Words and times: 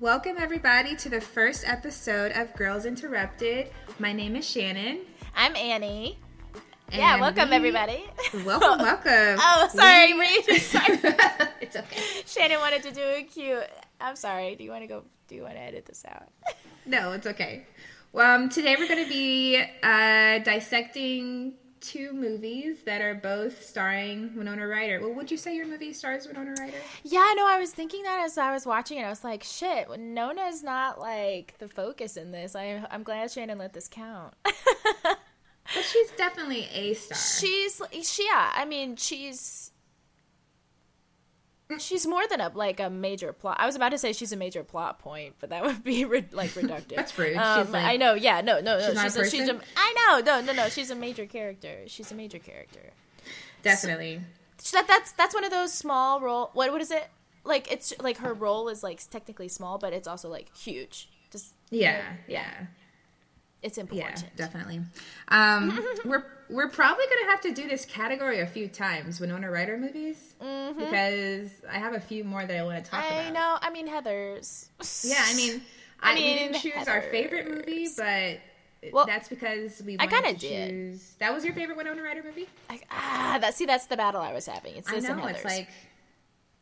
Welcome, 0.00 0.36
everybody, 0.38 0.96
to 0.96 1.08
the 1.10 1.20
first 1.20 1.66
episode 1.68 2.32
of 2.32 2.54
Girls 2.54 2.86
Interrupted. 2.86 3.70
My 3.98 4.12
name 4.12 4.34
is 4.36 4.48
Shannon. 4.48 5.00
I'm 5.36 5.54
Annie. 5.56 6.18
yeah, 6.92 7.20
welcome 7.20 7.50
we- 7.50 7.56
everybody. 7.56 8.04
Welcome, 8.44 8.78
welcome. 8.78 9.38
Oh, 9.38 9.68
sorry, 9.72 10.14
We- 10.14 10.24
you 10.26 10.42
just 10.46 10.70
sorry? 10.70 10.98
it's 11.60 11.76
okay. 11.76 12.02
Shannon 12.26 12.60
wanted 12.60 12.82
to 12.84 12.92
do 12.92 13.02
a 13.02 13.22
cute. 13.24 13.64
I'm 14.00 14.16
sorry. 14.16 14.54
Do 14.56 14.64
you 14.64 14.70
want 14.70 14.82
to 14.82 14.88
go? 14.88 15.02
Do 15.28 15.34
you 15.34 15.42
want 15.42 15.54
to 15.54 15.60
edit 15.60 15.84
this 15.86 16.04
out? 16.08 16.28
No, 16.86 17.12
it's 17.12 17.26
okay. 17.26 17.66
Well, 18.12 18.40
um, 18.42 18.48
today 18.48 18.76
we're 18.78 18.88
going 18.88 19.04
to 19.04 19.08
be 19.08 19.62
uh, 19.82 20.38
dissecting 20.38 21.54
two 21.80 22.12
movies 22.12 22.82
that 22.84 23.00
are 23.00 23.14
both 23.14 23.64
starring 23.64 24.30
Winona 24.36 24.66
Ryder. 24.66 25.00
Well, 25.00 25.14
would 25.14 25.30
you 25.30 25.36
say 25.36 25.56
your 25.56 25.66
movie 25.66 25.92
stars 25.92 26.26
Winona 26.26 26.54
Ryder? 26.58 26.76
Yeah, 27.04 27.32
no, 27.36 27.46
I 27.46 27.58
was 27.58 27.72
thinking 27.72 28.02
that 28.02 28.22
as 28.24 28.38
I 28.38 28.52
was 28.52 28.66
watching 28.66 28.98
it. 28.98 29.02
I 29.02 29.10
was 29.10 29.24
like, 29.24 29.42
shit, 29.42 29.88
Nona's 29.98 30.62
not 30.62 31.00
like 31.00 31.54
the 31.58 31.68
focus 31.68 32.16
in 32.16 32.32
this. 32.32 32.54
I, 32.54 32.86
I'm 32.90 33.02
glad 33.02 33.30
Shannon 33.30 33.58
let 33.58 33.72
this 33.72 33.88
count. 33.88 34.34
But 35.74 35.84
she's 35.84 36.10
definitely 36.12 36.68
a 36.72 36.94
star. 36.94 37.16
she's, 37.16 37.80
she, 38.02 38.24
yeah, 38.24 38.50
I 38.54 38.64
mean, 38.64 38.96
she's. 38.96 39.69
She's 41.78 42.06
more 42.06 42.26
than 42.28 42.40
a 42.40 42.50
like 42.54 42.80
a 42.80 42.90
major 42.90 43.32
plot. 43.32 43.56
I 43.60 43.66
was 43.66 43.76
about 43.76 43.90
to 43.90 43.98
say 43.98 44.12
she's 44.12 44.32
a 44.32 44.36
major 44.36 44.62
plot 44.64 44.98
point, 44.98 45.34
but 45.40 45.50
that 45.50 45.64
would 45.64 45.84
be 45.84 46.04
re- 46.04 46.24
like 46.32 46.50
reductive. 46.50 46.96
That's 46.96 47.16
rude. 47.18 47.36
Um, 47.36 47.70
like- 47.72 47.84
I 47.84 47.96
know. 47.96 48.14
Yeah. 48.14 48.40
No. 48.40 48.60
No. 48.60 48.78
No. 48.78 48.90
She's 48.92 49.00
She's, 49.02 49.16
a, 49.16 49.30
she's 49.30 49.48
a. 49.48 49.60
I 49.76 49.94
know. 50.08 50.20
No. 50.24 50.40
No. 50.40 50.52
No. 50.52 50.68
She's 50.68 50.90
a 50.90 50.94
major 50.96 51.26
character. 51.26 51.80
She's 51.86 52.10
a 52.10 52.14
major 52.14 52.38
character. 52.38 52.90
definitely. 53.62 54.20
So 54.58 54.76
that 54.76 54.86
that's 54.86 55.12
that's 55.12 55.34
one 55.34 55.44
of 55.44 55.50
those 55.50 55.72
small 55.72 56.20
role. 56.20 56.50
What 56.52 56.70
what 56.72 56.80
is 56.80 56.90
it? 56.90 57.08
Like 57.44 57.70
it's 57.72 57.94
like 58.00 58.18
her 58.18 58.34
role 58.34 58.68
is 58.68 58.82
like 58.82 59.00
technically 59.10 59.48
small, 59.48 59.78
but 59.78 59.92
it's 59.92 60.06
also 60.06 60.28
like 60.28 60.54
huge. 60.56 61.08
Just 61.30 61.54
Yeah, 61.70 62.02
yeah. 62.28 62.66
It's 63.62 63.78
important. 63.78 64.20
Yeah, 64.22 64.28
definitely. 64.36 64.80
Um, 65.28 65.78
we're 66.04 66.24
we're 66.48 66.68
probably 66.68 67.04
gonna 67.06 67.30
have 67.30 67.40
to 67.42 67.52
do 67.52 67.68
this 67.68 67.84
category 67.84 68.40
a 68.40 68.46
few 68.46 68.68
times, 68.68 69.20
Winona 69.20 69.50
Ryder 69.50 69.76
movies, 69.76 70.34
because 70.38 71.50
I 71.70 71.78
have 71.78 71.94
a 71.94 72.00
few 72.00 72.24
more 72.24 72.44
that 72.46 72.56
I 72.56 72.62
want 72.64 72.84
to 72.84 72.90
talk 72.90 73.04
Mm-hmm. 73.04 73.14
I 73.14 73.20
about. 73.28 73.34
know. 73.34 73.58
I 73.60 73.70
mean, 73.70 73.86
Heather's. 73.86 74.68
Yeah, 75.04 75.22
I 75.24 75.34
mean, 75.34 75.62
I, 76.00 76.14
we 76.14 76.20
mean, 76.20 76.36
didn't 76.52 76.56
choose 76.62 76.88
our 76.88 77.02
favorite 77.02 77.48
movie, 77.50 77.86
but 77.96 78.38
Well, 78.92 79.06
that's 79.06 79.28
because 79.28 79.82
we. 79.84 79.96
I 80.00 80.06
kinda 80.06 80.32
did. 80.34 80.70
Choose... 80.70 81.14
That 81.18 81.32
was 81.34 81.44
your 81.44 81.54
favorite 81.54 81.76
Winona 81.76 82.02
Ryder 82.02 82.22
movie? 82.22 82.48
I, 82.70 82.80
ah, 82.90 83.38
that 83.40 83.54
see, 83.54 83.66
that's 83.66 83.86
the 83.86 83.96
battle 83.96 84.20
I 84.22 84.32
was 84.32 84.46
having. 84.46 84.74
It's 84.76 84.88
I 84.88 84.94
this 84.96 85.04
and 85.04 85.18
know 85.18 85.24
Heather's 85.26 85.44
it's 85.44 85.44
like 85.44 85.68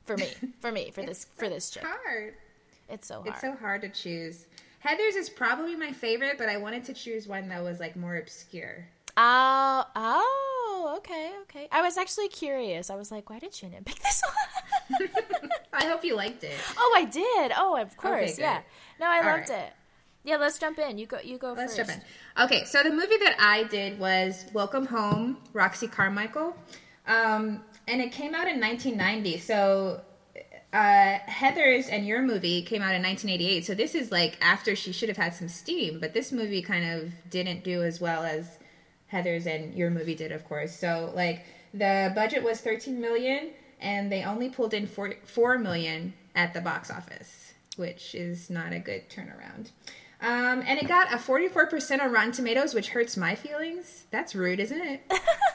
for 0.05 0.17
me, 0.17 0.29
for 0.61 0.73
me, 0.73 0.91
for 0.95 1.03
this, 1.05 1.27
for 1.37 1.49
this 1.49 1.71
chick. 1.71 1.85
hard. 1.87 2.35
It's 2.89 3.07
so 3.07 3.17
hard. 3.23 3.27
It's 3.29 3.41
so 3.41 3.53
hard 3.55 3.83
to 3.83 3.89
choose. 3.91 4.47
Heather's 4.81 5.17
is 5.17 5.29
probably 5.29 5.75
my 5.77 5.93
favorite, 5.93 6.39
but 6.39 6.49
I 6.49 6.57
wanted 6.57 6.85
to 6.85 6.95
choose 6.95 7.27
one 7.27 7.49
that 7.49 7.63
was 7.63 7.81
like 7.81 7.97
more 7.97 8.17
obscure. 8.17 8.87
Oh, 9.17 9.85
oh, 9.97 10.95
okay, 10.99 11.33
okay. 11.43 11.69
I 11.73 11.83
was 11.83 11.97
actually 11.99 12.29
curious. 12.29 12.89
I 12.89 12.95
was 12.95 13.11
like, 13.11 13.29
why 13.29 13.41
did 13.41 13.53
Shannon 13.53 13.83
pick 13.85 13.99
this 13.99 14.23
one? 14.23 15.09
I 15.73 15.87
hope 15.87 16.05
you 16.05 16.15
liked 16.15 16.45
it. 16.45 16.55
oh, 16.77 16.95
I 16.97 17.05
did. 17.05 17.53
Oh, 17.57 17.77
of 17.77 17.97
course, 17.97 18.37
good. 18.37 18.43
yeah. 18.43 18.61
No, 19.01 19.07
I 19.07 19.19
All 19.19 19.25
loved 19.25 19.51
right. 19.51 19.59
it. 19.65 19.73
Yeah, 20.25 20.37
let's 20.37 20.59
jump 20.59 20.79
in. 20.79 20.99
You 20.99 21.07
go. 21.07 21.19
You 21.25 21.39
go 21.39 21.53
Let's 21.55 21.77
first. 21.77 21.89
jump 21.91 22.03
in. 22.37 22.45
Okay, 22.45 22.65
so 22.65 22.83
the 22.83 22.91
movie 22.91 23.17
that 23.19 23.37
I 23.41 23.65
did 23.65 23.99
was 23.99 24.45
Welcome 24.53 24.87
Home, 24.87 25.39
Roxy 25.53 25.87
Carmichael. 25.89 26.55
Um, 27.07 27.63
and 27.87 28.03
it 28.03 28.13
came 28.13 28.35
out 28.35 28.47
in 28.47 28.61
1990. 28.61 29.39
So 29.39 30.03
uh, 30.73 31.19
Heather's 31.27 31.89
and 31.89 32.07
your 32.07 32.23
movie 32.23 32.63
came 32.63 32.83
out 32.83 32.95
in 32.95 33.03
1988. 33.03 33.65
So 33.65 33.75
this 33.75 33.95
is 33.95 34.13
like 34.13 34.37
after 34.41 34.77
she 34.77 34.93
should 34.93 35.09
have 35.09 35.17
had 35.17 35.35
some 35.35 35.49
steam, 35.49 35.99
but 36.01 36.15
this 36.15 36.33
movie 36.33 36.63
kind 36.63 36.85
of 36.91 37.13
didn't 37.31 37.65
do 37.65 37.83
as 37.83 38.01
well 38.01 38.23
as 38.23 38.59
Heather's 39.07 39.47
and 39.47 39.75
your 39.75 39.91
movie 39.91 40.15
did, 40.15 40.33
of 40.33 40.45
course. 40.45 40.77
So 40.77 41.13
like 41.15 41.45
the 41.73 42.13
budget 42.15 42.43
was 42.43 42.61
13 42.61 43.01
million, 43.01 43.51
and 43.81 44.11
they 44.11 44.25
only 44.25 44.49
pulled 44.49 44.75
in 44.75 44.87
4, 44.87 45.15
4 45.25 45.59
million 45.59 46.13
at 46.35 46.53
the 46.53 46.61
box 46.61 46.91
office, 46.91 47.55
which 47.77 48.15
is 48.15 48.51
not 48.51 48.73
a 48.73 48.79
good 48.79 49.09
turnaround. 49.09 49.71
Um, 50.21 50.65
and 50.67 50.79
it 50.81 50.89
got 50.89 51.13
a 51.13 51.17
44% 51.17 52.01
on 52.01 52.13
Rotten 52.13 52.33
Tomatoes, 52.33 52.75
which 52.75 52.89
hurts 52.89 53.17
my 53.17 53.37
feelings. 53.37 54.05
That's 54.11 54.35
rude, 54.35 54.59
isn't 54.59 54.81
it? 54.81 55.01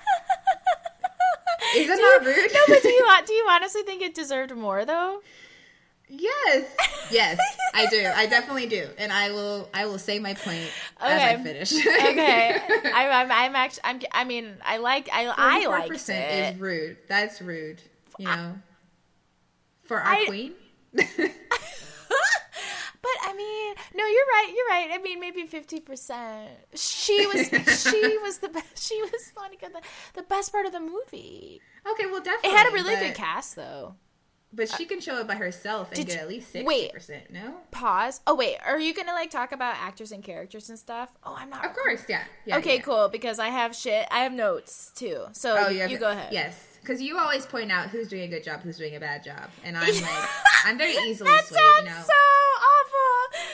Is 1.76 1.90
it 1.90 1.96
Do 1.96 2.02
not 2.02 2.22
you- 2.22 2.28
rude? 2.28 2.52
No, 2.54 2.60
but 2.68 2.82
do 2.84 2.90
you 2.90 3.08
do 3.28 3.34
you 3.34 3.48
honestly 3.50 3.84
think 3.84 4.02
it 4.02 4.14
deserved 4.14 4.56
more 4.56 4.86
though? 4.86 5.22
yes, 6.10 6.66
yes, 7.10 7.40
I 7.74 7.88
do. 7.88 8.06
I 8.16 8.28
definitely 8.28 8.68
do, 8.68 8.88
and 9.00 9.12
I 9.12 9.32
will. 9.32 9.70
I 9.74 9.86
will 9.88 9.98
say 9.98 10.20
my 10.20 10.34
point 10.36 10.70
as 11.02 11.22
I 11.22 11.42
finish. 11.42 11.74
Okay, 11.74 12.62
I'm, 12.94 13.12
I'm, 13.12 13.32
I'm 13.32 13.56
actually, 13.56 13.82
I'm, 13.84 14.00
I 14.12 14.24
mean, 14.24 14.54
I 14.64 14.78
like, 14.78 15.10
I, 15.12 15.28
I 15.36 15.88
percent 15.88 16.32
it. 16.32 16.56
is 16.56 16.62
rude. 16.62 16.98
That's 17.08 17.42
rude. 17.42 17.82
You 18.20 18.28
know, 18.28 18.56
for 19.84 20.00
our 20.00 20.14
I- 20.14 20.26
queen. 20.26 20.54
But 23.76 23.82
I 23.82 23.96
mean, 23.96 23.98
no, 23.98 24.06
you're 24.06 24.26
right. 24.26 24.54
You're 24.56 24.68
right. 24.68 24.90
I 25.00 25.02
mean, 25.02 25.20
maybe 25.20 25.44
fifty 25.48 25.80
percent. 25.80 26.50
She 26.76 27.26
was, 27.28 27.48
she 27.82 28.18
was 28.22 28.38
the 28.40 28.50
best. 28.50 28.78
She 28.88 29.02
was 29.02 29.32
like 29.38 29.60
the, 29.62 29.82
the 30.14 30.24
best 30.24 30.52
part 30.52 30.66
of 30.66 30.72
the 30.72 30.80
movie. 30.80 31.62
okay, 31.92 32.06
well, 32.06 32.22
definitely. 32.22 32.50
It 32.50 32.58
had 32.58 32.68
a 32.70 32.74
really 32.74 32.96
but, 32.96 33.02
good 33.02 33.16
cast, 33.16 33.56
though. 33.56 33.96
But 34.56 34.70
she 34.70 34.86
can 34.86 35.00
show 35.02 35.18
it 35.18 35.28
by 35.28 35.34
herself 35.34 35.88
and 35.88 35.96
Did 35.96 36.08
get 36.08 36.16
you- 36.18 36.22
at 36.22 36.28
least 36.30 36.52
sixty 36.52 36.68
wait. 36.68 36.94
percent. 36.94 37.32
No, 37.32 37.56
Pause. 37.72 38.22
Oh 38.28 38.36
wait, 38.36 38.58
are 38.64 38.80
you 38.80 38.94
gonna 38.94 39.14
like 39.14 39.32
talk 39.32 39.52
about 39.52 39.76
actors 39.78 40.12
and 40.12 40.24
characters 40.24 40.70
and 40.70 40.78
stuff? 40.78 41.12
Oh, 41.24 41.36
I'm 41.36 41.50
not. 41.50 41.66
of 41.66 41.74
course, 41.74 42.04
yeah. 42.08 42.22
yeah 42.46 42.58
Okay, 42.60 42.76
yeah. 42.76 42.82
cool. 42.82 43.10
Because 43.10 43.40
I 43.40 43.48
have 43.48 43.76
shit. 43.76 44.08
I 44.12 44.20
have 44.20 44.32
notes 44.32 44.92
too. 44.94 45.24
So 45.32 45.56
Oh, 45.58 45.70
you, 45.70 45.80
have- 45.82 46.00
go 46.00 46.12
ahead. 46.12 46.32
Yes, 46.32 46.78
because 46.82 47.02
you 47.02 47.18
always 47.18 47.48
point 47.48 47.72
out 47.72 47.90
who's 47.90 48.08
doing 48.10 48.24
a 48.24 48.28
good 48.28 48.44
job, 48.44 48.62
who's 48.62 48.78
doing 48.78 48.96
a 48.96 49.00
bad 49.00 49.24
job, 49.24 49.50
and 49.64 49.76
I'm 49.76 49.88
like, 49.92 50.30
I'm 50.66 50.78
very 50.78 50.98
easily 51.10 51.32
That 51.32 51.46
swayed. 51.48 51.60
sounds 51.60 51.84
You 51.86 51.90
know, 51.90 52.02
so 52.02 52.14
awful. 52.62 52.93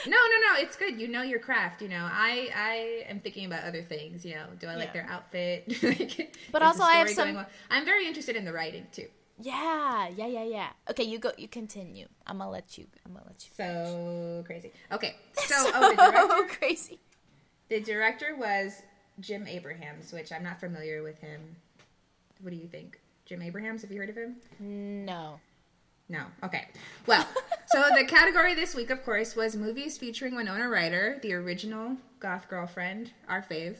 No, 0.06 0.10
no, 0.16 0.52
no, 0.54 0.60
it's 0.60 0.76
good. 0.76 1.00
You 1.00 1.08
know 1.08 1.22
your 1.22 1.38
craft. 1.40 1.82
You 1.82 1.88
know, 1.88 2.08
I, 2.10 2.50
I 2.54 3.04
am 3.10 3.20
thinking 3.20 3.46
about 3.46 3.64
other 3.64 3.82
things. 3.82 4.24
You 4.24 4.34
know, 4.36 4.46
do 4.58 4.66
I 4.66 4.74
like 4.76 4.88
Yeah. 4.94 5.02
their 5.02 5.10
outfit? 5.10 5.64
Like, 5.82 6.36
But 6.52 6.62
also 6.62 6.82
I 6.82 6.94
have 6.94 7.10
some-? 7.10 7.44
I'm 7.70 7.84
very 7.84 8.06
interested 8.06 8.36
in 8.36 8.44
the 8.44 8.52
writing 8.52 8.86
too. 8.92 9.06
Yeah, 9.42 10.08
yeah, 10.08 10.26
yeah, 10.26 10.44
yeah. 10.44 10.68
Okay, 10.90 11.04
you 11.04 11.18
go. 11.18 11.32
You 11.38 11.48
continue. 11.48 12.06
I'm 12.26 12.38
gonna 12.38 12.50
let 12.50 12.76
you. 12.76 12.86
I'm 13.06 13.12
gonna 13.14 13.24
let 13.26 13.42
you. 13.42 13.50
So 13.56 14.42
crazy. 14.46 14.70
Okay, 14.92 15.14
so 15.34 15.54
oh, 15.74 15.90
the 15.90 15.96
director, 15.96 16.54
crazy. 16.58 16.98
the 17.70 17.80
director 17.80 18.36
was 18.36 18.82
Jim 19.18 19.46
Abrahams, 19.46 20.12
which 20.12 20.30
I'm 20.30 20.42
not 20.42 20.60
familiar 20.60 21.02
with 21.02 21.18
him. 21.20 21.40
What 22.42 22.50
do 22.50 22.56
you 22.56 22.66
think, 22.68 23.00
Jim 23.24 23.40
Abrahams? 23.40 23.80
Have 23.80 23.90
you 23.90 23.98
heard 24.00 24.10
of 24.10 24.16
him? 24.16 24.36
No. 24.58 25.40
No. 26.10 26.24
Okay. 26.42 26.66
Well, 27.06 27.24
so 27.68 27.84
the 27.96 28.04
category 28.04 28.54
this 28.54 28.74
week, 28.74 28.90
of 28.90 29.04
course, 29.04 29.36
was 29.36 29.54
movies 29.54 29.96
featuring 29.96 30.34
Winona 30.34 30.68
Ryder, 30.68 31.20
the 31.22 31.34
original 31.34 31.96
goth 32.18 32.48
girlfriend, 32.48 33.12
our 33.28 33.42
fave. 33.42 33.76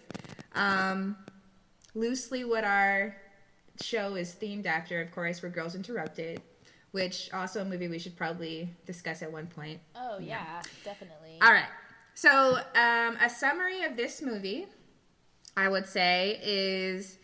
Um, 0.54 1.16
loosely, 1.92 2.44
what 2.44 2.62
our 2.62 3.16
show 3.82 4.14
is 4.14 4.36
themed 4.40 4.66
after, 4.66 5.00
of 5.00 5.10
course, 5.10 5.42
were 5.42 5.48
Girls 5.48 5.74
Interrupted, 5.74 6.40
which 6.92 7.30
also 7.32 7.62
a 7.62 7.64
movie 7.64 7.88
we 7.88 7.98
should 7.98 8.16
probably 8.16 8.70
discuss 8.86 9.22
at 9.22 9.32
one 9.32 9.48
point. 9.48 9.80
Oh 9.96 10.20
yeah, 10.20 10.62
definitely. 10.84 11.38
All 11.42 11.50
right. 11.50 11.68
So, 12.14 12.58
um, 12.76 13.16
a 13.20 13.28
summary 13.28 13.82
of 13.82 13.96
this 13.96 14.22
movie, 14.22 14.66
I 15.56 15.68
would 15.68 15.86
say, 15.86 16.38
is 16.44 17.18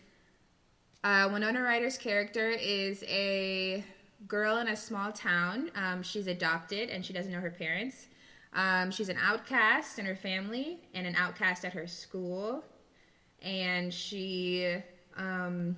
uh, 1.05 1.29
Winona 1.31 1.61
Ryder's 1.61 1.97
character 1.97 2.49
is 2.49 3.05
a 3.07 3.85
girl 4.27 4.57
in 4.57 4.67
a 4.69 4.75
small 4.75 5.11
town. 5.11 5.69
Um, 5.75 6.01
she's 6.01 6.27
adopted 6.27 6.89
and 6.89 7.05
she 7.05 7.13
doesn't 7.13 7.31
know 7.31 7.39
her 7.39 7.51
parents. 7.51 8.07
Um, 8.53 8.89
she's 8.91 9.09
an 9.09 9.17
outcast 9.21 9.99
in 9.99 10.05
her 10.05 10.15
family 10.15 10.79
and 10.93 11.05
an 11.05 11.15
outcast 11.15 11.63
at 11.65 11.73
her 11.73 11.85
school. 11.87 12.63
And 13.41 13.93
she 13.93 14.75
um, 15.17 15.75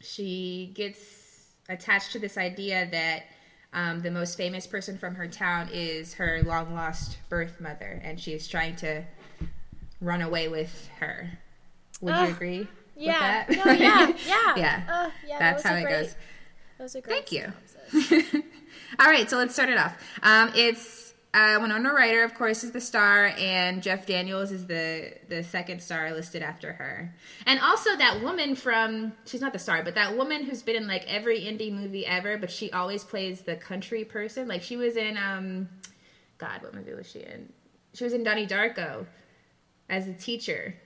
she 0.00 0.72
gets 0.74 1.46
attached 1.68 2.12
to 2.12 2.18
this 2.18 2.36
idea 2.36 2.88
that 2.90 3.22
um, 3.72 4.02
the 4.02 4.10
most 4.10 4.36
famous 4.36 4.66
person 4.66 4.98
from 4.98 5.14
her 5.14 5.26
town 5.26 5.68
is 5.72 6.14
her 6.14 6.42
long 6.44 6.74
lost 6.74 7.18
birth 7.28 7.60
mother, 7.60 8.00
and 8.04 8.20
she 8.20 8.32
is 8.32 8.46
trying 8.46 8.76
to 8.76 9.02
run 10.00 10.22
away 10.22 10.48
with 10.48 10.88
her. 11.00 11.28
Would 12.02 12.14
you 12.16 12.26
agree 12.26 12.68
Yeah. 12.96 13.44
with 13.48 13.56
that? 13.56 13.66
No, 13.66 13.72
yeah, 13.72 14.12
yeah. 14.26 14.54
yeah. 14.56 14.82
Uh, 14.88 15.10
yeah, 15.26 15.38
That's 15.38 15.62
was 15.64 15.72
how 15.72 15.76
it 15.76 15.82
great- 15.84 15.90
goes. 16.02 16.14
That 16.78 16.84
was 16.84 16.94
a 16.94 17.00
great 17.00 17.28
Thank 17.28 17.32
you. 17.32 18.42
All 18.98 19.06
right, 19.06 19.28
so 19.28 19.36
let's 19.36 19.54
start 19.54 19.68
it 19.68 19.78
off. 19.78 19.96
Um, 20.22 20.50
it's 20.54 21.04
uh, 21.34 21.58
Winona 21.60 21.92
Ryder, 21.92 22.22
of 22.22 22.34
course, 22.34 22.62
is 22.62 22.70
the 22.70 22.80
star, 22.80 23.32
and 23.38 23.82
Jeff 23.82 24.06
Daniels 24.06 24.52
is 24.52 24.66
the 24.66 25.14
the 25.28 25.42
second 25.42 25.82
star 25.82 26.12
listed 26.12 26.42
after 26.42 26.72
her. 26.72 27.12
And 27.44 27.58
also 27.60 27.96
that 27.96 28.22
woman 28.22 28.54
from 28.54 29.12
she's 29.26 29.40
not 29.40 29.52
the 29.52 29.58
star, 29.58 29.82
but 29.82 29.96
that 29.96 30.16
woman 30.16 30.44
who's 30.44 30.62
been 30.62 30.76
in 30.76 30.86
like 30.86 31.04
every 31.08 31.40
indie 31.40 31.72
movie 31.72 32.06
ever, 32.06 32.38
but 32.38 32.52
she 32.52 32.70
always 32.70 33.02
plays 33.02 33.40
the 33.42 33.56
country 33.56 34.04
person. 34.04 34.46
Like 34.46 34.62
she 34.62 34.76
was 34.76 34.96
in 34.96 35.16
um, 35.16 35.68
God, 36.38 36.62
what 36.62 36.72
movie 36.72 36.94
was 36.94 37.10
she 37.10 37.20
in? 37.20 37.52
She 37.94 38.04
was 38.04 38.12
in 38.12 38.22
Donnie 38.22 38.46
Darko 38.46 39.06
as 39.88 40.06
a 40.06 40.12
teacher, 40.12 40.76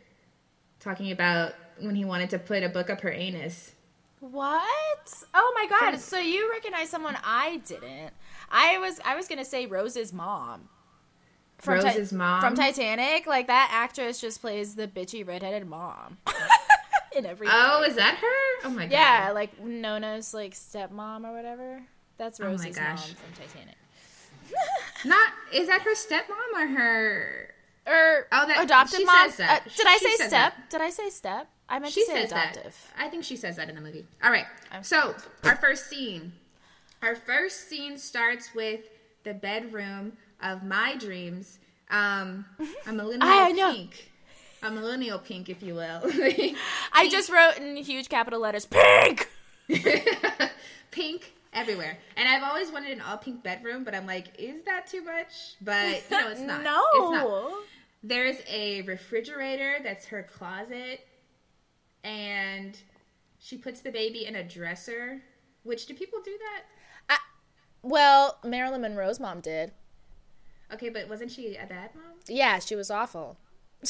talking 0.81 1.13
about 1.13 1.53
when 1.79 1.95
he 1.95 2.07
wanted 2.07 2.31
to 2.31 2.39
put 2.39 2.63
a 2.63 2.69
book 2.71 2.89
up 2.89 3.03
her 3.03 3.11
anus. 3.11 3.73
What? 4.21 5.23
Oh 5.35 5.53
my 5.55 5.67
god! 5.69 5.91
From- 5.93 5.99
So 6.01 6.19
you 6.19 6.51
recognize 6.51 6.89
someone 6.91 7.17
I 7.25 7.59
didn't? 7.67 8.13
I 8.51 8.79
was 8.79 9.01
I 9.05 9.15
was 9.17 9.29
gonna 9.29 9.45
say 9.45 9.67
Rose's 9.67 10.13
mom. 10.13 10.69
Ti- 11.63 11.71
Rose's 11.73 12.13
mom? 12.13 12.41
from 12.41 12.55
Titanic. 12.55 13.27
Like 13.27 13.47
that 13.49 13.71
actress 13.73 14.21
just 14.21 14.41
plays 14.41 14.75
the 14.75 14.87
bitchy 14.89 15.27
redheaded 15.27 15.67
mom 15.69 16.19
in 17.17 17.27
every. 17.27 17.49
Oh, 17.51 17.83
is 17.83 17.97
that 17.97 18.17
her? 18.17 18.67
Oh 18.69 18.71
my 18.71 18.85
god. 18.87 18.93
yeah, 18.93 19.31
like 19.35 19.61
Nona's 19.63 20.33
like 20.35 20.55
stepmom 20.55 21.25
or 21.25 21.33
whatever. 21.35 21.83
That's 22.17 22.41
Oh 22.41 22.47
Rose's 22.47 22.77
mom 22.79 22.97
from 22.97 23.33
Titanic. 23.37 23.77
Not 25.05 25.29
is 25.53 25.69
that 25.69 25.83
her 25.83 25.95
stepmom 25.95 26.55
or 26.57 26.67
her? 26.67 27.55
Or 27.87 28.27
Oh, 28.33 28.47
that- 28.47 28.65
adoptive 28.65 28.99
she 29.01 29.05
mom. 29.05 29.29
Uh, 29.29 29.59
did 29.77 29.87
I 29.87 29.97
say 29.99 30.15
step? 30.17 30.31
that. 30.31 30.71
Did 30.71 30.81
I 30.81 30.91
say 30.91 31.09
step? 31.11 31.49
I 31.69 31.79
meant 31.79 31.93
She 31.93 32.05
to 32.05 32.07
say 32.13 32.23
says 32.23 32.33
adoptive. 32.33 32.63
that. 32.97 33.05
I 33.05 33.09
think 33.09 33.25
she 33.25 33.37
says 33.37 33.57
that 33.57 33.69
in 33.69 33.75
the 33.75 33.81
movie. 33.81 34.07
All 34.23 34.31
right. 34.31 34.47
I'm 34.73 34.83
So 34.83 35.15
our 35.45 35.57
first 35.57 35.89
scene. 35.89 36.33
Our 37.03 37.15
first 37.15 37.69
scene 37.69 37.99
starts 37.99 38.55
with 38.55 38.81
the 39.25 39.35
bedroom 39.35 40.13
of 40.43 40.63
my 40.65 40.97
dreams. 40.97 41.59
Um, 41.91 42.45
a 42.87 42.93
millennial 42.93 43.21
I 43.31 43.53
know. 43.53 43.73
pink. 43.73 44.11
A 44.63 44.71
millennial 44.71 45.19
pink, 45.19 45.49
if 45.49 45.63
you 45.63 45.75
will. 45.75 46.01
I 46.93 47.09
just 47.11 47.31
wrote 47.31 47.59
in 47.59 47.77
huge 47.77 48.09
capital 48.09 48.41
letters, 48.41 48.67
pink. 48.67 49.29
pink 50.91 51.33
everywhere. 51.53 51.99
And 52.17 52.29
I've 52.29 52.43
always 52.43 52.71
wanted 52.73 52.93
an 52.93 53.01
all 53.01 53.17
pink 53.19 53.43
bedroom, 53.43 53.85
but 53.85 53.95
I'm 53.95 54.07
like, 54.07 54.27
is 54.39 54.65
that 54.65 54.87
too 54.87 55.03
much? 55.05 55.55
But 55.61 56.03
you 56.11 56.19
know, 56.21 56.29
it's 56.31 56.41
not. 56.41 56.63
no. 56.63 56.83
It's 56.95 57.23
not. 57.23 57.53
There's 58.03 58.37
a 58.49 58.83
refrigerator 58.83 59.77
that's 59.83 60.07
her 60.07 60.23
closet, 60.23 61.07
and 62.05 62.79
she 63.39 63.57
puts 63.59 63.81
the 63.81 63.91
baby 63.91 64.27
in 64.27 64.37
a 64.37 64.43
dresser. 64.45 65.23
Which 65.65 65.87
do 65.87 65.95
people 65.95 66.21
do 66.25 66.37
that? 66.39 66.65
Well, 67.83 68.39
Marilyn 68.45 68.81
Monroe's 68.83 69.21
mom 69.21 69.41
did. 69.41 69.71
Okay, 70.73 70.89
but 70.89 71.09
wasn't 71.09 71.31
she 71.31 71.55
a 71.57 71.65
bad 71.67 71.95
mom? 71.95 72.15
Yeah, 72.27 72.59
she 72.59 72.75
was 72.75 72.91
awful. 72.91 73.39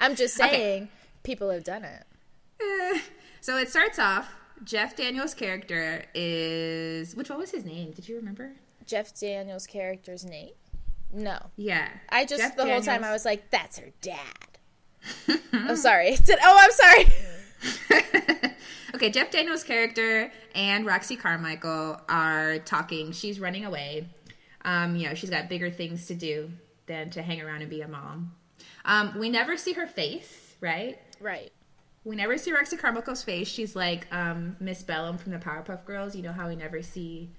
I'm 0.00 0.14
just 0.16 0.40
Okay. 0.40 0.50
saying, 0.50 0.88
people 1.22 1.50
have 1.50 1.62
done 1.62 1.84
it. 1.84 3.02
So 3.42 3.58
it 3.58 3.68
starts 3.68 3.98
off. 3.98 4.32
Jeff 4.64 4.96
Daniels' 4.96 5.34
character 5.34 6.06
is 6.14 7.14
which? 7.14 7.28
What 7.28 7.38
was 7.38 7.50
his 7.50 7.64
name? 7.66 7.90
Did 7.90 8.08
you 8.08 8.16
remember? 8.16 8.52
Jeff 8.86 9.14
Daniels' 9.18 9.66
character's 9.66 10.24
name? 10.24 10.52
No. 11.12 11.38
Yeah, 11.56 11.88
I 12.08 12.24
just, 12.24 12.40
Jeff 12.40 12.56
the 12.56 12.64
whole 12.64 12.80
time, 12.80 13.04
I 13.04 13.12
was 13.12 13.24
like, 13.26 13.50
that's 13.50 13.78
her 13.78 13.90
dad. 14.00 14.53
oh, 15.52 15.74
sorry. 15.74 16.16
Oh, 16.42 16.58
I'm 16.60 16.70
sorry. 16.72 18.52
okay, 18.94 19.10
Jeff 19.10 19.30
Daniels' 19.30 19.64
character 19.64 20.30
and 20.54 20.86
Roxy 20.86 21.16
Carmichael 21.16 22.00
are 22.08 22.58
talking. 22.60 23.12
She's 23.12 23.40
running 23.40 23.64
away. 23.64 24.08
Um, 24.64 24.96
you 24.96 25.08
know, 25.08 25.14
she's 25.14 25.30
got 25.30 25.48
bigger 25.48 25.70
things 25.70 26.06
to 26.06 26.14
do 26.14 26.50
than 26.86 27.10
to 27.10 27.22
hang 27.22 27.40
around 27.40 27.62
and 27.62 27.70
be 27.70 27.82
a 27.82 27.88
mom. 27.88 28.32
Um, 28.84 29.18
we 29.18 29.30
never 29.30 29.56
see 29.56 29.72
her 29.74 29.86
face, 29.86 30.56
right? 30.60 30.98
Right. 31.20 31.50
We 32.04 32.16
never 32.16 32.36
see 32.36 32.52
Roxy 32.52 32.76
Carmichael's 32.76 33.22
face. 33.22 33.48
She's 33.48 33.74
like 33.74 34.06
um, 34.12 34.56
Miss 34.60 34.82
Bellum 34.82 35.16
from 35.16 35.32
the 35.32 35.38
Powerpuff 35.38 35.86
Girls. 35.86 36.14
You 36.14 36.22
know 36.22 36.32
how 36.32 36.48
we 36.48 36.56
never 36.56 36.82
see 36.82 37.30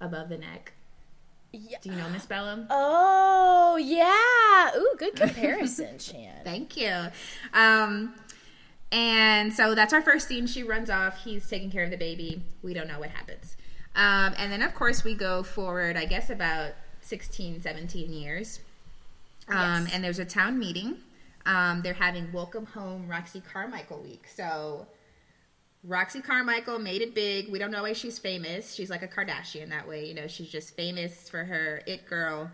above 0.00 0.28
the 0.28 0.36
neck. 0.36 0.72
Yeah. 1.52 1.78
Do 1.82 1.90
you 1.90 1.96
know 1.96 2.08
Miss 2.08 2.26
Bellum? 2.26 2.66
Oh, 2.70 3.76
yeah. 3.76 4.70
Ooh, 4.78 4.94
good 4.98 5.14
comparison, 5.16 5.98
Shan. 5.98 6.40
Thank 6.44 6.76
you. 6.76 7.08
Um, 7.52 8.14
and 8.90 9.52
so 9.52 9.74
that's 9.74 9.92
our 9.92 10.02
first 10.02 10.28
scene. 10.28 10.46
She 10.46 10.62
runs 10.62 10.90
off. 10.90 11.22
He's 11.24 11.48
taking 11.48 11.70
care 11.70 11.84
of 11.84 11.90
the 11.90 11.96
baby. 11.96 12.42
We 12.62 12.74
don't 12.74 12.88
know 12.88 12.98
what 13.00 13.10
happens. 13.10 13.56
Um, 13.94 14.34
and 14.38 14.50
then, 14.50 14.62
of 14.62 14.74
course, 14.74 15.04
we 15.04 15.14
go 15.14 15.42
forward, 15.42 15.96
I 15.96 16.06
guess, 16.06 16.30
about 16.30 16.72
16, 17.02 17.60
17 17.62 18.12
years. 18.12 18.60
Um, 19.48 19.84
Yes. 19.84 19.90
And 19.94 20.04
there's 20.04 20.18
a 20.18 20.24
town 20.24 20.58
meeting. 20.58 20.96
Um, 21.44 21.82
they're 21.82 21.92
having 21.94 22.30
Welcome 22.32 22.66
Home 22.66 23.08
Roxy 23.08 23.42
Carmichael 23.52 23.98
Week. 24.00 24.24
So 24.34 24.86
Roxy 25.84 26.20
Carmichael 26.20 26.78
made 26.78 27.02
it 27.02 27.14
big. 27.14 27.50
We 27.50 27.58
don't 27.58 27.72
know 27.72 27.82
why 27.82 27.92
she's 27.92 28.18
famous. 28.18 28.74
She's 28.74 28.90
like 28.90 29.02
a 29.02 29.08
Kardashian 29.08 29.70
that 29.70 29.88
way. 29.88 30.06
You 30.06 30.14
know, 30.14 30.28
she's 30.28 30.48
just 30.48 30.76
famous 30.76 31.28
for 31.28 31.44
her 31.44 31.82
it 31.86 32.06
girl 32.06 32.50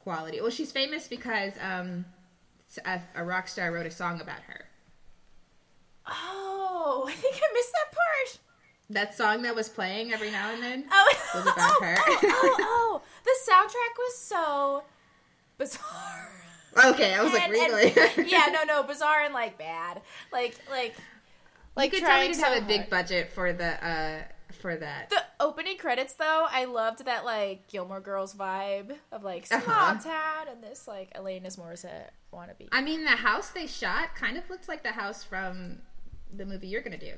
quality. 0.00 0.40
Well, 0.40 0.50
she's 0.50 0.72
famous 0.72 1.06
because 1.06 1.52
um, 1.60 2.04
a, 2.84 3.00
a 3.16 3.24
rock 3.24 3.48
star 3.48 3.70
wrote 3.72 3.86
a 3.86 3.90
song 3.90 4.20
about 4.20 4.40
her. 4.46 4.64
Oh, 6.06 7.04
I 7.08 7.12
think 7.12 7.34
I 7.36 7.52
missed 7.54 7.72
that 7.72 7.92
part. 7.92 8.38
That 8.90 9.14
song 9.14 9.42
that 9.42 9.54
was 9.54 9.68
playing 9.68 10.12
every 10.12 10.30
now 10.30 10.52
and 10.52 10.62
then. 10.62 10.84
Oh, 10.90 11.14
Was 11.34 11.42
about 11.46 11.82
her. 11.82 11.96
Oh, 11.98 12.18
oh, 12.22 12.56
oh. 12.60 13.02
the 13.24 13.50
soundtrack 13.50 13.98
was 13.98 14.18
so 14.18 14.82
bizarre. 15.56 16.30
Okay, 16.92 17.14
I 17.14 17.22
was 17.22 17.32
like, 17.32 17.50
really? 17.50 17.94
and- 18.16 18.30
yeah, 18.30 18.46
no, 18.52 18.64
no, 18.64 18.82
bizarre 18.82 19.22
and 19.22 19.32
like 19.32 19.56
bad, 19.58 20.02
like, 20.32 20.58
like, 20.70 20.94
like 21.76 21.92
you 21.92 21.98
could 22.00 22.06
tell 22.06 22.08
we 22.20 22.26
trying 22.26 22.30
didn't 22.32 22.42
so 22.44 22.52
have 22.54 22.62
a 22.62 22.66
big 22.66 22.80
hard. 22.82 22.90
budget 22.90 23.30
for 23.32 23.52
the 23.52 23.86
uh 23.86 24.22
for 24.60 24.76
that. 24.76 25.10
The 25.10 25.22
opening 25.40 25.76
credits, 25.76 26.14
though, 26.14 26.46
I 26.48 26.64
loved 26.66 27.04
that 27.06 27.24
like 27.24 27.66
Gilmore 27.68 28.00
Girls 28.00 28.34
vibe 28.34 28.94
of 29.10 29.24
like 29.24 29.46
small 29.46 29.60
Uh-huh. 29.60 29.94
town 29.98 30.48
and 30.50 30.62
this 30.62 30.86
like 30.86 31.12
Alanis 31.14 31.58
Morissette 31.58 32.10
wannabe. 32.32 32.68
I 32.72 32.80
mean, 32.80 33.02
the 33.04 33.10
house 33.10 33.50
they 33.50 33.66
shot 33.66 34.14
kind 34.14 34.36
of 34.38 34.48
looks 34.48 34.68
like 34.68 34.82
the 34.84 34.92
house 34.92 35.24
from 35.24 35.78
the 36.32 36.46
movie 36.46 36.68
you're 36.68 36.82
gonna 36.82 36.96
do. 36.98 37.14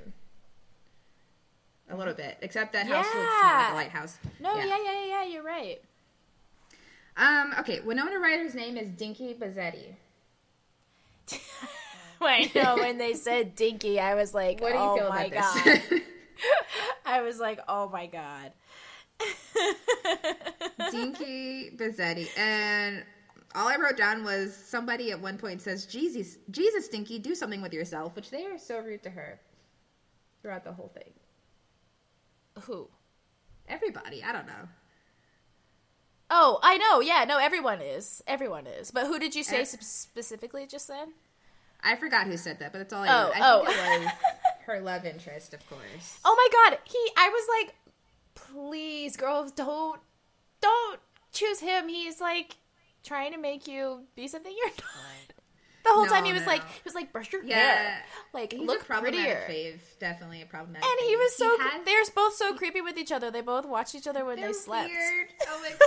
A 1.89 1.97
little 1.97 2.15
bit, 2.15 2.39
except 2.41 2.73
that 2.73 2.87
house 2.89 3.05
looks 3.05 3.15
more 3.15 3.23
like 3.25 3.43
Yeah. 3.43 3.73
a 3.73 3.75
lighthouse. 3.75 4.19
No, 4.41 4.57
yeah, 4.57 4.65
yeah, 4.65 4.79
yeah, 4.85 5.05
yeah, 5.07 5.25
you're 5.25 5.43
right. 5.45 5.81
Um. 7.19 7.55
Okay. 7.61 7.81
Winona 7.81 8.19
Ryder's 8.19 8.55
name 8.55 8.77
is 8.77 8.89
Dinky 8.91 9.35
Bossetti. 9.35 9.95
Wait, 12.21 12.55
no, 12.55 12.77
when 12.77 12.99
they 12.99 13.15
said 13.27 13.55
Dinky, 13.55 14.01
I 14.01 14.15
was 14.15 14.33
like, 14.35 14.61
What 14.61 14.73
do 14.73 14.79
you 14.79 14.85
oh 14.85 14.97
feel 14.97 15.09
my 15.09 15.25
about 15.27 15.55
god. 15.55 15.65
this? 15.65 16.01
I 17.07 17.23
was 17.23 17.39
like, 17.39 17.61
oh 17.69 17.89
my 17.89 18.07
god. 18.07 18.53
Dinky 20.91 21.71
Bossetti, 21.77 22.29
and 22.39 23.03
all 23.55 23.69
I 23.69 23.77
wrote 23.77 23.97
down 23.97 24.23
was 24.25 24.55
somebody 24.55 25.11
at 25.11 25.21
one 25.21 25.39
point 25.39 25.63
says, 25.63 25.87
"Jesus, 25.87 26.37
Jesus, 26.51 26.89
Dinky, 26.89 27.19
do 27.19 27.35
something 27.35 27.63
with 27.63 27.73
yourself," 27.73 28.15
which 28.15 28.31
they 28.31 28.45
are 28.45 28.59
so 28.59 28.79
rude 28.81 29.03
to 29.05 29.11
her 29.11 29.41
throughout 30.43 30.65
the 30.65 30.73
whole 30.73 30.89
thing. 30.95 31.13
Who? 32.65 32.89
Everybody, 33.69 34.23
I 34.23 34.33
don't 34.33 34.47
know. 34.47 34.69
Oh, 36.29 36.59
I 36.63 36.77
know. 36.77 37.01
Yeah, 37.01 37.25
no, 37.25 37.39
everyone 37.39 37.81
is. 37.81 38.23
Everyone 38.27 38.67
is. 38.67 38.91
But 38.91 39.07
who 39.07 39.19
did 39.19 39.35
you 39.35 39.43
say 39.45 39.65
sp- 39.65 39.81
specifically 39.83 40.67
just 40.67 40.89
then? 40.89 41.13
I 41.87 41.97
forgot 41.97 42.26
who 42.26 42.37
said 42.37 42.59
that, 42.59 42.73
but 42.73 42.78
that's 42.78 42.93
all 42.93 43.02
I 43.02 43.07
know. 43.07 43.31
Oh. 43.31 43.33
I 43.35 43.40
oh. 43.43 43.64
think 43.66 43.78
it 43.78 44.05
was 44.05 44.12
her 44.66 44.81
love 44.81 45.05
interest, 45.05 45.55
of 45.55 45.66
course. 45.69 46.19
Oh 46.25 46.35
my 46.37 46.71
god, 46.71 46.78
he 46.85 46.99
I 47.16 47.28
was 47.28 47.47
like, 47.61 47.75
please, 48.35 49.16
girls, 49.16 49.52
don't 49.52 50.00
don't 50.61 51.00
choose 51.33 51.61
him. 51.61 51.88
He's 51.88 52.21
like 52.21 52.57
trying 53.05 53.33
to 53.33 53.38
make 53.38 53.66
you 53.69 54.02
be 54.14 54.26
something 54.28 54.52
you're 54.57 54.66
not. 54.69 55.33
The 55.85 55.93
whole 55.93 56.05
No, 56.07 56.11
time 56.11 56.25
he 56.25 56.33
was 56.33 56.43
no. 56.43 56.49
like 56.49 56.62
he 56.69 56.81
was 56.85 56.97
like, 56.97 57.12
brush 57.12 57.33
your 57.33 57.45
Yeah, 57.45 57.55
hair. 57.57 58.02
Like 58.35 58.52
he's 58.52 58.66
look 58.66 58.83
a 58.83 58.85
problematic 58.85 59.45
prettier. 59.47 59.73
fave. 59.76 59.99
Definitely 60.00 60.43
a 60.43 60.47
problematic. 60.47 60.85
And 60.85 61.09
he 61.09 61.14
fave. 61.14 61.19
was 61.19 61.37
so 61.37 61.59
has- 61.61 61.85
they're 61.85 62.02
both 62.14 62.35
so 62.35 62.55
creepy 62.55 62.81
with 62.81 62.99
each 62.99 63.12
other. 63.12 63.31
They 63.31 63.40
both 63.40 63.66
watched 63.66 63.95
each 63.95 64.09
other 64.09 64.25
when 64.25 64.37
they're 64.40 64.49
they 64.49 64.52
slept. 64.55 64.88
Weird. 64.90 65.28
Oh 65.49 65.61
my 65.62 65.71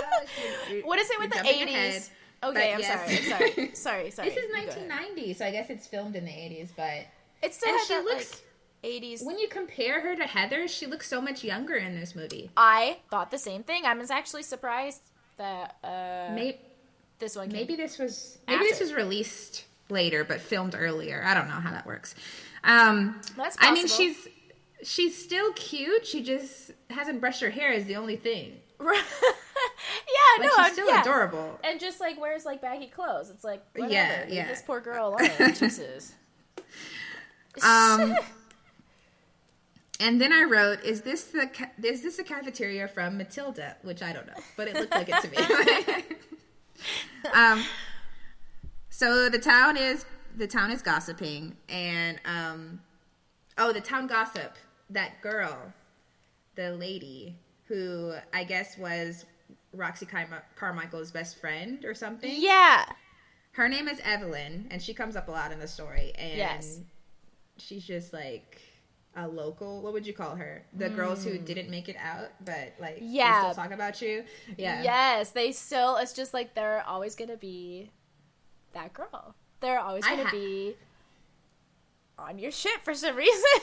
gosh. 0.72 0.84
What 0.84 0.98
is 0.98 1.10
it 1.10 1.18
with 1.18 1.30
the 1.32 1.46
eighties? 1.46 2.10
Okay, 2.42 2.54
But 2.54 2.74
I'm 2.74 2.80
yes. 2.80 2.88
sorry. 2.88 3.16
I'm 3.16 3.24
sorry. 3.54 3.70
Sorry, 3.74 4.10
sorry. 4.10 4.28
This 4.30 4.38
is 4.38 4.42
You 4.44 4.48
go 4.48 4.54
ahead. 4.54 4.68
1990, 4.88 5.34
so 5.34 5.44
I 5.44 5.50
guess 5.50 5.68
it's 5.70 5.86
filmed 5.86 6.16
in 6.16 6.24
the 6.24 6.30
80s. 6.30 6.70
But 6.76 7.06
It 7.42 7.52
still 7.54 7.68
and 7.74 7.80
she 7.86 7.94
that 7.94 8.04
looks. 8.04 8.30
like 8.30 8.40
eighties 8.82 9.22
when 9.22 9.38
you 9.38 9.46
compare 9.46 10.00
her 10.00 10.16
to 10.16 10.22
Heather, 10.22 10.66
she 10.66 10.86
looks 10.86 11.06
so 11.06 11.20
much 11.20 11.44
younger 11.44 11.74
in 11.74 11.94
this 12.00 12.14
movie. 12.16 12.50
I 12.56 12.96
thought 13.10 13.30
the 13.30 13.36
same 13.38 13.62
thing. 13.62 13.84
I 13.84 13.92
was 13.94 14.10
actually 14.10 14.42
surprised 14.42 15.02
that 15.36 15.76
uh 15.84 16.32
Maybe, 16.34 16.58
this 17.18 17.36
one 17.36 17.48
came 17.50 17.58
maybe 17.58 17.76
this 17.76 17.98
was 17.98 18.38
maybe 18.48 18.64
this 18.64 18.80
was 18.80 18.94
released 18.94 19.64
later, 19.90 20.24
but 20.24 20.40
filmed 20.40 20.74
earlier. 20.78 21.22
I 21.26 21.34
don't 21.34 21.48
know 21.48 21.54
how 21.60 21.72
that 21.72 21.84
works. 21.84 22.14
Um, 22.64 23.20
That's 23.36 23.56
I 23.60 23.72
mean, 23.74 23.86
she's 23.86 24.26
she's 24.82 25.22
still 25.22 25.52
cute. 25.52 26.06
She 26.06 26.22
just 26.22 26.70
hasn't 26.88 27.20
brushed 27.20 27.42
her 27.42 27.50
hair. 27.50 27.72
Is 27.72 27.84
the 27.84 27.96
only 27.96 28.16
thing. 28.16 28.60
yeah, 28.92 30.38
But 30.38 30.46
no, 30.46 30.64
she's 30.64 30.72
still 30.72 30.88
yeah. 30.88 31.02
adorable. 31.02 31.58
And 31.64 31.78
just 31.80 32.00
like 32.00 32.20
wears 32.20 32.44
like 32.44 32.60
baggy 32.62 32.86
clothes. 32.88 33.30
It's 33.30 33.44
like 33.44 33.62
whatever. 33.74 33.92
Yeah, 33.92 34.22
leave 34.26 34.34
yeah. 34.34 34.48
This 34.48 34.62
poor 34.62 34.80
girl 34.80 35.08
alone. 35.20 35.54
Jesus. 35.54 36.14
Um, 37.62 38.16
And 40.02 40.18
then 40.18 40.32
I 40.32 40.44
wrote, 40.44 40.82
"Is 40.82 41.02
this 41.02 41.24
the 41.24 41.46
ca- 41.46 41.72
is 41.82 42.02
this 42.02 42.18
a 42.18 42.24
cafeteria 42.24 42.88
from 42.88 43.18
Matilda?" 43.18 43.76
Which 43.82 44.02
I 44.02 44.14
don't 44.14 44.26
know, 44.26 44.32
but 44.56 44.66
it 44.66 44.74
looked 44.74 44.92
like 44.94 45.10
it 45.10 45.20
to 45.22 45.28
me. 45.28 46.16
um, 47.34 47.62
so 48.88 49.28
the 49.28 49.38
town 49.38 49.76
is 49.76 50.06
the 50.34 50.46
town 50.46 50.70
is 50.70 50.80
gossiping, 50.80 51.54
and 51.68 52.18
um, 52.24 52.80
oh, 53.58 53.74
the 53.74 53.80
town 53.82 54.06
gossip. 54.06 54.56
That 54.88 55.20
girl, 55.20 55.74
the 56.54 56.72
lady 56.72 57.36
who 57.70 58.12
I 58.34 58.42
guess 58.44 58.76
was 58.76 59.24
Roxy 59.72 60.04
Car- 60.04 60.44
Carmichael's 60.56 61.12
best 61.12 61.40
friend 61.40 61.84
or 61.84 61.94
something. 61.94 62.34
Yeah. 62.36 62.84
Her 63.52 63.68
name 63.68 63.86
is 63.88 64.00
Evelyn, 64.04 64.66
and 64.72 64.82
she 64.82 64.92
comes 64.92 65.14
up 65.16 65.28
a 65.28 65.30
lot 65.30 65.52
in 65.52 65.60
the 65.60 65.68
story. 65.68 66.12
And 66.18 66.36
Yes. 66.36 66.80
she's 67.58 67.84
just 67.86 68.12
like 68.12 68.60
a 69.16 69.26
local. 69.28 69.82
What 69.82 69.92
would 69.92 70.06
you 70.06 70.12
call 70.12 70.34
her? 70.36 70.64
The 70.72 70.88
girls 70.88 71.24
who 71.24 71.38
didn't 71.38 71.70
make 71.70 71.88
it 71.88 71.96
out, 71.96 72.30
but 72.44 72.74
like 72.80 72.96
they 72.96 73.06
Hmm. 73.06 73.12
Yeah. 73.12 73.42
still 73.52 73.62
talk 73.62 73.72
about 73.72 74.02
you. 74.02 74.24
Yeah. 74.56 74.82
Yes, 74.82 75.30
they 75.30 75.52
still. 75.52 75.96
It's 75.96 76.12
just 76.12 76.34
like 76.34 76.54
they're 76.54 76.82
always 76.86 77.14
gonna 77.14 77.36
be 77.36 77.90
that 78.72 78.92
girl. 78.92 79.34
They're 79.60 79.78
always 79.80 80.04
gonna 80.04 80.24
ha- 80.24 80.30
be 80.32 80.76
on 82.18 82.38
your 82.38 82.50
shit 82.50 82.80
for 82.84 82.94
some 82.94 83.16
reason. 83.16 83.60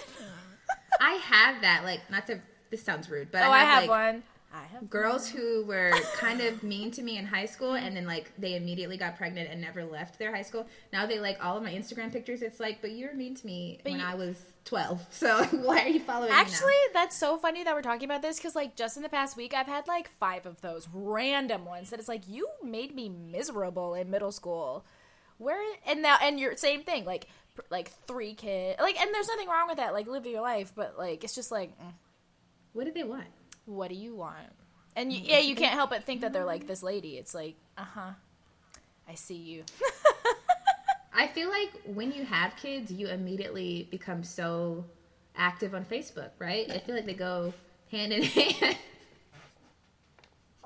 I 1.00 1.14
have 1.14 1.62
that. 1.62 1.84
Like, 1.84 2.02
not 2.10 2.26
to. 2.28 2.40
This 2.70 2.84
sounds 2.84 3.10
rude, 3.10 3.32
but 3.32 3.42
oh, 3.44 3.52
I 3.52 3.56
I 3.56 3.60
have, 3.60 3.68
have 3.68 3.82
like, 3.84 3.90
one. 4.14 4.24
I 4.54 4.64
have 4.74 4.90
girls 4.90 5.28
who 5.30 5.66
were 5.66 5.92
kind 6.16 6.40
of 6.42 6.64
mean 6.64 6.90
to 6.92 7.02
me 7.04 7.18
in 7.18 7.26
high 7.26 7.46
school 7.46 7.74
and 7.74 7.96
then 7.96 8.06
like 8.06 8.32
they 8.38 8.56
immediately 8.56 8.96
got 8.98 9.18
pregnant 9.18 9.50
and 9.52 9.60
never 9.60 9.84
left 9.84 10.18
their 10.18 10.34
high 10.34 10.42
school 10.42 10.66
now 10.94 11.06
they 11.06 11.20
like 11.20 11.44
all 11.44 11.58
of 11.58 11.64
my 11.64 11.72
instagram 11.74 12.14
pictures 12.14 12.42
it's 12.42 12.60
like 12.60 12.80
but 12.82 12.92
you 12.92 13.08
were 13.08 13.14
mean 13.14 13.36
to 13.36 13.46
me 13.46 13.80
But 13.84 13.92
when 13.92 14.00
you- 14.00 14.06
i 14.06 14.16
was 14.16 14.38
12 14.64 15.06
so 15.12 15.44
why 15.52 15.82
are 15.82 15.90
you 15.90 16.00
following 16.00 16.32
Actually, 16.32 16.72
that's 16.94 17.16
so 17.16 17.38
funny 17.38 17.66
that 17.66 17.76
we're 17.76 17.82
talking 17.82 18.06
about 18.06 18.22
this 18.22 18.38
because, 18.38 18.56
like, 18.56 18.76
just 18.76 18.96
in 18.98 19.04
the 19.04 19.10
past 19.10 19.36
week, 19.38 19.54
I've 19.54 19.68
had 19.68 19.86
like 19.88 20.10
five 20.18 20.46
of 20.46 20.62
those 20.62 20.88
random 20.94 21.66
ones 21.66 21.90
that 21.90 22.00
it's 22.00 22.08
like 22.10 22.24
you 22.28 22.48
made 22.64 22.96
me 22.96 23.10
miserable 23.10 23.94
in 23.96 24.10
middle 24.10 24.32
school. 24.32 24.86
Where 25.40 25.62
and 25.86 26.02
now 26.02 26.18
and 26.22 26.40
you're 26.40 26.56
same 26.58 26.84
thing, 26.84 27.06
like, 27.06 27.28
like 27.70 27.92
three 28.08 28.34
kids, 28.34 28.80
like, 28.82 29.00
and 29.00 29.14
there's 29.14 29.28
nothing 29.28 29.48
wrong 29.48 29.68
with 29.68 29.78
that, 29.78 29.94
like, 29.94 30.08
live 30.08 30.26
your 30.26 30.42
life, 30.42 30.74
but 30.76 30.98
like, 30.98 31.24
it's 31.24 31.36
just 31.36 31.52
like, 31.52 31.70
mm, 31.80 31.92
what 32.78 32.86
do 32.86 32.92
they 32.94 33.04
want 33.04 33.28
what 33.66 33.90
do 33.90 33.96
you 33.96 34.16
want? 34.16 34.48
And 34.96 35.12
you, 35.12 35.20
yeah, 35.24 35.40
you 35.40 35.54
can't 35.54 35.74
help 35.74 35.90
but 35.90 36.06
think 36.06 36.22
that 36.22 36.32
they're 36.32 36.46
like 36.46 36.68
this 36.68 36.82
lady. 36.82 37.18
It's 37.18 37.34
like, 37.36 37.56
uh 37.78 37.84
huh, 37.84 38.12
I 39.08 39.16
see 39.16 39.36
you. 39.36 39.64
i 41.14 41.26
feel 41.28 41.50
like 41.50 41.72
when 41.86 42.12
you 42.12 42.24
have 42.24 42.56
kids 42.56 42.92
you 42.92 43.08
immediately 43.08 43.88
become 43.90 44.24
so 44.24 44.86
active 45.36 45.74
on 45.74 45.84
facebook 45.86 46.30
right 46.38 46.70
i 46.70 46.78
feel 46.78 46.94
like 46.96 47.08
they 47.08 47.14
go 47.16 47.52
hand 47.92 48.14
in 48.14 48.22
hand 48.38 48.78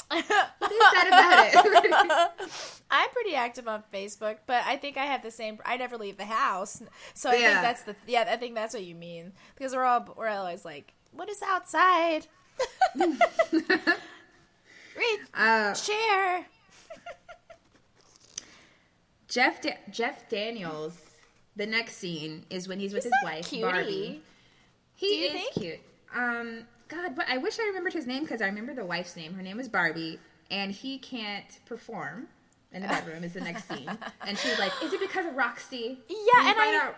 what 0.10 0.72
is 0.72 0.80
that 0.92 1.08
about 1.08 1.66
it 1.66 2.52
I'm 2.94 3.10
pretty 3.12 3.36
active 3.36 3.70
on 3.70 3.84
Facebook, 3.94 4.40
but 4.46 4.64
I 4.66 4.76
think 4.76 4.98
I 4.98 5.06
have 5.06 5.24
the 5.24 5.32
same. 5.32 5.60
I 5.66 5.78
never 5.78 5.98
leave 5.98 6.18
the 6.18 6.26
house, 6.26 6.84
so 7.14 7.30
I 7.30 7.38
Yeah. 7.38 7.50
think 7.52 7.62
that's 7.62 7.84
the 7.84 7.96
yeah. 8.06 8.26
I 8.30 8.36
think 8.36 8.54
that's 8.54 8.74
what 8.74 8.84
you 8.84 8.96
mean 8.96 9.32
because 9.56 9.74
we're 9.74 9.86
all 9.86 10.14
we're 10.18 10.28
always 10.28 10.66
like, 10.66 10.94
"What 11.14 11.30
is 11.30 11.42
outside?" 11.42 12.28
Read, 12.96 13.20
uh, 15.34 15.74
share. 15.74 16.46
Jeff 19.28 19.62
da- 19.62 19.78
Jeff 19.90 20.28
Daniels. 20.30 21.00
The 21.56 21.66
next 21.66 21.98
scene 21.98 22.46
is 22.50 22.68
when 22.68 22.80
he's 22.80 22.94
with 22.94 23.04
He's 23.04 23.12
his 23.14 23.24
wife 23.24 23.50
cutie. 23.50 23.64
Barbie. 23.64 24.22
He 24.96 25.26
is 25.26 25.32
think? 25.34 25.54
cute. 25.54 25.80
Um, 26.16 26.64
God, 26.88 27.16
but 27.16 27.26
I 27.30 27.38
wish 27.38 27.60
I 27.60 27.64
remembered 27.64 27.94
his 27.94 28.08
name 28.08 28.24
because 28.24 28.42
I 28.42 28.46
remember 28.46 28.74
the 28.74 28.86
wife's 28.86 29.16
name. 29.16 29.34
Her 29.34 29.42
name 29.42 29.60
is 29.60 29.68
Barbie, 29.70 30.20
and 30.50 30.72
he 30.72 30.98
can't 30.98 31.60
perform 31.66 32.28
in 32.74 32.82
the 32.82 32.88
bedroom. 32.88 33.24
is 33.24 33.34
the 33.34 33.42
next 33.42 33.68
scene, 33.68 33.90
and 34.26 34.38
she's 34.38 34.60
like, 34.60 34.72
"Is 34.84 34.94
it 34.94 35.00
because 35.00 35.26
of 35.26 35.36
Roxy?" 35.36 36.00
Yeah, 36.10 36.48
and 36.48 36.56
find 36.58 36.76
I- 36.76 36.86
out 36.88 36.96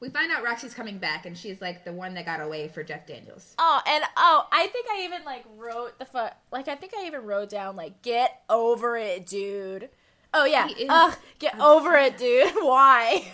we 0.00 0.10
find 0.10 0.30
out 0.30 0.42
Roxy's 0.44 0.74
coming 0.74 0.98
back, 0.98 1.24
and 1.26 1.36
she's 1.36 1.60
like 1.60 1.84
the 1.84 1.92
one 1.92 2.14
that 2.14 2.26
got 2.26 2.40
away 2.40 2.68
for 2.68 2.82
Jeff 2.84 3.06
Daniels. 3.06 3.54
Oh, 3.58 3.80
and 3.86 4.04
oh, 4.16 4.46
I 4.52 4.66
think 4.68 4.86
I 4.90 5.04
even 5.04 5.24
like 5.24 5.44
wrote 5.56 5.98
the 5.98 6.04
fu- 6.04 6.34
like 6.52 6.68
I 6.68 6.74
think 6.74 6.92
I 6.96 7.06
even 7.06 7.24
wrote 7.24 7.48
down 7.48 7.76
like, 7.76 8.02
"Get 8.02 8.42
over 8.50 8.96
it, 8.96 9.26
dude." 9.26 9.88
Oh 10.34 10.44
yeah, 10.44 10.68
ugh, 10.88 11.16
get 11.38 11.58
over 11.60 11.94
it, 11.94 12.18
dude. 12.18 12.52
Why? 12.56 13.26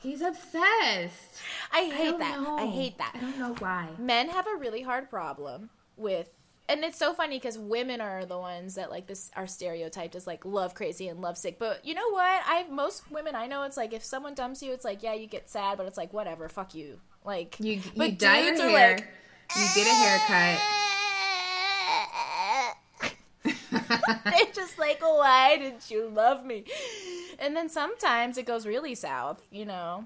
He's 0.00 0.20
obsessed. 0.20 1.40
I 1.72 1.78
I 1.78 1.84
hate 1.84 2.10
don't 2.10 2.20
that. 2.20 2.38
I 2.58 2.66
hate 2.66 2.98
that. 2.98 3.12
I 3.14 3.20
don't 3.20 3.38
know 3.38 3.54
why. 3.58 3.88
men 3.98 4.28
have 4.28 4.46
a 4.46 4.54
really 4.56 4.82
hard 4.82 5.08
problem 5.08 5.70
with 5.96 6.28
and 6.68 6.82
it's 6.84 6.98
so 6.98 7.12
funny 7.12 7.36
because 7.38 7.58
women 7.58 8.00
are 8.00 8.24
the 8.24 8.38
ones 8.38 8.74
that 8.76 8.90
like 8.90 9.06
this 9.06 9.30
are 9.36 9.46
stereotyped 9.46 10.14
as 10.16 10.26
like 10.26 10.44
love 10.44 10.74
crazy 10.74 11.08
and 11.08 11.20
love 11.20 11.36
sick 11.36 11.58
but 11.58 11.84
you 11.84 11.94
know 11.94 12.08
what 12.10 12.40
i 12.46 12.64
most 12.70 13.10
women 13.10 13.34
i 13.34 13.46
know 13.46 13.62
it's 13.64 13.76
like 13.76 13.92
if 13.92 14.02
someone 14.04 14.34
dumps 14.34 14.62
you 14.62 14.72
it's 14.72 14.84
like 14.84 15.02
yeah 15.02 15.12
you 15.14 15.26
get 15.26 15.48
sad 15.50 15.76
but 15.76 15.86
it's 15.86 15.98
like 15.98 16.12
whatever 16.12 16.48
fuck 16.48 16.74
you 16.74 16.98
like 17.24 17.56
You 17.60 17.80
you 17.94 18.12
dye 18.12 18.40
your 18.42 18.56
hair. 18.56 18.90
like 18.96 19.06
you 19.56 19.66
get 19.74 19.86
a 19.86 19.94
haircut. 19.94 20.60
they're 24.24 24.52
just 24.54 24.78
like 24.78 25.00
why 25.02 25.56
didn't 25.58 25.90
you 25.90 26.08
love 26.08 26.44
me 26.44 26.64
and 27.38 27.54
then 27.54 27.68
sometimes 27.68 28.38
it 28.38 28.46
goes 28.46 28.66
really 28.66 28.94
south 28.94 29.42
you 29.50 29.64
know 29.66 30.04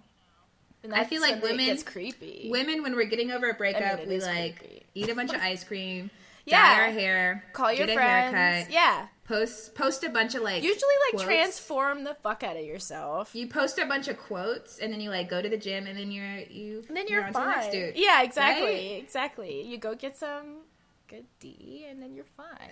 and 0.83 0.95
I 0.95 1.03
feel 1.05 1.21
like 1.21 1.43
women- 1.43 1.69
It's 1.69 1.83
creepy 1.83 2.49
Women, 2.53 2.85
when 2.85 2.95
we're 2.95 3.07
getting 3.07 3.33
over 3.33 3.50
a 3.50 3.55
breakup, 3.55 3.99
it 3.99 4.07
we 4.09 4.21
like 4.21 4.59
creepy. 4.61 4.87
eat 4.95 5.09
a 5.09 5.15
bunch 5.15 5.33
of 5.35 5.41
ice 5.43 5.65
cream, 5.65 6.09
Yeah. 6.49 6.76
dye 6.76 6.83
our 6.85 6.90
hair, 6.90 7.45
call 7.52 7.73
your 7.73 7.87
friends 7.87 8.35
haircut, 8.35 8.73
yeah 8.73 9.07
post 9.25 9.75
post 9.75 10.05
a 10.05 10.09
bunch 10.09 10.35
of 10.35 10.43
like 10.43 10.62
usually 10.62 10.95
like 11.07 11.17
quotes. 11.17 11.25
transform 11.25 12.02
the 12.02 12.14
fuck 12.23 12.43
out 12.43 12.57
of 12.57 12.64
yourself 12.64 13.35
You 13.35 13.47
post 13.47 13.78
a 13.78 13.85
bunch 13.85 14.09
of 14.09 14.17
quotes, 14.19 14.78
and 14.78 14.93
then 14.93 15.00
you 15.00 15.11
like 15.11 15.28
go 15.28 15.43
to 15.43 15.49
the 15.49 15.59
gym, 15.59 15.87
and 15.87 15.99
then 15.99 16.11
you're 16.11 16.38
you. 16.50 16.85
And 16.88 16.97
then 16.97 17.07
you're, 17.09 17.26
the 17.26 17.33
fine. 17.33 17.49
next 17.49 17.71
dude. 17.71 17.97
Yeah, 17.97 18.23
exactly. 18.23 18.67
Right? 18.67 19.02
Exactly. 19.02 19.62
You 19.62 19.78
go 19.78 19.95
get 19.95 20.17
some 20.17 20.62
good 21.09 21.25
D 21.40 21.87
and 21.88 22.00
then 22.02 22.14
you're 22.14 22.26
fine. 22.37 22.69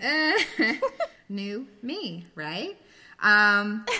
Uh, 0.59 0.73
new 1.29 1.67
me, 1.81 2.25
right? 2.35 2.77
Um, 3.19 3.85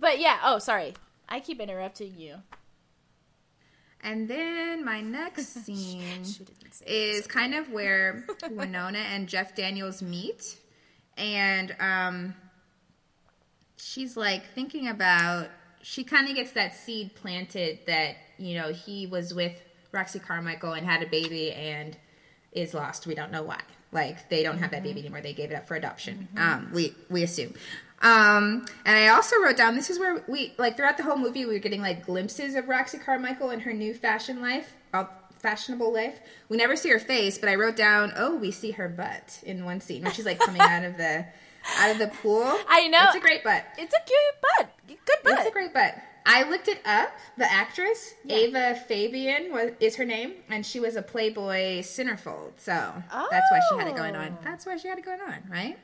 But 0.00 0.20
yeah, 0.20 0.38
oh 0.44 0.58
sorry. 0.58 0.94
I 1.28 1.40
keep 1.40 1.60
interrupting 1.60 2.14
you. 2.16 2.36
And 4.02 4.28
then 4.28 4.84
my 4.84 5.00
next 5.00 5.46
scene 5.64 6.24
She 6.24 6.44
didn't 6.44 6.72
say 6.72 7.10
is 7.10 7.26
kind 7.26 7.54
of 7.54 7.70
where 7.70 8.24
Winona 8.50 8.98
and 8.98 9.28
Jeff 9.28 9.54
Daniels 9.54 10.02
meet, 10.02 10.56
and 11.16 11.74
um, 11.80 12.34
she's 13.76 14.16
like 14.16 14.44
thinking 14.54 14.88
about. 14.88 15.48
She 15.80 16.04
kind 16.04 16.28
of 16.28 16.34
gets 16.34 16.52
that 16.52 16.74
seed 16.74 17.14
planted 17.14 17.78
that 17.86 18.16
you 18.36 18.56
know 18.56 18.72
he 18.72 19.06
was 19.06 19.32
with 19.32 19.52
Roxy 19.92 20.18
Carmichael 20.18 20.72
and 20.72 20.86
had 20.86 21.02
a 21.02 21.06
baby 21.06 21.52
and 21.52 21.96
is 22.52 22.74
lost. 22.74 23.06
We 23.06 23.14
don't 23.14 23.30
know 23.32 23.42
why. 23.42 23.60
Like 23.90 24.28
they 24.28 24.42
don't 24.42 24.58
have 24.58 24.70
that 24.72 24.82
baby 24.82 25.00
anymore. 25.00 25.20
They 25.22 25.32
gave 25.32 25.50
it 25.50 25.54
up 25.54 25.66
for 25.66 25.76
adoption. 25.76 26.28
Um, 26.36 26.70
we 26.74 26.94
we 27.08 27.22
assume. 27.22 27.54
Um, 28.00 28.64
and 28.84 28.96
I 28.96 29.08
also 29.08 29.40
wrote 29.42 29.56
down 29.56 29.74
this 29.74 29.90
is 29.90 29.98
where 29.98 30.22
we 30.28 30.54
like 30.56 30.76
throughout 30.76 30.96
the 30.96 31.02
whole 31.02 31.16
movie 31.16 31.44
we 31.44 31.54
were 31.54 31.58
getting 31.58 31.82
like 31.82 32.06
glimpses 32.06 32.54
of 32.54 32.68
Roxy 32.68 32.98
Carmichael 32.98 33.50
and 33.50 33.62
her 33.62 33.72
new 33.72 33.92
fashion 33.92 34.40
life, 34.40 34.74
uh, 34.94 35.04
fashionable 35.40 35.92
life. 35.92 36.20
We 36.48 36.56
never 36.56 36.76
see 36.76 36.90
her 36.90 37.00
face, 37.00 37.38
but 37.38 37.48
I 37.48 37.56
wrote 37.56 37.76
down 37.76 38.12
oh 38.16 38.36
we 38.36 38.52
see 38.52 38.70
her 38.72 38.88
butt 38.88 39.40
in 39.44 39.64
one 39.64 39.80
scene 39.80 40.04
when 40.04 40.12
she's 40.12 40.26
like 40.26 40.38
coming 40.38 40.60
out 40.60 40.84
of 40.84 40.96
the 40.96 41.26
out 41.78 41.90
of 41.90 41.98
the 41.98 42.08
pool. 42.08 42.44
I 42.68 42.86
know. 42.86 43.06
it's 43.06 43.16
a 43.16 43.20
great 43.20 43.42
butt. 43.42 43.64
It's 43.76 43.94
a 43.94 44.00
cute 44.04 44.42
butt. 44.58 44.70
Good 44.86 45.18
butt. 45.24 45.38
It's 45.40 45.48
a 45.48 45.52
great 45.52 45.74
butt. 45.74 45.96
I 46.24 46.48
looked 46.48 46.68
it 46.68 46.80
up. 46.84 47.10
The 47.38 47.50
actress 47.50 48.14
Ava 48.28 48.74
Fabian 48.86 49.50
was 49.50 49.72
is 49.80 49.96
her 49.96 50.04
name, 50.04 50.34
and 50.50 50.64
she 50.64 50.78
was 50.78 50.94
a 50.94 51.02
Playboy 51.02 51.80
centerfold. 51.80 52.52
So 52.58 52.72
that's 53.10 53.50
why 53.50 53.60
she 53.70 53.78
had 53.78 53.88
it 53.88 53.96
going 53.96 54.14
on. 54.14 54.36
Oh. 54.38 54.44
That's 54.44 54.66
why 54.66 54.76
she 54.76 54.88
had 54.88 54.98
it 54.98 55.04
going 55.06 55.22
on, 55.22 55.38
right? 55.50 55.78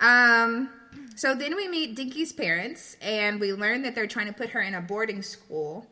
Um. 0.00 0.70
So 1.14 1.34
then 1.34 1.56
we 1.56 1.68
meet 1.68 1.94
Dinky's 1.96 2.32
parents, 2.32 2.96
and 3.00 3.40
we 3.40 3.52
learn 3.52 3.82
that 3.82 3.94
they're 3.94 4.06
trying 4.06 4.26
to 4.26 4.32
put 4.32 4.50
her 4.50 4.60
in 4.60 4.74
a 4.74 4.80
boarding 4.80 5.22
school 5.22 5.86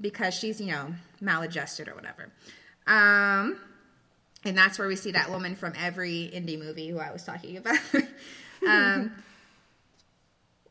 because 0.00 0.34
she's, 0.34 0.60
you 0.60 0.70
know, 0.70 0.94
maladjusted 1.20 1.88
or 1.88 1.94
whatever. 1.94 2.30
Um. 2.86 3.58
And 4.44 4.56
that's 4.56 4.78
where 4.78 4.86
we 4.86 4.96
see 4.96 5.12
that 5.12 5.30
woman 5.30 5.56
from 5.56 5.72
every 5.76 6.30
indie 6.32 6.58
movie 6.58 6.88
who 6.88 6.98
I 6.98 7.12
was 7.12 7.24
talking 7.24 7.56
about. 7.56 7.78
um. 8.68 9.12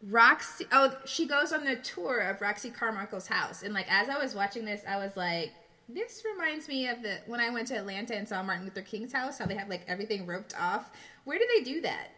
Roxy. 0.03 0.65
Oh, 0.71 0.95
she 1.05 1.27
goes 1.27 1.51
on 1.51 1.65
the 1.65 1.75
tour 1.75 2.19
of 2.19 2.39
Roxy 2.41 2.69
Carmichael's 2.69 3.27
house, 3.27 3.63
and 3.63 3.73
like 3.73 3.87
as 3.91 4.09
I 4.09 4.17
was 4.17 4.35
watching 4.35 4.63
this, 4.63 4.81
I 4.87 4.97
was 4.97 5.17
like, 5.17 5.51
"This 5.89 6.23
reminds 6.31 6.67
me 6.67 6.87
of 6.87 7.01
the 7.01 7.17
when 7.25 7.39
I 7.39 7.49
went 7.49 7.67
to 7.69 7.75
Atlanta 7.75 8.15
and 8.15 8.27
saw 8.27 8.41
Martin 8.43 8.65
Luther 8.65 8.83
King's 8.83 9.11
house. 9.11 9.39
How 9.39 9.47
they 9.47 9.55
have 9.55 9.69
like 9.69 9.81
everything 9.87 10.25
roped 10.25 10.53
off. 10.59 10.91
Where 11.25 11.37
do 11.37 11.47
they 11.55 11.63
do 11.63 11.81
that 11.81 12.11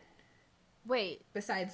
Wait. 0.89 1.21
besides 1.33 1.73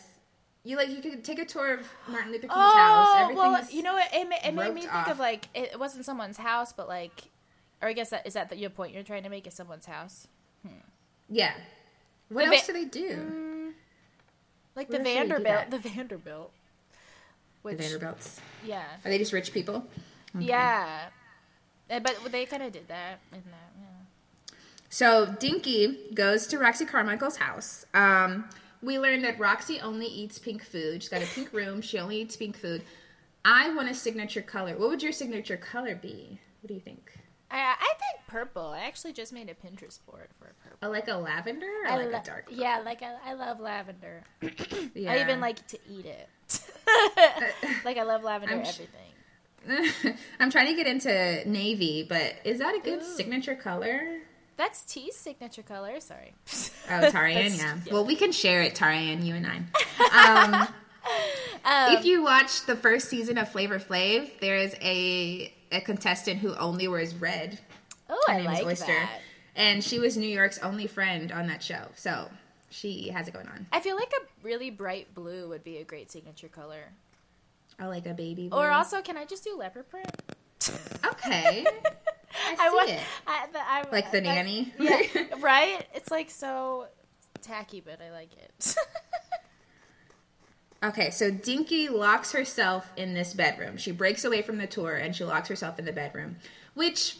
you 0.63 0.77
like 0.77 0.89
you 0.89 1.01
could 1.01 1.23
take 1.23 1.39
a 1.39 1.45
tour 1.45 1.73
of 1.75 1.87
Martin 2.07 2.31
Luther 2.31 2.41
King's 2.47 2.53
house. 2.53 3.07
Oh, 3.09 3.15
Everything 3.23 3.37
well, 3.51 3.67
you 3.71 3.81
know 3.83 3.93
what? 3.93 4.07
It, 4.13 4.27
it 4.45 4.53
made 4.53 4.73
me 4.73 4.81
think 4.81 4.93
off. 4.93 5.07
of 5.09 5.19
like 5.19 5.47
it, 5.55 5.71
it 5.73 5.79
wasn't 5.79 6.05
someone's 6.05 6.37
house, 6.37 6.73
but 6.73 6.87
like, 6.87 7.23
or 7.81 7.87
I 7.89 7.93
guess 7.93 8.09
that 8.11 8.25
is 8.27 8.33
that 8.33 8.49
the, 8.49 8.57
your 8.57 8.69
point 8.71 8.93
you're 8.93 9.03
trying 9.03 9.23
to 9.23 9.29
make 9.29 9.45
is 9.47 9.53
someone's 9.53 9.85
house, 9.85 10.27
yeah. 11.29 11.53
What 12.29 12.45
The 12.49 12.55
else 12.55 12.65
va- 12.65 12.73
do 12.73 12.79
they 12.79 12.85
do? 12.85 13.73
like 14.75 14.89
Where 14.89 14.97
the 14.99 15.03
Vanderbilt, 15.03 15.69
the 15.69 15.77
Vanderbilt, 15.79 16.51
which 17.61 17.77
the 17.77 17.83
Vanderbilts. 17.83 18.41
yeah, 18.65 18.83
Are 19.05 19.09
they 19.11 19.17
just 19.19 19.33
rich 19.33 19.53
people? 19.53 19.85
yeah, 20.37 21.09
Eh, 21.91 21.99
but 21.99 22.17
they 22.31 22.45
kind 22.47 22.63
of 22.63 22.71
did 22.71 22.87
that 22.87 23.19
in 23.31 23.43
that. 23.51 23.71
Yeah. 23.79 24.55
So 24.89 25.27
Dinky 25.39 26.09
goes 26.15 26.47
to 26.47 26.57
Roxy 26.57 26.85
Carmichael's 26.85 27.37
house. 27.37 27.85
Um, 27.93 28.49
we 28.85 28.99
learned 28.99 29.23
that 29.23 29.39
Roxy 29.39 29.79
only 29.81 30.05
eats 30.05 30.37
pink 30.37 30.63
food. 30.63 31.01
She's 31.03 31.09
got 31.09 31.23
a 31.23 31.25
pink 31.25 31.51
room. 31.53 31.81
She 31.81 31.97
only 31.99 32.21
eats 32.21 32.35
pink 32.35 32.57
food. 32.57 32.83
I 33.43 33.73
want 33.75 33.89
a 33.89 33.93
signature 33.93 34.41
color. 34.41 34.77
What 34.77 34.89
would 34.89 35.03
your 35.03 35.11
signature 35.11 35.57
color 35.57 35.95
be? 35.95 36.39
What 36.61 36.67
do 36.67 36.73
you 36.73 36.79
think? 36.79 37.11
I, 37.51 37.75
I 37.79 37.93
think 37.99 38.27
purple. 38.27 38.67
I 38.69 38.79
actually 38.79 39.13
just 39.13 39.31
made 39.31 39.49
a 39.49 39.53
Pinterest 39.53 39.99
board 40.05 40.29
for 40.39 40.53
purple. 40.63 40.77
A, 40.81 40.89
like 40.89 41.07
a 41.07 41.15
lavender 41.15 41.67
or 41.85 41.87
I 41.87 41.95
like 41.97 42.11
lo- 42.11 42.19
a 42.19 42.23
dark? 42.23 42.45
purple? 42.45 42.59
Yeah, 42.59 42.81
like 42.83 43.03
I, 43.03 43.13
I 43.23 43.33
love 43.33 43.59
lavender. 43.59 44.23
Yeah. 44.93 45.11
I 45.13 45.21
even 45.21 45.39
like 45.39 45.65
to 45.67 45.77
eat 45.89 46.05
it. 46.05 46.29
like 47.85 47.97
I 47.97 48.03
love 48.03 48.23
lavender 48.23 48.55
I'm 48.55 48.65
sh- 48.65 48.79
everything. 49.67 50.15
I'm 50.39 50.51
trying 50.51 50.67
to 50.67 50.75
get 50.75 50.87
into 50.87 51.49
navy, 51.49 52.05
but 52.07 52.35
is 52.43 52.59
that 52.59 52.75
a 52.75 52.79
good 52.79 53.01
Ooh. 53.01 53.15
signature 53.15 53.55
color? 53.55 54.19
That's 54.57 54.83
T's 54.85 55.15
signature 55.15 55.63
color. 55.63 55.99
Sorry. 55.99 56.33
Oh, 56.87 57.09
Tarian, 57.09 57.57
yeah. 57.57 57.77
yeah. 57.83 57.93
Well, 57.93 58.05
we 58.05 58.15
can 58.15 58.31
share 58.31 58.61
it, 58.61 58.75
Tarian, 58.75 59.25
you 59.25 59.33
and 59.33 59.47
I. 59.47 60.63
Um, 60.63 60.67
Um, 61.65 61.95
if 61.97 62.05
you 62.05 62.23
watch 62.23 62.65
the 62.65 62.75
first 62.75 63.09
season 63.09 63.37
of 63.39 63.49
Flavor 63.51 63.79
Flav, 63.79 64.29
there 64.39 64.55
is 64.57 64.75
a 64.81 65.51
a 65.71 65.81
contestant 65.81 66.39
who 66.39 66.53
only 66.55 66.87
wears 66.87 67.13
red. 67.15 67.59
oh, 68.09 68.23
Her 68.27 68.33
I 68.33 68.37
name 68.37 68.51
is 68.51 68.53
like 68.59 68.65
Oyster, 68.65 68.85
that. 68.87 69.19
and 69.55 69.83
she 69.83 69.97
was 69.99 70.15
New 70.17 70.27
York's 70.29 70.57
only 70.59 70.85
friend 70.87 71.31
on 71.31 71.47
that 71.47 71.61
show. 71.63 71.87
So 71.95 72.29
she 72.69 73.09
has 73.09 73.27
it 73.27 73.33
going 73.33 73.47
on. 73.47 73.65
I 73.71 73.79
feel 73.79 73.95
like 73.95 74.11
a 74.13 74.45
really 74.45 74.69
bright 74.71 75.13
blue 75.15 75.49
would 75.49 75.63
be 75.63 75.77
a 75.77 75.83
great 75.83 76.11
signature 76.11 76.47
color. 76.49 76.85
I 77.79 77.85
like 77.87 78.05
a 78.05 78.13
baby. 78.13 78.47
Blue. 78.47 78.59
Or 78.59 78.69
also, 78.71 79.01
can 79.01 79.17
I 79.17 79.25
just 79.25 79.43
do 79.43 79.55
leopard 79.57 79.89
print? 79.89 80.09
Okay, 81.05 81.65
I 82.59 82.69
see 82.69 82.75
wa- 82.75 82.83
it. 82.93 82.99
I, 83.27 83.45
I, 83.55 83.85
Like 83.91 84.11
the 84.11 84.21
nanny. 84.21 84.73
Yeah, 84.79 85.01
right? 85.39 85.85
It's 85.93 86.11
like 86.11 86.29
so 86.29 86.87
tacky, 87.41 87.81
but 87.81 88.01
I 88.01 88.11
like 88.11 88.33
it. 88.33 88.75
Okay, 90.83 91.09
so 91.09 91.31
Dinky 91.31 91.89
locks 91.89 92.31
herself 92.31 92.91
in 92.95 93.15
this 93.15 93.33
bedroom. 93.33 93.75
She 93.77 93.91
breaks 93.91 94.23
away 94.23 94.43
from 94.43 94.57
the 94.57 94.67
tour 94.67 94.93
and 94.95 95.15
she 95.15 95.23
locks 95.23 95.47
herself 95.47 95.79
in 95.79 95.85
the 95.85 95.91
bedroom. 95.91 96.35
Which, 96.75 97.17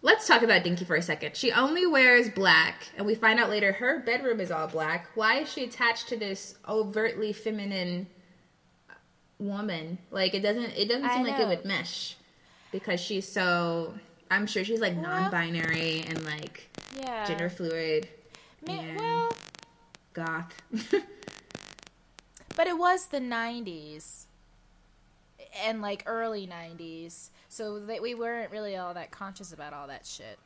let's 0.00 0.26
talk 0.26 0.42
about 0.42 0.64
Dinky 0.64 0.86
for 0.86 0.96
a 0.96 1.02
second. 1.02 1.36
She 1.36 1.52
only 1.52 1.84
wears 1.86 2.30
black, 2.30 2.88
and 2.96 3.04
we 3.04 3.14
find 3.14 3.38
out 3.38 3.50
later 3.50 3.72
her 3.72 3.98
bedroom 4.00 4.40
is 4.40 4.50
all 4.50 4.66
black. 4.66 5.08
Why 5.14 5.40
is 5.40 5.52
she 5.52 5.64
attached 5.64 6.08
to 6.08 6.16
this 6.16 6.56
overtly 6.66 7.34
feminine 7.34 8.06
woman? 9.38 9.98
Like 10.10 10.32
it 10.34 10.40
doesn't 10.40 10.70
it 10.76 10.88
doesn't 10.88 11.10
seem 11.10 11.24
like 11.26 11.40
it 11.40 11.48
would 11.48 11.64
mesh 11.66 12.16
because 12.72 12.98
she's 13.00 13.28
so. 13.28 13.94
I'm 14.30 14.46
sure 14.46 14.64
she's 14.64 14.80
like 14.80 14.94
Well- 14.94 15.02
non-binary 15.02 16.04
and 16.08 16.24
like 16.24 16.68
yeah. 16.98 17.26
gender 17.26 17.48
fluid, 17.50 18.08
and 18.66 18.98
well, 18.98 19.32
goth. 20.14 20.54
but 22.56 22.66
it 22.66 22.76
was 22.78 23.06
the 23.06 23.20
90s 23.20 24.26
and 25.64 25.82
like 25.82 26.02
early 26.06 26.46
90s. 26.46 27.30
So 27.48 27.80
that 27.80 28.00
we 28.00 28.14
weren't 28.14 28.50
really 28.50 28.76
all 28.76 28.94
that 28.94 29.10
conscious 29.10 29.52
about 29.52 29.74
all 29.74 29.88
that 29.88 30.06
shit. 30.06 30.38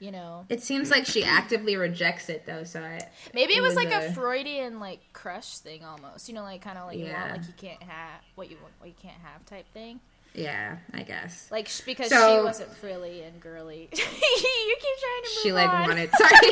You 0.00 0.12
know? 0.12 0.44
it 0.48 0.62
seems 0.62 0.92
like 0.92 1.06
she 1.06 1.24
actively 1.24 1.74
rejects 1.74 2.28
it 2.28 2.46
though. 2.46 2.62
So 2.62 2.80
I, 2.80 3.00
Maybe 3.34 3.54
it 3.54 3.62
was 3.62 3.74
like 3.74 3.90
a 3.92 4.06
a- 4.06 4.12
Freudian 4.12 4.78
like 4.78 5.00
crush 5.12 5.58
thing 5.58 5.84
almost. 5.84 6.28
You 6.28 6.34
know, 6.36 6.42
like 6.42 6.60
kind 6.60 6.78
of 6.78 6.86
like 6.86 6.98
you 6.98 7.06
want 7.06 7.30
like 7.32 7.46
you 7.48 7.54
can't 7.56 7.82
have 7.82 8.20
what 8.36 8.48
you 8.50 8.58
want, 8.62 8.74
what 8.78 8.88
you 8.88 8.94
can't 9.00 9.20
have 9.24 9.44
type 9.46 9.66
thing. 9.72 9.98
Yeah, 10.42 10.76
I 10.94 11.02
guess. 11.02 11.48
Like 11.50 11.68
because 11.84 12.08
So- 12.10 12.38
she 12.38 12.44
wasn't 12.44 12.74
frilly 12.76 13.22
and 13.22 13.40
girly. 13.40 13.88
you 13.92 13.98
keep 13.98 14.98
trying 15.00 15.22
to 15.22 15.30
move 15.34 15.42
She 15.42 15.52
like 15.52 15.68
on. 15.68 15.88
wanted. 15.88 16.10
Sorry. 16.16 16.30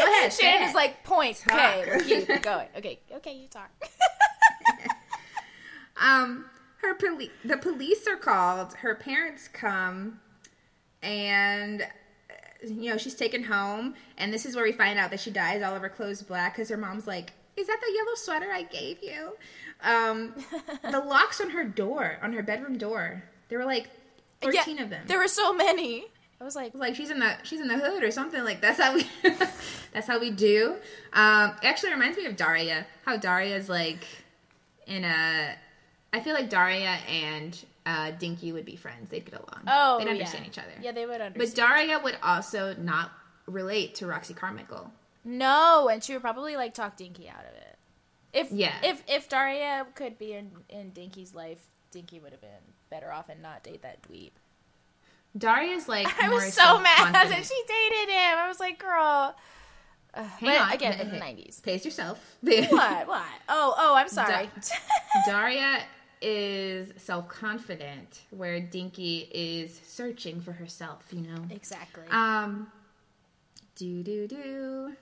Go 0.00 0.12
ahead. 0.12 0.32
say 0.32 0.42
Shannon 0.44 0.62
it. 0.62 0.68
is 0.70 0.74
like 0.74 1.02
points. 1.04 1.42
Okay, 1.50 1.84
Talk. 1.84 1.86
we'll 1.86 2.00
keep 2.26 2.42
going. 2.42 2.68
Okay, 2.76 2.98
okay, 3.16 3.34
you 3.34 3.48
talk. 3.48 3.70
um, 6.00 6.44
her 6.82 6.94
poli- 6.94 7.30
the 7.44 7.56
police 7.56 8.06
are 8.06 8.16
called. 8.16 8.74
Her 8.74 8.94
parents 8.94 9.48
come, 9.48 10.20
and 11.02 11.86
you 12.66 12.90
know 12.90 12.96
she's 12.96 13.14
taken 13.14 13.42
home. 13.44 13.94
And 14.16 14.32
this 14.32 14.46
is 14.46 14.54
where 14.54 14.64
we 14.64 14.72
find 14.72 14.98
out 14.98 15.10
that 15.10 15.20
she 15.20 15.30
dyes 15.30 15.62
all 15.62 15.74
of 15.74 15.82
her 15.82 15.88
clothes 15.88 16.22
black 16.22 16.54
because 16.54 16.68
her 16.68 16.76
mom's 16.76 17.06
like, 17.06 17.32
"Is 17.56 17.66
that 17.66 17.78
the 17.80 17.92
yellow 17.92 18.14
sweater 18.14 18.52
I 18.52 18.62
gave 18.62 19.02
you?" 19.02 19.36
Um, 19.82 20.34
the 20.90 21.00
locks 21.00 21.40
on 21.40 21.50
her 21.50 21.64
door, 21.64 22.18
on 22.22 22.32
her 22.32 22.42
bedroom 22.42 22.78
door, 22.78 23.22
there 23.48 23.58
were 23.58 23.64
like 23.64 23.88
thirteen 24.40 24.76
Yeah, 24.76 24.82
of 24.84 24.90
them. 24.90 25.04
There 25.06 25.18
were 25.18 25.28
so 25.28 25.52
many. 25.52 26.06
I 26.40 26.44
was 26.44 26.54
like, 26.54 26.72
like 26.74 26.94
she's 26.94 27.10
in 27.10 27.18
the 27.18 27.34
she's 27.42 27.60
in 27.60 27.66
the 27.66 27.78
hood 27.78 28.04
or 28.04 28.12
something 28.12 28.44
like 28.44 28.60
that's 28.60 28.80
how 28.80 28.94
we 28.94 29.04
that's 29.92 30.06
how 30.06 30.20
we 30.20 30.30
do 30.30 30.76
um 31.12 31.50
it 31.60 31.66
actually 31.66 31.90
reminds 31.90 32.16
me 32.16 32.26
of 32.26 32.36
daria 32.36 32.86
how 33.04 33.16
daria's 33.16 33.68
like 33.68 34.06
in 34.86 35.02
a 35.02 35.56
i 36.12 36.20
feel 36.20 36.34
like 36.34 36.48
daria 36.48 36.96
and 37.10 37.64
uh 37.86 38.12
dinky 38.20 38.52
would 38.52 38.64
be 38.64 38.76
friends 38.76 39.10
they'd 39.10 39.24
get 39.24 39.34
along 39.34 39.62
oh, 39.66 39.98
they'd 39.98 40.04
yeah. 40.04 40.12
understand 40.12 40.46
each 40.46 40.58
other 40.58 40.70
Yeah, 40.80 40.92
they 40.92 41.06
would 41.06 41.20
but 41.36 41.54
daria 41.56 41.98
would 41.98 42.16
also 42.22 42.72
not 42.74 43.10
relate 43.46 43.96
to 43.96 44.06
roxy 44.06 44.32
carmichael 44.32 44.92
no, 45.24 45.88
and 45.90 46.02
she 46.02 46.14
would 46.14 46.22
probably 46.22 46.56
like 46.56 46.72
talk 46.72 46.96
Dinky 46.96 47.28
out 47.28 47.44
of 47.44 47.54
it. 47.54 47.67
If 48.32 48.50
Yeah. 48.52 48.74
if 48.82 49.02
if 49.08 49.28
Daria 49.28 49.86
could 49.94 50.18
be 50.18 50.32
in 50.34 50.50
in 50.68 50.90
Dinky's 50.90 51.34
life, 51.34 51.60
Dinky 51.90 52.20
would 52.20 52.32
have 52.32 52.40
been 52.40 52.50
better 52.90 53.12
off 53.12 53.28
and 53.28 53.40
not 53.42 53.62
date 53.62 53.82
that 53.82 54.02
dweeb. 54.02 54.30
daria's 55.36 55.88
like 55.88 56.06
I 56.22 56.28
was 56.28 56.52
so 56.54 56.78
mad 56.80 57.12
that 57.14 57.44
she 57.44 57.62
dated 57.66 58.08
him. 58.12 58.38
I 58.38 58.48
was 58.48 58.60
like, 58.60 58.78
girl. 58.78 59.34
Uh, 60.14 60.22
Hang 60.24 60.48
but 60.50 60.60
on. 60.60 60.72
again, 60.72 60.92
Hey, 60.94 61.02
in 61.02 61.10
the 61.10 61.18
nineties. 61.18 61.60
pace 61.60 61.84
yourself 61.84 62.18
What? 62.42 63.06
What? 63.08 63.22
Oh, 63.48 63.74
oh, 63.76 63.94
I'm 63.94 64.08
sorry. 64.08 64.50
daria 65.26 65.82
is 66.20 66.92
self-confident 66.96 68.22
where 68.30 68.58
dinky 68.58 69.28
is 69.32 69.78
searching 69.86 70.40
for 70.40 70.50
herself 70.52 71.04
you 71.12 71.20
know 71.22 71.44
exactly. 71.50 72.04
Um, 72.10 72.72
do 73.76 74.02
do 74.02 74.26
do. 74.26 74.96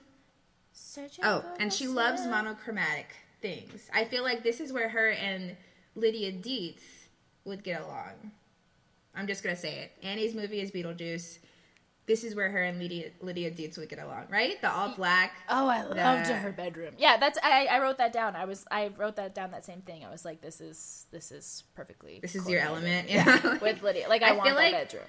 Searching 0.97 1.23
Oh, 1.25 1.43
and 1.59 1.71
she 1.71 1.87
loves 1.87 2.25
monochromatic 2.25 3.07
things. 3.41 3.87
I 3.93 4.05
feel 4.05 4.23
like 4.23 4.41
this 4.43 4.59
is 4.59 4.73
where 4.73 4.89
her 4.89 5.11
and 5.11 5.55
Lydia 5.95 6.31
Deetz 6.31 6.81
would 7.45 7.63
get 7.63 7.81
along. 7.81 8.31
I'm 9.15 9.27
just 9.27 9.43
gonna 9.43 9.55
say 9.55 9.75
it. 9.83 9.91
Annie's 10.03 10.33
movie 10.33 10.59
is 10.59 10.71
Beetlejuice. 10.71 11.37
This 12.07 12.23
is 12.23 12.33
where 12.35 12.49
her 12.49 12.63
and 12.63 12.79
Lydia 12.79 13.11
Lydia 13.21 13.51
Deetz 13.51 13.77
would 13.77 13.89
get 13.89 13.99
along, 13.99 14.25
right? 14.31 14.59
The 14.61 14.71
all 14.71 14.95
black. 14.95 15.33
Oh, 15.49 15.67
I 15.67 15.83
loved 15.83 16.29
the- 16.29 16.35
her 16.35 16.51
bedroom. 16.51 16.93
Yeah, 16.97 17.17
that's 17.17 17.37
I, 17.43 17.67
I 17.69 17.79
wrote 17.79 17.97
that 17.99 18.11
down. 18.11 18.35
I 18.35 18.45
was 18.45 18.65
I 18.71 18.87
wrote 18.97 19.17
that 19.17 19.35
down 19.35 19.51
that 19.51 19.65
same 19.65 19.81
thing. 19.81 20.03
I 20.05 20.09
was 20.09 20.25
like, 20.25 20.41
this 20.41 20.61
is 20.61 21.05
this 21.11 21.31
is 21.31 21.63
perfectly. 21.75 22.19
This 22.21 22.33
is 22.35 22.49
your 22.49 22.61
element, 22.61 23.09
yeah. 23.09 23.57
with 23.59 23.83
Lydia. 23.83 24.07
Like 24.09 24.21
I, 24.23 24.29
I 24.29 24.31
want 24.31 24.47
feel 24.47 24.55
that 24.55 24.71
like- 24.71 24.73
bedroom. 24.89 25.05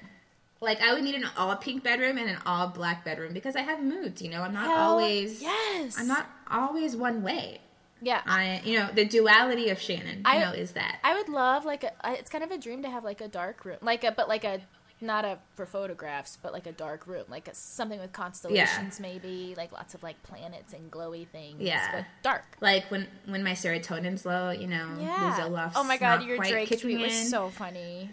Like 0.60 0.80
I 0.80 0.92
would 0.92 1.04
need 1.04 1.14
an 1.14 1.24
all 1.36 1.54
pink 1.56 1.84
bedroom 1.84 2.18
and 2.18 2.28
an 2.28 2.38
all 2.44 2.68
black 2.68 3.04
bedroom 3.04 3.32
because 3.32 3.54
I 3.56 3.60
have 3.60 3.82
moods. 3.82 4.20
You 4.22 4.30
know, 4.30 4.42
I'm 4.42 4.52
not 4.52 4.66
Hell, 4.66 4.90
always. 4.90 5.40
yes. 5.40 5.96
I'm 5.98 6.08
not 6.08 6.26
always 6.50 6.96
one 6.96 7.22
way. 7.22 7.60
Yeah, 8.00 8.22
I, 8.26 8.60
you 8.64 8.78
know, 8.78 8.88
the 8.94 9.04
duality 9.04 9.70
of 9.70 9.80
Shannon, 9.80 10.18
you 10.18 10.22
I- 10.24 10.38
know, 10.38 10.52
is 10.52 10.72
that. 10.72 10.98
I 11.02 11.14
would 11.16 11.28
love 11.28 11.64
like 11.64 11.82
a. 11.84 11.92
It's 12.06 12.30
kind 12.30 12.44
of 12.44 12.50
a 12.52 12.58
dream 12.58 12.82
to 12.82 12.90
have 12.90 13.02
like 13.04 13.20
a 13.20 13.26
dark 13.28 13.64
room, 13.64 13.78
like 13.82 14.04
a 14.04 14.12
but 14.12 14.28
like 14.28 14.44
a 14.44 14.60
not 15.00 15.24
a 15.24 15.38
for 15.54 15.64
photographs, 15.66 16.38
but 16.42 16.52
like 16.52 16.66
a 16.66 16.72
dark 16.72 17.06
room, 17.06 17.24
like 17.28 17.46
a, 17.48 17.54
something 17.54 17.98
with 18.00 18.12
constellations, 18.12 18.98
maybe 19.00 19.54
like 19.56 19.70
lots 19.72 19.94
of 19.94 20.02
like 20.02 20.20
planets 20.22 20.72
and 20.72 20.90
glowy 20.90 21.26
things. 21.28 21.60
Yeah. 21.60 21.88
but 21.92 22.04
dark. 22.22 22.44
like 22.60 22.90
when 22.90 23.06
when 23.26 23.42
my 23.44 23.52
serotonin's 23.52 24.24
low, 24.26 24.50
you 24.50 24.66
know, 24.66 24.88
Yeah. 25.00 25.70
Oh 25.74 25.84
my 25.84 25.96
god, 25.98 26.24
your 26.24 26.38
Drake 26.38 26.80
tweet 26.80 26.98
was 27.00 27.30
so 27.30 27.48
funny. 27.50 28.10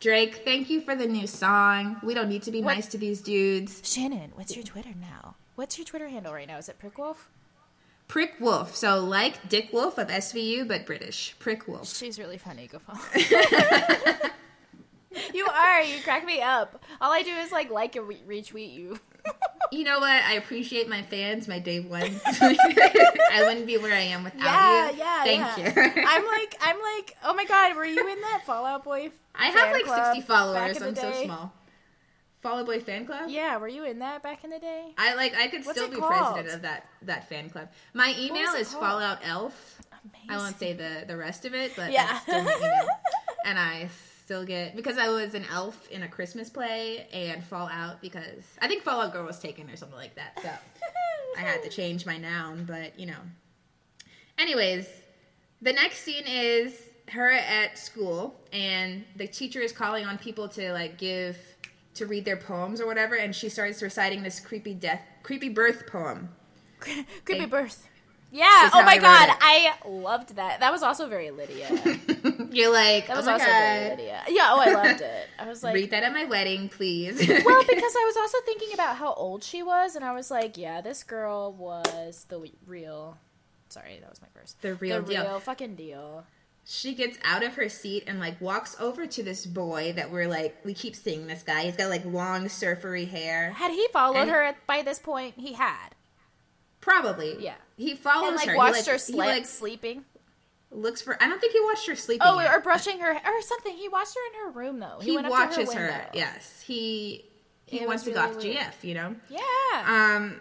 Drake, 0.00 0.42
thank 0.44 0.68
you 0.68 0.80
for 0.80 0.94
the 0.94 1.06
new 1.06 1.26
song. 1.26 1.96
We 2.02 2.12
don't 2.14 2.28
need 2.28 2.42
to 2.42 2.50
be 2.50 2.62
What- 2.62 2.74
nice 2.74 2.86
to 2.88 2.98
these 2.98 3.20
dudes. 3.22 3.80
Shannon, 3.82 4.32
what's 4.34 4.54
your 4.54 4.64
Twitter 4.64 4.92
now? 5.00 5.36
What's 5.54 5.78
your 5.78 5.86
Twitter 5.86 6.08
handle 6.08 6.34
right 6.34 6.46
now? 6.46 6.58
Is 6.58 6.68
it 6.68 6.78
Prickwolf? 6.78 7.16
Prick 8.08 8.34
Wolf, 8.38 8.76
so 8.76 9.00
like 9.00 9.48
Dick 9.48 9.72
Wolf 9.72 9.98
of 9.98 10.08
SVU, 10.08 10.68
but 10.68 10.86
British. 10.86 11.34
Prick 11.40 11.66
Wolf. 11.66 11.92
She's 11.96 12.18
really 12.20 12.38
funny. 12.38 12.68
Go 12.68 12.78
follow. 12.78 13.00
you 15.34 15.46
are. 15.46 15.82
You 15.82 16.00
crack 16.02 16.24
me 16.24 16.40
up. 16.40 16.84
All 17.00 17.10
I 17.12 17.22
do 17.22 17.30
is 17.32 17.50
like 17.50 17.70
like 17.70 17.96
and 17.96 18.06
re- 18.06 18.22
retweet 18.28 18.72
you. 18.74 19.00
You 19.72 19.84
know 19.84 19.98
what? 19.98 20.10
I 20.10 20.34
appreciate 20.34 20.88
my 20.88 21.02
fans, 21.02 21.48
my 21.48 21.58
day 21.58 21.80
ones. 21.80 22.20
I 22.26 23.42
wouldn't 23.46 23.66
be 23.66 23.76
where 23.78 23.94
I 23.94 24.00
am 24.00 24.24
without 24.24 24.40
Yeah, 24.42 24.90
you. 24.90 24.96
yeah, 24.98 25.24
Thank 25.24 25.58
yeah. 25.76 25.84
you. 25.96 26.02
I'm 26.06 26.24
like, 26.26 26.56
I'm 26.60 26.76
like, 26.80 27.16
oh 27.24 27.34
my 27.34 27.44
god, 27.44 27.76
were 27.76 27.84
you 27.84 28.06
in 28.08 28.20
that 28.20 28.42
Fallout 28.46 28.84
Boy? 28.84 29.10
I 29.34 29.46
have 29.48 29.72
like 29.72 29.84
club 29.84 30.14
60 30.14 30.26
followers. 30.26 30.80
I'm 30.82 30.94
so 30.96 31.12
small. 31.24 31.52
Fallout 32.42 32.66
Boy 32.66 32.80
fan 32.80 33.06
club? 33.06 33.28
Yeah, 33.28 33.56
were 33.56 33.68
you 33.68 33.84
in 33.84 33.98
that 33.98 34.22
back 34.22 34.44
in 34.44 34.50
the 34.50 34.58
day? 34.58 34.92
I 34.96 35.14
like 35.14 35.34
I 35.34 35.48
could 35.48 35.64
What's 35.66 35.78
still 35.78 35.90
be 35.90 35.96
called? 35.96 36.12
president 36.12 36.54
of 36.54 36.62
that 36.62 36.86
that 37.02 37.28
fan 37.28 37.50
club. 37.50 37.68
My 37.92 38.14
email 38.18 38.50
is 38.52 38.68
called? 38.70 38.82
Fallout 38.84 39.18
Elf. 39.24 39.80
Amazing. 40.04 40.30
I 40.30 40.36
won't 40.36 40.58
say 40.58 40.72
the 40.72 41.04
the 41.06 41.16
rest 41.16 41.44
of 41.44 41.54
it, 41.54 41.72
but 41.76 41.90
Yeah. 41.92 42.06
that's 42.06 42.22
still 42.22 42.42
my 42.44 42.56
email. 42.56 42.88
and 43.46 43.58
I 43.58 43.88
still 44.26 44.44
get 44.44 44.74
because 44.74 44.98
I 44.98 45.08
was 45.08 45.34
an 45.34 45.44
elf 45.52 45.88
in 45.88 46.02
a 46.02 46.08
Christmas 46.08 46.50
play 46.50 47.06
and 47.12 47.44
Fallout 47.44 48.02
because 48.02 48.42
I 48.60 48.66
think 48.66 48.82
Fallout 48.82 49.12
Girl 49.12 49.24
was 49.24 49.38
taken 49.38 49.70
or 49.70 49.76
something 49.76 49.96
like 49.96 50.16
that. 50.16 50.36
So 50.42 50.50
I 51.38 51.42
had 51.42 51.62
to 51.62 51.68
change 51.68 52.04
my 52.04 52.18
noun, 52.18 52.64
but 52.64 52.98
you 52.98 53.06
know. 53.06 53.20
Anyways, 54.36 54.88
the 55.62 55.72
next 55.72 56.00
scene 56.00 56.24
is 56.26 56.76
her 57.12 57.30
at 57.30 57.78
school 57.78 58.34
and 58.52 59.04
the 59.14 59.28
teacher 59.28 59.60
is 59.60 59.70
calling 59.70 60.04
on 60.04 60.18
people 60.18 60.48
to 60.48 60.72
like 60.72 60.98
give 60.98 61.38
to 61.94 62.06
read 62.06 62.24
their 62.24 62.36
poems 62.36 62.80
or 62.80 62.86
whatever 62.86 63.14
and 63.14 63.32
she 63.32 63.48
starts 63.48 63.80
reciting 63.80 64.24
this 64.24 64.40
creepy 64.40 64.74
death 64.74 65.02
creepy 65.22 65.50
birth 65.50 65.86
poem. 65.86 66.30
Creepy 67.24 67.46
birth. 67.46 67.88
Yeah. 68.36 68.70
Oh 68.74 68.82
my 68.84 68.98
god, 68.98 69.30
it. 69.30 69.36
I 69.40 69.74
loved 69.88 70.36
that. 70.36 70.60
That 70.60 70.70
was 70.72 70.82
also 70.82 71.08
very 71.08 71.30
Lydia. 71.30 71.68
You're 72.52 72.72
like, 72.72 73.06
That 73.06 73.16
was 73.16 73.26
oh 73.26 73.32
also 73.32 73.44
God. 73.46 73.52
very 73.52 73.90
Lydia. 73.90 74.22
Yeah. 74.28 74.48
Oh, 74.50 74.60
I 74.60 74.72
loved 74.72 75.00
it. 75.00 75.26
I 75.38 75.46
was 75.48 75.62
like, 75.64 75.74
Read 75.74 75.90
that 75.90 76.02
at 76.02 76.12
my 76.12 76.24
wedding, 76.24 76.68
please. 76.68 77.18
well, 77.18 77.62
because 77.68 77.94
I 77.96 78.04
was 78.06 78.16
also 78.16 78.38
thinking 78.44 78.68
about 78.74 78.96
how 78.96 79.12
old 79.14 79.42
she 79.42 79.62
was, 79.62 79.96
and 79.96 80.04
I 80.04 80.12
was 80.12 80.30
like, 80.30 80.56
yeah, 80.56 80.80
this 80.80 81.02
girl 81.02 81.52
was 81.52 82.24
the 82.28 82.48
real. 82.66 83.18
Sorry, 83.68 83.98
that 84.00 84.08
was 84.10 84.20
my 84.22 84.28
first. 84.38 84.60
The 84.62 84.74
real 84.76 85.02
the 85.02 85.14
deal. 85.14 85.22
real 85.24 85.40
fucking 85.40 85.74
deal. 85.74 86.24
she 86.64 86.94
gets 86.94 87.18
out 87.24 87.42
of 87.42 87.54
her 87.54 87.68
seat 87.68 88.04
and 88.06 88.20
like 88.20 88.40
walks 88.40 88.76
over 88.80 89.06
to 89.06 89.22
this 89.22 89.44
boy 89.46 89.92
that 89.96 90.10
we're 90.10 90.28
like 90.28 90.56
we 90.64 90.72
keep 90.74 90.94
seeing 90.94 91.26
this 91.26 91.42
guy. 91.42 91.62
He's 91.64 91.76
got 91.76 91.90
like 91.90 92.04
long 92.04 92.48
surfery 92.48 93.06
hair. 93.06 93.50
Had 93.52 93.72
he 93.72 93.88
followed 93.92 94.18
And- 94.20 94.30
her 94.30 94.42
at, 94.42 94.66
by 94.66 94.82
this 94.82 94.98
point? 95.00 95.34
He 95.36 95.54
had. 95.54 95.95
Probably. 96.86 97.36
Yeah. 97.42 97.54
He 97.76 97.96
follows 97.96 98.28
And 98.28 98.36
like 98.36 98.46
her. 98.46 98.52
He, 98.52 98.58
watched 98.58 98.86
like- 98.86 99.00
her 99.00 99.06
he, 99.12 99.12
like 99.14 99.44
sleeping. 99.44 100.04
looks 100.70 101.02
for 101.02 101.20
I 101.20 101.26
don't 101.28 101.40
think 101.40 101.52
he 101.52 101.60
watched 101.64 101.86
her 101.88 101.96
sleeping. 101.96 102.24
Oh, 102.24 102.38
yet. 102.38 102.54
or 102.54 102.60
brushing 102.60 103.00
her 103.00 103.12
or 103.12 103.42
something. 103.42 103.74
He 103.76 103.88
watched 103.88 104.14
her 104.14 104.20
in 104.32 104.44
her 104.46 104.58
room 104.58 104.78
though. 104.78 104.98
He, 105.00 105.10
he 105.10 105.28
watches 105.28 105.72
her. 105.72 105.86
her. 105.92 106.06
Yes. 106.14 106.62
He 106.64 107.24
he 107.66 107.80
It 107.80 107.88
wants 107.88 108.04
to 108.04 108.12
go 108.12 108.20
off 108.20 108.36
weird. 108.36 108.56
GF, 108.56 108.84
you 108.84 108.94
know? 108.94 109.16
Yeah. 109.28 109.40
Um, 110.16 110.40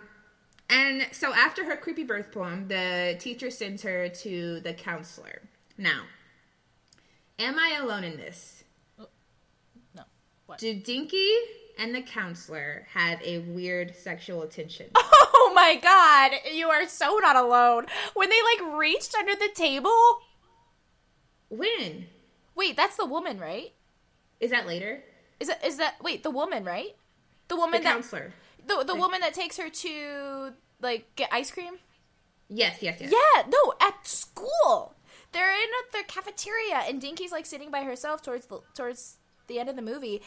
and 0.70 1.08
so 1.12 1.34
after 1.34 1.66
her 1.66 1.76
creepy 1.76 2.04
birth 2.04 2.32
poem, 2.32 2.68
the 2.68 3.16
teacher 3.20 3.50
sends 3.50 3.82
her 3.82 4.08
to 4.10 4.60
the 4.60 4.74
counselor. 4.74 5.42
Now, 5.80 6.04
am 7.40 7.58
I 7.58 7.80
alone 7.82 8.04
in 8.04 8.18
this? 8.18 8.64
no. 9.96 10.04
What? 10.46 10.60
Do 10.60 10.76
Dinky 10.76 11.32
and 11.78 11.94
the 11.94 12.02
counselor 12.02 12.88
have 12.94 13.22
a 13.22 13.40
weird 13.40 13.96
sexual 13.96 14.42
attention? 14.42 14.88
Oh 15.38 15.52
my 15.54 15.76
god, 15.76 16.32
you 16.52 16.68
are 16.70 16.88
so 16.88 17.18
not 17.22 17.36
alone. 17.36 17.86
When 18.14 18.30
they 18.30 18.40
like 18.42 18.78
reached 18.78 19.16
under 19.16 19.36
the 19.36 19.50
table. 19.54 19.92
when? 21.50 22.08
Wait, 22.56 22.76
that's 22.76 22.96
the 22.98 23.06
woman, 23.06 23.40
right? 23.40 23.74
Is 24.40 24.52
that 24.52 24.66
later? 24.68 25.04
Is 25.40 25.48
that 25.50 25.64
is 25.66 25.78
that 25.78 25.96
wait 26.04 26.24
the 26.24 26.32
woman, 26.32 26.64
right? 26.64 26.96
The 27.48 27.56
The 27.56 27.62
woman 27.62 27.84
that 27.84 27.94
counselor. 27.94 28.34
the 28.66 28.84
the 28.84 28.96
woman 28.96 29.22
that 29.22 29.34
takes 29.34 29.58
her 29.58 29.70
to 29.70 30.54
like 30.82 31.16
get 31.16 31.30
ice 31.32 31.52
cream. 31.52 31.76
Yes, 32.50 32.78
yes, 32.82 33.00
yes. 33.02 33.12
Yeah, 33.12 33.44
no, 33.48 33.74
at 33.82 34.06
school. 34.08 34.96
They're 35.32 35.54
in 35.54 35.70
the 35.92 36.04
cafeteria, 36.08 36.84
and 36.88 37.02
Dinky's 37.02 37.32
like 37.32 37.46
sitting 37.46 37.72
by 37.72 37.84
herself 37.84 38.22
towards 38.22 38.46
the 38.48 38.60
towards 38.74 39.18
the 39.48 39.60
end 39.60 39.70
of 39.70 39.76
the 39.76 39.82
movie. 39.82 40.22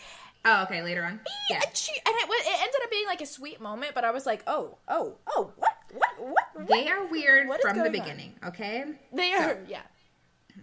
Oh, 0.44 0.62
okay, 0.64 0.82
later 0.82 1.04
on. 1.04 1.20
Yeah. 1.50 1.60
And 1.66 1.76
she 1.76 1.92
and 2.06 2.14
it, 2.16 2.28
it 2.30 2.60
ended 2.60 2.80
up 2.82 2.90
being 2.90 3.06
like 3.06 3.20
a 3.20 3.26
sweet 3.26 3.60
moment, 3.60 3.92
but 3.94 4.04
I 4.04 4.10
was 4.10 4.24
like, 4.24 4.42
oh, 4.46 4.78
oh, 4.88 5.16
oh, 5.36 5.52
what, 5.56 5.70
what, 5.92 6.10
what? 6.18 6.46
what? 6.54 6.68
They 6.68 6.88
are 6.88 7.06
weird 7.06 7.48
What 7.48 7.60
from 7.60 7.76
the 7.78 7.84
going 7.84 8.00
on? 8.00 8.04
beginning, 8.06 8.34
okay? 8.46 8.84
They 9.12 9.32
are, 9.34 9.58
yeah. 9.68 9.82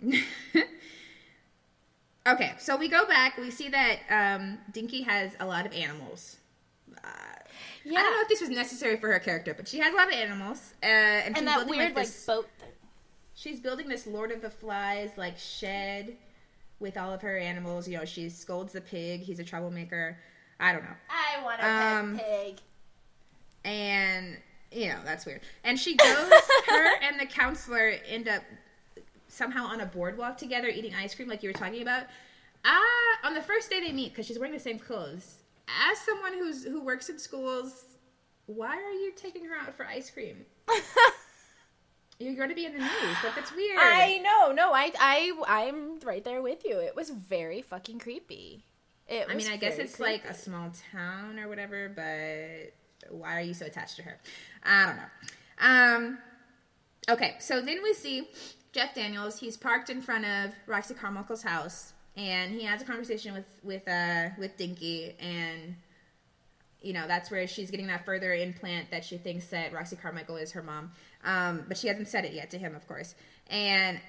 okay, 2.27 2.53
so 2.59 2.77
we 2.77 2.87
go 2.87 3.05
back. 3.05 3.37
We 3.37 3.51
see 3.51 3.69
that 3.69 3.99
um, 4.09 4.57
Dinky 4.71 5.01
has 5.03 5.33
a 5.39 5.45
lot 5.45 5.65
of 5.65 5.73
animals. 5.73 6.37
Uh, 7.03 7.07
Yeah. 7.83 7.99
I 7.99 8.03
don't 8.03 8.13
know 8.13 8.21
if 8.21 8.29
this 8.29 8.41
was 8.41 8.49
necessary 8.49 8.97
for 8.97 9.11
her 9.11 9.19
character, 9.19 9.53
but 9.53 9.67
she 9.67 9.79
has 9.79 9.93
a 9.93 9.95
lot 9.97 10.07
of 10.07 10.13
animals, 10.13 10.73
uh, 10.81 10.85
and, 10.85 11.35
she's 11.35 11.39
and 11.39 11.47
that 11.47 11.67
weird 11.67 11.95
like, 11.95 12.05
this, 12.05 12.25
boat. 12.25 12.47
She's 13.35 13.59
building 13.59 13.87
this 13.89 14.07
Lord 14.07 14.31
of 14.31 14.41
the 14.41 14.49
Flies 14.49 15.11
like 15.17 15.37
shed 15.37 16.15
with 16.79 16.97
all 16.97 17.13
of 17.13 17.21
her 17.21 17.37
animals. 17.37 17.87
You 17.87 17.97
know, 17.97 18.05
she 18.05 18.29
scolds 18.29 18.73
the 18.73 18.81
pig. 18.81 19.21
He's 19.21 19.39
a 19.39 19.43
troublemaker. 19.43 20.17
I 20.59 20.71
don't 20.71 20.83
know, 20.83 20.95
I 21.09 21.43
want 21.43 21.61
a 21.61 21.67
Um, 21.67 22.17
pet 22.17 22.25
pig. 22.27 22.57
and 23.65 24.37
you 24.71 24.87
know 24.89 24.99
that's 25.03 25.25
weird. 25.25 25.41
And 25.63 25.79
she 25.79 25.95
goes. 25.95 26.07
her 26.67 26.87
and 27.03 27.19
the 27.19 27.25
counselor 27.25 27.93
end 28.07 28.27
up 28.27 28.41
somehow 29.27 29.65
on 29.65 29.81
a 29.81 29.85
boardwalk 29.85 30.37
together 30.37 30.67
eating 30.67 30.93
ice 30.95 31.13
cream, 31.13 31.27
like 31.27 31.43
you 31.43 31.49
were 31.49 31.53
talking 31.53 31.81
about. 31.81 32.03
Ah, 32.63 32.81
on 33.23 33.33
the 33.33 33.41
first 33.41 33.69
day 33.69 33.79
they 33.81 33.91
meet 33.91 34.11
because 34.11 34.25
she's 34.25 34.39
wearing 34.39 34.53
the 34.53 34.59
same 34.59 34.79
clothes. 34.79 35.35
As 35.91 35.97
someone 35.99 36.33
who's 36.33 36.63
who 36.63 36.81
works 36.83 37.09
in 37.09 37.19
schools, 37.19 37.85
why 38.45 38.75
are 38.77 38.91
you 38.93 39.11
taking 39.15 39.45
her 39.45 39.55
out 39.55 39.73
for 39.75 39.85
ice 39.85 40.09
cream? 40.09 40.45
You're 42.19 42.35
going 42.35 42.49
to 42.49 42.55
be 42.55 42.65
in 42.65 42.73
the 42.73 42.79
news. 42.79 43.17
Like 43.23 43.35
that's 43.35 43.53
weird. 43.53 43.77
I 43.79 44.19
know, 44.19 44.53
no, 44.53 44.73
I, 44.73 44.91
I, 44.99 45.31
I'm 45.47 45.99
right 45.99 46.23
there 46.23 46.41
with 46.41 46.63
you. 46.65 46.79
It 46.79 46.95
was 46.95 47.09
very 47.09 47.61
fucking 47.61 47.99
creepy. 47.99 48.63
It 49.07 49.27
I 49.29 49.35
mean, 49.35 49.47
I 49.49 49.57
guess 49.57 49.77
it's 49.77 49.99
like 49.99 50.25
a 50.25 50.33
small 50.33 50.71
town 50.91 51.39
or 51.39 51.47
whatever, 51.47 51.91
but 51.93 52.73
why 53.11 53.37
are 53.37 53.41
you 53.41 53.53
so 53.53 53.65
attached 53.65 53.97
to 53.97 54.03
her? 54.03 54.17
I 54.63 54.85
don't 54.85 54.95
know. 54.95 55.03
Um, 55.59 56.17
okay, 57.09 57.35
so 57.39 57.61
then 57.61 57.83
we 57.83 57.93
see 57.93 58.29
Jeff 58.71 58.95
Daniels. 58.95 59.39
He's 59.39 59.57
parked 59.57 59.89
in 59.89 60.01
front 60.01 60.25
of 60.25 60.51
Roxy 60.65 60.95
Carmichael's 60.95 61.43
house, 61.43 61.93
and 62.17 62.51
he 62.51 62.63
has 62.63 62.81
a 62.81 62.85
conversation 62.85 63.33
with 63.33 63.45
with 63.63 63.87
uh, 63.87 64.29
with 64.39 64.57
Dinky, 64.57 65.15
and 65.19 65.75
you 66.81 66.93
know 66.93 67.07
that's 67.07 67.29
where 67.29 67.45
she's 67.45 67.69
getting 67.69 67.87
that 67.87 68.05
further 68.05 68.33
implant 68.33 68.89
that 68.89 69.05
she 69.05 69.17
thinks 69.17 69.47
that 69.47 69.71
Roxy 69.71 69.95
Carmichael 69.95 70.37
is 70.37 70.51
her 70.53 70.63
mom, 70.63 70.91
um, 71.25 71.65
but 71.67 71.77
she 71.77 71.87
hasn't 71.87 72.07
said 72.07 72.23
it 72.25 72.33
yet 72.33 72.49
to 72.51 72.57
him, 72.57 72.75
of 72.75 72.87
course, 72.87 73.15
and. 73.49 73.99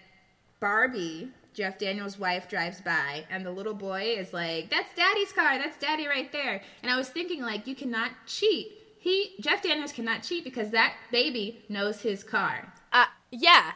Barbie, 0.58 1.28
Jeff 1.52 1.78
Daniels' 1.78 2.18
wife, 2.18 2.48
drives 2.48 2.80
by, 2.80 3.24
and 3.30 3.44
the 3.44 3.50
little 3.50 3.74
boy 3.74 4.14
is 4.16 4.32
like, 4.32 4.70
"That's 4.70 4.88
Daddy's 4.94 5.32
car. 5.32 5.58
That's 5.58 5.76
Daddy 5.78 6.06
right 6.06 6.30
there." 6.32 6.62
And 6.82 6.90
I 6.90 6.96
was 6.96 7.08
thinking, 7.10 7.42
like, 7.42 7.66
you 7.66 7.74
cannot 7.74 8.10
cheat. 8.26 8.72
He, 8.98 9.34
Jeff 9.40 9.62
Daniels, 9.62 9.92
cannot 9.92 10.22
cheat 10.22 10.44
because 10.44 10.70
that 10.70 10.94
baby 11.12 11.62
knows 11.68 12.00
his 12.00 12.24
car, 12.24 12.72
uh, 12.92 13.04
yeah. 13.30 13.72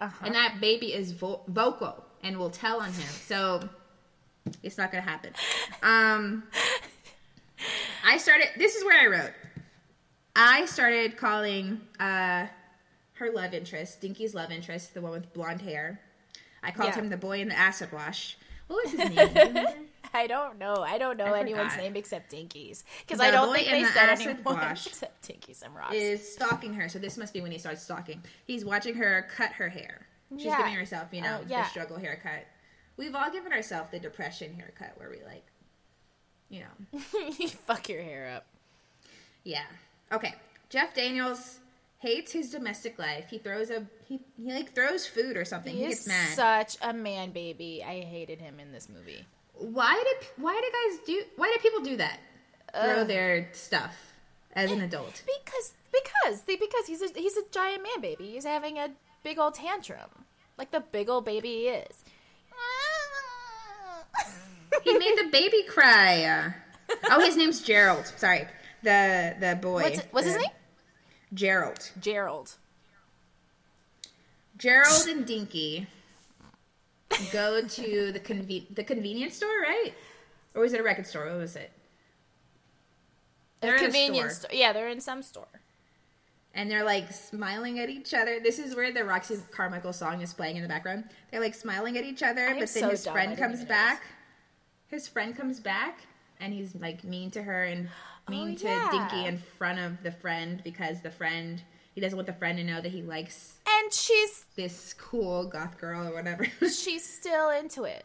Uh-huh. 0.00 0.24
and 0.26 0.34
that 0.34 0.58
baby 0.60 0.94
is 0.94 1.12
vo- 1.12 1.42
vocal 1.48 2.04
and 2.24 2.36
will 2.36 2.50
tell 2.50 2.80
on 2.80 2.92
him. 2.92 3.08
So 3.26 3.60
it's 4.62 4.76
not 4.76 4.90
gonna 4.90 5.02
happen. 5.02 5.32
Um, 5.82 6.44
I 8.04 8.16
started. 8.16 8.48
This 8.56 8.74
is 8.74 8.84
where 8.84 8.98
I 9.00 9.06
wrote. 9.06 9.32
I 10.34 10.64
started 10.64 11.16
calling 11.16 11.82
uh, 12.00 12.46
her 13.14 13.30
love 13.32 13.54
interest, 13.54 14.00
Dinky's 14.00 14.34
love 14.34 14.50
interest, 14.50 14.94
the 14.94 15.00
one 15.00 15.12
with 15.12 15.32
blonde 15.32 15.62
hair. 15.62 16.00
I 16.62 16.70
called 16.70 16.90
Yeah. 16.90 16.96
him 17.02 17.08
the 17.10 17.16
boy 17.16 17.40
in 17.40 17.48
the 17.48 17.58
acid 17.58 17.92
wash. 17.92 18.36
What 18.68 18.84
was 18.84 18.92
his 18.92 18.98
name? 19.14 19.14
Do 19.14 19.40
you 19.40 19.46
remember? 19.46 19.72
I 20.14 20.26
don't 20.26 20.58
know. 20.58 20.76
I 20.76 20.98
don't 20.98 21.16
know 21.16 21.24
I 21.34 21.40
anyone's 21.40 21.72
forgot. 21.72 21.84
name 21.84 21.96
except 21.96 22.30
Dinky's 22.30 22.84
because 23.06 23.18
I 23.20 23.30
don't 23.30 23.52
think 23.54 23.66
in 23.66 23.72
they 23.74 23.82
the 23.82 23.88
said 23.92 24.08
acid 24.10 24.26
anyone 24.28 24.54
wash 24.56 24.86
except 24.88 25.26
Dinky's 25.26 25.62
and 25.62 25.74
Ross. 25.74 25.92
is 25.94 26.32
stalking 26.34 26.74
her. 26.74 26.88
So 26.88 26.98
this 26.98 27.16
must 27.16 27.32
be 27.32 27.40
when 27.40 27.50
he 27.50 27.58
starts 27.58 27.82
stalking. 27.82 28.22
He's 28.46 28.64
watching 28.64 28.94
her 28.94 29.26
cut 29.34 29.52
her 29.52 29.68
hair. 29.68 30.06
She's 30.36 30.46
Yeah. 30.46 30.58
giving 30.58 30.74
herself, 30.74 31.08
you 31.12 31.22
know, 31.22 31.38
Oh, 31.42 31.46
yeah. 31.48 31.62
the 31.64 31.68
struggle 31.70 31.98
haircut. 31.98 32.46
We've 32.96 33.14
all 33.14 33.30
given 33.30 33.52
ourselves 33.52 33.90
the 33.90 33.98
depression 33.98 34.54
haircut 34.54 34.92
where 34.96 35.08
we 35.10 35.22
like, 35.24 35.44
you 36.50 36.60
know, 36.60 37.00
you 37.38 37.48
fuck 37.48 37.88
your 37.88 38.02
hair 38.02 38.34
up. 38.36 38.46
yeah. 39.44 39.64
Okay, 40.12 40.34
Jeff 40.68 40.92
Daniels 40.94 41.58
hates 42.02 42.32
his 42.32 42.50
domestic 42.50 42.98
life. 42.98 43.26
He 43.30 43.38
throws 43.38 43.70
a 43.70 43.86
he, 44.08 44.20
he 44.36 44.52
like 44.52 44.74
throws 44.74 45.06
food 45.06 45.36
or 45.36 45.44
something. 45.44 45.72
He, 45.74 45.82
He 45.84 45.88
gets 45.88 46.06
mad. 46.06 46.34
such 46.34 46.76
a 46.82 46.92
man 46.92 47.30
baby. 47.30 47.82
I 47.86 48.00
hated 48.00 48.40
him 48.40 48.58
in 48.60 48.72
this 48.72 48.88
movie. 48.88 49.24
why 49.54 49.94
did 50.04 50.28
why 50.36 50.60
do 50.60 50.68
guys 50.90 51.06
do 51.06 51.22
why 51.36 51.50
do 51.54 51.62
people 51.62 51.80
do 51.82 51.96
that? 51.96 52.18
Throw 52.74 53.02
Ugh. 53.02 53.06
their 53.08 53.48
stuff 53.52 53.94
as 54.54 54.70
an 54.70 54.80
adult. 54.82 55.22
Because 55.24 55.74
because 55.92 56.42
they 56.42 56.56
because 56.56 56.86
he's 56.86 57.02
a 57.02 57.08
he's 57.14 57.36
a 57.36 57.42
giant 57.50 57.82
man 57.82 58.00
baby. 58.02 58.32
He's 58.32 58.44
having 58.44 58.78
a 58.78 58.88
big 59.22 59.38
old 59.38 59.54
tantrum, 59.54 60.10
like 60.58 60.70
the 60.72 60.80
big 60.80 61.08
old 61.08 61.24
baby 61.24 61.48
he 61.48 61.68
is. 61.68 62.04
He 64.84 64.98
made 64.98 65.16
the 65.18 65.28
baby 65.30 65.62
cry. 65.68 66.54
Oh, 67.10 67.20
his 67.24 67.36
name's 67.38 67.62
Gerald. 67.62 68.06
Sorry. 68.18 68.46
the 68.82 69.34
the 69.40 69.56
boy. 69.60 69.82
What's, 69.82 70.00
what's 70.10 70.26
his 70.26 70.36
name? 70.36 70.50
Gerald. 71.34 71.90
Gerald. 72.00 72.56
Gerald 74.58 75.06
and 75.08 75.26
Dinky 75.26 75.86
go 77.32 77.60
to 77.66 78.12
the 78.12 78.20
conven- 78.20 78.74
the 78.74 78.84
convenience 78.84 79.36
store, 79.36 79.48
right? 79.60 79.92
Or 80.54 80.62
was 80.62 80.72
it 80.72 80.80
a 80.80 80.82
record 80.82 81.06
store? 81.06 81.26
What 81.26 81.38
was 81.38 81.56
it? 81.56 81.70
They're 83.60 83.76
A 83.76 83.78
convenience 83.78 84.38
store. 84.38 84.50
Yeah, 84.52 84.72
they're 84.72 84.88
in 84.88 85.00
some 85.00 85.22
store. 85.22 85.46
and 86.54 86.70
they're 86.70 86.84
like 86.84 87.10
smiling 87.12 87.78
at 87.78 87.88
each 87.88 88.12
other. 88.12 88.38
This 88.40 88.58
is 88.58 88.76
where 88.76 88.92
the 88.92 89.04
Roxy 89.04 89.38
Carmichael 89.52 89.92
song 89.94 90.20
is 90.20 90.34
playing 90.34 90.56
in 90.56 90.62
the 90.62 90.68
background. 90.68 91.04
They're 91.30 91.40
like 91.40 91.54
smiling 91.54 91.96
at 91.96 92.04
each 92.04 92.22
other, 92.22 92.46
but 92.50 92.58
then 92.58 92.66
so 92.68 92.90
his 92.90 93.04
dumb. 93.04 93.14
Friend 93.14 93.38
comes 93.38 93.64
back. 93.64 94.02
His 94.88 95.08
friend 95.08 95.34
comes 95.34 95.60
back 95.60 96.00
and 96.40 96.52
he's 96.52 96.74
like 96.74 97.04
mean 97.04 97.30
to 97.30 97.42
her 97.42 97.64
and 97.64 97.88
mean 98.28 98.52
Oh, 98.52 98.54
to. 98.54 98.88
Dinky 98.90 99.26
in 99.26 99.38
front 99.58 99.78
of 99.78 100.02
the 100.02 100.12
friend 100.12 100.60
because 100.64 101.00
the 101.02 101.10
friend 101.10 101.62
he 101.94 102.00
doesn't 102.00 102.16
want 102.16 102.26
the 102.26 102.32
friend 102.32 102.56
to 102.58 102.64
know 102.64 102.80
that 102.80 102.90
he 102.90 103.02
likes 103.02 103.58
And 103.68 103.92
she's 103.92 104.46
this 104.56 104.94
cool 104.94 105.46
goth 105.46 105.78
girl 105.78 106.08
or 106.08 106.14
whatever. 106.14 106.46
she's 106.60 107.04
still 107.04 107.50
into 107.50 107.84
it. 107.84 108.04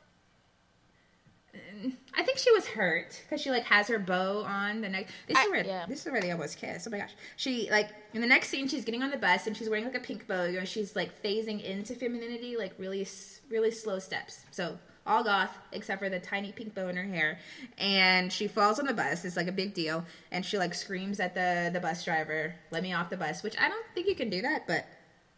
I 2.15 2.23
think 2.23 2.37
she 2.39 2.51
was 2.51 2.65
hurt 2.67 3.21
because 3.23 3.41
she 3.41 3.49
like 3.51 3.63
has 3.65 3.87
her 3.87 3.99
bow 3.99 4.43
on 4.43 4.81
the 4.81 4.89
next. 4.89 5.13
This 5.27 5.37
I- 5.37 5.43
is 5.43 5.49
where 5.51 5.65
yeah. 5.65 5.85
this 5.87 6.05
is 6.05 6.11
where 6.11 6.21
they 6.21 6.31
almost 6.31 6.57
kiss. 6.59 6.87
Oh 6.87 6.91
my 6.91 6.97
gosh! 6.99 7.11
She 7.35 7.69
like 7.71 7.89
in 8.13 8.21
the 8.21 8.27
next 8.27 8.49
scene, 8.49 8.67
she's 8.67 8.83
getting 8.85 9.03
on 9.03 9.11
the 9.11 9.17
bus 9.17 9.47
and 9.47 9.55
she's 9.55 9.69
wearing 9.69 9.85
like 9.85 9.95
a 9.95 9.99
pink 9.99 10.27
bow. 10.27 10.45
You 10.45 10.59
know, 10.59 10.65
she's 10.65 10.95
like 10.95 11.21
phasing 11.23 11.63
into 11.63 11.93
femininity, 11.95 12.57
like 12.57 12.73
really, 12.77 13.07
really 13.49 13.71
slow 13.71 13.99
steps. 13.99 14.39
So 14.51 14.77
all 15.07 15.23
goth 15.23 15.49
except 15.71 15.99
for 16.01 16.09
the 16.09 16.19
tiny 16.19 16.51
pink 16.51 16.75
bow 16.75 16.87
in 16.89 16.95
her 16.97 17.03
hair. 17.03 17.39
And 17.77 18.31
she 18.31 18.47
falls 18.47 18.79
on 18.79 18.85
the 18.85 18.93
bus. 18.93 19.25
It's 19.25 19.37
like 19.37 19.47
a 19.47 19.51
big 19.51 19.73
deal. 19.73 20.05
And 20.31 20.45
she 20.45 20.57
like 20.57 20.73
screams 20.73 21.19
at 21.19 21.33
the 21.33 21.69
the 21.73 21.79
bus 21.79 22.03
driver, 22.03 22.53
"Let 22.71 22.83
me 22.83 22.93
off 22.93 23.09
the 23.09 23.17
bus!" 23.17 23.41
Which 23.43 23.55
I 23.59 23.69
don't 23.69 23.85
think 23.95 24.07
you 24.07 24.15
can 24.15 24.29
do 24.29 24.41
that, 24.43 24.67
but 24.67 24.85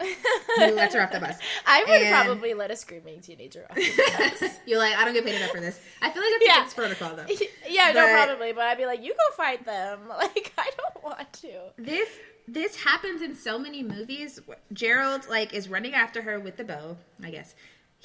he 0.00 0.70
lets 0.72 0.94
her 0.94 1.02
off 1.02 1.12
the 1.12 1.20
bus. 1.20 1.36
I 1.66 1.84
would 1.86 2.02
And- 2.02 2.24
probably 2.24 2.54
let 2.54 2.70
a 2.70 2.76
screaming 2.76 3.20
teenager 3.20 3.66
off 3.68 3.76
the 3.76 4.38
bus. 4.40 4.58
You're 4.66 4.78
like, 4.78 4.94
I 4.96 5.04
don't 5.04 5.12
get 5.12 5.26
paid 5.26 5.36
enough 5.36 5.50
for 5.50 5.60
this. 5.60 5.78
I 6.00 6.10
feel 6.10 6.22
like 6.22 6.32
that's 6.40 6.46
Yeah. 6.46 6.56
against 6.60 6.76
protocol 6.76 7.16
though. 7.16 7.26
yeah, 7.68 7.92
no, 7.92 8.06
But- 8.06 8.26
probably. 8.26 8.52
But 8.52 8.62
I'd 8.64 8.78
be 8.78 8.86
like, 8.86 9.02
you 9.02 9.10
go 9.12 9.36
fight 9.36 9.64
them. 9.66 10.00
Like, 10.08 10.52
I 10.58 10.70
don't 10.76 11.04
want 11.04 11.32
to. 11.34 11.50
this 11.76 12.08
this 12.48 12.76
happens 12.82 13.22
in 13.22 13.36
so 13.36 13.58
many 13.58 13.82
movies. 13.82 14.40
Gerald 14.72 15.28
like 15.28 15.52
is 15.54 15.68
running 15.68 15.94
after 15.94 16.22
her 16.22 16.40
with 16.40 16.56
the 16.56 16.64
bow, 16.64 16.96
I 17.22 17.30
guess. 17.30 17.54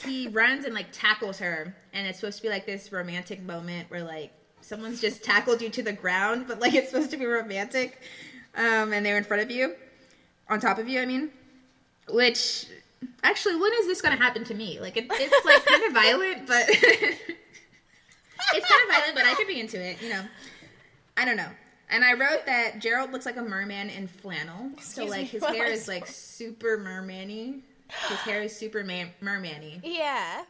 He 0.04 0.28
runs 0.28 0.66
and 0.66 0.74
like 0.74 0.88
tackles 0.92 1.40
her, 1.40 1.76
and 1.94 2.08
it's 2.08 2.20
supposed 2.20 2.38
to 2.38 2.44
be 2.44 2.50
like 2.50 2.66
this 2.66 2.92
romantic 2.92 3.42
moment 3.42 3.90
where 3.90 4.04
like 4.04 4.32
someone's 4.62 5.00
just 5.00 5.24
tackled 5.24 5.62
you 5.62 5.70
to 5.70 5.84
the 5.84 5.94
ground, 5.94 6.46
but 6.48 6.60
like 6.60 6.74
it's 6.74 6.90
supposed 6.90 7.12
to 7.12 7.18
be 7.18 7.26
romantic, 7.26 8.02
um, 8.56 8.94
and 8.94 9.06
they're 9.06 9.18
in 9.18 9.24
front 9.24 9.44
of 9.44 9.52
you, 9.52 9.76
on 10.50 10.60
top 10.60 10.80
of 10.80 10.90
you. 10.90 11.02
I 11.02 11.06
mean, 11.06 11.30
which 12.10 12.66
actually, 13.24 13.56
when 13.56 13.72
is 13.80 13.88
this 13.88 14.02
going 14.02 14.16
to 14.18 14.22
happen 14.22 14.44
to 14.46 14.54
me? 14.54 14.80
Like 14.80 14.98
it, 14.98 15.06
it's 15.10 15.46
like 15.46 15.66
kind 15.66 15.84
of 15.86 15.94
violent, 15.94 16.48
but 16.48 16.66
it's 16.70 18.70
kind 18.70 18.84
of 18.84 18.90
violent, 18.90 19.16
but 19.16 19.26
I 19.26 19.34
could 19.36 19.48
be 19.48 19.60
into 19.60 19.82
it. 19.82 20.02
You 20.02 20.10
know, 20.10 20.24
I 21.18 21.26
don't 21.26 21.38
know. 21.38 21.50
And 21.90 22.04
I 22.04 22.14
wrote 22.14 22.46
that 22.48 22.80
Gerald 22.80 23.12
looks 23.12 23.26
like 23.26 23.38
a 23.38 23.44
merman 23.44 23.90
in 23.90 24.08
flannel. 24.08 24.72
so 24.82 25.06
like 25.06 25.28
his 25.28 25.44
hair 25.44 25.68
is 25.68 25.88
like 25.88 26.08
super 26.08 26.78
mermany. 26.78 27.62
His 27.90 28.18
hair 28.20 28.42
is 28.42 28.56
super 28.56 28.84
man- 28.84 29.14
mermany, 29.22 29.80
Yeah. 29.84 30.44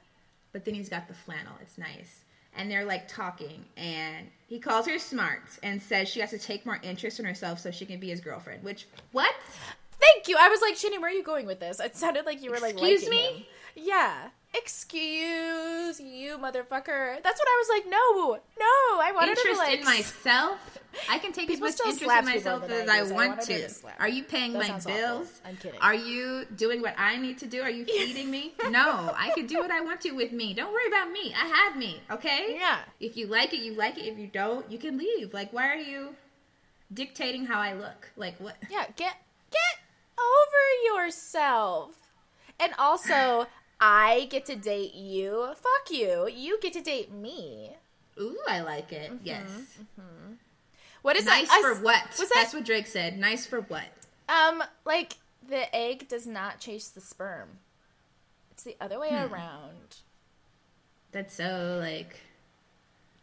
but 0.52 0.66
then 0.66 0.74
he's 0.74 0.90
got 0.90 1.08
the 1.08 1.14
flannel. 1.14 1.54
It's 1.62 1.78
nice. 1.78 2.22
And 2.58 2.72
they're 2.72 2.86
like 2.86 3.08
talking, 3.10 3.66
and 3.76 4.30
he 4.48 4.60
calls 4.60 4.88
her 4.88 4.98
smart 4.98 5.42
and 5.62 5.82
says 5.82 6.08
she 6.08 6.22
has 6.22 6.30
to 6.30 6.40
take 6.40 6.66
more 6.66 6.80
interest 6.84 7.20
in 7.20 7.26
herself 7.26 7.60
so 7.60 7.70
she 7.72 7.86
can 7.86 8.00
be 8.00 8.10
his 8.10 8.22
girlfriend. 8.22 8.64
Which 8.64 8.88
what? 9.12 9.34
Thank 10.00 10.28
you. 10.30 10.38
I 10.40 10.48
was 10.50 10.62
like, 10.62 10.76
Shanny, 10.78 10.98
where 10.98 11.10
are 11.10 11.14
you 11.14 11.24
going 11.24 11.46
with 11.48 11.60
this? 11.60 11.80
It 11.82 11.96
sounded 11.98 12.26
like 12.26 12.42
you 12.42 12.52
were 12.52 12.60
like, 12.60 12.74
Excuse 12.74 13.10
me? 13.10 13.18
him. 13.28 13.44
Yeah. 13.76 14.30
Excuse 14.58 16.00
you, 16.00 16.38
motherfucker. 16.38 17.22
That's 17.24 17.40
what 17.40 17.48
I 17.48 17.58
was 17.60 17.70
like. 17.70 17.86
No, 17.86 18.34
no. 18.60 19.02
I 19.02 19.12
wanted 19.14 19.38
interest 19.38 19.52
to 19.62 19.66
like. 19.68 19.80
in 19.80 19.86
myself. 19.86 20.80
I 21.10 21.20
can 21.20 21.34
take 21.34 21.50
as 21.52 21.60
much 21.60 21.74
interest 21.86 22.02
in 22.02 22.26
myself 22.26 22.70
as 22.70 22.88
I 22.88 23.00
I 23.00 23.12
want 23.12 23.42
to. 23.42 23.70
Are 24.00 24.08
you 24.08 24.24
paying 24.24 24.54
That 24.54 24.60
my 24.60 24.68
sounds 24.68 24.86
awful. 24.86 24.98
bills? 24.98 25.42
I'm 25.46 25.58
kidding. 25.58 25.80
Are 25.82 25.94
you 25.94 26.46
doing 26.56 26.82
what 26.82 26.96
I 26.98 27.18
need 27.18 27.38
to 27.40 27.48
do? 27.48 27.62
Are 27.62 27.70
you 27.70 27.84
feeding 27.98 28.32
me? 28.32 28.54
no, 28.70 29.14
I 29.18 29.32
can 29.36 29.46
do 29.46 29.58
what 29.60 29.72
I 29.72 29.82
want 29.82 30.00
to 30.02 30.12
with 30.12 30.32
me. 30.32 30.54
Don't 30.54 30.72
worry 30.72 30.88
about 30.88 31.12
me. 31.12 31.34
I 31.36 31.46
have 31.48 31.76
me. 31.78 32.00
Okay. 32.12 32.56
Yeah. 32.58 32.80
If 33.02 33.18
you 33.18 33.28
like 33.28 33.54
it, 33.54 33.60
you 33.60 33.74
like 33.74 33.98
it. 33.98 34.06
If 34.06 34.18
you 34.18 34.28
don't, 34.28 34.72
you 34.72 34.78
can 34.78 34.98
leave. 34.98 35.34
Like, 35.34 35.52
why 35.52 35.68
are 35.68 35.76
you 35.76 36.16
dictating 36.94 37.46
how 37.46 37.60
I 37.60 37.74
look? 37.74 38.10
Like, 38.16 38.40
what? 38.40 38.56
Yeah, 38.70 38.86
get 38.96 39.16
get 39.52 39.76
over 40.18 41.04
yourself. 41.04 41.98
And 42.58 42.72
also, 42.80 43.48
I 43.88 44.26
get 44.32 44.46
to 44.48 44.56
date 44.56 44.96
you. 44.96 45.50
Fuck 45.56 45.92
you. 45.92 46.28
You 46.28 46.60
get 46.60 46.74
to 46.74 46.82
date 46.82 47.12
me. 47.12 47.76
Ooh, 48.20 48.38
I 48.48 48.62
like 48.62 48.92
it. 48.92 49.12
Mm-hmm. 49.12 49.26
Yes. 49.26 49.48
What 51.04 51.16
is 51.16 51.26
Nice 51.26 51.48
that? 51.50 51.62
For 51.62 51.74
s- 51.74 51.82
what? 51.84 52.02
Was 52.20 52.30
That's 52.34 52.54
what 52.54 52.64
Drake 52.66 52.88
said. 52.88 53.20
Nice 53.20 53.46
for 53.46 53.62
what? 53.62 53.84
um 54.28 54.64
like 54.86 55.18
the 55.48 55.74
egg 55.76 56.08
does 56.08 56.26
not 56.26 56.60
chase 56.60 56.88
the 56.90 57.00
sperm. 57.02 57.60
It's 58.52 58.64
the 58.64 58.76
other 58.82 59.00
way 59.00 59.10
Hmm. 59.10 59.32
around. 59.32 59.98
That's 61.12 61.36
so 61.36 61.78
like 61.80 62.20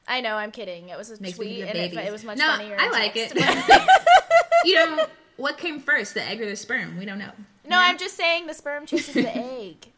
I 0.07 0.21
know, 0.21 0.37
I'm 0.37 0.53
kidding. 0.53 0.89
It 0.91 0.99
was 0.99 1.11
a 1.11 1.17
tweet 1.17 1.63
and 1.65 1.77
it, 1.77 1.93
it 1.95 2.13
was 2.13 2.23
much 2.25 2.39
no, 2.39 2.47
funnier. 2.53 2.77
I 2.79 2.91
like 2.91 3.15
text. 3.15 3.35
it. 3.37 3.83
you 4.65 4.75
know 4.77 5.07
what 5.37 5.59
came 5.59 5.81
first, 5.81 6.15
the 6.15 6.23
egg 6.23 6.41
or 6.41 6.47
the 6.49 6.57
sperm? 6.57 6.97
We 6.99 7.05
don't 7.05 7.19
know. 7.19 7.33
no, 7.69 7.79
I'm 7.79 7.99
just 7.99 8.17
saying 8.17 8.47
the 8.47 8.55
sperm 8.55 8.87
chases 8.87 9.15
the 9.15 9.37
egg. 9.37 9.89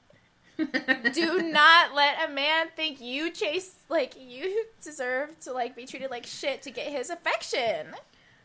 Do 1.13 1.43
not 1.43 1.95
let 1.95 2.29
a 2.29 2.33
man 2.33 2.69
think 2.77 3.01
you 3.01 3.31
chase 3.31 3.75
like 3.89 4.15
you 4.19 4.65
deserve 4.83 5.39
to 5.41 5.53
like 5.53 5.75
be 5.75 5.85
treated 5.87 6.11
like 6.11 6.27
shit 6.27 6.63
to 6.63 6.71
get 6.71 6.93
his 6.93 7.11
affection. 7.11 7.87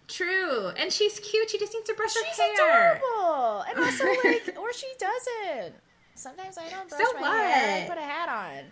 True, 0.07 0.69
and 0.69 0.91
she's 0.91 1.19
cute. 1.19 1.51
She 1.51 1.59
just 1.59 1.73
needs 1.73 1.87
to 1.87 1.93
brush 1.93 2.13
She's 2.13 2.23
her 2.23 2.43
hair. 2.43 2.95
She's 2.95 3.03
adorable, 3.03 3.61
and 3.69 3.79
also 3.85 4.05
like, 4.05 4.57
or 4.59 4.73
she 4.73 4.87
doesn't. 4.97 5.75
Sometimes 6.15 6.57
I 6.57 6.67
don't 6.69 6.89
brush 6.89 7.01
So 7.13 7.19
my 7.19 7.27
hair. 7.37 7.75
I 7.75 7.79
what? 7.81 7.89
put 7.89 7.97
a 7.99 8.01
hat 8.05 8.29
on. 8.29 8.63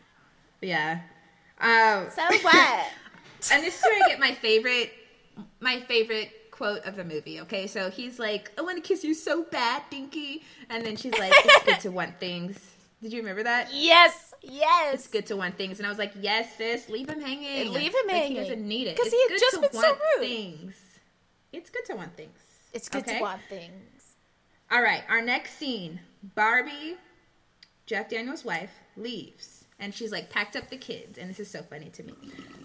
Yeah. 0.62 1.00
Um, 1.62 2.10
So 2.10 2.24
what? 2.42 2.86
and 3.52 3.64
this 3.64 3.78
is 3.78 3.84
where 3.84 4.04
I 4.04 4.08
get 4.10 4.20
my 4.20 4.34
favorite, 4.34 4.92
my 5.60 5.80
favorite 5.82 6.32
quote 6.50 6.84
of 6.86 6.96
the 6.96 7.04
movie. 7.04 7.40
Okay, 7.42 7.68
so 7.68 7.92
he's 7.92 8.18
like, 8.18 8.52
"I 8.58 8.62
want 8.64 8.78
to 8.78 8.82
kiss 8.82 9.04
you 9.04 9.14
so 9.14 9.44
bad, 9.44 9.84
Dinky," 9.92 10.44
and 10.72 10.84
then 10.84 10.96
she's 10.96 11.14
like, 11.20 11.32
"It's 11.36 11.66
good 11.66 11.80
to 11.82 11.92
want 11.92 12.20
things." 12.20 12.58
Did 13.02 13.14
you 13.14 13.20
remember 13.20 13.44
that? 13.44 13.72
yes, 13.74 14.34
yes. 14.42 14.94
It's 14.96 15.08
good 15.08 15.26
to 15.28 15.36
want 15.38 15.56
things, 15.58 15.78
and 15.80 15.86
I 15.86 15.90
was 15.90 16.00
like, 16.00 16.14
"Yes, 16.20 16.56
sis, 16.58 16.90
leave 16.90 17.10
him 17.10 17.22
hanging. 17.22 17.72
Leave 17.72 17.94
him 17.94 18.08
Like, 18.08 18.16
hanging. 18.16 18.32
He 18.38 18.42
doesn't 18.42 18.68
need 18.68 18.88
it 18.88 18.96
because 18.96 19.12
he 19.12 19.22
had 19.22 19.30
good 19.30 19.40
just 19.40 19.56
to 19.56 19.62
been 19.62 19.72
so 19.82 19.90
rude. 19.92 20.20
Things. 20.28 20.76
It's 21.54 21.70
good 21.70 21.86
to 21.86 21.96
want 21.96 22.16
things. 22.18 22.40
It's 22.74 22.90
good 22.90 23.04
Okay? 23.04 23.18
to 23.18 23.22
want 23.24 23.42
things. 23.50 24.16
All 24.72 24.82
right, 24.82 25.04
our 25.10 25.22
next 25.22 25.58
scene: 25.58 26.00
Barbie, 26.36 26.98
Jeff 27.86 28.10
Daniels' 28.10 28.44
wife, 28.44 28.72
leaves, 28.98 29.57
and 29.80 29.94
she's 29.94 30.12
like 30.12 30.30
packed 30.30 30.56
up 30.56 30.70
the 30.70 30.78
kids, 30.78 31.18
and 31.18 31.30
this 31.30 31.40
is 31.40 31.50
so 31.50 31.62
funny 31.62 31.90
to 31.90 32.04
me. 32.04 32.14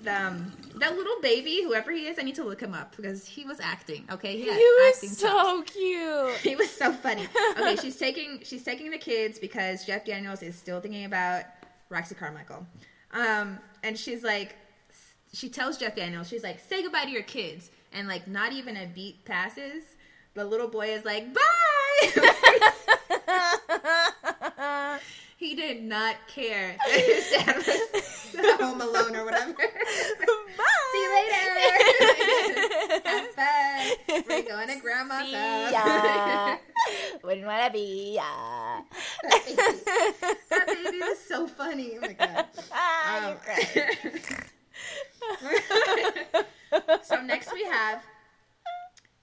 The, 0.02 0.14
um, 0.26 0.52
that 0.76 0.96
little 0.96 1.20
baby, 1.22 1.62
whoever 1.62 1.92
he 1.92 2.06
is, 2.06 2.18
I 2.18 2.22
need 2.22 2.34
to 2.36 2.44
look 2.44 2.60
him 2.60 2.74
up 2.74 2.96
because 2.96 3.26
he 3.26 3.44
was 3.44 3.60
acting. 3.60 4.04
Okay, 4.10 4.36
He 4.38 4.46
had 4.48 4.56
was 4.56 5.00
chops. 5.00 5.18
so 5.18 5.62
cute. 5.62 6.36
He 6.42 6.56
was 6.56 6.70
so 6.70 6.92
funny. 6.92 7.28
Okay, 7.58 7.76
she's 7.82 7.96
taking 7.96 8.40
she's 8.42 8.64
taking 8.64 8.90
the 8.90 8.98
kids 8.98 9.38
because 9.38 9.84
Jeff 9.84 10.04
Daniels 10.04 10.42
is 10.42 10.56
still 10.56 10.80
thinking 10.80 11.04
about 11.04 11.44
Roxy 11.90 12.14
Carmichael. 12.14 12.66
Um, 13.12 13.58
and 13.82 13.98
she's 13.98 14.22
like, 14.22 14.56
she 15.34 15.48
tells 15.50 15.76
Jeff 15.78 15.94
Daniels, 15.94 16.28
she's 16.28 16.42
like, 16.42 16.60
say 16.60 16.82
goodbye 16.82 17.04
to 17.04 17.10
your 17.10 17.22
kids, 17.24 17.70
and 17.92 18.08
like 18.08 18.26
not 18.26 18.52
even 18.52 18.76
a 18.76 18.86
beat 18.86 19.24
passes. 19.26 19.84
The 20.34 20.44
little 20.46 20.68
boy 20.68 20.88
is 20.94 21.04
like, 21.04 21.26
bye. 21.34 21.40
he 25.42 25.54
did 25.56 25.82
not 25.82 26.14
care 26.28 26.76
that 26.86 27.00
his 27.00 27.30
dad 27.32 27.56
was 27.56 28.60
home 28.60 28.80
alone 28.80 29.16
or 29.16 29.24
whatever. 29.24 29.52
Bye. 29.54 29.64
See 30.92 31.02
you 31.02 31.10
later. 31.14 31.44
Have 33.08 33.26
fun. 33.34 34.24
We're 34.28 34.42
going 34.48 34.68
to 34.68 34.76
grandma's 34.80 35.26
See 35.26 35.34
house. 35.34 35.72
ya. 35.72 36.56
Wouldn't 37.24 37.46
wanna 37.46 37.70
be 37.72 38.14
ya. 38.14 38.22
that, 39.22 39.42
baby, 39.46 39.56
that 40.50 40.66
baby 40.66 40.98
was 40.98 41.18
so 41.18 41.46
funny. 41.46 41.94
Oh 41.96 42.00
my 42.02 42.12
god. 42.12 42.46
Ah, 42.72 43.34
Um, 46.72 46.98
so 47.02 47.20
next 47.22 47.52
we 47.52 47.64
have 47.64 48.02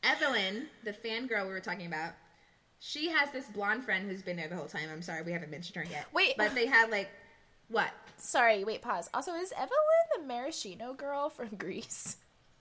Evelyn, 0.03 0.67
the 0.83 0.91
fangirl 0.93 1.45
we 1.47 1.51
were 1.53 1.59
talking 1.59 1.87
about. 1.87 2.13
She 2.79 3.09
has 3.09 3.29
this 3.31 3.45
blonde 3.47 3.83
friend 3.83 4.09
who's 4.09 4.21
been 4.21 4.37
there 4.37 4.47
the 4.47 4.55
whole 4.55 4.67
time. 4.67 4.89
I'm 4.91 5.01
sorry 5.01 5.21
we 5.21 5.31
haven't 5.33 5.51
mentioned 5.51 5.75
her 5.75 5.83
yet. 5.83 6.05
Wait. 6.13 6.35
but 6.37 6.55
they 6.55 6.65
had 6.65 6.89
like 6.89 7.09
what? 7.67 7.89
Sorry, 8.17 8.63
wait, 8.63 8.81
pause. 8.81 9.09
Also, 9.13 9.33
is 9.35 9.51
Evelyn 9.51 9.69
the 10.17 10.23
maraschino 10.25 10.93
girl 10.93 11.29
from 11.29 11.49
Grease? 11.57 12.17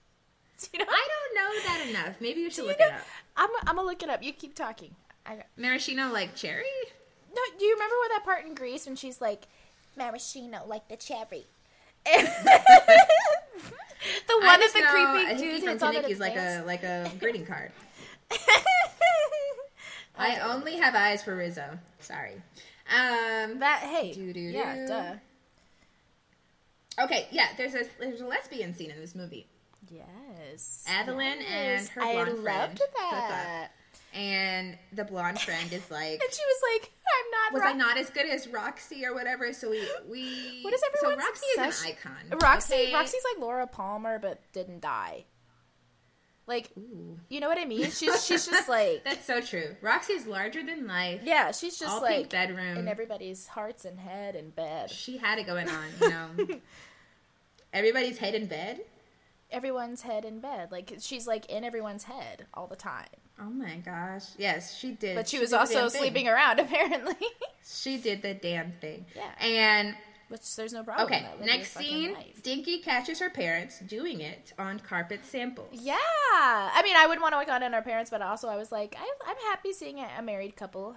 you 0.73 0.79
know? 0.79 0.85
I 0.87 1.07
don't 1.07 1.35
know 1.35 1.61
that 1.67 1.87
enough. 1.89 2.21
Maybe 2.21 2.41
you 2.41 2.49
should 2.49 2.63
you 2.63 2.69
look 2.69 2.79
know- 2.79 2.87
it 2.87 2.93
up. 2.93 3.01
I'm, 3.37 3.49
I'm 3.65 3.75
gonna 3.77 3.87
look 3.87 4.03
it 4.03 4.09
up. 4.09 4.21
You 4.21 4.33
keep 4.33 4.55
talking. 4.55 4.95
I, 5.25 5.43
Maraschino 5.57 6.11
like 6.11 6.35
cherry? 6.35 6.63
no, 7.33 7.41
do 7.57 7.65
you 7.65 7.73
remember 7.73 7.95
what 7.97 8.09
that 8.09 8.25
part 8.25 8.45
in 8.45 8.55
Grease 8.55 8.85
when 8.85 8.95
she's 8.95 9.21
like, 9.21 9.47
maraschino 9.95 10.65
like 10.67 10.87
the 10.89 10.97
cherry? 10.97 11.45
the 12.05 12.21
one 14.41 14.59
just 14.59 14.73
the 14.73 14.81
know 14.81 14.87
creepy 14.87 15.41
dude 15.41 15.63
hits 15.63 15.83
on 15.83 15.93
the 15.93 16.01
Tanuki's 16.01 16.19
like 16.19 16.35
a 16.35 16.63
like 16.65 16.83
a 16.83 17.11
greeting 17.19 17.45
card. 17.45 17.71
I 20.19 20.39
only 20.39 20.77
have 20.77 20.95
eyes 20.95 21.23
for 21.23 21.35
Rizzo. 21.35 21.77
Sorry. 21.99 22.33
Um. 22.91 23.59
that 23.59 23.81
hey, 23.83 24.11
Doo-doo-doo. 24.13 24.39
yeah, 24.41 24.85
duh. 24.87 27.03
Okay. 27.03 27.27
Yeah. 27.31 27.47
There's 27.57 27.75
a 27.75 27.83
there's 27.99 28.21
a 28.21 28.25
lesbian 28.25 28.73
scene 28.75 28.91
in 28.91 28.99
this 28.99 29.15
movie. 29.15 29.47
Yes, 29.89 30.83
Evelyn 30.87 31.39
and 31.41 31.87
her 31.89 32.01
I 32.03 32.13
blonde 32.13 32.29
friend 32.39 32.43
loved 32.43 32.79
hook 32.79 33.13
up. 33.13 33.29
that. 33.29 33.67
And 34.13 34.77
the 34.91 35.03
blonde 35.03 35.39
friend 35.39 35.71
is 35.71 35.83
like, 35.91 36.19
And 36.21 36.33
she 36.33 36.41
was 36.43 36.61
like, 36.73 36.91
"I'm 36.91 37.31
not." 37.31 37.53
was 37.53 37.61
Ro- 37.61 37.69
I 37.69 37.73
not 37.73 37.97
as 37.97 38.09
good 38.09 38.25
as 38.27 38.47
Roxy 38.47 39.05
or 39.05 39.13
whatever? 39.13 39.53
So 39.53 39.69
we 39.69 39.81
we. 40.09 40.61
What 40.63 40.73
is 40.73 40.81
everyone? 40.95 41.19
So 41.19 41.25
Roxy 41.27 41.45
is 41.45 41.85
an 41.85 41.91
icon. 41.91 42.39
Roxy, 42.41 42.73
okay? 42.73 42.93
Roxy's 42.93 43.21
like 43.33 43.41
Laura 43.41 43.67
Palmer, 43.67 44.19
but 44.19 44.39
didn't 44.51 44.81
die. 44.81 45.25
Like, 46.49 46.71
Ooh. 46.77 47.17
you 47.29 47.39
know 47.39 47.47
what 47.47 47.59
I 47.59 47.65
mean? 47.65 47.91
She's 47.91 48.25
she's 48.25 48.47
just 48.47 48.67
like, 48.67 49.03
That's 49.05 49.25
so 49.25 49.39
true. 49.39 49.75
Roxy 49.81 50.13
is 50.13 50.25
larger 50.25 50.63
than 50.65 50.87
life. 50.87 51.21
yeah, 51.23 51.51
she's 51.51 51.77
just 51.77 51.93
All 51.93 52.01
like 52.01 52.29
bedroom. 52.31 52.75
in 52.77 52.87
everybody's 52.87 53.45
hearts 53.47 53.85
and 53.85 53.99
head 53.99 54.35
and 54.35 54.53
bed. 54.55 54.89
She 54.89 55.17
had 55.17 55.37
it 55.37 55.45
going 55.45 55.69
on, 55.69 55.85
you 56.01 56.09
know. 56.09 56.29
Everybody's 57.73 58.17
head 58.17 58.33
in 58.33 58.47
bed. 58.47 58.81
Everyone's 59.51 60.01
head 60.01 60.25
in 60.25 60.39
bed. 60.39 60.71
Like 60.71 60.95
she's 60.99 61.27
like 61.27 61.45
in 61.47 61.63
everyone's 61.63 62.03
head 62.03 62.45
all 62.53 62.67
the 62.67 62.75
time. 62.75 63.05
Oh 63.39 63.49
my 63.49 63.75
gosh. 63.77 64.23
Yes, 64.37 64.75
she 64.75 64.91
did. 64.91 65.15
But 65.15 65.27
she 65.29 65.39
was 65.39 65.53
also 65.53 65.87
sleeping 65.87 66.27
around 66.27 66.59
apparently. 66.65 67.15
She 67.63 67.97
did 67.97 68.21
the 68.23 68.33
damn 68.33 68.71
thing. 68.81 69.05
Yeah. 69.15 69.31
And 69.39 69.95
Which 70.29 70.55
there's 70.55 70.73
no 70.73 70.83
problem. 70.83 71.07
okay, 71.07 71.21
with 71.21 71.23
that. 71.23 71.39
Live 71.39 71.47
your 71.47 71.57
next 71.57 71.73
scene, 71.73 72.13
life. 72.13 72.43
Dinky 72.43 72.79
catches 72.79 73.19
her 73.19 73.29
parents 73.29 73.79
doing 73.79 74.21
it 74.21 74.53
on 74.57 74.79
carpet 74.79 75.25
samples. 75.25 75.69
Yeah, 75.73 75.95
I 75.97 76.81
mean, 76.83 76.95
I 76.95 77.05
wouldn't 77.07 77.21
want 77.21 77.33
to 77.33 77.37
work 77.37 77.49
on 77.49 77.63
in 77.63 77.73
our 77.73 77.81
parents, 77.81 78.11
but 78.11 78.21
also 78.21 78.47
I 78.47 78.55
was 78.55 78.71
like, 78.71 78.95
I, 78.99 79.11
I'm 79.27 79.37
happy 79.49 79.73
seeing 79.73 79.99
a, 79.99 80.21
married 80.21 80.55
couple. 80.55 80.95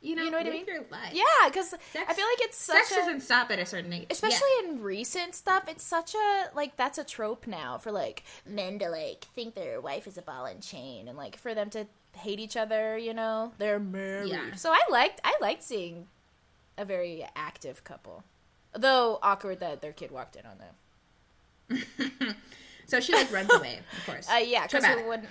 You 0.00 0.16
know, 0.16 0.22
You 0.22 0.30
know 0.30 0.38
what 0.38 0.46
I 0.46 0.50
mean? 0.50 0.64
Your 0.66 0.84
life. 0.90 1.12
Yeah, 1.12 1.24
because 1.48 1.74
I 1.74 2.14
feel 2.14 2.24
like 2.24 2.40
it's 2.40 2.56
such 2.56 2.76
Sex 2.84 2.92
a, 2.92 2.94
doesn't 2.94 3.20
stop 3.20 3.50
at 3.50 3.58
a 3.58 3.66
certain 3.66 3.92
age. 3.92 4.06
especially 4.08 4.48
in 4.64 4.80
recent 4.82 5.34
stuff. 5.34 5.64
It's 5.68 5.84
such 5.84 6.14
a 6.14 6.44
like 6.54 6.76
that's 6.76 6.96
a 6.96 7.04
trope 7.04 7.46
now 7.46 7.76
for 7.76 7.92
like 7.92 8.22
men 8.46 8.78
to 8.78 8.88
like 8.88 9.26
think 9.34 9.54
their 9.54 9.80
wife 9.80 10.06
is 10.06 10.16
a 10.16 10.22
ball 10.22 10.46
and 10.46 10.62
chain, 10.62 11.08
and 11.08 11.18
like 11.18 11.36
for 11.36 11.52
them 11.54 11.68
to 11.70 11.86
hate 12.16 12.40
each 12.40 12.56
other. 12.56 12.96
You 12.96 13.12
know, 13.12 13.52
they're 13.58 13.78
married. 13.78 14.30
Yeah. 14.30 14.54
So 14.54 14.70
I 14.70 14.80
liked 14.88 15.20
I 15.24 15.36
liked 15.42 15.62
seeing 15.62 16.06
a 16.78 16.84
very 16.86 17.26
active 17.36 17.84
couple, 17.84 18.24
though 18.76 19.18
awkward 19.22 19.60
that 19.60 19.80
their 19.82 19.92
kid 19.92 20.10
walked 20.10 20.36
in 20.36 20.42
on 20.46 20.58
them. 20.58 22.36
so 22.86 23.00
she 23.00 23.12
like 23.12 23.32
runs 23.32 23.52
away, 23.52 23.80
of 23.98 24.06
course. 24.06 24.28
Uh, 24.30 24.36
yeah, 24.36 24.66
because 24.66 24.84
we 24.96 25.02
wouldn't. 25.02 25.28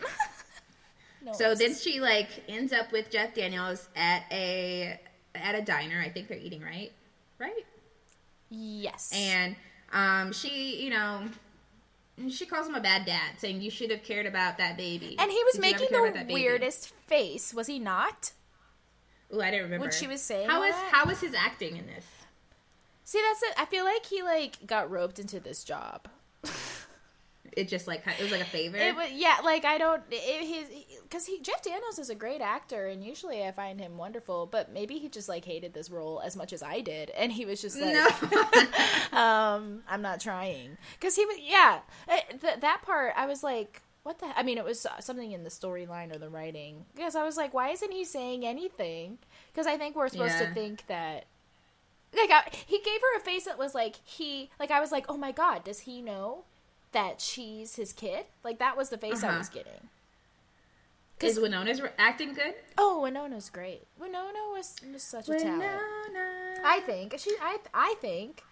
no, 1.24 1.34
So 1.34 1.56
then 1.56 1.74
she 1.76 2.00
like 2.00 2.28
ends 2.50 2.74
up 2.74 2.92
with 2.92 3.10
Jeff 3.10 3.34
Daniels 3.34 3.88
at 3.96 4.24
a 4.32 5.00
at 5.34 5.56
a 5.56 5.62
diner. 5.62 6.02
I 6.02 6.10
think 6.10 6.28
they're 6.28 6.38
eating 6.38 6.62
right, 6.62 6.92
right? 7.40 7.66
yes, 8.50 9.12
And 9.14 9.56
um, 9.92 10.32
she, 10.34 10.82
you 10.84 10.90
know, 10.90 11.24
she 12.30 12.46
calls 12.46 12.68
him 12.68 12.76
a 12.76 12.80
bad 12.82 13.06
dad, 13.06 13.40
saying 13.40 13.62
you 13.62 13.70
should 13.70 13.92
have 13.92 14.04
cared 14.04 14.26
about 14.26 14.58
that 14.58 14.78
baby. 14.78 15.16
and 15.20 15.32
he 15.32 15.44
was 15.44 15.54
Did 15.54 15.62
making 15.62 15.88
the 15.92 16.34
weirdest 16.34 16.94
face. 17.08 17.54
Was 17.54 17.68
he 17.68 17.80
not? 17.80 18.32
Ooh, 19.34 19.42
I 19.42 19.50
didn't 19.52 19.66
remember 19.66 19.86
when 19.86 19.92
she 19.92 20.08
was 20.08 20.22
saying 20.22 20.48
how 20.48 20.62
was 20.62 20.72
that? 20.72 20.90
how 20.92 21.06
was 21.06 21.20
his 21.20 21.34
acting 21.34 21.78
in 21.78 21.88
this? 21.88 22.06
See, 23.06 23.22
that's 23.22 23.44
it. 23.44 23.54
I 23.58 23.66
feel 23.66 23.86
like 23.86 24.06
he 24.06 24.22
like 24.24 24.66
got 24.66 24.92
roped 24.92 25.20
into 25.20 25.40
this 25.40 25.64
job. 25.64 26.08
It 27.56 27.70
just 27.70 27.88
like 27.88 28.04
it 28.06 28.22
was 28.22 28.32
like 28.32 28.42
a 28.42 28.46
favor. 28.46 28.76
It 28.76 28.96
was 28.96 29.10
yeah, 29.14 29.38
like 29.44 29.64
I 29.64 29.78
don't 29.78 30.04
it, 30.12 30.46
his 30.46 30.68
because 31.04 31.26
he 31.26 31.40
Jeff 31.40 31.62
Daniels 31.62 32.00
is 32.00 32.10
a 32.10 32.16
great 32.16 32.42
actor 32.42 32.88
and 32.88 33.04
usually 33.04 33.46
I 33.46 33.52
find 33.52 33.80
him 33.80 33.98
wonderful, 33.98 34.46
but 34.46 34.74
maybe 34.74 34.98
he 34.98 35.08
just 35.08 35.30
like 35.30 35.46
hated 35.46 35.74
this 35.74 35.90
role 35.90 36.22
as 36.24 36.36
much 36.36 36.52
as 36.52 36.62
I 36.62 36.82
did, 36.82 37.12
and 37.12 37.32
he 37.32 37.46
was 37.46 37.62
just 37.62 37.80
like, 37.80 37.94
no. 37.94 39.18
um, 39.18 39.84
I'm 39.88 40.02
not 40.02 40.20
trying 40.20 40.78
because 41.00 41.16
he 41.16 41.26
was 41.26 41.38
yeah 41.42 41.80
uh, 42.10 42.18
th- 42.42 42.60
that 42.60 42.82
part 42.84 43.14
I 43.16 43.26
was 43.26 43.44
like. 43.44 43.82
What 44.04 44.20
the? 44.20 44.28
I 44.38 44.44
mean, 44.44 44.60
it 44.60 44.64
was 44.64 44.86
something 45.00 45.32
in 45.32 45.44
the 45.44 45.50
storyline 45.50 46.14
or 46.14 46.20
the 46.20 46.30
writing. 46.30 46.86
Because 46.96 47.16
I 47.16 47.24
was 47.24 47.38
like, 47.38 47.56
why 47.56 47.70
isn't 47.70 47.92
he 47.92 48.06
saying 48.06 48.46
anything? 48.46 49.18
Because 49.52 49.66
I 49.66 49.78
think 49.78 49.96
we're 49.96 50.10
supposed 50.10 50.38
to 50.38 50.54
think 50.54 50.86
that 50.86 51.26
like 52.16 52.32
I, 52.32 52.44
he 52.66 52.80
gave 52.80 53.02
her 53.02 53.18
a 53.18 53.20
face 53.20 53.46
that 53.46 53.58
was 53.58 53.74
like 53.76 53.96
he 54.04 54.50
like 54.60 54.72
I 54.72 54.80
was 54.80 54.92
like 54.92 55.06
oh 55.10 55.18
my 55.18 55.32
god 55.32 55.64
does 55.64 55.82
he 55.82 56.02
know 56.02 56.44
that 56.92 57.20
she's 57.22 57.76
his 57.76 57.92
kid 57.94 58.26
like 58.44 58.60
that 58.60 58.78
was 58.78 58.90
the 58.90 58.98
face 58.98 59.24
I 59.24 59.30
Uh-huh. 59.30 59.38
was 59.40 59.50
getting 59.50 59.90
Is 61.22 61.40
Winona's 61.40 61.82
acting 61.98 62.34
good? 62.34 62.54
oh 62.78 63.02
Winona's 63.02 63.50
great 63.50 63.84
Winona 64.00 64.40
was, 64.54 64.76
was 64.92 65.04
such 65.04 65.30
a 65.30 65.40
talent 65.40 65.82
I 66.64 66.80
think 66.86 67.16
she 67.18 67.32
I 67.42 67.58
I 67.74 67.96
think 68.02 68.44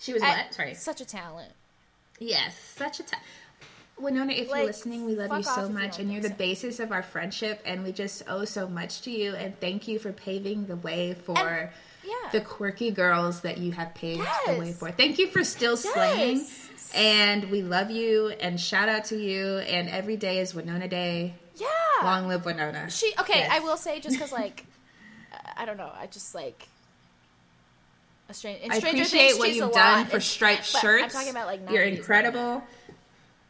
she 0.00 0.12
was 0.12 0.22
I- 0.22 0.28
what? 0.42 0.54
Sorry. 0.54 0.74
such 0.74 1.00
a 1.00 1.04
talent 1.04 1.52
Yes, 2.20 2.56
such 2.76 3.00
a 3.00 3.02
talent. 3.02 3.26
Winona, 3.98 4.32
if 4.32 4.48
Like, 4.50 4.58
you're 4.58 4.66
listening, 4.66 5.04
we 5.04 5.14
love 5.16 5.36
you 5.36 5.42
so 5.42 5.62
if 5.64 5.68
you 5.68 5.74
much, 5.74 5.98
and 5.98 6.12
you're 6.12 6.22
the 6.22 6.30
basis 6.30 6.78
of 6.80 6.92
our 6.92 7.02
friendship, 7.02 7.60
and 7.64 7.82
we 7.84 7.90
just 7.92 8.22
owe 8.28 8.44
so 8.44 8.68
much 8.68 9.02
to 9.02 9.10
you. 9.10 9.34
And 9.34 9.58
thank 9.60 9.86
you 9.88 9.98
for 9.98 10.12
paving 10.12 10.66
the 10.66 10.76
way 10.76 11.14
for 11.14 11.36
And- 11.38 11.70
yeah 12.04 12.30
the 12.32 12.40
quirky 12.40 12.90
girls 12.90 13.40
that 13.40 13.58
you 13.58 13.72
have 13.72 13.94
paved 13.94 14.26
the 14.46 14.58
way 14.58 14.72
for. 14.72 14.90
Thank 14.90 15.18
you 15.18 15.28
for 15.28 15.44
still 15.44 15.76
slaying, 15.76 16.44
and 16.94 17.50
we 17.50 17.62
love 17.62 17.90
you. 17.90 18.28
And 18.40 18.60
shout 18.60 18.88
out 18.88 19.04
to 19.06 19.16
you. 19.16 19.58
And 19.58 19.88
every 19.88 20.16
day 20.16 20.38
is 20.40 20.54
Winona 20.54 20.88
Day. 20.88 21.34
yeah 21.56 21.66
Long 22.02 22.26
live 22.28 22.44
Winona. 22.44 22.90
she 22.90 23.12
okay 23.20 23.38
Yes. 23.40 23.50
I 23.52 23.58
will 23.60 23.76
say 23.76 24.00
just 24.00 24.16
because 24.16 24.32
like 24.32 24.66
I 25.56 25.64
don't 25.64 25.76
know 25.76 25.90
I 25.98 26.06
just 26.06 26.34
like 26.34 26.68
a 28.28 28.34
strange 28.34 28.60
I 28.70 28.76
appreciate 28.76 29.08
Things, 29.28 29.38
what 29.38 29.52
you've 29.54 29.72
done 29.72 29.98
lot, 30.00 30.08
for 30.08 30.16
and- 30.16 30.22
striped 30.24 30.64
shirts. 30.64 31.04
I'm 31.04 31.10
talking 31.10 31.30
about 31.30 31.46
like 31.46 31.60
You're 31.70 31.84
90s 31.84 31.96
incredible. 31.98 32.62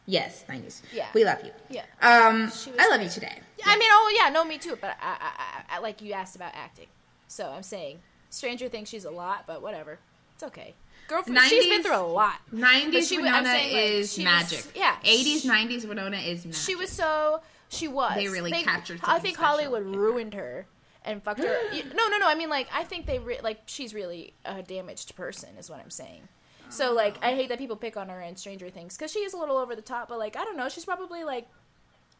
Yes, 0.07 0.43
90s. 0.47 0.81
Yeah. 0.93 1.07
We 1.15 1.25
love 1.25 1.43
you. 1.43 1.51
yeah 1.69 1.81
Um, 2.01 2.51
I 2.77 2.89
love 2.89 3.01
you 3.01 3.09
today. 3.09 3.39
Yeah. 3.57 3.63
I 3.67 3.77
mean, 3.77 3.89
oh 3.91 4.13
yeah, 4.21 4.29
no, 4.29 4.43
me 4.45 4.57
too. 4.59 4.77
But 4.79 4.95
I, 5.01 5.15
I, 5.19 5.77
I, 5.77 5.79
like 5.79 6.01
you 6.01 6.13
asked 6.13 6.35
about 6.35 6.51
acting, 6.53 6.85
so 7.27 7.49
I'm 7.49 7.63
saying 7.63 7.97
Stranger 8.29 8.69
Things. 8.69 8.89
She's 8.89 9.05
a 9.05 9.11
lot, 9.11 9.45
but 9.47 9.61
whatever, 9.61 9.99
it's 10.33 10.43
okay. 10.43 10.73
Girlfriend, 11.07 11.39
she's 11.47 11.67
been 11.67 11.83
through 11.83 11.95
a 11.97 12.01
lot. 12.01 12.37
90s 12.51 13.07
she 13.09 13.17
Winona 13.17 13.45
saying, 13.45 13.73
like, 13.73 13.83
is 13.91 14.17
was- 14.17 14.23
magic. 14.23 14.65
yeah, 14.75 14.95
80s, 15.03 15.41
she- 15.41 15.49
90s 15.49 15.87
Winona 15.87 16.17
is 16.17 16.45
magic. 16.45 16.59
She 16.61 16.75
was 16.75 16.89
so 16.89 17.41
she 17.69 17.87
was. 17.87 18.15
They 18.15 18.27
really 18.27 18.51
captured 18.63 18.99
I 19.03 19.19
think 19.19 19.35
special, 19.35 19.51
Hollywood 19.51 19.85
yeah. 19.91 19.97
ruined 19.97 20.33
her 20.33 20.65
and 21.03 21.21
fucked 21.21 21.41
her. 21.41 21.57
no, 21.93 22.07
no, 22.07 22.17
no. 22.17 22.27
I 22.27 22.35
mean, 22.35 22.49
like 22.49 22.67
I 22.73 22.83
think 22.83 23.05
they 23.05 23.19
re- 23.19 23.39
like 23.43 23.61
she's 23.67 23.93
really 23.93 24.33
a 24.45 24.63
damaged 24.63 25.15
person, 25.15 25.49
is 25.59 25.69
what 25.69 25.79
I'm 25.79 25.91
saying. 25.91 26.27
So 26.69 26.91
oh, 26.91 26.93
like, 26.95 27.17
I 27.23 27.35
hate 27.35 27.49
that 27.49 27.59
people 27.59 27.75
pick 27.75 27.95
on 27.95 28.09
her 28.09 28.19
in 28.21 28.35
Stranger 28.35 28.69
Things 28.71 28.97
because 28.97 29.11
she 29.11 29.19
is 29.19 29.33
a 29.33 29.37
little 29.37 29.57
over 29.57 29.75
the 29.75 29.83
top. 29.83 30.09
But 30.09 30.17
like, 30.17 30.35
I 30.35 30.43
don't 30.43 30.57
know, 30.57 30.69
she's 30.69 30.85
probably 30.85 31.23
like 31.23 31.47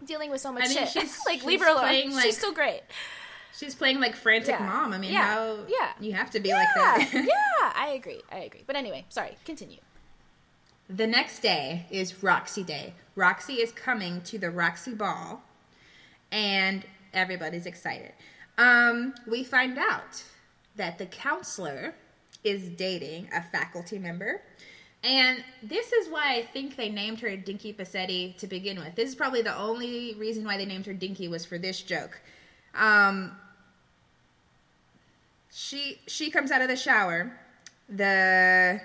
dealing 0.06 0.30
with 0.30 0.42
so 0.42 0.52
much 0.52 0.72
shit. 0.72 1.10
like, 1.28 1.44
leave 1.44 1.62
her 1.62 1.68
alone. 1.70 2.12
like- 2.12 2.24
she's 2.24 2.38
still 2.38 2.54
great. 2.54 2.82
She's 3.58 3.74
playing 3.76 4.00
like 4.00 4.16
frantic 4.16 4.60
Yeah. 4.60 4.66
mom. 4.66 4.94
I 4.94 4.98
mean, 4.98 5.14
Yeah. 5.14 5.22
how 5.24 5.60
Yeah. 5.68 5.92
you 6.00 6.14
have 6.14 6.30
to 6.32 6.40
be 6.40 6.50
Yeah, 6.50 6.56
like 6.58 6.68
that. 6.76 7.10
yeah, 7.14 7.74
I 7.76 7.90
agree. 7.96 8.22
I 8.32 8.40
agree. 8.40 8.64
But 8.68 8.76
anyway, 8.76 9.06
sorry. 9.10 9.38
Continue. 9.46 9.80
The 10.90 11.08
next 11.08 11.40
day 11.40 11.86
is 11.90 12.22
Roxy 12.24 12.64
Day. 12.64 12.94
Roxy 13.16 13.56
is 13.56 13.72
coming 13.72 14.22
to 14.24 14.38
the 14.38 14.52
Roxy 14.52 14.94
Ball, 14.94 15.42
and 16.32 16.86
everybody's 17.14 17.66
excited. 17.66 18.12
Um, 18.58 19.16
we 19.26 19.44
find 19.44 19.78
out 19.80 20.24
that 20.76 20.98
the 20.98 21.06
counselor 21.08 21.96
is 22.44 22.70
dating 22.70 23.30
a 23.34 23.42
faculty 23.42 23.98
member. 23.98 24.42
And 25.04 25.44
this 25.64 25.92
is 25.94 26.10
why 26.10 26.36
I 26.36 26.44
think 26.44 26.76
they 26.76 26.90
named 26.90 27.20
her 27.22 27.36
Dinky 27.36 27.74
Bossetti 27.74 28.36
to 28.38 28.48
begin 28.48 28.80
with. 28.80 28.96
This 28.96 29.10
is 29.10 29.16
probably 29.16 29.42
the 29.44 29.56
only 29.56 30.16
reason 30.16 30.44
why 30.44 30.58
they 30.58 30.66
named 30.66 30.86
her 30.88 30.94
Dinky 30.94 31.28
was 31.28 31.46
for 31.46 31.58
this 31.58 31.82
joke. 31.82 32.20
Um, 32.74 33.38
she 35.56 36.00
she 36.06 36.30
comes 36.30 36.52
out 36.52 36.62
of 36.62 36.68
the 36.68 36.76
shower. 36.76 37.32
The 37.88 38.82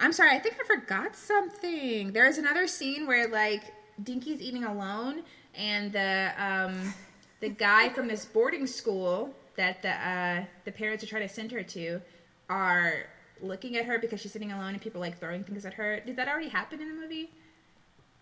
I'm 0.00 0.12
sorry, 0.12 0.34
I 0.34 0.40
think 0.40 0.56
I 0.60 0.64
forgot 0.64 1.14
something. 1.14 2.12
There 2.12 2.26
is 2.26 2.38
another 2.38 2.66
scene 2.66 3.06
where 3.06 3.28
like 3.28 3.62
Dinky's 4.02 4.40
eating 4.42 4.64
alone, 4.64 5.22
and 5.54 5.92
the 5.92 6.32
um, 6.38 6.92
the 7.38 7.50
guy 7.50 7.88
from 7.90 8.08
this 8.08 8.24
boarding 8.24 8.66
school 8.66 9.32
that 9.56 9.80
the 9.82 9.90
uh, 9.92 10.44
the 10.64 10.72
parents 10.72 11.04
are 11.04 11.06
trying 11.06 11.28
to 11.28 11.32
send 11.32 11.52
her 11.52 11.62
to 11.62 12.00
are 12.48 13.04
looking 13.40 13.76
at 13.76 13.84
her 13.84 14.00
because 14.00 14.20
she's 14.20 14.32
sitting 14.32 14.50
alone, 14.50 14.70
and 14.70 14.82
people 14.82 15.00
like 15.00 15.20
throwing 15.20 15.44
things 15.44 15.64
at 15.64 15.74
her. 15.74 16.00
Did 16.00 16.16
that 16.16 16.26
already 16.26 16.48
happen 16.48 16.80
in 16.80 16.88
the 16.88 16.94
movie? 16.94 17.30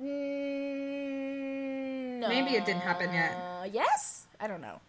Mm, 0.02 0.08
no. 2.20 2.28
Maybe 2.28 2.56
it 2.56 2.66
didn't 2.66 2.82
happen 2.82 3.10
yet. 3.10 3.34
Yes? 3.72 4.26
I 4.38 4.46
don't 4.46 4.60
know. 4.60 4.80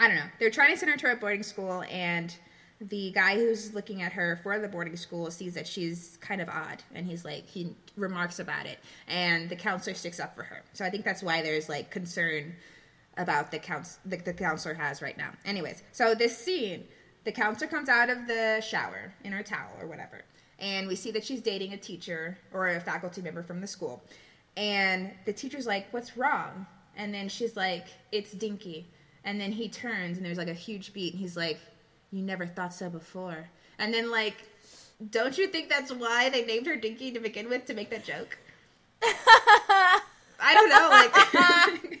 I 0.00 0.08
don't 0.08 0.16
know. 0.16 0.30
They're 0.38 0.50
trying 0.50 0.72
to 0.72 0.78
send 0.78 0.90
her 0.90 0.96
to 0.96 1.12
a 1.12 1.16
boarding 1.16 1.42
school, 1.42 1.84
and 1.90 2.34
the 2.80 3.12
guy 3.12 3.34
who's 3.34 3.74
looking 3.74 4.00
at 4.00 4.14
her 4.14 4.40
for 4.42 4.58
the 4.58 4.66
boarding 4.66 4.96
school 4.96 5.30
sees 5.30 5.52
that 5.52 5.66
she's 5.66 6.16
kind 6.22 6.40
of 6.40 6.48
odd, 6.48 6.82
and 6.94 7.06
he's 7.06 7.22
like, 7.22 7.46
he 7.46 7.74
remarks 7.98 8.38
about 8.38 8.64
it, 8.64 8.78
and 9.06 9.50
the 9.50 9.56
counselor 9.56 9.94
sticks 9.94 10.18
up 10.18 10.34
for 10.34 10.42
her. 10.42 10.62
So 10.72 10.86
I 10.86 10.90
think 10.90 11.04
that's 11.04 11.22
why 11.22 11.42
there's 11.42 11.68
like 11.68 11.90
concern 11.90 12.54
about 13.18 13.50
the 13.50 13.58
couns 13.58 13.98
the, 14.06 14.16
the 14.16 14.32
counselor 14.32 14.72
has 14.72 15.02
right 15.02 15.18
now. 15.18 15.32
Anyways, 15.44 15.82
so 15.92 16.14
this 16.14 16.38
scene, 16.38 16.84
the 17.24 17.32
counselor 17.32 17.70
comes 17.70 17.90
out 17.90 18.08
of 18.08 18.26
the 18.26 18.62
shower 18.66 19.12
in 19.22 19.32
her 19.32 19.42
towel 19.42 19.76
or 19.82 19.86
whatever, 19.86 20.22
and 20.58 20.88
we 20.88 20.96
see 20.96 21.10
that 21.10 21.24
she's 21.24 21.42
dating 21.42 21.74
a 21.74 21.76
teacher 21.76 22.38
or 22.54 22.68
a 22.68 22.80
faculty 22.80 23.20
member 23.20 23.42
from 23.42 23.60
the 23.60 23.66
school, 23.66 24.02
and 24.56 25.12
the 25.26 25.32
teacher's 25.34 25.66
like, 25.66 25.88
"What's 25.90 26.16
wrong?" 26.16 26.66
And 26.96 27.12
then 27.12 27.28
she's 27.28 27.54
like, 27.54 27.88
"It's 28.12 28.32
Dinky." 28.32 28.88
And 29.24 29.40
then 29.40 29.52
he 29.52 29.68
turns 29.68 30.16
and 30.16 30.24
there's 30.24 30.38
like 30.38 30.48
a 30.48 30.54
huge 30.54 30.92
beat, 30.92 31.12
and 31.12 31.20
he's 31.20 31.36
like, 31.36 31.58
"You 32.10 32.22
never 32.22 32.46
thought 32.46 32.72
so 32.72 32.88
before." 32.88 33.48
And 33.78 33.92
then 33.92 34.10
like, 34.10 34.36
don't 35.10 35.36
you 35.38 35.46
think 35.46 35.68
that's 35.70 35.90
why 35.92 36.28
they 36.28 36.44
named 36.44 36.66
her 36.66 36.76
Dinky 36.76 37.10
to 37.12 37.20
begin 37.20 37.48
with 37.48 37.64
to 37.66 37.74
make 37.74 37.90
that 37.90 38.04
joke? 38.04 38.36
I 39.02 40.54
don't 40.54 40.68
know, 40.68 40.88
like. 40.90 42.00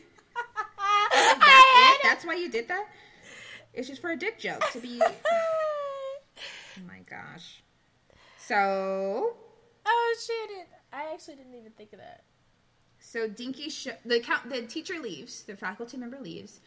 That's, 2.02 2.24
why 2.24 2.34
you 2.34 2.50
did 2.50 2.68
that? 2.68 2.86
It's 3.72 3.88
just 3.88 4.02
for 4.02 4.10
a 4.10 4.16
dick 4.16 4.38
joke 4.38 4.62
to 4.72 4.80
be. 4.80 5.00
Oh 6.76 6.86
my 6.86 7.00
gosh. 7.00 7.62
So. 8.38 9.34
Oh 9.84 10.16
shit! 10.24 10.66
I 10.92 11.12
actually 11.12 11.34
didn't 11.34 11.54
even 11.54 11.72
think 11.72 11.92
of 11.92 11.98
that. 11.98 12.22
So 13.00 13.28
Dinky, 13.28 13.68
sh- 13.68 13.88
the 14.04 14.20
count, 14.20 14.48
the 14.48 14.62
teacher 14.62 14.98
leaves, 14.98 15.42
the 15.42 15.56
faculty 15.56 15.96
member 15.96 16.18
leaves, 16.18 16.60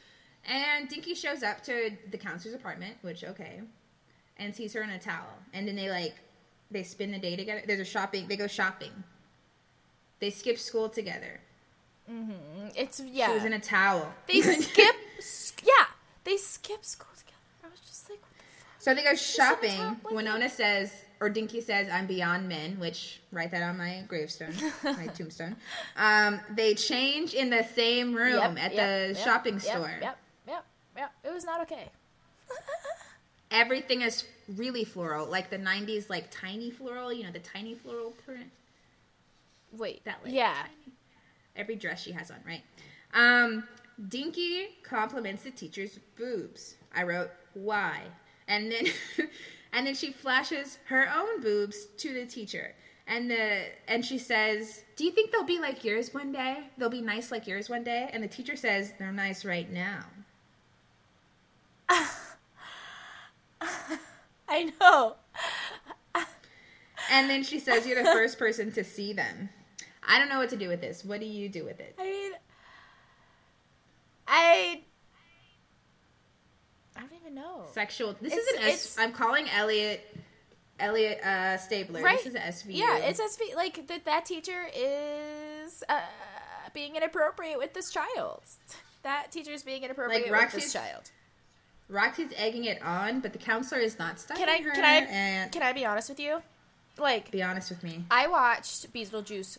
and 0.47 0.87
Dinky 0.89 1.15
shows 1.15 1.43
up 1.43 1.63
to 1.63 1.91
the 2.11 2.17
counselor's 2.17 2.55
apartment, 2.55 2.95
which 3.01 3.23
okay, 3.23 3.61
and 4.37 4.55
sees 4.55 4.73
her 4.73 4.81
in 4.81 4.89
a 4.89 4.99
towel, 4.99 5.27
and 5.53 5.67
then 5.67 5.75
they 5.75 5.89
like, 5.89 6.15
they 6.71 6.83
spend 6.83 7.13
the 7.13 7.19
day 7.19 7.35
together. 7.35 7.61
There's 7.65 7.79
a 7.79 7.85
shopping. 7.85 8.27
They 8.27 8.37
go 8.37 8.47
shopping. 8.47 8.91
They 10.19 10.29
skip 10.29 10.57
school 10.57 10.89
together. 10.89 11.39
Mm-hmm. 12.09 12.67
It's 12.75 12.99
yeah. 12.99 13.27
She 13.27 13.33
was 13.33 13.45
in 13.45 13.53
a 13.53 13.59
towel. 13.59 14.11
They 14.27 14.41
skip. 14.41 14.95
sk- 15.19 15.63
yeah, 15.65 15.85
they 16.23 16.37
skip 16.37 16.83
school 16.83 17.11
together. 17.17 17.37
I 17.63 17.67
was 17.69 17.79
just 17.79 18.09
like, 18.09 18.19
what 18.21 18.29
the 18.37 18.43
fuck? 18.57 18.81
So 18.81 18.93
they 18.93 19.03
go 19.03 19.15
shopping. 19.15 19.97
Winona 20.11 20.49
says, 20.49 20.91
or 21.21 21.29
Dinky 21.29 21.61
says, 21.61 21.87
"I'm 21.89 22.05
beyond 22.07 22.49
men," 22.49 22.77
which 22.79 23.21
write 23.31 23.51
that 23.51 23.63
on 23.63 23.77
my 23.77 24.03
gravestone, 24.07 24.53
my 24.83 25.07
tombstone. 25.07 25.55
Um, 25.95 26.41
they 26.53 26.73
change 26.73 27.33
in 27.33 27.49
the 27.49 27.63
same 27.63 28.13
room 28.13 28.57
Yep, 28.57 28.57
at 28.59 28.73
yep, 28.73 28.87
the 29.13 29.13
yep, 29.17 29.25
shopping 29.25 29.53
yep, 29.53 29.61
store. 29.63 29.97
Yep, 30.01 30.17
yep. 30.97 31.11
It 31.23 31.33
was 31.33 31.43
not 31.45 31.61
okay. 31.61 31.89
Everything 33.51 34.01
is 34.01 34.23
really 34.55 34.83
floral, 34.83 35.27
like 35.27 35.49
the 35.49 35.57
'90s, 35.57 36.09
like 36.09 36.31
tiny 36.31 36.71
floral. 36.71 37.13
You 37.13 37.23
know, 37.23 37.31
the 37.31 37.39
tiny 37.39 37.75
floral 37.75 38.11
print. 38.25 38.49
Wait, 39.71 40.03
That 40.05 40.19
like 40.23 40.33
yeah. 40.33 40.53
tiny- 40.63 40.95
every 41.55 41.75
dress 41.75 42.01
she 42.01 42.11
has 42.11 42.31
on, 42.31 42.37
right? 42.45 42.61
Um, 43.13 43.63
Dinky 44.09 44.69
compliments 44.83 45.43
the 45.43 45.51
teacher's 45.51 45.99
boobs. 46.17 46.75
I 46.95 47.03
wrote 47.03 47.29
why, 47.53 48.01
and 48.47 48.71
then 48.71 48.85
and 49.73 49.85
then 49.85 49.93
she 49.95 50.11
flashes 50.11 50.79
her 50.85 51.07
own 51.15 51.41
boobs 51.41 51.85
to 51.97 52.11
the 52.13 52.25
teacher, 52.25 52.73
and 53.07 53.29
the 53.29 53.65
and 53.87 54.03
she 54.03 54.17
says, 54.17 54.83
"Do 54.95 55.05
you 55.05 55.11
think 55.11 55.31
they'll 55.31 55.43
be 55.43 55.59
like 55.59 55.83
yours 55.83 56.11
one 56.13 56.31
day? 56.31 56.57
They'll 56.79 56.89
be 56.89 57.01
nice 57.01 57.31
like 57.31 57.45
yours 57.45 57.69
one 57.69 57.83
day?" 57.83 58.09
And 58.11 58.23
the 58.23 58.27
teacher 58.27 58.55
says, 58.55 58.93
"They're 58.97 59.11
nice 59.11 59.45
right 59.45 59.71
now." 59.71 60.05
I 64.47 64.71
know. 64.79 65.15
And 67.11 67.29
then 67.29 67.43
she 67.43 67.59
says, 67.59 67.85
"You're 67.85 68.01
the 68.01 68.09
first 68.09 68.39
person 68.39 68.71
to 68.71 68.83
see 68.83 69.11
them." 69.13 69.49
I 70.07 70.19
don't 70.19 70.29
know 70.29 70.39
what 70.39 70.49
to 70.49 70.55
do 70.57 70.69
with 70.69 70.81
this. 70.81 71.03
What 71.03 71.19
do 71.19 71.25
you 71.25 71.49
do 71.49 71.63
with 71.65 71.79
it? 71.79 71.95
I 71.99 72.03
mean, 72.03 72.31
I. 74.27 74.81
I 76.95 77.01
don't 77.01 77.13
even 77.21 77.35
know. 77.35 77.65
Sexual. 77.73 78.15
This 78.21 78.33
It's- 78.33 78.47
is 78.47 78.57
an 78.57 78.63
S. 78.63 78.95
I'm 78.97 79.11
calling 79.11 79.49
Elliot. 79.49 80.15
Elliot 80.79 81.21
uh, 81.23 81.57
Stabler. 81.57 82.01
Right. 82.01 82.17
This 82.17 82.27
is 82.27 82.35
an 82.35 82.41
SVU. 82.41 82.77
Yeah, 82.77 82.97
it's 82.97 83.19
SV. 83.19 83.55
Like 83.55 83.85
that. 83.87 84.05
That 84.05 84.25
teacher 84.25 84.67
is 84.73 85.83
uh, 85.89 86.01
being 86.73 86.95
inappropriate 86.95 87.57
with 87.57 87.73
this 87.73 87.91
child. 87.91 88.43
That 89.03 89.31
teacher 89.31 89.51
is 89.51 89.63
being 89.63 89.83
inappropriate 89.83 90.31
with 90.31 90.51
this 90.51 90.73
child. 90.73 91.11
Roxy's 91.93 92.31
egging 92.35 92.65
it 92.65 92.81
on, 92.81 93.19
but 93.19 93.31
the 93.33 93.39
counselor 93.39 93.79
is 93.79 93.99
not 93.99 94.19
stopping 94.19 94.45
Can 94.45 94.49
I? 94.49 94.61
her. 94.63 94.71
Can 94.71 94.83
I? 94.83 95.07
And 95.09 95.51
Can 95.51 95.61
I 95.61 95.73
be 95.73 95.85
honest 95.85 96.09
with 96.09 96.19
you? 96.19 96.41
Like, 96.97 97.31
be 97.31 97.41
honest 97.43 97.69
with 97.69 97.83
me. 97.83 98.03
I 98.11 98.27
watched 98.27 98.91
Beetlejuice. 98.93 99.57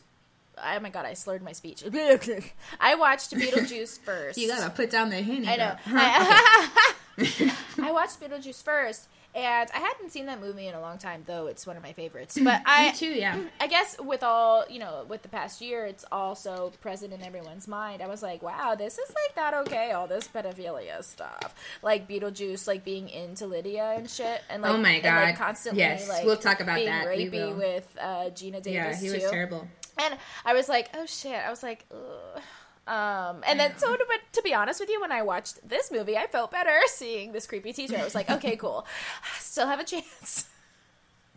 Oh 0.56 0.80
my 0.80 0.90
god, 0.90 1.04
I 1.04 1.14
slurred 1.14 1.42
my 1.42 1.52
speech. 1.52 1.82
I 2.80 2.94
watched 2.96 3.32
Beetlejuice 3.32 4.00
first. 4.00 4.38
You 4.44 4.48
gotta 4.48 4.70
put 4.70 4.90
down 4.90 5.10
the 5.10 5.22
henny. 5.22 5.48
I 5.48 5.56
know. 5.56 5.76
I, 5.86 6.90
I 7.82 7.92
watched 7.92 8.20
Beetlejuice 8.20 8.62
first, 8.62 9.08
and 9.34 9.70
I 9.74 9.78
hadn't 9.80 10.10
seen 10.10 10.26
that 10.26 10.40
movie 10.40 10.66
in 10.68 10.74
a 10.74 10.80
long 10.80 10.98
time, 10.98 11.22
though 11.26 11.46
it's 11.48 11.66
one 11.66 11.76
of 11.76 11.82
my 11.82 11.92
favorites. 11.92 12.38
But 12.42 12.62
I, 12.66 12.90
Me 12.90 12.96
too. 12.96 13.06
Yeah. 13.12 13.38
I 13.60 13.66
guess 13.66 13.96
with 14.00 14.22
all 14.22 14.64
you 14.68 14.78
know, 14.78 15.04
with 15.08 15.22
the 15.22 15.28
past 15.28 15.60
year, 15.60 15.86
it's 15.86 16.04
also 16.12 16.72
present 16.80 17.12
in 17.12 17.22
everyone's 17.22 17.66
mind. 17.68 18.02
I 18.02 18.06
was 18.06 18.22
like, 18.22 18.42
wow, 18.42 18.74
this 18.74 18.98
is 18.98 19.08
like 19.10 19.36
not 19.36 19.54
okay. 19.66 19.92
All 19.92 20.06
this 20.06 20.28
pedophilia 20.28 21.02
stuff, 21.04 21.54
like 21.82 22.08
Beetlejuice, 22.08 22.66
like 22.66 22.84
being 22.84 23.08
into 23.08 23.46
Lydia 23.46 23.94
and 23.96 24.08
shit, 24.08 24.42
and 24.48 24.62
like, 24.62 24.70
Oh 24.72 24.76
my 24.78 24.90
and, 24.92 25.04
like, 25.04 25.36
God. 25.38 25.44
constantly, 25.44 25.80
Yes, 25.82 26.08
like 26.08 26.24
we'll 26.24 26.36
talk 26.36 26.60
about 26.60 26.76
being 26.76 26.86
that. 26.88 27.08
We 27.08 27.26
rapey 27.26 27.48
will. 27.50 27.54
with 27.56 27.96
uh, 28.00 28.30
Geena 28.30 28.62
Davis 28.62 28.66
Yeah. 28.72 28.94
He 28.96 29.10
was 29.10 29.22
too. 29.22 29.30
terrible. 29.30 29.66
And 29.96 30.16
I 30.44 30.54
was 30.54 30.68
like, 30.68 30.90
oh 30.94 31.06
shit. 31.06 31.34
I 31.34 31.50
was 31.50 31.62
like, 31.62 31.84
ugh. 31.92 32.42
Um, 32.86 33.42
and 33.46 33.58
then, 33.58 33.72
so, 33.78 33.96
to, 33.96 34.04
but 34.06 34.20
to 34.32 34.42
be 34.42 34.52
honest 34.52 34.78
with 34.78 34.90
you, 34.90 35.00
when 35.00 35.10
I 35.10 35.22
watched 35.22 35.66
this 35.66 35.90
movie, 35.90 36.16
I 36.16 36.26
felt 36.26 36.50
better 36.50 36.78
seeing 36.86 37.32
this 37.32 37.46
creepy 37.46 37.72
teacher. 37.72 37.96
I 37.96 38.04
was 38.04 38.14
like, 38.14 38.30
okay, 38.30 38.56
cool. 38.56 38.86
Still 39.38 39.66
have 39.66 39.80
a 39.80 39.84
chance. 39.84 40.46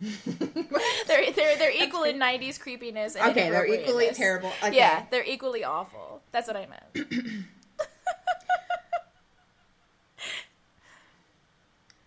they're 0.00 1.32
they're 1.32 1.58
they're 1.58 1.72
equal 1.72 2.04
in 2.04 2.20
'90s 2.20 2.60
creepiness. 2.60 3.16
And 3.16 3.30
Okay, 3.30 3.50
they're 3.50 3.66
equally 3.66 4.10
terrible. 4.12 4.52
Okay. 4.62 4.76
Yeah, 4.76 5.06
they're 5.10 5.24
equally 5.24 5.64
awful. 5.64 6.22
That's 6.30 6.46
what 6.46 6.56
I 6.56 6.68
meant. 6.68 7.08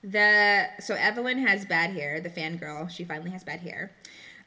The 0.03 0.67
so 0.79 0.95
Evelyn 0.95 1.45
has 1.45 1.65
bad 1.65 1.91
hair. 1.91 2.19
The 2.21 2.29
fangirl, 2.29 2.89
she 2.89 3.03
finally 3.03 3.29
has 3.31 3.43
bad 3.43 3.59
hair. 3.59 3.91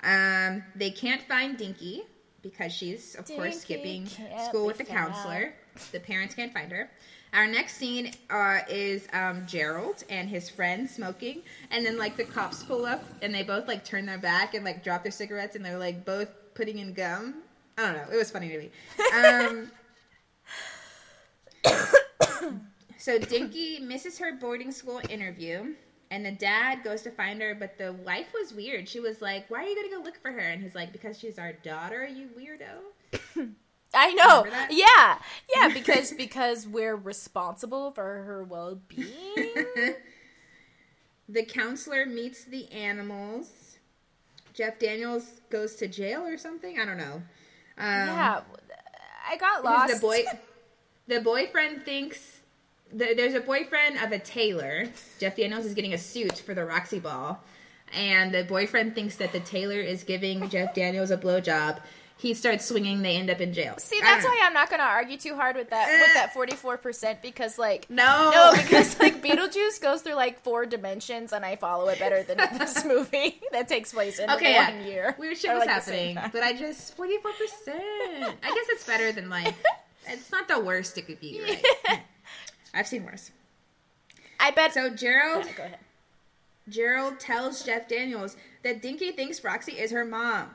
Um, 0.03 0.65
they 0.75 0.91
can't 0.91 1.23
find 1.23 1.57
Dinky 1.57 2.03
because 2.45 2.73
she's 2.73 3.17
of 3.17 3.27
course 3.27 3.63
skipping 3.63 4.07
school 4.49 4.67
with 4.67 4.79
the 4.79 4.85
counselor. 4.85 5.55
The 5.91 5.99
parents 5.99 6.37
can't 6.37 6.53
find 6.53 6.71
her. 6.71 6.89
Our 7.33 7.49
next 7.49 7.79
scene 7.79 8.13
uh, 8.31 8.61
is 8.69 9.09
um, 9.13 9.45
Gerald 9.45 10.05
and 10.09 10.29
his 10.29 10.49
friend 10.49 10.89
smoking, 10.89 11.43
and 11.73 11.85
then 11.85 11.99
like 11.99 12.17
the 12.17 12.23
cops 12.23 12.63
pull 12.63 12.87
up 12.87 13.03
and 13.23 13.35
they 13.35 13.43
both 13.43 13.67
like 13.67 13.85
turn 13.85 14.07
their 14.07 14.19
back 14.19 14.55
and 14.55 14.65
like 14.65 14.85
drop 14.85 15.03
their 15.03 15.11
cigarettes 15.11 15.57
and 15.57 15.65
they're 15.65 15.79
like 15.79 16.05
both 16.05 16.29
putting 16.55 16.79
in 16.79 16.93
gum. 16.93 17.43
I 17.77 17.83
don't 17.83 17.95
know. 17.97 18.15
It 18.15 18.17
was 18.17 18.31
funny 18.31 18.49
to 18.51 18.59
me. 18.59 18.71
Um, 19.17 19.73
so 22.99 23.19
Dinky 23.19 23.81
misses 23.81 24.17
her 24.19 24.37
boarding 24.37 24.71
school 24.71 25.01
interview, 25.11 25.75
and 26.15 26.25
the 26.25 26.31
dad 26.31 26.85
goes 26.85 27.03
to 27.03 27.11
find 27.11 27.43
her, 27.43 27.57
but 27.57 27.77
the 27.77 27.93
wife 27.93 28.29
was 28.33 28.55
weird. 28.55 28.89
She 28.89 29.01
was 29.01 29.21
like, 29.21 29.51
"Why 29.51 29.65
are 29.65 29.67
you 29.67 29.75
gonna 29.75 29.97
go 29.97 30.01
look 30.01 30.23
for 30.23 30.31
her?" 30.31 30.39
And 30.39 30.63
he's 30.63 30.77
like, 30.77 30.93
"Because 30.93 31.19
she's 31.19 31.41
our 31.41 31.53
daughter, 31.53 32.07
you 32.07 32.29
weirdo." 32.39 33.51
I 33.95 34.13
know. 34.13 34.47
Yeah, 34.71 35.19
yeah, 35.55 35.69
because 35.75 36.13
because 36.13 36.69
we're 36.69 36.95
responsible 36.95 37.91
for 37.91 38.05
her 38.05 38.45
well 38.45 38.81
being. 38.87 39.11
the 41.29 41.45
counselor 41.45 42.07
meets 42.07 42.45
the 42.45 42.71
animals. 42.71 43.79
Jeff 44.53 44.79
Daniels 44.79 45.41
goes 45.51 45.75
to 45.77 45.89
jail 45.89 46.25
or 46.25 46.39
something. 46.39 46.79
I 46.79 46.85
don't 46.85 46.99
know. 46.99 47.23
Um, 47.77 48.07
yeah, 48.07 48.41
I 49.29 49.37
got 49.37 49.65
lost. 49.65 49.95
The 49.95 50.01
boy, 50.01 50.25
the 51.09 51.21
boyfriend 51.21 51.85
thinks 51.85 52.34
th- 52.99 53.17
there's 53.17 53.35
a 53.35 53.41
boyfriend 53.41 53.99
of 53.99 54.13
a 54.13 54.19
tailor. 54.19 54.87
Jeff 55.19 55.37
Daniels 55.37 55.65
is 55.67 55.75
getting 55.75 55.93
a 55.95 55.99
suit 55.99 56.39
for 56.39 56.55
the 56.55 56.65
Roxy 56.65 56.99
Ball, 57.01 57.41
and 57.95 58.33
the 58.35 58.45
boyfriend 58.45 58.95
thinks 58.95 59.17
that 59.17 59.33
the 59.33 59.41
tailor 59.41 59.81
is 59.81 60.03
giving 60.05 60.49
Jeff 60.49 60.75
Daniels 60.75 61.11
a 61.11 61.17
blowjob. 61.17 61.81
he 62.17 62.33
starts 62.33 62.65
swinging, 62.65 63.03
they 63.03 63.17
end 63.17 63.29
up 63.29 63.41
in 63.41 63.53
jail. 63.53 63.75
See, 63.79 64.01
that's 64.01 64.25
uh. 64.25 64.29
why. 64.29 64.41
I'm 64.45 64.53
not 64.55 64.71
gonna 64.71 64.85
argue 64.85 65.17
too 65.19 65.35
hard 65.35 65.57
with 65.57 65.71
that 65.71 65.89
with 66.01 66.15
that 66.15 66.29
uh. 66.31 66.33
44 66.33 66.79
percent 66.79 67.21
because 67.23 67.59
like 67.59 67.91
No. 67.91 68.31
no 68.33 68.53
because 68.57 68.99
like 69.01 69.21
Beetlejuice 69.23 69.81
goes 69.83 70.01
through 70.03 70.15
like 70.15 70.41
four 70.41 70.65
dimensions 70.65 71.33
and 71.33 71.45
I 71.45 71.57
follow 71.57 71.89
it 71.89 71.99
better 71.99 72.23
than 72.23 72.37
this 72.59 72.85
movie 72.93 73.41
that 73.53 73.67
takes 73.69 73.93
place 73.93 74.19
in 74.21 74.31
Okay, 74.31 74.55
one 74.55 74.75
yeah. 74.81 74.87
year. 74.87 75.17
Weird 75.19 75.37
shit 75.39 75.51
Or, 75.51 75.55
was 75.55 75.61
like, 75.67 75.71
happening, 75.71 76.17
but 76.33 76.43
I 76.43 76.53
just 76.53 76.97
forty 76.97 77.19
four 77.19 77.33
percent. 77.33 77.83
I 78.43 78.49
guess 78.55 78.67
it's 78.71 78.87
better 78.87 79.11
than 79.11 79.29
like 79.29 79.53
it's 80.07 80.31
not 80.31 80.47
the 80.49 80.61
worst 80.61 80.97
it 80.97 81.07
could 81.09 81.21
be, 81.21 81.43
right? 81.43 82.01
I've 82.75 82.87
seen 82.87 83.05
worse. 83.05 83.31
I 84.41 84.51
bet. 84.51 84.75
So 84.75 84.91
Gerald 84.91 85.45
go 85.57 85.63
ahead. 85.63 85.79
Gerald 86.69 87.21
tells 87.21 87.63
Jeff 87.63 87.89
Daniels 87.89 88.37
that 88.63 88.81
Dinky 88.83 89.13
thinks 89.13 89.45
Roxy 89.45 89.73
is 89.73 89.91
her 89.91 90.05
mom. 90.05 90.51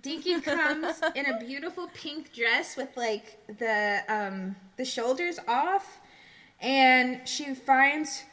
Dinky 0.00 0.40
comes 0.42 1.00
in 1.14 1.26
a 1.26 1.38
beautiful 1.38 1.88
pink 1.94 2.32
dress 2.32 2.76
with 2.76 2.96
like 2.96 3.38
the 3.58 4.00
um 4.08 4.56
the 4.76 4.84
shoulders 4.84 5.38
off 5.46 6.00
and 6.60 7.26
she 7.26 7.54
finds 7.54 8.24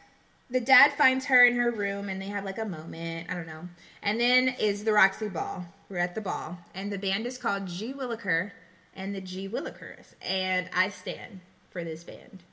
the 0.49 0.59
dad 0.59 0.91
finds 0.93 1.25
her 1.25 1.45
in 1.45 1.55
her 1.55 1.69
room 1.69 2.09
and 2.09 2.19
they 2.19 2.27
have 2.27 2.43
like 2.43 2.57
a 2.57 2.65
moment, 2.65 3.29
I 3.29 3.35
don't 3.35 3.45
know. 3.45 3.67
And 4.01 4.19
then 4.19 4.49
is 4.59 4.83
the 4.83 4.93
Roxy 4.93 5.29
ball. 5.29 5.65
We're 5.89 5.97
at 5.97 6.15
the 6.15 6.21
ball 6.21 6.57
and 6.73 6.91
the 6.91 6.97
band 6.97 7.27
is 7.27 7.37
called 7.37 7.67
G 7.67 7.93
Willikers 7.93 8.51
and 8.95 9.13
the 9.13 9.21
G 9.21 9.47
Willikers 9.47 10.15
and 10.21 10.69
I 10.75 10.89
stand 10.89 11.41
for 11.69 11.83
this 11.83 12.03
band. 12.03 12.43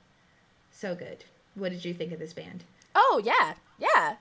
So 0.78 0.94
good. 0.94 1.24
What 1.54 1.70
did 1.72 1.84
you 1.86 1.94
think 1.94 2.12
of 2.12 2.18
this 2.18 2.34
band? 2.34 2.64
Oh 2.94 3.20
yeah, 3.24 3.54
yeah. 3.78 4.16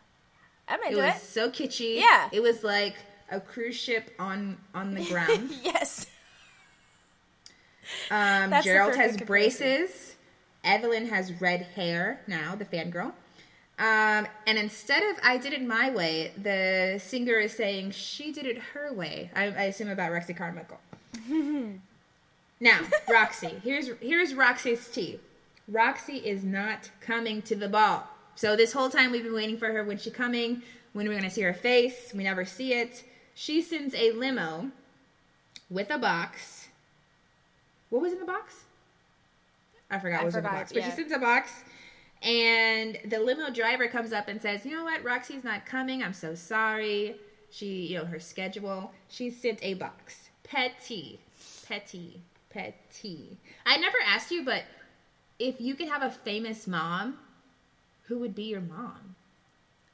I'm 0.70 0.80
It 0.84 0.96
was 0.96 1.16
it. 1.16 1.22
so 1.22 1.50
kitschy. 1.50 1.98
Yeah. 2.00 2.30
It 2.32 2.42
was 2.42 2.64
like 2.64 2.96
a 3.30 3.42
cruise 3.42 3.76
ship 3.76 4.12
on 4.18 4.58
on 4.74 4.94
the 4.94 5.04
ground. 5.10 5.52
yes. 5.64 6.06
Um, 8.10 8.54
Gerald 8.64 8.96
has 8.96 9.18
comparison. 9.18 9.26
braces. 9.28 10.16
Evelyn 10.64 11.08
has 11.10 11.32
red 11.42 11.62
hair 11.76 12.22
now, 12.26 12.56
the 12.56 12.66
fangirl. 12.66 13.12
Um, 13.78 14.26
and 14.48 14.58
instead 14.58 15.04
of 15.04 15.18
I 15.24 15.38
did 15.38 15.52
it 15.52 15.62
my 15.62 15.90
way, 15.92 16.32
the 16.42 17.00
singer 17.04 17.36
is 17.36 17.52
saying 17.52 17.92
she 17.92 18.32
did 18.32 18.46
it 18.46 18.58
her 18.74 18.94
way. 18.94 19.30
I, 19.36 19.44
I 19.48 19.64
assume 19.64 19.90
about 19.90 20.14
Roxy 20.14 20.34
Carmichael. 20.34 20.80
now, 22.62 22.80
Roxy. 23.12 23.62
Here's 23.64 23.90
here's 24.00 24.34
Roxy's 24.34 24.88
tea. 24.88 25.20
Roxy 25.68 26.18
is 26.18 26.44
not 26.44 26.92
coming 27.02 27.42
to 27.44 27.56
the 27.56 27.68
ball. 27.68 28.08
So 28.36 28.56
this 28.56 28.74
whole 28.74 28.90
time 28.90 29.12
we've 29.12 29.24
been 29.24 29.34
waiting 29.34 29.58
for 29.58 29.72
her. 29.72 29.84
When 29.84 29.98
she 29.98 30.12
coming? 30.12 30.62
When 30.94 31.08
we're 31.08 31.16
gonna 31.16 31.30
see 31.30 31.42
her 31.42 31.54
face? 31.54 32.12
We 32.14 32.24
never 32.24 32.46
see 32.46 32.74
it. 32.74 33.04
She 33.34 33.62
sends 33.62 33.96
a 33.96 34.12
limo 34.12 34.72
with 35.70 35.90
a 35.90 35.98
box. 35.98 36.68
What 37.90 38.02
was 38.02 38.14
in 38.14 38.20
the 38.20 38.26
box? 38.26 38.64
I 39.90 40.00
forgot 40.00 40.18
what 40.18 40.26
was 40.26 40.36
in 40.36 40.44
the 40.44 40.50
box. 40.50 40.72
But 40.72 40.82
yeah. 40.82 40.90
she 40.90 40.96
sends 40.96 41.12
a 41.12 41.20
box, 41.20 41.64
and 42.22 42.98
the 43.06 43.20
limo 43.20 43.50
driver 43.50 43.88
comes 43.88 44.14
up 44.14 44.28
and 44.28 44.42
says, 44.42 44.66
"You 44.66 44.72
know 44.76 44.84
what? 44.84 45.04
Roxy's 45.04 45.44
not 45.44 45.66
coming. 45.66 46.04
I'm 46.04 46.14
so 46.14 46.36
sorry. 46.36 47.16
She, 47.52 47.88
you 47.88 48.00
know, 48.00 48.06
her 48.06 48.20
schedule. 48.20 48.92
She 49.10 49.30
sent 49.30 49.60
a 49.64 49.76
box. 49.76 50.30
Petty, 50.44 51.20
petty, 51.68 52.22
petty. 52.50 53.38
I 53.66 53.78
never 53.78 53.98
asked 54.06 54.32
you, 54.32 54.44
but 54.44 54.64
if 55.40 55.60
you 55.60 55.76
could 55.76 55.88
have 55.88 56.04
a 56.04 56.10
famous 56.10 56.68
mom, 56.68 57.18
who 58.04 58.20
would 58.20 58.36
be 58.36 58.44
your 58.44 58.62
mom? 58.62 59.16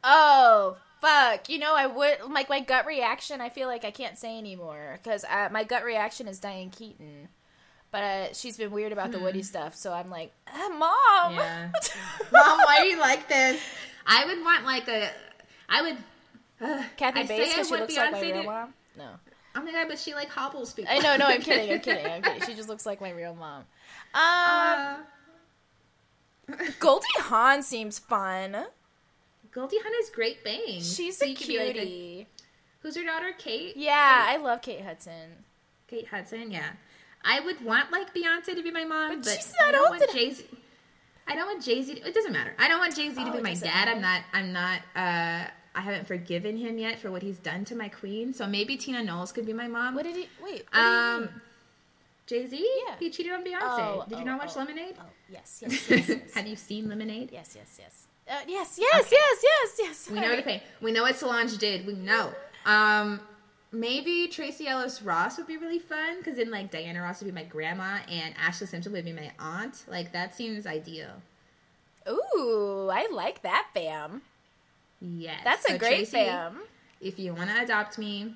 Oh 0.04 0.78
fuck! 1.00 1.50
You 1.50 1.60
know 1.60 1.76
I 1.76 1.88
would 1.88 2.18
like 2.30 2.50
my 2.50 2.60
gut 2.60 2.86
reaction. 2.86 3.42
I 3.42 3.50
feel 3.50 3.68
like 3.68 3.86
I 3.86 3.92
can't 3.92 4.18
say 4.18 4.38
anymore 4.38 5.00
because 5.02 5.24
uh, 5.26 5.50
my 5.52 5.64
gut 5.64 5.84
reaction 5.84 6.28
is 6.28 6.39
Diane 6.39 6.70
Keaton, 6.70 7.30
but 7.92 8.04
uh, 8.04 8.34
she's 8.34 8.58
been 8.58 8.72
weird 8.72 8.92
about 8.92 9.12
the 9.12 9.20
Woody 9.20 9.44
stuff. 9.44 9.76
So 9.76 9.94
I'm 9.94 10.10
like, 10.10 10.34
uh, 10.48 10.70
mom. 10.70 11.34
Hmm. 11.34 11.38
Yeah. 11.38 11.70
mom, 12.32 12.58
why 12.66 12.78
are 12.80 12.86
you 12.86 13.00
like 13.00 13.28
this? 13.28 13.62
I 14.06 14.26
would 14.26 14.44
want 14.44 14.66
like 14.66 14.88
a. 14.88 15.12
I 15.70 15.82
would. 15.82 15.98
Uh, 16.60 16.84
Kathy 16.98 17.22
I'd 17.22 17.28
Bates 17.28 17.42
I 17.42 17.54
because 17.54 17.68
she 17.68 17.76
looks 17.76 17.98
like 17.98 18.12
my 18.12 18.22
Beyonce 18.22 18.34
real 18.34 18.44
mom. 18.44 18.74
No, 18.98 19.10
Oh 19.56 19.62
my 19.62 19.72
god, 19.72 19.88
but 19.89 20.00
she 20.00 20.14
like 20.14 20.30
hobbles 20.30 20.74
people. 20.74 20.94
I 20.94 21.00
know. 21.00 21.18
No, 21.18 21.26
I'm 21.28 21.42
kidding. 21.42 21.72
I'm 21.72 21.80
kidding. 21.82 22.06
I'm 22.06 22.22
kidding. 22.22 22.42
She 22.48 22.54
just 22.56 22.70
looks 22.70 22.86
like 22.86 23.02
my 23.02 23.12
real 23.12 23.36
mom. 23.36 23.64
Um, 24.14 24.22
Uh, 24.24 24.96
Goldie 26.80 27.06
Hawn 27.20 27.62
seems 27.64 27.99
fun. 27.99 28.56
Goldie 29.52 29.78
Hawn 29.84 29.93
has 29.99 30.10
great 30.10 30.43
bangs. 30.43 30.95
She's 30.95 31.18
So 31.18 31.26
a 31.26 31.28
be 31.30 31.58
like 31.60 31.74
cutie. 31.76 32.28
who's 32.82 32.95
her 32.95 33.04
daughter? 33.04 33.32
Kate. 33.38 33.76
Yeah, 33.76 34.26
I 34.28 34.38
love 34.38 34.62
Kate 34.62 34.82
Hudson. 34.82 35.45
Kate 35.88 36.08
Hudson. 36.08 36.52
Yeah, 36.52 36.70
I 37.24 37.39
would 37.41 37.64
want 37.64 37.91
like 37.91 38.14
Beyonce 38.14 38.56
to 38.56 38.64
be 38.64 38.72
my 38.72 38.86
mom, 38.86 39.10
But 39.10 39.26
but, 39.26 39.34
she's 39.34 39.54
I 39.60 39.66
not 39.66 39.72
don't 39.74 39.91
old 39.91 39.99
want. 39.99 40.12
Jay 40.14 40.32
Z. 40.32 40.45
I 41.28 41.36
don't 41.36 41.45
want 41.47 41.64
Jay 41.64 41.82
Z. 41.82 41.93
It 42.06 42.14
doesn't 42.14 42.32
matter. 42.34 42.54
I 42.58 42.68
don't 42.68 42.80
want 42.80 42.95
Jay 42.95 43.10
Z 43.10 43.16
to 43.16 43.30
Oh, 43.30 43.34
be 43.34 43.41
my 43.41 43.49
doesn't 43.54 43.68
dad. 43.68 43.88
I'm 43.89 44.02
not. 44.02 44.22
I'm 44.34 44.54
not. 44.54 44.80
uh 44.95 45.47
I 45.74 45.80
haven't 45.80 46.06
forgiven 46.06 46.58
him 46.58 46.78
yet 46.78 46.99
for 46.99 47.10
what 47.12 47.22
he's 47.22 47.38
done 47.38 47.64
to 47.66 47.76
my 47.76 47.88
queen. 47.88 48.34
So 48.34 48.45
maybe 48.45 48.76
Tina 48.76 49.02
Knowles 49.04 49.32
could 49.32 49.45
be 49.45 49.54
my 49.54 49.68
mom. 49.70 49.95
What 49.95 50.04
did 50.04 50.18
he? 50.18 50.28
Wait. 50.43 50.66
What 50.70 50.74
do 50.74 50.80
you 50.80 50.86
mean? 50.86 51.24
um, 51.24 51.41
Jay 52.26 52.48
Z. 52.48 52.68
Yeah. 52.88 52.96
He 53.00 53.10
cheated 53.10 53.34
on 53.34 53.44
Beyonce. 53.44 53.60
Oh, 53.62 54.06
Did 54.08 54.20
you 54.20 54.24
oh, 54.24 54.28
not 54.28 54.40
watch 54.40 54.52
oh, 54.56 54.60
Lemonade? 54.60 54.96
Oh, 55.00 55.06
yes, 55.30 55.64
yes, 55.68 55.90
yes, 55.90 56.10
yes. 56.10 56.34
Have 56.34 56.48
you 56.48 56.56
seen 56.56 56.88
Lemonade? 56.88 57.30
yes, 57.32 57.54
yes, 57.56 57.78
yes. 57.80 58.08
Uh, 58.30 58.36
yes, 58.48 58.78
yes, 58.80 59.12
yes, 59.12 59.44
yes, 59.44 59.76
yes. 59.80 60.10
We 60.10 60.20
know 60.20 60.36
the 60.36 60.42
pain. 60.42 60.62
We 60.80 60.92
know 60.92 61.04
what 61.04 61.16
Solange 61.18 61.58
did. 61.58 61.86
We 61.86 61.94
know. 61.94 62.32
Um, 62.66 63.20
maybe 63.72 64.28
Tracee 64.28 64.68
Ellis 64.68 65.02
Ross 65.02 65.38
would 65.38 65.48
be 65.48 65.58
really 65.58 65.80
fun 65.80 66.18
because 66.18 66.38
then 66.38 66.52
like 66.52 66.72
Diana 66.72 67.02
Ross 67.02 67.22
would 67.22 67.26
be 67.26 67.32
my 67.34 67.44
grandma 67.44 68.00
and 68.10 68.36
Ashlee 68.36 68.68
Simpson 68.68 68.92
would 68.94 69.06
be 69.06 69.14
my 69.14 69.32
aunt. 69.40 69.84
Like 69.88 70.14
that 70.14 70.36
seems 70.36 70.66
ideal. 70.66 71.12
Ooh, 72.08 72.90
I 72.92 73.08
like 73.12 73.42
that, 73.44 73.68
fam. 73.74 74.22
Yes, 75.02 75.42
That's 75.44 75.66
a 75.66 75.78
great 75.78 76.10
Tracy, 76.10 76.26
fam. 76.26 76.60
If 77.00 77.18
you 77.18 77.34
want 77.34 77.50
to 77.50 77.62
adopt 77.62 77.98
me, 77.98 78.36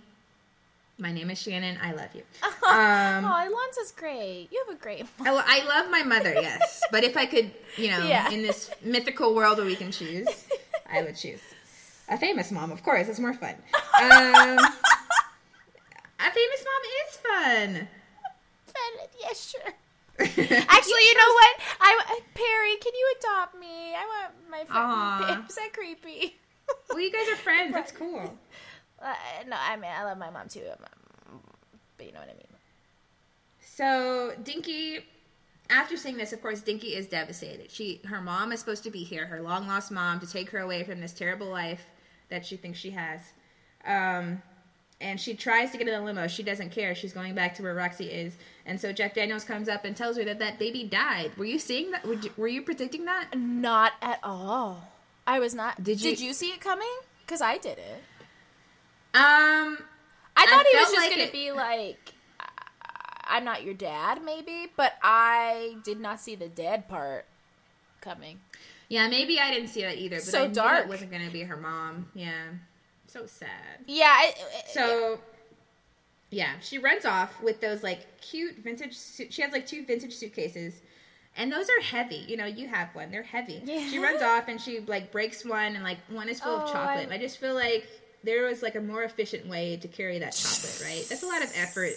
my 0.98 1.12
name 1.12 1.30
is 1.30 1.42
Shannon. 1.42 1.78
I 1.82 1.92
love 1.94 2.10
you. 2.14 2.24
oh, 2.44 2.70
Um, 2.70 3.26
Alonzo's 3.26 3.92
great. 3.92 4.48
You 4.52 4.64
have 4.68 4.76
a 4.76 4.80
great 4.80 5.06
mom. 5.20 5.28
I, 5.28 5.62
I 5.62 5.68
love 5.68 5.92
my 5.92 6.04
mother, 6.04 6.34
yes, 6.42 6.82
but 6.92 7.04
if 7.04 7.18
I 7.18 7.26
could, 7.26 7.52
you 7.78 7.90
know, 7.90 8.06
Yeah. 8.08 8.30
in 8.32 8.42
this 8.42 8.70
mythical 8.84 9.36
world 9.36 9.58
where 9.58 9.66
we 9.66 9.76
can 9.76 9.92
choose, 9.92 10.28
I 10.92 11.02
would 11.04 11.16
choose 11.16 11.42
a 12.10 12.18
famous 12.18 12.52
mom. 12.52 12.72
Of 12.72 12.84
course, 12.84 13.08
it's 13.08 13.20
more 13.20 13.34
fun. 13.34 13.56
Um, 14.02 14.60
a 16.20 16.32
famous 16.32 16.66
mom 16.66 16.82
is 17.02 17.18
fun. 17.18 17.88
Fun, 18.68 19.08
yeah, 19.22 19.34
sure. 19.34 19.74
Actually, 20.18 21.02
you 21.04 21.18
know 21.18 21.34
what? 21.34 21.56
I 21.82 22.20
Perry, 22.36 22.76
can 22.78 22.94
you 22.94 23.16
adopt 23.20 23.60
me? 23.60 23.94
I 23.96 24.06
want 24.06 24.34
my 24.50 24.64
Aw. 24.70 25.26
friend. 25.26 25.44
Is 25.50 25.56
that 25.56 25.74
creepy? 25.74 26.36
Well, 26.90 27.00
you 27.00 27.12
guys 27.12 27.28
are 27.30 27.36
friends. 27.36 27.74
That's 27.74 27.92
cool. 27.92 28.34
Uh, 29.06 29.14
no, 29.48 29.56
I 29.60 29.76
mean 29.78 29.92
I 29.96 30.04
love 30.04 30.18
my 30.18 30.30
mom 30.32 30.50
too, 30.50 30.64
um, 30.72 31.40
but 31.98 32.06
you 32.08 32.12
know 32.12 32.20
what 32.20 32.30
I 32.30 32.34
mean. 32.34 32.42
So 33.62 34.34
Dinky, 34.44 35.00
after 35.70 35.98
seeing 35.98 36.18
this, 36.18 36.34
of 36.34 36.42
course, 36.42 36.62
Dinky 36.62 36.96
is 36.96 37.08
devastated. 37.08 37.70
She, 37.72 38.02
her 38.06 38.22
mom 38.22 38.52
is 38.52 38.60
supposed 38.60 38.84
to 38.84 38.92
be 38.92 39.04
here, 39.04 39.26
her 39.28 39.42
long 39.42 39.68
lost 39.68 39.92
mom, 39.92 40.20
to 40.22 40.28
take 40.28 40.50
her 40.52 40.60
away 40.60 40.84
from 40.84 41.00
this 41.02 41.14
terrible 41.14 41.48
life 41.48 41.86
that 42.30 42.46
she 42.46 42.58
thinks 42.58 42.80
she 42.80 42.92
has. 42.92 43.20
Um, 43.86 44.42
and 45.02 45.20
she 45.20 45.36
tries 45.36 45.72
to 45.72 45.78
get 45.78 45.88
in 45.88 45.94
a 45.94 46.04
limo. 46.04 46.28
She 46.28 46.42
doesn't 46.42 46.72
care. 46.72 46.96
She's 46.96 47.12
going 47.14 47.36
back 47.36 47.54
to 47.56 47.64
where 47.64 47.76
Roxy 47.76 48.06
is. 48.06 48.36
And 48.66 48.80
so 48.80 48.92
Jack 48.94 49.14
Daniels 49.14 49.44
comes 49.44 49.68
up 49.68 49.84
and 49.86 49.96
tells 49.96 50.16
her 50.18 50.24
that 50.24 50.40
that 50.40 50.58
baby 50.58 50.86
died. 50.86 51.32
Were 51.38 51.46
you 51.46 51.60
seeing 51.60 51.92
that? 51.92 52.06
Were 52.08 52.14
you, 52.14 52.32
were 52.38 52.48
you 52.48 52.62
predicting 52.62 53.06
that? 53.06 53.38
Not 53.38 53.94
at 54.02 54.20
all. 54.24 54.90
I 55.28 55.40
was 55.40 55.54
not. 55.54 55.84
Did 55.84 56.02
you- 56.02 56.12
Did 56.12 56.20
you 56.22 56.34
see 56.34 56.48
it 56.52 56.62
coming? 56.62 56.88
Because 57.26 57.42
I 57.42 57.58
did 57.58 57.78
it. 57.78 58.04
Um, 59.16 59.78
I 60.38 60.46
thought 60.46 60.66
he 60.72 60.78
was 60.78 60.92
just 60.92 60.96
like 60.98 61.10
gonna 61.12 61.24
it- 61.24 61.32
be 61.32 61.52
like, 61.52 62.14
"I- 62.40 63.38
"I'm 63.38 63.46
not 63.46 63.64
your 63.64 63.74
dad," 63.74 64.22
maybe, 64.24 64.72
but 64.76 64.94
I 65.02 65.78
did 65.84 66.00
not 66.00 66.20
see 66.20 66.36
the 66.36 66.50
dad 66.50 66.88
part 66.90 67.26
coming. 68.02 68.42
yeah, 68.90 69.08
maybe 69.08 69.40
I 69.40 69.52
didn't 69.52 69.70
see 69.70 69.82
that 69.82 69.98
either. 69.98 70.18
But 70.18 70.26
So 70.26 70.44
I 70.44 70.48
dark. 70.48 70.84
it 70.86 70.90
wasn't 70.90 71.12
going 71.12 71.26
to 71.26 71.32
be 71.32 71.44
her 71.44 71.56
mom. 71.58 72.12
Yeah, 72.14 72.50
so 73.08 73.26
sad. 73.26 73.80
Yeah. 73.88 74.12
I, 74.12 74.34
So, 74.74 75.20
yeah, 76.30 76.60
she 76.62 76.78
runs 76.78 77.06
off 77.06 77.42
with 77.42 77.62
those 77.62 77.82
like 77.84 78.20
cute 78.22 78.58
vintage. 78.58 78.96
Su- 78.98 79.28
she 79.32 79.42
has 79.42 79.52
like 79.54 79.66
two 79.66 79.86
vintage 79.86 80.14
suitcases, 80.14 80.82
and 81.38 81.52
those 81.52 81.70
are 81.70 81.82
heavy. 81.82 82.26
You 82.28 82.36
know, 82.38 82.46
you 82.46 82.68
have 82.68 82.94
one; 82.94 83.12
they're 83.12 83.24
heavy. 83.24 83.62
Yeah. 83.64 83.90
She 83.90 83.98
runs 83.98 84.22
off 84.22 84.50
and 84.50 84.60
she 84.60 84.82
like 84.82 85.12
breaks 85.12 85.46
one, 85.46 85.76
and 85.76 85.84
like 85.84 86.00
one 86.10 86.28
is 86.30 86.42
full 86.42 86.52
Oh, 86.58 86.62
of 86.66 86.72
chocolate. 86.72 87.10
I- 87.10 87.16
I... 87.16 87.18
just 87.18 87.38
feel 87.38 87.54
like 87.56 87.88
there 88.26 88.46
was 88.46 88.62
like 88.62 88.76
a 88.76 88.82
more 88.82 89.04
efficient 89.04 89.48
way 89.48 89.78
to 89.78 89.88
carry 89.88 90.20
that 90.20 90.34
chocolate. 90.34 90.82
Right? 90.84 91.06
That's 91.08 91.24
a 91.24 91.28
lot 91.28 91.44
of 91.44 91.52
effort 91.56 91.94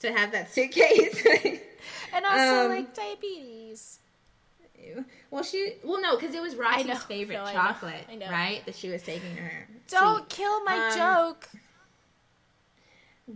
to 0.00 0.12
have 0.12 0.30
that 0.32 0.52
suitcase. 0.52 1.26
and 2.14 2.24
also 2.24 2.64
um, 2.66 2.70
like 2.70 2.94
diabetes. 2.94 3.98
well, 5.30 5.42
she 5.42 5.74
well 5.82 6.00
no, 6.00 6.16
because 6.16 6.34
it 6.34 6.40
was 6.42 6.54
Roxy's 6.54 7.02
favorite 7.04 7.34
No, 7.36 7.42
I 7.44 7.52
know. 7.52 7.58
chocolate, 7.58 8.04
I 8.10 8.14
know. 8.14 8.30
right? 8.30 8.64
That 8.66 8.74
she 8.76 8.88
was 8.90 9.02
taking 9.02 9.36
her. 9.36 9.68
Don't 9.88 10.28
kill 10.28 10.62
my 10.64 10.90
Um, 10.92 10.96
joke. 10.98 11.48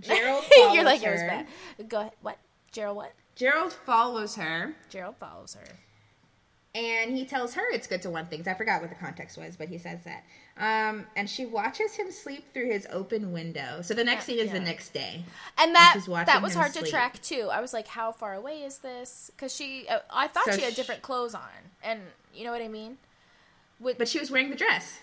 Gerald 0.00 0.44
You're 0.72 0.84
like, 0.84 1.02
it 1.02 1.10
was 1.10 1.20
bad. 1.20 1.46
Go 1.88 2.00
ahead. 2.00 2.12
What? 2.22 2.38
Gerald, 2.70 2.96
what? 2.96 3.12
Gerald 3.34 3.72
follows 3.72 4.36
her, 4.36 4.74
Gerald 4.88 5.16
follows 5.18 5.54
her. 5.54 5.76
and 6.74 7.16
he 7.16 7.24
tells 7.26 7.54
her 7.54 7.62
it's 7.72 7.86
good 7.86 8.00
to 8.02 8.10
want 8.10 8.30
things. 8.30 8.46
I 8.46 8.54
forgot 8.54 8.80
what 8.80 8.88
the 8.90 8.96
context 8.96 9.36
was, 9.36 9.56
but 9.56 9.68
he 9.68 9.78
says 9.78 10.00
that. 10.04 10.24
Um, 10.58 11.06
and 11.16 11.30
she 11.30 11.46
watches 11.46 11.94
him 11.94 12.10
sleep 12.12 12.52
through 12.52 12.70
his 12.70 12.86
open 12.90 13.32
window. 13.32 13.80
So 13.82 13.94
the 13.94 14.04
next 14.04 14.28
Yeah, 14.28 14.34
scene 14.36 14.46
is 14.46 14.52
the 14.52 14.60
next 14.60 14.92
day. 14.92 15.24
And 15.56 15.74
that 15.74 15.94
watching 16.06 16.26
that 16.26 16.42
was 16.42 16.54
hard 16.54 16.74
to 16.74 16.82
track 16.88 17.22
too. 17.22 17.48
I 17.50 17.60
was 17.60 17.72
like, 17.72 17.88
how 17.88 18.12
far 18.12 18.34
away 18.34 18.62
is 18.62 18.78
this? 18.78 19.30
Because 19.34 19.54
she, 19.56 19.86
uh, 19.88 20.00
I 20.10 20.28
thought 20.28 20.44
So 20.44 20.52
she 20.56 20.62
had 20.62 20.74
sh- 20.74 20.76
different 20.76 21.00
clothes 21.02 21.34
on, 21.34 21.48
and 21.82 22.00
you 22.34 22.44
know 22.44 22.52
what 22.52 22.60
I 22.62 22.68
mean. 22.68 22.98
With, 23.80 23.96
But 23.98 24.08
she 24.08 24.18
was 24.20 24.30
wearing 24.30 24.50
the 24.50 24.56
dress. 24.56 24.98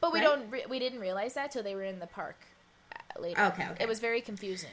but 0.00 0.12
we 0.12 0.18
right? 0.18 0.24
don't, 0.24 0.50
re- 0.50 0.66
we 0.68 0.78
didn't 0.80 1.00
realize 1.00 1.34
that 1.34 1.52
till 1.52 1.62
they 1.62 1.74
were 1.76 1.84
in 1.84 2.00
the 2.00 2.06
park 2.08 2.36
uh, 2.94 3.20
later. 3.20 3.40
Okay, 3.40 3.68
okay. 3.70 3.84
It 3.84 3.88
was 3.88 4.00
very 4.00 4.20
confusing 4.20 4.68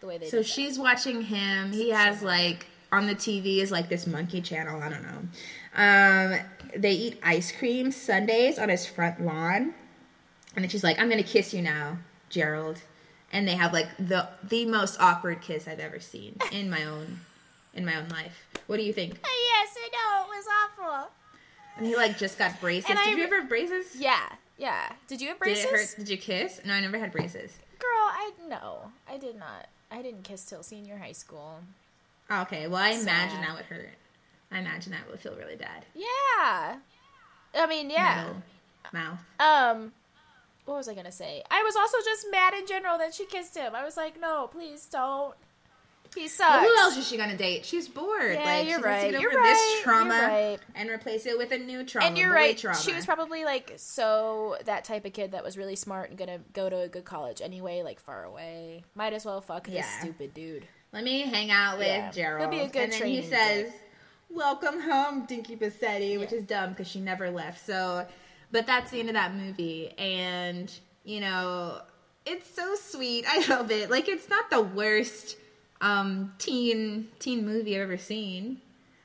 the 0.00 0.06
way 0.08 0.18
they. 0.18 0.28
So 0.28 0.42
she's 0.42 0.78
watching 0.80 1.22
him. 1.22 1.70
He 1.72 1.90
has 1.90 2.22
like 2.22 2.66
on 2.94 3.06
the 3.06 3.14
TV 3.14 3.58
is 3.58 3.70
like 3.70 3.88
this 3.88 4.06
monkey 4.06 4.40
channel. 4.40 4.80
I 4.82 4.88
don't 4.88 5.02
know. 5.02 5.20
Um, 5.76 6.40
they 6.76 6.92
eat 6.92 7.20
ice 7.22 7.52
cream 7.52 7.90
sundaes 7.90 8.58
on 8.58 8.68
his 8.68 8.86
front 8.86 9.20
lawn, 9.24 9.74
and 10.54 10.64
then 10.64 10.68
she's 10.68 10.84
like, 10.84 10.98
"I'm 10.98 11.08
gonna 11.08 11.22
kiss 11.22 11.52
you 11.54 11.62
now, 11.62 11.98
Gerald." 12.30 12.80
And 13.32 13.48
they 13.48 13.54
have 13.56 13.72
like 13.72 13.88
the 13.98 14.28
the 14.44 14.64
most 14.66 15.00
awkward 15.00 15.40
kiss 15.40 15.66
I've 15.66 15.80
ever 15.80 15.98
seen 16.00 16.36
in 16.52 16.70
my 16.70 16.84
own 16.84 17.20
in 17.74 17.84
my 17.84 17.96
own 17.96 18.08
life. 18.08 18.46
What 18.66 18.76
do 18.76 18.82
you 18.82 18.92
think? 18.92 19.14
that. 19.20 19.28
Yes, 19.28 19.76
I 19.76 19.88
know 19.92 20.32
it 20.32 20.36
was 20.36 20.46
awful. 20.46 21.10
And 21.76 21.86
he 21.86 21.96
like 21.96 22.16
just 22.18 22.38
got 22.38 22.60
braces. 22.60 22.88
And 22.90 22.98
Did 22.98 23.08
I- 23.08 23.16
you 23.16 23.24
ever 23.24 23.40
have 23.40 23.48
braces? 23.48 23.96
Yeah, 23.96 24.20
yeah. 24.56 24.92
Did 25.08 25.20
you 25.20 25.28
have 25.28 25.38
braces? 25.40 25.64
Did 25.64 25.72
it 25.74 25.76
hurt? 25.76 25.94
Did 25.98 26.08
you 26.08 26.16
kiss? 26.18 26.60
No, 26.64 26.72
I 26.74 26.80
never 26.80 26.98
had 26.98 27.10
braces. 27.10 27.52
Girl, 27.80 27.88
I 27.90 28.30
no, 28.48 28.92
I 29.08 29.16
did 29.18 29.36
not. 29.36 29.66
I 29.90 30.00
didn't 30.02 30.22
kiss 30.22 30.44
till 30.44 30.62
senior 30.62 30.98
high 30.98 31.12
school. 31.12 31.58
Okay, 32.30 32.66
well 32.68 32.82
I 32.82 32.90
imagine 32.90 33.40
that 33.40 33.54
would 33.54 33.66
hurt. 33.66 33.90
I 34.50 34.58
imagine 34.60 34.92
that 34.92 35.08
would 35.10 35.20
feel 35.20 35.34
really 35.36 35.56
bad. 35.56 35.84
Yeah. 35.94 36.76
I 37.56 37.66
mean, 37.68 37.90
yeah. 37.90 38.32
Mouth. 38.92 39.18
Um, 39.40 39.92
what 40.64 40.76
was 40.76 40.88
I 40.88 40.94
gonna 40.94 41.12
say? 41.12 41.42
I 41.50 41.62
was 41.62 41.76
also 41.76 41.98
just 42.04 42.26
mad 42.30 42.54
in 42.54 42.66
general 42.66 42.96
that 42.98 43.14
she 43.14 43.26
kissed 43.26 43.56
him. 43.56 43.74
I 43.74 43.84
was 43.84 43.96
like, 43.96 44.20
no, 44.20 44.48
please 44.50 44.86
don't. 44.86 45.34
He 46.14 46.28
sucks. 46.28 46.48
Well, 46.48 46.60
who 46.62 46.78
else 46.80 46.96
is 46.96 47.08
she 47.08 47.16
gonna 47.16 47.36
date? 47.36 47.64
She's 47.64 47.88
bored. 47.88 48.34
Yeah, 48.34 48.44
like 48.44 48.68
you're 48.68 48.78
she 48.78 48.84
right. 48.84 49.02
needs 49.02 49.06
to 49.06 49.12
get 49.12 49.20
You're 49.20 49.30
over 49.32 49.38
right. 49.40 49.52
this 49.52 49.82
trauma 49.82 50.14
right. 50.14 50.58
and 50.76 50.88
replace 50.88 51.26
it 51.26 51.36
with 51.36 51.50
a 51.50 51.58
new 51.58 51.82
trauma. 51.84 52.06
and 52.06 52.16
you're 52.16 52.32
right. 52.32 52.56
Trauma. 52.56 52.78
She 52.78 52.92
was 52.92 53.04
probably 53.04 53.44
like 53.44 53.72
so 53.76 54.56
that 54.64 54.84
type 54.84 55.04
of 55.04 55.12
kid 55.12 55.32
that 55.32 55.42
was 55.42 55.58
really 55.58 55.74
smart 55.74 56.10
and 56.10 56.18
gonna 56.18 56.38
go 56.52 56.70
to 56.70 56.82
a 56.82 56.88
good 56.88 57.04
college 57.04 57.40
anyway, 57.42 57.82
like 57.82 57.98
far 57.98 58.22
away. 58.22 58.84
Might 58.94 59.12
as 59.12 59.24
well 59.24 59.40
fuck 59.40 59.64
this 59.66 59.74
Yeah. 59.74 60.00
stupid 60.00 60.34
dude. 60.34 60.68
Let 60.94 61.02
me 61.04 61.22
hang 61.22 61.50
out 61.50 61.76
with 61.78 61.88
Yeah, 61.88 62.10
Gerald. 62.12 62.40
he'll 62.52 62.60
be 62.60 62.64
a 62.64 62.68
good 62.72 62.82
and 62.84 62.92
then 62.92 63.06
he 63.06 63.20
says, 63.22 63.64
dick. 63.72 63.80
"Welcome 64.30 64.80
home, 64.80 65.26
Dinky 65.26 65.56
Bossetti," 65.56 66.18
which 66.20 66.30
Yeah. 66.30 66.38
is 66.38 66.44
dumb 66.44 66.70
because 66.70 66.86
she 66.88 67.00
never 67.00 67.30
left. 67.30 67.66
So, 67.66 68.06
but 68.52 68.64
that's 68.66 68.92
the 68.92 69.00
end 69.00 69.08
of 69.08 69.14
that 69.14 69.34
movie, 69.34 69.90
and 69.98 70.72
you 71.04 71.20
know, 71.20 71.82
it's 72.24 72.48
so 72.54 72.76
sweet. 72.76 73.24
I 73.28 73.44
love 73.48 73.70
it. 73.72 73.90
Like, 73.90 74.08
it's 74.08 74.28
not 74.30 74.48
the 74.50 74.62
worst 74.62 75.36
um, 75.80 76.32
teen 76.38 77.08
teen 77.18 77.44
movie 77.44 77.74
I've 77.76 77.82
ever 77.82 77.98
seen. 77.98 78.60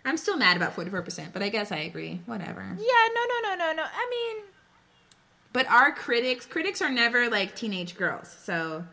I'm 0.05 0.15
still 0.15 0.37
mad 0.37 0.55
about 0.57 0.75
44%, 0.75 1.33
but 1.33 1.41
I 1.43 1.49
guess 1.49 1.71
I 1.73 1.77
agree. 1.79 2.21
Whatever. 2.25 2.61
Yeah, 2.61 3.07
no, 3.15 3.25
no, 3.25 3.49
no, 3.49 3.55
no, 3.55 3.73
no. 3.73 3.83
I 3.83 4.07
mean, 4.09 4.45
But 5.51 5.67
our 5.69 5.91
critics 5.91 6.45
critics 6.45 6.81
are 6.83 6.89
never 6.91 7.29
like 7.29 7.55
teenage 7.55 7.95
girls, 7.97 8.33
so 8.43 8.85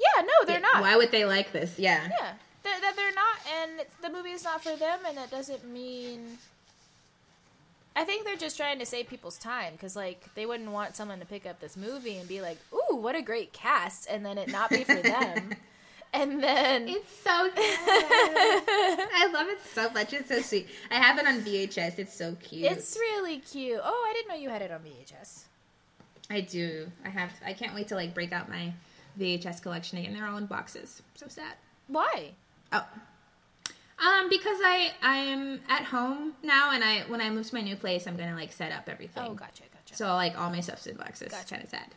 yeah, 0.00 0.22
no, 0.22 0.46
they're 0.46 0.60
not. 0.60 0.80
Why 0.80 0.96
would 0.96 1.10
they 1.10 1.24
like 1.24 1.52
this? 1.52 1.78
Yeah. 1.78 2.04
Yeah, 2.08 2.32
that 2.64 2.80
they're, 2.80 2.92
they're 2.94 3.14
not, 3.14 3.38
and 3.62 3.86
the 4.02 4.10
movie 4.10 4.30
is 4.30 4.44
not 4.44 4.62
for 4.62 4.74
them, 4.76 5.00
and 5.06 5.16
that 5.16 5.30
doesn't 5.30 5.64
mean. 5.70 6.38
I 7.96 8.04
think 8.04 8.24
they're 8.24 8.36
just 8.36 8.56
trying 8.56 8.78
to 8.78 8.86
save 8.86 9.08
people's 9.08 9.36
time 9.36 9.72
because, 9.72 9.96
like, 9.96 10.32
they 10.34 10.46
wouldn't 10.46 10.70
want 10.70 10.94
someone 10.96 11.18
to 11.18 11.26
pick 11.26 11.44
up 11.44 11.60
this 11.60 11.76
movie 11.76 12.16
and 12.18 12.28
be 12.28 12.40
like, 12.40 12.58
"Ooh, 12.72 12.96
what 12.96 13.14
a 13.16 13.22
great 13.22 13.52
cast," 13.52 14.08
and 14.08 14.24
then 14.24 14.38
it 14.38 14.48
not 14.48 14.70
be 14.70 14.84
for 14.84 14.94
them, 14.94 15.50
and 16.12 16.42
then 16.42 16.88
It's 16.88 17.12
so 17.22 17.50
good. 17.54 17.56
I 17.58 19.28
love 19.32 19.48
it 19.48 19.58
so 19.74 19.90
much. 19.90 20.12
It's 20.12 20.28
so 20.28 20.40
sweet. 20.40 20.68
I 20.90 20.94
have 20.96 21.18
it 21.18 21.26
on 21.26 21.40
VHS. 21.40 21.98
It's 21.98 22.14
so 22.14 22.36
cute. 22.40 22.70
it's 22.70 22.96
really 22.96 23.38
cute. 23.38 23.80
Oh, 23.82 24.06
I 24.08 24.12
didn't 24.14 24.28
know 24.28 24.36
you 24.36 24.48
had 24.50 24.62
it 24.62 24.70
on 24.70 24.80
VHS. 24.80 25.42
I 26.30 26.40
do. 26.42 26.90
I 27.04 27.08
have. 27.08 27.32
I 27.44 27.52
can't 27.54 27.74
wait 27.74 27.88
to 27.88 27.96
like 27.96 28.14
break 28.14 28.32
out 28.32 28.48
my 28.48 28.72
VHS 29.18 29.62
collection 29.62 29.98
again. 29.98 30.14
They're 30.14 30.26
all 30.26 30.36
in 30.36 30.46
boxes. 30.46 31.02
So 31.14 31.26
sad. 31.28 31.54
Why? 31.88 32.32
Oh. 32.72 32.86
Um, 33.98 34.30
because 34.30 34.58
I 34.64 34.92
I'm 35.02 35.60
at 35.68 35.84
home 35.84 36.32
now, 36.42 36.72
and 36.72 36.82
I 36.82 37.00
when 37.08 37.20
I 37.20 37.28
move 37.28 37.46
to 37.48 37.54
my 37.54 37.60
new 37.60 37.76
place, 37.76 38.06
I'm 38.06 38.16
gonna 38.16 38.34
like 38.34 38.52
set 38.52 38.72
up 38.72 38.88
everything. 38.88 39.22
Oh, 39.26 39.34
gotcha, 39.34 39.64
gotcha. 39.74 39.94
So 39.94 40.06
like 40.14 40.38
all 40.38 40.50
my 40.50 40.60
stuff's 40.60 40.86
in 40.86 40.96
boxes. 40.96 41.32
Gotcha. 41.32 41.54
Kind 41.54 41.64
of 41.64 41.70
sad. 41.70 41.94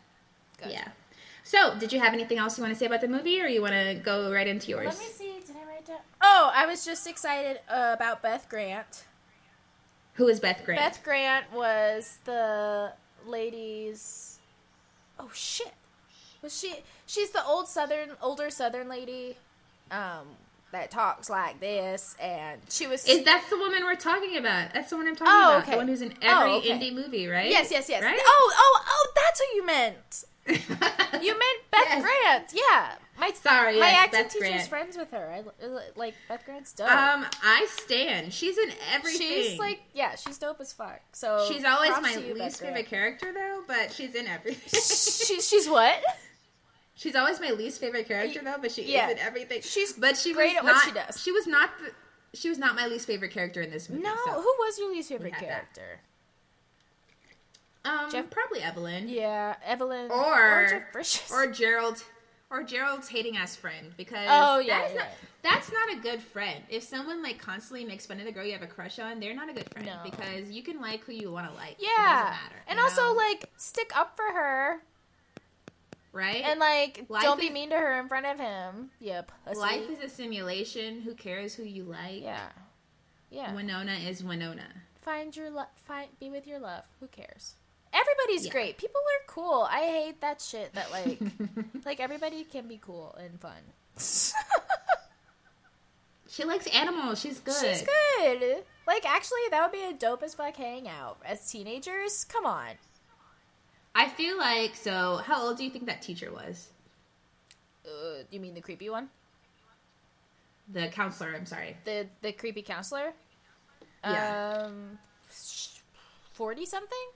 Gotcha. 0.58 0.72
Yeah. 0.72 0.88
So, 1.46 1.78
did 1.78 1.92
you 1.92 2.00
have 2.00 2.14
anything 2.14 2.38
else 2.38 2.56
you 2.56 2.62
want 2.62 2.72
to 2.72 2.78
say 2.78 2.86
about 2.86 3.02
the 3.02 3.08
movie, 3.08 3.38
or 3.40 3.46
you 3.46 3.60
want 3.60 3.74
to 3.74 4.00
go 4.02 4.32
right 4.32 4.46
into 4.46 4.70
yours? 4.70 4.86
Let 4.86 4.98
me 4.98 5.04
see. 5.04 5.40
Did 5.46 5.56
I 5.56 5.68
write 5.68 5.84
down? 5.84 5.98
Oh, 6.22 6.50
I 6.54 6.64
was 6.64 6.86
just 6.86 7.06
excited 7.06 7.60
uh, 7.68 7.92
about 7.94 8.22
Beth 8.22 8.48
Grant. 8.48 9.04
Who 10.14 10.26
is 10.28 10.40
Beth 10.40 10.62
Grant? 10.64 10.80
Beth 10.80 11.04
Grant 11.04 11.52
was 11.52 12.18
the 12.24 12.94
lady's. 13.26 14.38
Oh 15.18 15.30
shit! 15.34 15.74
Was 16.44 16.56
she? 16.60 16.74
She's 17.06 17.30
the 17.30 17.44
old 17.44 17.66
southern, 17.68 18.10
older 18.22 18.50
southern 18.50 18.88
lady, 18.88 19.36
um, 19.90 20.26
that 20.72 20.90
talks 20.90 21.30
like 21.30 21.58
this, 21.58 22.14
and 22.20 22.60
she 22.68 22.86
was. 22.86 23.08
Is 23.08 23.24
that's 23.24 23.48
the 23.48 23.56
woman 23.56 23.82
we're 23.82 23.94
talking 23.96 24.36
about? 24.36 24.74
That's 24.74 24.90
the 24.90 24.96
one 24.96 25.08
I'm 25.08 25.16
talking 25.16 25.32
Oh, 25.32 25.50
about. 25.56 25.62
okay. 25.62 25.70
The 25.72 25.76
one 25.78 25.88
who's 25.88 26.02
in 26.02 26.12
every 26.20 26.50
Oh, 26.52 26.58
okay. 26.58 26.68
indie 26.70 26.94
movie, 26.94 27.26
right? 27.28 27.48
yes, 27.50 27.70
yes, 27.70 27.88
yes. 27.88 28.02
Right? 28.02 28.18
Oh, 28.22 28.52
oh, 28.54 28.84
oh! 28.86 29.12
That's 29.16 29.40
who 29.40 29.56
you 29.56 29.66
meant. 29.66 30.24
You 31.22 31.30
meant 31.38 31.60
Beth 31.70 31.80
Yes. 31.86 32.02
Grant. 32.02 32.52
Yeah, 32.52 32.94
my 33.18 33.32
Sorry, 33.32 33.80
my 33.80 33.86
yes, 33.88 33.96
acting 34.04 34.22
Beth 34.24 34.32
teacher's 34.32 34.48
Grant. 34.50 34.68
friends 34.68 34.96
with 34.98 35.10
her. 35.12 35.32
I 35.32 35.66
like 35.96 36.14
Beth 36.28 36.44
Grant's 36.44 36.72
dope. 36.74 36.90
Um, 36.90 37.24
I 37.42 37.66
stand. 37.70 38.34
She's 38.34 38.58
in 38.58 38.70
everything. 38.92 39.20
she's 39.28 39.58
like, 39.58 39.80
yeah, 39.94 40.16
she's 40.16 40.36
dope 40.36 40.60
as 40.60 40.72
fuck. 40.72 41.00
So 41.12 41.46
she's 41.50 41.64
always 41.64 41.92
my 42.02 42.10
you, 42.10 42.34
Beth 42.34 42.42
least 42.44 42.60
favorite 42.60 42.88
Grant. 42.90 43.20
character, 43.20 43.32
though. 43.32 43.62
But 43.66 43.92
she's 43.92 44.14
in 44.14 44.26
everything. 44.26 44.68
she's 44.68 45.48
she's 45.48 45.66
what? 45.68 45.96
she's 46.94 47.14
always 47.16 47.40
my 47.40 47.50
least 47.50 47.80
favorite 47.80 48.06
character, 48.08 48.40
though. 48.42 48.56
But 48.60 48.72
she 48.72 48.82
Yeah. 48.92 49.06
is 49.08 49.12
in 49.12 49.18
everything. 49.18 49.62
She's 49.62 49.92
but 49.92 50.16
she 50.16 50.32
great 50.32 50.50
was 50.50 50.56
at 50.58 50.64
what 50.64 50.72
not, 50.72 50.84
she 50.84 50.92
does. 50.92 51.22
She 51.22 51.32
was 51.32 51.46
not. 51.46 51.70
The, 51.78 51.92
she 52.36 52.48
was 52.48 52.58
not 52.58 52.74
my 52.74 52.86
least 52.88 53.06
favorite 53.06 53.30
character 53.32 53.62
in 53.62 53.70
this 53.70 53.88
movie. 53.88 54.02
No, 54.02 54.14
so. 54.26 54.32
who 54.32 54.54
was 54.58 54.78
your 54.78 54.90
least 54.92 55.08
favorite 55.08 55.34
had 55.34 55.42
that. 55.42 55.48
character? 55.48 56.00
Um, 57.84 58.10
Jeff- 58.10 58.30
probably 58.30 58.60
Evelyn. 58.60 59.08
Yeah, 59.08 59.56
Evelyn 59.64 60.10
Or 60.10 60.66
Jeff 60.70 60.92
Bridges. 60.92 61.30
or 61.32 61.46
Gerald 61.48 62.02
or 62.50 62.62
Gerald's 62.62 63.08
hating 63.08 63.36
ass 63.36 63.56
friend 63.56 63.92
because 63.96 64.26
Oh, 64.30 64.58
yeah, 64.58 64.80
that's, 64.80 64.92
yeah. 64.94 64.98
not, 65.00 65.08
that's 65.42 65.72
not 65.72 65.92
a 65.92 65.96
good 66.00 66.22
friend. 66.22 66.62
If 66.70 66.82
someone 66.84 67.22
like 67.22 67.38
constantly 67.38 67.84
makes 67.84 68.06
fun 68.06 68.18
of 68.20 68.24
the 68.26 68.32
girl 68.32 68.44
you 68.44 68.52
have 68.52 68.62
a 68.62 68.66
crush 68.66 68.98
on, 68.98 69.18
they're 69.20 69.34
not 69.34 69.50
a 69.50 69.52
good 69.52 69.68
friend 69.70 69.86
No. 69.86 69.98
because 70.08 70.50
you 70.50 70.62
can 70.62 70.80
like 70.80 71.00
who 71.04 71.12
you 71.12 71.30
want 71.30 71.48
to 71.50 71.54
like. 71.54 71.72
It 71.72 71.88
yeah, 71.96 72.06
doesn't 72.12 72.30
matter. 72.42 72.56
and 72.68 72.80
also 72.80 73.02
know? 73.02 73.12
like 73.14 73.50
stick 73.56 73.90
up 73.96 74.16
for 74.16 74.32
her 74.34 74.80
right 76.14 76.42
and 76.44 76.58
like 76.60 77.04
Life 77.08 77.22
don't 77.24 77.38
be 77.38 77.46
is- 77.48 77.52
mean 77.52 77.68
to 77.70 77.76
her 77.76 77.98
in 78.00 78.08
front 78.08 78.24
of 78.24 78.38
him. 78.38 78.90
Yep, 79.00 79.30
life 79.56 79.90
is 79.90 79.98
a 80.00 80.08
simulation. 80.08 81.00
Who 81.02 81.14
cares 81.14 81.54
who 81.54 81.64
you 81.64 81.84
like? 81.84 82.22
yeah, 82.22 82.48
yeah. 83.30 83.54
Winona 83.54 83.94
is 84.08 84.24
Winona. 84.24 84.68
Find 85.02 85.36
your 85.36 85.50
love. 85.50 85.66
Find 85.84 86.08
be 86.18 86.30
with 86.30 86.46
your 86.46 86.58
love. 86.60 86.84
Who 87.00 87.08
cares? 87.08 87.56
Everybody's 87.92 88.46
Yeah. 88.46 88.52
great. 88.52 88.78
People 88.78 89.00
are 89.00 89.26
cool. 89.32 89.68
I 89.70 89.82
hate 89.82 90.20
that 90.22 90.40
shit. 90.40 90.72
That 90.74 90.90
like, 90.90 91.20
like 91.84 92.00
everybody 92.00 92.42
can 92.44 92.66
be 92.68 92.78
cool 92.78 93.14
and 93.20 93.38
fun. 93.40 93.60
She 96.28 96.44
likes 96.44 96.66
animals. 96.68 97.20
She's 97.20 97.38
good. 97.38 97.54
She's 97.60 97.82
good. 98.18 98.64
Like, 98.88 99.06
actually, 99.08 99.38
that 99.50 99.62
would 99.62 99.72
be 99.78 99.84
a 99.84 99.92
dope 99.92 100.22
as 100.24 100.34
fuck 100.34 100.56
hangout 100.56 101.18
as 101.24 101.48
teenagers. 101.48 102.24
Come 102.24 102.44
on. 102.44 102.70
I 103.94 104.08
feel 104.08 104.36
like 104.38 104.74
so. 104.74 105.18
How 105.24 105.42
old 105.42 105.56
do 105.58 105.64
you 105.64 105.70
think 105.70 105.86
that 105.86 106.02
teacher 106.02 106.32
was? 106.32 106.68
Uh, 107.86 108.22
you 108.30 108.40
mean 108.40 108.54
the 108.54 108.60
creepy 108.60 108.90
one? 108.90 109.08
The 110.72 110.88
counselor. 110.88 111.34
I'm 111.36 111.46
sorry. 111.46 111.76
The 111.84 112.06
the 112.22 112.32
creepy 112.32 112.62
counselor? 112.62 113.12
Yeah. 114.02 114.64
Um, 114.66 114.98
forty 116.32 116.66
something, 116.66 117.06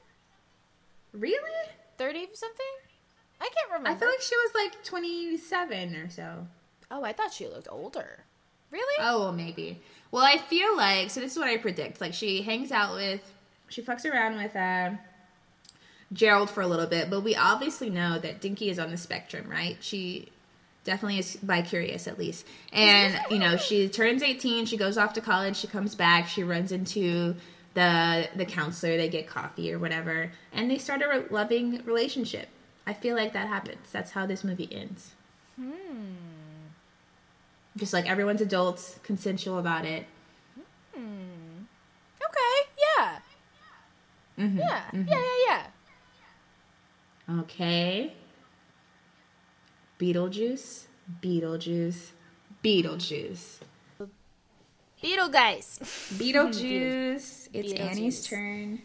Really? 1.12 1.68
thirty 1.96 2.28
something. 2.32 2.66
I 3.40 3.48
can't 3.54 3.68
remember. 3.70 3.88
I 3.90 3.94
feel 3.94 4.08
like 4.08 4.20
she 4.20 4.34
was 4.34 4.50
like 4.54 4.82
27 4.82 5.94
or 5.94 6.10
so. 6.10 6.46
oh, 6.90 7.04
I 7.04 7.12
thought 7.12 7.32
she 7.32 7.46
looked 7.46 7.68
older. 7.70 8.24
Really? 8.72 8.96
Oh, 9.00 9.20
well, 9.20 9.32
maybe. 9.32 9.80
Well, 10.10 10.24
I 10.24 10.38
feel 10.38 10.76
like 10.76 11.10
so. 11.10 11.20
This 11.20 11.32
is 11.32 11.38
what 11.38 11.46
I 11.48 11.56
predict. 11.56 12.00
Like 12.00 12.14
she 12.14 12.42
hangs 12.42 12.72
out 12.72 12.94
with, 12.94 13.20
she 13.68 13.80
fucks 13.80 14.04
around 14.04 14.36
with 14.42 14.56
uh, 14.56 14.90
Gerald 16.12 16.48
for 16.50 16.62
a 16.62 16.66
little 16.66 16.86
bit, 16.86 17.10
but 17.10 17.20
we 17.22 17.36
obviously 17.36 17.90
know 17.90 18.18
that 18.18 18.40
Dinky 18.40 18.70
is 18.70 18.78
on 18.78 18.90
the 18.90 18.96
spectrum, 18.96 19.48
right? 19.48 19.76
She 19.80 20.28
definitely 20.84 21.18
is 21.18 21.36
bi-curious 21.36 22.08
at 22.08 22.18
least. 22.18 22.46
And 22.72 23.18
you 23.30 23.38
know, 23.38 23.56
she 23.56 23.88
turns 23.88 24.22
18, 24.22 24.66
she 24.66 24.76
goes 24.76 24.96
off 24.96 25.12
to 25.14 25.20
college, 25.20 25.56
she 25.56 25.66
comes 25.66 25.94
back, 25.94 26.28
she 26.28 26.42
runs 26.42 26.72
into 26.72 27.34
the 27.74 28.28
the 28.34 28.46
counselor, 28.46 28.96
they 28.96 29.08
get 29.08 29.26
coffee 29.26 29.72
or 29.72 29.78
whatever, 29.78 30.32
and 30.52 30.70
they 30.70 30.78
start 30.78 31.02
a 31.02 31.08
re- 31.08 31.24
loving 31.30 31.84
relationship. 31.84 32.48
I 32.86 32.94
feel 32.94 33.14
like 33.14 33.34
that 33.34 33.48
happens. 33.48 33.90
That's 33.92 34.12
how 34.12 34.24
this 34.24 34.42
movie 34.42 34.68
ends. 34.72 35.10
Hmm. 35.56 36.14
Just 37.76 37.92
like 37.92 38.08
everyone's 38.08 38.40
adults, 38.40 38.98
consensual 39.02 39.58
about 39.58 39.84
it. 39.84 40.06
Okay. 40.96 42.70
Yeah. 42.78 43.18
Mhm, 44.38 44.56
Yeah. 44.58 44.82
mhm. 44.92 45.06
Yeah. 45.08 45.16
Yeah. 45.20 45.36
Yeah. 45.46 45.66
Okay. 47.30 48.14
Beetlejuice, 50.00 50.84
Beetlejuice, 51.22 52.10
Beetlejuice. 52.64 53.58
Beetle 55.00 55.28
guys. 55.28 55.78
Beetlejuice. 56.14 57.48
It's 57.52 57.72
Beetlejuice. 57.72 57.80
Annie's 57.80 58.26
turn. 58.26 58.80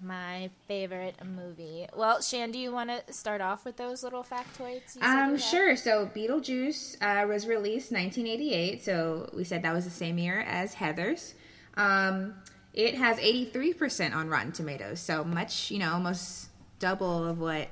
My 0.00 0.50
favorite 0.66 1.14
movie. 1.24 1.86
Well, 1.94 2.20
Shan, 2.22 2.50
do 2.50 2.58
you 2.58 2.72
want 2.72 2.90
to 2.90 3.12
start 3.12 3.40
off 3.40 3.64
with 3.64 3.76
those 3.76 4.02
little 4.02 4.24
factoids? 4.24 4.96
you 4.96 5.02
said 5.02 5.26
you 5.26 5.32
Um, 5.32 5.38
sure. 5.38 5.76
So 5.76 6.10
Beetlejuice 6.14 6.96
uh, 7.00 7.26
was 7.26 7.46
released 7.46 7.92
1988. 7.92 8.84
So 8.84 9.30
we 9.34 9.44
said 9.44 9.62
that 9.62 9.72
was 9.72 9.84
the 9.84 9.90
same 9.90 10.18
year 10.18 10.40
as 10.40 10.74
Heather's. 10.74 11.34
Um, 11.76 12.34
it 12.74 12.94
has 12.94 13.18
83% 13.18 14.14
on 14.14 14.28
Rotten 14.28 14.50
Tomatoes. 14.52 14.98
So 14.98 15.22
much, 15.24 15.70
you 15.70 15.78
know, 15.78 15.92
almost 15.92 16.48
double 16.86 17.28
of 17.28 17.38
what 17.38 17.68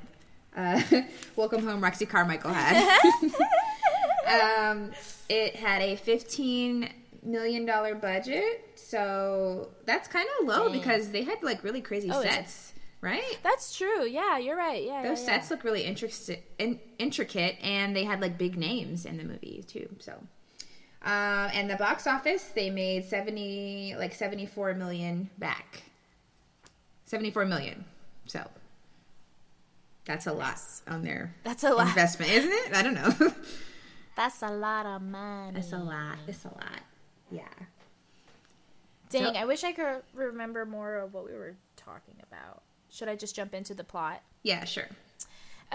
uh, 0.57 0.81
Welcome 1.37 1.67
Home 1.67 1.83
Roxy 1.83 2.07
Carmichael 2.07 2.53
had. 2.53 3.01
um, 4.71 4.93
it 5.29 5.57
had 5.57 5.83
a 5.83 5.97
15 5.97 6.89
million 7.25 7.67
dollar 7.67 7.97
budget. 7.97 8.69
So 8.77 9.69
that's 9.85 10.07
kind 10.07 10.29
of 10.41 10.47
low 10.47 10.69
Dang. 10.69 10.79
because 10.79 11.11
they 11.11 11.25
had 11.25 11.43
like 11.43 11.65
really 11.65 11.81
crazy 11.81 12.09
Oh, 12.13 12.23
sets, 12.23 12.73
right? 13.01 13.37
That's 13.43 13.77
true. 13.77 14.07
Yeah, 14.07 14.39
you're 14.39 14.57
right. 14.57 14.85
Yeah, 14.85 15.03
Those 15.03 15.19
yeah, 15.21 15.27
sets 15.27 15.51
yeah. 15.51 15.57
look 15.57 15.65
really 15.65 15.83
interesting, 15.83 16.39
in, 16.59 16.79
intricate, 17.01 17.57
and 17.63 17.95
they 17.97 18.05
had 18.05 18.21
like 18.21 18.39
big 18.39 18.57
names 18.57 19.07
in 19.07 19.17
the 19.17 19.25
movie 19.25 19.65
too. 19.67 19.89
So, 19.99 20.13
uh, 21.05 21.51
and 21.53 21.69
the 21.69 21.77
box 21.77 22.07
office, 22.07 22.45
they 22.55 22.71
made 22.71 23.05
seventy, 23.07 23.97
like 23.99 24.15
seventy-four 24.15 24.75
million 24.75 25.31
back. 25.39 25.83
Seventy-four 27.07 27.45
million. 27.47 27.85
So, 28.27 28.47
that's 30.05 30.27
a 30.27 30.33
lot 30.33 30.59
on 30.89 31.03
their 31.03 31.35
That's 31.45 31.65
a 31.65 31.71
lot. 31.73 31.89
investment, 31.89 32.33
isn't 32.33 32.51
it? 32.53 32.75
I 32.75 32.83
don't 32.83 32.95
know. 32.95 33.33
That's 34.17 34.43
a 34.43 34.49
lot 34.51 34.85
of 34.87 35.01
money. 35.03 35.53
That's 35.55 35.73
a 35.73 35.79
lot. 35.79 36.17
It's 36.29 36.45
a 36.45 36.49
lot. 36.49 36.81
Yeah. 37.31 37.45
Dang, 39.09 39.23
So- 39.35 39.41
I 39.41 39.45
wish 39.45 39.65
I 39.65 39.73
could 39.73 40.03
remember 40.15 40.67
more 40.67 40.97
of 40.97 41.15
what 41.15 41.25
we 41.27 41.33
were 41.33 41.55
talking 41.77 42.17
about. 42.29 42.63
Should 42.91 43.09
I 43.09 43.17
just 43.17 43.35
jump 43.35 43.55
into 43.55 43.73
the 43.75 43.85
plot? 43.85 44.23
Yeah. 44.43 44.65
Sure. 44.65 44.89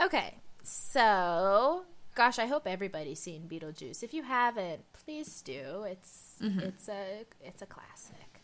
Okay, 0.04 0.36
so 0.64 1.86
gosh, 2.16 2.38
I 2.38 2.46
hope 2.46 2.68
everybody's 2.68 3.20
seen 3.20 3.48
Beetlejuice. 3.50 4.04
If 4.04 4.14
you 4.14 4.24
haven't, 4.24 4.82
please 4.94 5.42
do. 5.42 5.84
It's 5.90 6.22
Mm-hmm. 6.44 6.60
it's 6.60 6.90
a 6.90 7.26
it's 7.42 7.62
a 7.62 7.66
classic. 7.66 8.42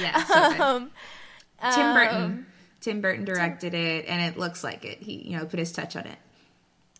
Yeah. 0.00 0.24
So 0.24 0.64
um, 0.64 0.90
Tim 1.74 1.84
um, 1.86 1.94
Burton. 1.94 2.46
Tim 2.80 3.00
Burton 3.00 3.24
directed 3.24 3.74
it, 3.74 4.06
and 4.06 4.22
it 4.22 4.38
looks 4.38 4.64
like 4.64 4.84
it. 4.84 4.98
He, 5.02 5.28
you 5.30 5.38
know, 5.38 5.44
put 5.44 5.58
his 5.58 5.72
touch 5.72 5.96
on 5.96 6.06
it. 6.06 6.18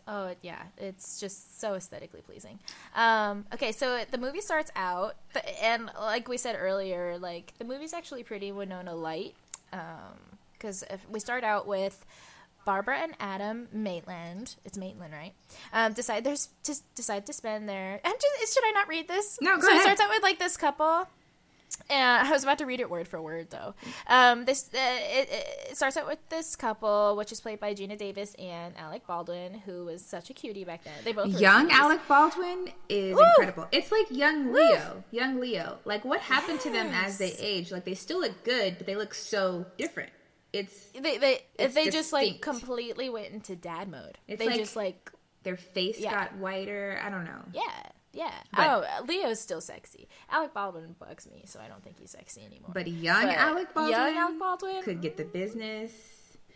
Oh 0.07 0.35
yeah, 0.43 0.61
it's 0.77 1.21
just 1.21 1.61
so 1.61 1.75
aesthetically 1.75 2.21
pleasing. 2.23 2.59
Um, 2.97 3.45
okay, 3.55 3.71
so 3.71 4.03
the 4.11 4.19
movie 4.19 4.41
starts 4.41 4.71
out, 4.75 5.15
and 5.63 5.91
like 5.99 6.29
we 6.29 6.37
said 6.37 6.57
earlier, 6.59 7.17
like 7.19 7.53
the 7.59 7.65
movie's 7.65 7.93
actually 7.93 8.25
pretty 8.25 8.51
Winona 8.51 8.95
Light, 8.95 9.35
because 10.53 10.83
if 10.91 11.09
we 11.09 11.21
start 11.21 11.45
out 11.45 11.67
with 11.67 12.05
Barbara 12.65 12.99
and 12.99 13.15
Adam 13.21 13.69
Maitland, 13.73 14.57
it's 14.65 14.77
Maitland, 14.77 15.13
right? 15.13 15.33
Um, 15.73 15.93
decide 15.93 16.25
there's 16.25 16.49
just 16.65 16.93
decide 16.95 17.27
to 17.27 17.33
spend 17.33 17.69
their. 17.69 18.01
And 18.05 18.15
just 18.41 18.55
should 18.55 18.65
I 18.65 18.73
not 18.73 18.89
read 18.89 19.07
this? 19.07 19.39
No, 19.41 19.57
go 19.57 19.63
so 19.63 19.69
ahead. 19.69 19.79
it 19.79 19.83
starts 19.83 20.01
out 20.01 20.11
with 20.11 20.23
like 20.23 20.39
this 20.39 20.57
couple. 20.57 21.07
And 21.89 22.27
I 22.29 22.31
was 22.31 22.43
about 22.43 22.59
to 22.59 22.67
read 22.67 22.81
it 22.81 22.91
word 22.91 23.07
for 23.09 23.21
word, 23.23 23.51
though. 23.51 23.75
Um, 24.09 24.45
this 24.45 24.69
uh, 24.75 24.79
it, 24.79 25.29
it 25.71 25.77
starts 25.77 25.97
out 25.97 26.07
with 26.07 26.19
this 26.29 26.57
couple, 26.57 27.17
which 27.17 27.33
is 27.33 27.41
played 27.41 27.61
by 27.61 27.75
Geena 27.75 27.97
Davis 27.97 28.35
and 28.39 28.77
Alec 28.77 29.07
Baldwin, 29.07 29.55
who 29.55 29.85
was 29.85 30.05
such 30.05 30.31
a 30.31 30.35
cutie 30.35 30.65
back 30.65 30.85
then. 30.85 30.93
They 31.05 31.13
both 31.13 31.29
Young 31.41 31.69
cuties. 31.69 31.73
Alec 31.73 32.01
Baldwin 32.09 32.69
is 32.89 33.15
Woo! 33.15 33.23
incredible. 33.23 33.67
It's 33.73 33.91
like 33.93 34.07
young 34.11 34.53
Leo. 34.53 35.05
Young 35.11 35.41
Leo. 35.41 35.79
Like 35.85 36.05
what 36.05 36.21
happened 36.21 36.61
to 36.61 36.71
them 36.71 36.89
as 36.89 37.19
they 37.19 37.29
Yes. 37.31 37.41
age? 37.41 37.73
Like 37.73 37.85
they 37.85 37.95
still 37.95 38.21
look 38.21 38.43
good, 38.45 38.77
but 38.79 38.87
they 38.87 38.97
look 38.97 39.15
so 39.15 39.65
different. 39.79 40.11
It's 40.53 40.87
They 40.89 41.19
they 41.19 41.41
It's 41.59 41.75
they 41.75 41.91
just 41.91 42.13
like 42.13 42.41
completely 42.41 43.09
went 43.11 43.33
into 43.33 43.55
dad 43.55 43.89
mode. 43.89 44.19
It's 44.27 44.39
they 44.41 44.47
like- 44.49 44.59
just 44.59 44.75
like 44.75 45.11
their 45.45 45.57
face 45.57 45.99
Yeah. 46.01 46.11
got 46.11 46.37
whiter. 46.37 47.01
I 47.05 47.11
don't 47.11 47.25
know. 47.25 47.43
yeah 47.53 47.63
yeah. 48.13 48.33
But- 48.55 48.69
oh, 49.01 49.05
Leo's 49.07 49.41
still 49.41 49.61
sexy. 49.61 50.09
Alec 50.31 50.53
Baldwin 50.55 50.95
bugs 50.99 51.29
me, 51.31 51.43
so 51.47 51.61
I 51.61 51.69
don't 51.69 51.83
think 51.83 51.99
he's 51.99 52.11
sexy 52.11 52.45
anymore. 52.45 52.71
But 52.75 52.89
young 52.89 53.25
But 53.27 53.35
Alec 53.37 53.75
Baldwin, 53.75 53.93
young 53.99 54.17
Alec 54.17 54.39
Baldwin 54.39 54.83
could 54.83 55.01
get 55.01 55.17
the 55.17 55.25
business. 55.25 55.93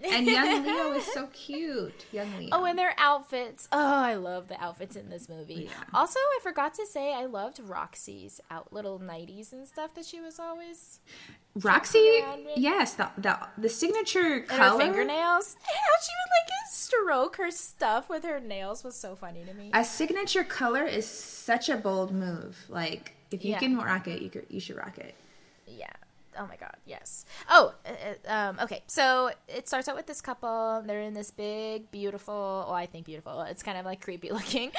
And 0.03 0.26
young 0.26 0.62
Leo 0.66 0.92
is 0.92 1.05
so 1.07 1.26
cute. 1.32 2.07
Young 2.12 2.36
Leo. 2.38 2.49
Oh, 2.53 2.64
and 2.64 2.78
their 2.78 2.95
outfits. 2.99 3.68
Oh, 3.72 3.78
I 3.78 4.14
love 4.14 4.49
the 4.49 4.62
outfits 4.62 4.97
in 4.97 5.09
this 5.11 5.28
movie. 5.28 5.68
Yeah. 5.68 5.84
Also, 5.92 6.18
I 6.18 6.38
forgot 6.42 6.74
to 6.74 6.86
say 6.86 7.12
I 7.14 7.26
loved 7.26 7.61
Roxy's 7.61 8.40
out 8.51 8.72
little 8.72 8.99
nighties 8.99 9.53
and 9.53 9.66
stuff 9.66 9.95
that 9.95 10.05
she 10.05 10.20
was 10.20 10.38
always 10.38 11.01
Roxy, 11.57 12.20
yes, 12.57 12.95
the 12.95 13.09
the, 13.16 13.38
the 13.59 13.68
signature 13.68 14.18
and 14.20 14.51
her 14.51 14.57
color. 14.57 14.80
fingernails. 14.84 15.57
How 15.62 16.01
she 16.03 16.12
would 16.12 16.30
like 16.30 16.68
stroke 16.70 17.36
her 17.36 17.51
stuff 17.53 18.09
with 18.09 18.24
her 18.24 18.40
nails 18.40 18.82
was 18.82 18.97
so 18.97 19.14
funny 19.14 19.45
to 19.45 19.55
me. 19.55 19.70
A 19.72 19.84
signature 19.84 20.42
color 20.45 20.82
is 20.84 21.07
such 21.07 21.68
a 21.68 21.76
bold 21.76 22.12
move. 22.12 22.57
Like 22.68 23.12
if 23.30 23.45
you 23.45 23.53
Yeah. 23.53 23.59
can 23.61 23.76
rock 23.78 24.09
it, 24.09 24.20
you 24.20 24.30
could, 24.30 24.47
you 24.49 24.59
should 24.61 24.76
rock 24.76 24.99
it. 24.99 25.14
Yeah. 25.66 25.86
Oh 26.39 26.47
my 26.47 26.57
god. 26.57 26.76
Yes. 26.87 27.24
Oh. 27.49 27.74
uh, 27.87 27.91
uh, 28.28 28.32
um. 28.32 28.59
Okay. 28.62 28.82
So 28.87 29.30
it 29.49 29.68
starts 29.68 29.89
out 29.89 29.97
with 29.97 30.07
this 30.07 30.20
couple. 30.20 30.82
They're 30.87 31.01
in 31.03 31.14
this 31.14 31.30
big, 31.30 31.91
beautiful. 31.91 32.66
Oh, 32.68 32.72
I 32.72 32.87
think 32.87 33.07
beautiful. 33.07 33.43
It's 33.43 33.62
kind 33.62 33.78
of 33.78 33.85
like 33.85 34.01
creepy 34.03 34.30
looking 34.39 34.72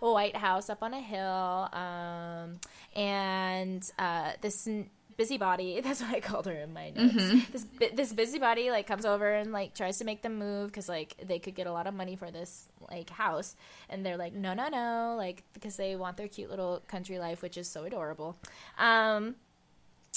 white 0.00 0.36
house 0.36 0.70
up 0.70 0.82
on 0.82 0.94
a 0.94 1.00
hill. 1.00 1.68
Um. 1.72 2.58
And 2.94 3.88
uh, 3.98 4.32
this. 4.40 4.66
n- 4.66 4.90
Busybody, 5.14 5.78
that's 5.84 6.00
what 6.00 6.10
I 6.10 6.20
called 6.20 6.46
her 6.46 6.52
in 6.54 6.72
my 6.72 6.88
notes. 6.88 7.46
This 7.52 7.66
this 7.94 8.12
busybody 8.14 8.70
like 8.70 8.86
comes 8.86 9.04
over 9.04 9.30
and 9.30 9.52
like 9.52 9.74
tries 9.74 9.98
to 9.98 10.06
make 10.06 10.22
them 10.22 10.36
move 10.38 10.68
because 10.70 10.88
like 10.88 11.14
they 11.22 11.38
could 11.38 11.54
get 11.54 11.66
a 11.66 11.72
lot 11.72 11.86
of 11.86 11.92
money 11.92 12.16
for 12.16 12.30
this 12.30 12.66
like 12.90 13.10
house, 13.10 13.54
and 13.90 14.06
they're 14.06 14.16
like 14.16 14.32
no 14.32 14.54
no 14.54 14.68
no 14.70 15.14
like 15.18 15.44
because 15.52 15.76
they 15.76 15.96
want 15.96 16.16
their 16.16 16.28
cute 16.28 16.48
little 16.48 16.82
country 16.88 17.18
life, 17.18 17.42
which 17.42 17.58
is 17.58 17.68
so 17.68 17.84
adorable. 17.84 18.38
Um, 18.78 19.36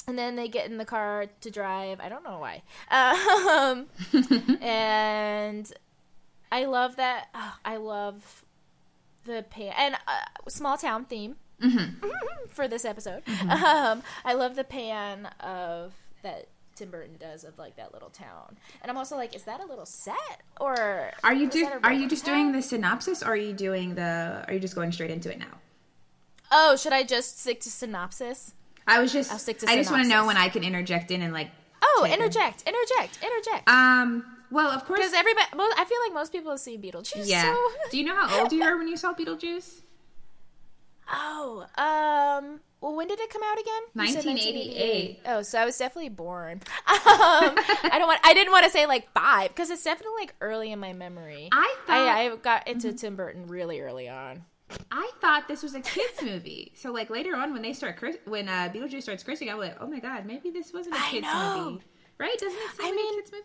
and 0.06 0.18
then 0.18 0.36
they 0.36 0.48
get 0.48 0.70
in 0.70 0.78
the 0.78 0.84
car 0.84 1.26
to 1.40 1.50
drive. 1.50 2.00
I 2.00 2.08
don't 2.08 2.22
know 2.24 2.38
why. 2.38 2.62
Um, 2.90 3.86
and 4.60 5.72
I 6.52 6.64
love 6.66 6.96
that. 6.96 7.28
oh, 7.34 7.54
I 7.64 7.76
love 7.76 8.44
the 9.24 9.44
pan 9.50 9.72
and 9.76 9.94
uh, 10.06 10.48
small 10.48 10.76
town 10.76 11.04
theme 11.04 11.36
for 12.48 12.68
this 12.68 12.84
episode. 12.84 13.22
Um, 13.28 14.02
I 14.24 14.34
love 14.34 14.54
the 14.54 14.64
pan 14.64 15.26
of 15.40 15.92
that 16.22 16.46
Tim 16.76 16.90
Burton 16.90 17.16
does 17.18 17.42
of 17.42 17.58
like 17.58 17.76
that 17.76 17.92
little 17.92 18.10
town. 18.10 18.58
And 18.82 18.90
I'm 18.90 18.96
also 18.96 19.16
like, 19.16 19.34
is 19.34 19.42
that 19.44 19.60
a 19.60 19.66
little 19.66 19.86
set 19.86 20.42
or 20.60 21.10
Are 21.24 21.34
you 21.34 21.48
do, 21.48 21.68
Are 21.82 21.92
you 21.92 22.08
just 22.08 22.24
town? 22.24 22.34
doing 22.34 22.52
the 22.52 22.62
synopsis, 22.62 23.22
or 23.22 23.28
are 23.28 23.36
you 23.36 23.52
doing 23.54 23.94
the? 23.94 24.44
Are 24.46 24.52
you 24.54 24.60
just 24.60 24.74
going 24.76 24.92
straight 24.92 25.10
into 25.10 25.32
it 25.32 25.38
now? 25.38 25.58
Oh, 26.52 26.76
should 26.76 26.92
I 26.92 27.02
just 27.02 27.40
stick 27.40 27.60
to 27.62 27.70
synopsis? 27.70 28.52
I 28.86 29.00
was 29.00 29.12
just. 29.12 29.32
I'll 29.32 29.38
stick 29.38 29.58
to 29.58 29.70
I 29.70 29.76
just 29.76 29.90
want 29.90 30.02
to 30.04 30.08
know 30.08 30.26
when 30.26 30.36
I 30.36 30.48
can 30.48 30.62
interject 30.64 31.10
in 31.10 31.22
and 31.22 31.32
like. 31.32 31.50
Oh, 31.82 32.00
take 32.04 32.12
a- 32.12 32.14
interject, 32.14 32.62
interject, 32.66 33.18
interject. 33.22 33.68
Um. 33.68 34.24
Well, 34.50 34.70
of 34.70 34.84
course. 34.84 35.00
Because 35.00 35.12
everybody, 35.12 35.46
mo- 35.56 35.64
I 35.76 35.84
feel 35.84 35.98
like 36.06 36.14
most 36.14 36.30
people 36.32 36.52
have 36.52 36.60
seen 36.60 36.80
Beetlejuice. 36.80 37.24
Yeah. 37.26 37.42
So. 37.52 37.68
Do 37.90 37.98
you 37.98 38.04
know 38.04 38.14
how 38.14 38.40
old 38.42 38.52
you 38.52 38.60
were 38.64 38.76
when 38.78 38.86
you 38.88 38.96
saw 38.96 39.12
Beetlejuice? 39.12 39.80
Oh, 41.12 41.66
um, 41.78 42.60
well, 42.80 42.94
when 42.96 43.06
did 43.06 43.20
it 43.20 43.30
come 43.30 43.42
out 43.44 43.58
again? 43.58 43.82
You 43.94 44.14
1988. 44.14 45.20
Oh, 45.26 45.42
so 45.42 45.58
I 45.60 45.64
was 45.64 45.76
definitely 45.78 46.08
born. 46.10 46.62
Um, 47.06 47.54
I 47.56 47.96
don't 47.98 48.08
want. 48.08 48.20
I 48.24 48.34
didn't 48.34 48.52
want 48.52 48.64
to 48.64 48.70
say 48.70 48.84
like 48.86 49.12
five 49.12 49.48
because 49.50 49.70
it's 49.70 49.84
definitely 49.84 50.22
like 50.22 50.34
early 50.40 50.72
in 50.72 50.80
my 50.80 50.92
memory. 50.92 51.48
I 51.52 51.76
thought. 51.86 51.96
I, 51.96 52.30
I 52.32 52.36
got 52.36 52.66
into 52.66 52.92
Tim 52.92 53.14
Burton 53.16 53.46
really 53.46 53.80
early 53.80 54.08
on. 54.08 54.44
I 54.90 55.10
thought 55.20 55.46
this 55.48 55.62
was 55.62 55.74
a 55.74 55.80
kids 55.80 56.22
movie. 56.22 56.72
So 56.74 56.92
like 56.92 57.10
later 57.10 57.36
on 57.36 57.52
when 57.52 57.62
they 57.62 57.72
start 57.72 58.02
when 58.24 58.48
uh, 58.48 58.70
Beetlejuice 58.74 59.02
starts 59.02 59.22
cursing, 59.22 59.48
I'm 59.50 59.58
like, 59.58 59.76
oh 59.80 59.86
my 59.86 60.00
god, 60.00 60.26
maybe 60.26 60.50
this 60.50 60.72
wasn't 60.72 60.96
a 60.96 60.98
kids 61.10 61.26
movie, 61.32 61.82
right? 62.18 62.36
Doesn't 62.38 62.58
it 62.58 62.76
seem 62.76 62.86
I 62.86 62.88
like 62.88 62.94
mean- 62.96 63.12
a 63.14 63.16
kids 63.22 63.32
movie? 63.32 63.44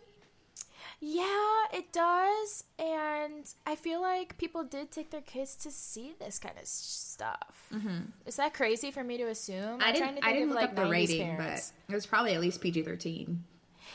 Yeah, 1.03 1.63
it 1.73 1.91
does, 1.91 2.63
and 2.77 3.51
I 3.65 3.75
feel 3.75 4.01
like 4.03 4.37
people 4.37 4.63
did 4.63 4.91
take 4.91 5.09
their 5.09 5.21
kids 5.21 5.55
to 5.55 5.71
see 5.71 6.13
this 6.19 6.37
kind 6.37 6.53
of 6.59 6.67
stuff. 6.67 7.65
Mm-hmm. 7.73 8.01
Is 8.27 8.35
that 8.35 8.53
crazy 8.53 8.91
for 8.91 9.03
me 9.03 9.17
to 9.17 9.23
assume? 9.23 9.81
I 9.81 9.87
I'm 9.87 9.93
didn't. 9.95 9.97
trying 9.97 10.15
to 10.21 10.27
I 10.27 10.33
didn't 10.33 10.49
look 10.49 10.57
like, 10.57 10.69
up 10.69 10.75
the 10.75 10.85
rating, 10.85 11.25
parents. 11.37 11.73
but 11.87 11.93
it 11.93 11.95
was 11.95 12.05
probably 12.05 12.35
at 12.35 12.39
least 12.39 12.61
PG 12.61 12.83
thirteen. 12.83 13.43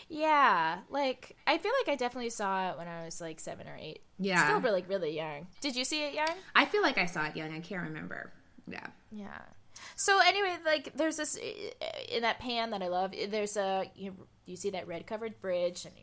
Yeah, 0.09 0.81
like 0.89 1.37
I 1.47 1.59
feel 1.59 1.73
like 1.81 1.93
I 1.93 1.97
definitely 1.97 2.31
saw 2.31 2.71
it 2.71 2.79
when 2.79 2.89
I 2.89 3.05
was 3.05 3.21
like 3.21 3.41
seven 3.41 3.67
or 3.67 3.77
eight. 3.79 4.01
Yeah. 4.19 4.45
still 4.45 4.61
really 4.61 4.85
really 4.89 5.17
young. 5.17 5.47
Did 5.61 5.77
you 5.77 5.85
see 5.85 6.05
it 6.05 6.15
young? 6.15 6.37
I 6.55 6.65
feel 6.65 6.83
like 6.83 6.99
I 6.99 7.07
saw 7.07 7.27
it 7.27 7.37
young. 7.37 7.53
I 7.53 7.61
can't 7.61 7.83
remember. 7.83 8.33
Yeah. 8.69 8.87
Yeah. 9.11 9.43
So 9.95 10.21
anyway, 10.25 10.57
like 10.65 10.93
there's 10.95 11.17
this 11.17 11.39
eh, 11.41 11.71
eh, 11.81 12.17
in 12.17 12.23
that 12.23 12.39
pan 12.39 12.71
that 12.71 12.83
I 12.83 12.89
love. 12.89 13.13
Eh, 13.17 13.27
there's 13.29 13.57
a 13.57 13.91
you, 13.95 14.15
you 14.45 14.57
see 14.57 14.71
that 14.71 14.87
red 14.87 15.07
covered 15.07 15.41
bridge, 15.41 15.85
and 15.85 15.95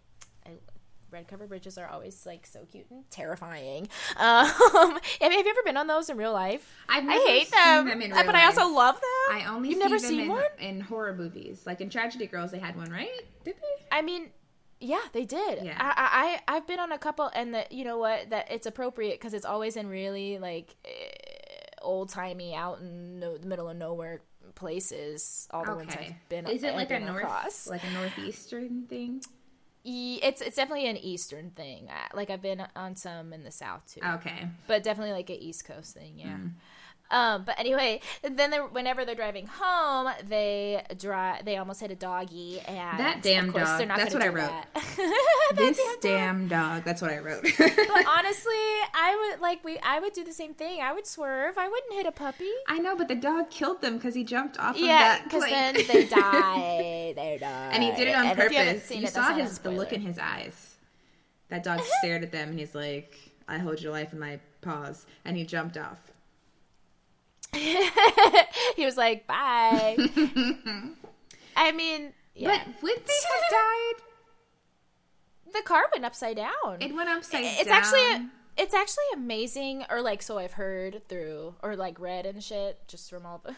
red 1.13 1.27
covered 1.27 1.49
bridges 1.49 1.77
are 1.77 1.87
always 1.87 2.25
like 2.25 2.45
so 2.45 2.65
cute 2.71 2.85
and 2.89 3.09
terrifying. 3.09 3.87
Um, 4.17 4.99
have 5.21 5.31
you 5.31 5.39
ever 5.39 5.63
been 5.65 5.77
on 5.77 5.87
those 5.87 6.09
in 6.09 6.17
real 6.17 6.33
life? 6.33 6.73
I've 6.89 7.07
I 7.07 7.13
hate 7.13 7.51
them, 7.51 7.87
them 7.87 8.13
uh, 8.13 8.23
but 8.23 8.35
I 8.35 8.45
also 8.45 8.67
love 8.67 8.95
them. 8.95 9.01
I 9.37 9.45
only 9.49 9.69
You've 9.69 9.77
see 9.77 9.83
never 9.83 9.99
them 9.99 10.09
seen 10.09 10.19
in, 10.21 10.27
one. 10.29 10.43
in 10.59 10.79
horror 10.81 11.13
movies. 11.15 11.63
Like 11.65 11.81
in 11.81 11.89
Tragedy 11.89 12.27
Girls, 12.27 12.51
they 12.51 12.59
had 12.59 12.75
one, 12.75 12.91
right? 12.91 13.09
Did 13.43 13.55
they? 13.55 13.85
I 13.91 14.01
mean, 14.01 14.29
yeah, 14.79 15.01
they 15.13 15.25
did. 15.25 15.63
Yeah. 15.63 15.77
I, 15.79 16.39
I 16.47 16.55
I've 16.55 16.67
been 16.67 16.79
on 16.79 16.91
a 16.91 16.97
couple, 16.97 17.29
and 17.33 17.53
the, 17.53 17.65
you 17.69 17.83
know 17.85 17.97
what? 17.97 18.29
That 18.29 18.51
it's 18.51 18.65
appropriate 18.65 19.13
because 19.19 19.33
it's 19.33 19.45
always 19.45 19.75
in 19.77 19.87
really 19.87 20.37
like 20.39 20.75
old 21.81 22.09
timey, 22.09 22.55
out 22.55 22.79
in 22.79 23.19
no, 23.19 23.37
the 23.37 23.47
middle 23.47 23.69
of 23.69 23.77
nowhere 23.77 24.21
places. 24.55 25.47
All 25.51 25.65
the 25.65 25.75
ones 25.75 25.91
Okay. 25.93 26.07
I've 26.09 26.29
been. 26.29 26.47
Is 26.47 26.63
it 26.63 26.75
like 26.75 26.91
a 26.91 26.99
north, 26.99 27.23
across. 27.23 27.67
like 27.67 27.83
a 27.83 27.91
northeastern 27.91 28.85
thing? 28.87 29.21
It's 29.85 30.41
it's 30.41 30.55
definitely 30.55 30.87
an 30.87 30.97
eastern 30.97 31.51
thing. 31.51 31.89
Like 32.13 32.29
I've 32.29 32.41
been 32.41 32.65
on 32.75 32.95
some 32.95 33.33
in 33.33 33.43
the 33.43 33.51
south 33.51 33.85
too, 33.93 34.01
Okay. 34.15 34.47
but 34.67 34.83
definitely 34.83 35.13
like 35.13 35.29
a 35.29 35.41
east 35.43 35.65
coast 35.65 35.93
thing. 35.93 36.13
Yeah. 36.17 36.37
Mm. 36.37 36.51
Um, 37.11 37.43
but 37.45 37.59
anyway, 37.59 37.99
then 38.23 38.49
they're, 38.49 38.65
whenever 38.65 39.05
they're 39.05 39.13
driving 39.13 39.45
home, 39.45 40.11
they 40.27 40.81
drive. 40.97 41.45
They 41.45 41.57
almost 41.57 41.79
hit 41.79 41.91
a 41.91 41.95
doggy, 41.95 42.59
and 42.61 42.99
That 42.99 43.21
damn 43.21 43.49
of 43.49 43.53
course, 43.53 43.65
dog. 43.67 43.77
They're 43.77 43.87
not 43.87 43.97
That's 43.99 44.13
what 44.15 44.23
I 44.23 44.29
wrote. 44.29 44.49
that. 44.49 44.67
This 45.55 45.77
That 45.77 45.97
damn 46.01 46.47
dog. 46.47 46.77
dog. 46.77 46.83
That's 46.85 47.01
what 47.03 47.11
I 47.11 47.19
wrote. 47.19 47.43
But 47.43 48.07
honestly, 48.07 48.53
I 48.95 49.29
would 49.31 49.41
like 49.41 49.63
we. 49.63 49.77
I 49.83 49.99
would 49.99 50.13
do 50.13 50.23
the 50.23 50.33
same 50.33 50.55
thing. 50.55 50.81
I 50.81 50.91
would 50.91 51.05
swerve. 51.05 51.57
I 51.59 51.67
wouldn't 51.67 51.93
hit 51.93 52.07
a 52.07 52.11
puppy. 52.11 52.49
I 52.67 52.79
know, 52.79 52.95
but 52.95 53.07
the 53.07 53.15
dog 53.15 53.51
killed 53.51 53.81
them 53.81 53.97
because 53.97 54.15
he 54.15 54.23
jumped 54.23 54.57
off 54.59 54.75
Yeah, 54.75 54.83
of 54.83 54.99
that 54.99 55.23
because 55.25 55.43
then 55.43 55.75
they 55.87 56.05
die. 56.07 57.13
They 57.15 57.37
die. 57.39 57.69
and 57.73 57.83
he 57.83 57.91
did 57.91 58.07
it 58.07 58.15
on 58.15 58.25
And 58.25 58.39
if 58.39 58.51
you 58.51 58.57
purpose. 58.57 58.89
You, 58.91 59.03
it, 59.03 59.09
saw 59.13 59.33
his 59.35 59.59
the 59.59 59.69
look 59.69 59.93
in 59.93 60.01
his 60.01 60.17
eyes. 60.17 60.75
That 61.49 61.63
dog 61.63 61.81
stared 61.99 62.23
at 62.23 62.31
them, 62.31 62.49
and 62.49 62.57
he's 62.59 62.73
like, 62.73 63.13
"I 63.47 63.59
hold 63.59 63.79
your 63.81 63.91
life 63.91 64.13
in 64.13 64.19
my 64.19 64.39
paws," 64.61 65.05
and 65.25 65.37
he 65.37 65.45
jumped 65.45 65.77
off. 65.77 65.99
he 68.75 68.85
was 68.85 68.97
like, 68.97 69.27
"Bye." 69.27 69.97
I 71.55 71.71
mean, 71.71 72.13
yeah. 72.35 72.63
But 72.65 72.83
would 72.83 72.95
they 72.95 73.21
have 73.31 73.51
died? 73.51 74.03
the 75.53 75.61
car 75.61 75.83
went 75.91 76.03
upside 76.03 76.35
down. 76.35 76.81
It 76.81 76.95
went 76.95 77.09
upside 77.09 77.43
it's 77.43 77.65
down. 77.65 77.77
actually 77.77 78.29
it's 78.57 78.73
actually 78.73 79.03
amazing 79.13 79.83
or 79.89 80.01
like 80.01 80.21
so 80.21 80.37
i've 80.37 80.53
heard 80.53 81.01
through 81.07 81.55
or 81.63 81.75
like 81.75 81.99
read 81.99 82.25
and 82.27 82.43
shit 82.43 82.79
just 82.87 83.09
from 83.09 83.25
all 83.25 83.41
the 83.43 83.55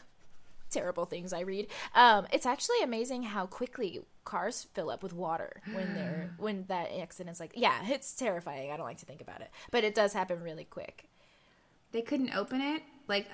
terrible 0.70 1.06
things 1.06 1.34
i 1.34 1.42
read 1.42 1.68
um 1.96 2.26
it's 2.32 2.46
actually 2.46 2.82
amazing 2.82 3.24
how 3.24 3.46
quickly 3.46 4.00
cars 4.24 4.68
fill 4.74 4.90
up 4.90 5.04
with 5.04 5.12
water 5.12 5.62
when 5.74 5.94
they're 5.96 6.34
when 6.38 6.64
that 6.70 6.90
accident's 6.98 7.42
like 7.42 7.52
yeah 7.56 7.80
it's 7.88 8.14
terrifying 8.16 8.72
i 8.72 8.78
don't 8.78 8.86
like 8.86 8.98
to 8.98 9.06
think 9.06 9.20
about 9.20 9.42
it 9.42 9.50
but 9.70 9.84
it 9.84 9.94
does 9.94 10.14
happen 10.14 10.42
really 10.42 10.64
quick 10.66 11.10
they 11.96 12.02
couldn't 12.02 12.36
open 12.36 12.60
it. 12.60 12.84
Like 13.08 13.30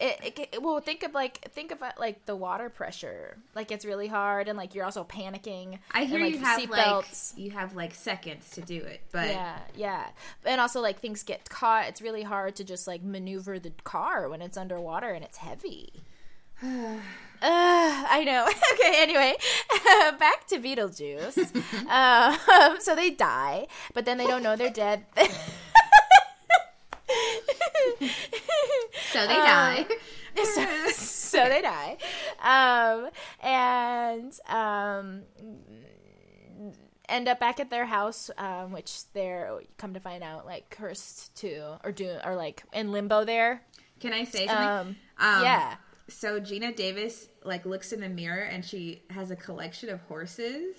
it, 0.00 0.18
it, 0.24 0.48
it- 0.52 0.62
well 0.62 0.80
think 0.80 1.02
of 1.02 1.14
like 1.14 1.38
think 1.52 1.70
about 1.70 1.98
like 2.00 2.24
the 2.26 2.34
water 2.34 2.68
pressure 2.70 3.36
like 3.54 3.70
it's 3.70 3.84
really 3.84 4.06
hard 4.08 4.48
and 4.48 4.56
like 4.56 4.74
you're 4.74 4.84
also 4.84 5.04
panicking 5.04 5.78
I 5.92 6.04
hear 6.04 6.16
and, 6.16 6.24
like, 6.24 6.34
you 6.34 6.40
have 6.40 6.70
like 6.70 7.04
you 7.36 7.50
have 7.50 7.74
like 7.76 7.94
seconds 7.94 8.50
to 8.50 8.60
do 8.62 8.78
it, 8.78 9.00
but 9.12 9.28
Yeah, 9.28 9.58
yeah. 9.76 10.06
And 10.44 10.60
also 10.60 10.80
like 10.80 11.00
things 11.00 11.22
get 11.22 11.48
caught. 11.50 11.86
It's 11.88 12.00
really 12.02 12.22
hard 12.22 12.56
to 12.56 12.64
just 12.64 12.86
like 12.86 13.02
maneuver 13.02 13.58
the 13.58 13.72
car 13.84 14.28
when 14.28 14.42
it's 14.42 14.56
underwater 14.56 15.10
and 15.10 15.24
it's 15.24 15.38
heavy. 15.38 15.92
uh, 16.62 16.98
I 17.42 18.22
know. 18.24 18.46
okay, 18.74 19.02
anyway, 19.02 19.34
back 20.18 20.46
to 20.48 20.58
Beetlejuice. 20.58 21.54
um, 21.90 22.76
so 22.80 22.94
they 22.94 23.10
die, 23.10 23.66
but 23.94 24.04
then 24.04 24.18
they 24.18 24.26
don't 24.26 24.42
know 24.42 24.56
they're 24.56 24.70
dead. 24.70 25.04
So 29.12 29.26
they 29.26 29.34
Um, 29.34 29.46
die. 29.46 29.86
so, 30.44 30.66
so 30.92 31.48
they 31.48 31.62
die. 31.62 31.96
Um, 32.40 33.10
and 33.42 34.32
um, 34.48 35.22
end 37.08 37.28
up 37.28 37.40
back 37.40 37.60
at 37.60 37.70
their 37.70 37.86
house, 37.86 38.30
um, 38.38 38.72
which 38.72 39.10
they're 39.12 39.60
come 39.78 39.94
to 39.94 40.00
find 40.00 40.22
out 40.22 40.46
like 40.46 40.70
cursed 40.70 41.34
too, 41.36 41.62
or 41.84 41.92
do 41.92 42.16
or 42.24 42.36
like 42.36 42.62
in 42.72 42.92
limbo 42.92 43.24
there. 43.24 43.62
Can 44.00 44.12
I 44.12 44.24
say 44.24 44.46
something? 44.46 44.66
Um, 44.66 44.96
Um, 45.18 45.42
yeah. 45.44 45.74
So 46.08 46.40
Geena 46.40 46.74
Davis 46.74 47.28
like 47.44 47.64
looks 47.66 47.92
in 47.92 48.00
the 48.00 48.08
mirror 48.08 48.42
and 48.42 48.64
she 48.64 49.02
has 49.10 49.30
a 49.30 49.36
collection 49.36 49.88
of 49.90 50.00
horses. 50.02 50.76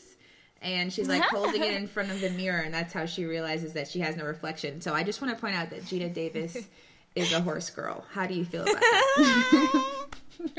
And 0.64 0.94
she's 0.94 1.08
like 1.08 1.24
holding 1.30 1.64
it 1.64 1.74
in 1.74 1.88
front 1.88 2.12
of 2.12 2.22
the 2.22 2.30
mirror, 2.30 2.60
and 2.60 2.72
that's 2.72 2.94
how 2.94 3.08
she 3.08 3.26
realizes 3.26 3.74
that 3.74 3.88
she 3.88 4.00
has 4.02 4.16
no 4.16 4.26
reflection. 4.26 4.80
So 4.80 4.94
I 4.94 5.02
just 5.04 5.20
want 5.20 5.34
to 5.36 5.42
point 5.42 5.56
out 5.56 5.72
that 5.72 5.82
Geena 5.86 6.14
Davis 6.14 6.56
is 7.16 7.32
a 7.34 7.42
horse 7.42 7.70
girl. 7.70 8.06
How 8.12 8.26
do 8.28 8.34
you 8.34 8.46
feel 8.46 8.64
about 8.64 8.76
that? 8.80 9.96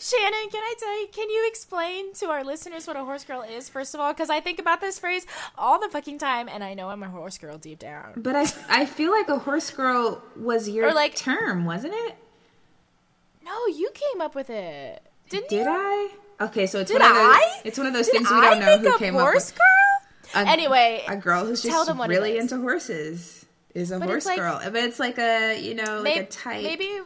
Shannon, 0.00 0.50
can 0.50 0.62
I 0.62 0.74
tell 0.78 1.00
you? 1.00 1.08
Can 1.12 1.30
you 1.30 1.46
explain 1.48 2.12
to 2.14 2.26
our 2.26 2.44
listeners 2.44 2.86
what 2.86 2.96
a 2.96 3.04
horse 3.04 3.24
girl 3.24 3.42
is 3.42 3.68
first 3.68 3.94
of 3.94 4.00
all? 4.00 4.12
Because 4.12 4.30
I 4.30 4.40
think 4.40 4.58
about 4.58 4.80
this 4.80 4.98
phrase 4.98 5.26
all 5.56 5.80
the 5.80 5.88
fucking 5.88 6.18
time, 6.18 6.48
and 6.48 6.62
I 6.62 6.74
know 6.74 6.88
I'm 6.88 7.02
a 7.02 7.08
horse 7.08 7.38
girl 7.38 7.58
deep 7.58 7.78
down. 7.78 8.12
but 8.16 8.36
I, 8.36 8.46
I 8.68 8.86
feel 8.86 9.10
like 9.10 9.28
a 9.28 9.38
horse 9.38 9.70
girl 9.70 10.22
was 10.36 10.68
your 10.68 10.88
Or, 10.88 10.92
like- 10.94 11.14
term, 11.16 11.64
wasn't 11.64 11.94
it? 11.94 12.16
No, 13.44 13.66
you 13.66 13.90
came 13.94 14.20
up 14.20 14.34
with 14.34 14.50
it, 14.50 15.02
didn't 15.30 15.48
Did 15.48 15.64
you? 15.64 15.70
I? 15.70 16.10
Okay, 16.42 16.66
so 16.66 16.80
it's 16.80 16.90
Did 16.90 17.00
one 17.00 17.10
of 17.10 17.16
those. 17.16 17.34
I? 17.34 17.60
It's 17.64 17.78
one 17.78 17.86
of 17.86 17.92
those 17.94 18.06
Did 18.06 18.12
things 18.16 18.30
we 18.30 18.40
don't 18.42 18.60
know 18.60 18.66
make 18.78 18.80
who 18.80 18.98
came 18.98 19.16
up 19.16 19.20
with. 19.24 19.32
Horse 19.32 19.52
girl? 19.52 20.42
A- 20.44 20.46
Anyway, 20.48 21.02
a 21.08 21.16
girl 21.16 21.46
who's 21.46 21.62
tell 21.62 21.70
just 21.72 21.86
them 21.88 21.96
what 21.98 22.10
it 22.10 22.14
really 22.14 22.36
into 22.36 22.58
horses 22.58 23.46
is 23.78 23.90
a 23.90 23.98
But 23.98 24.08
horse 24.08 24.26
like- 24.26 24.36
girl. 24.38 24.60
But 24.62 24.76
it's 24.76 24.98
like 24.98 25.18
a 25.18 25.58
you 25.60 25.74
know 25.74 26.02
like 26.02 26.16
a 26.16 26.24
type. 26.26 26.62
maybe 26.62 27.00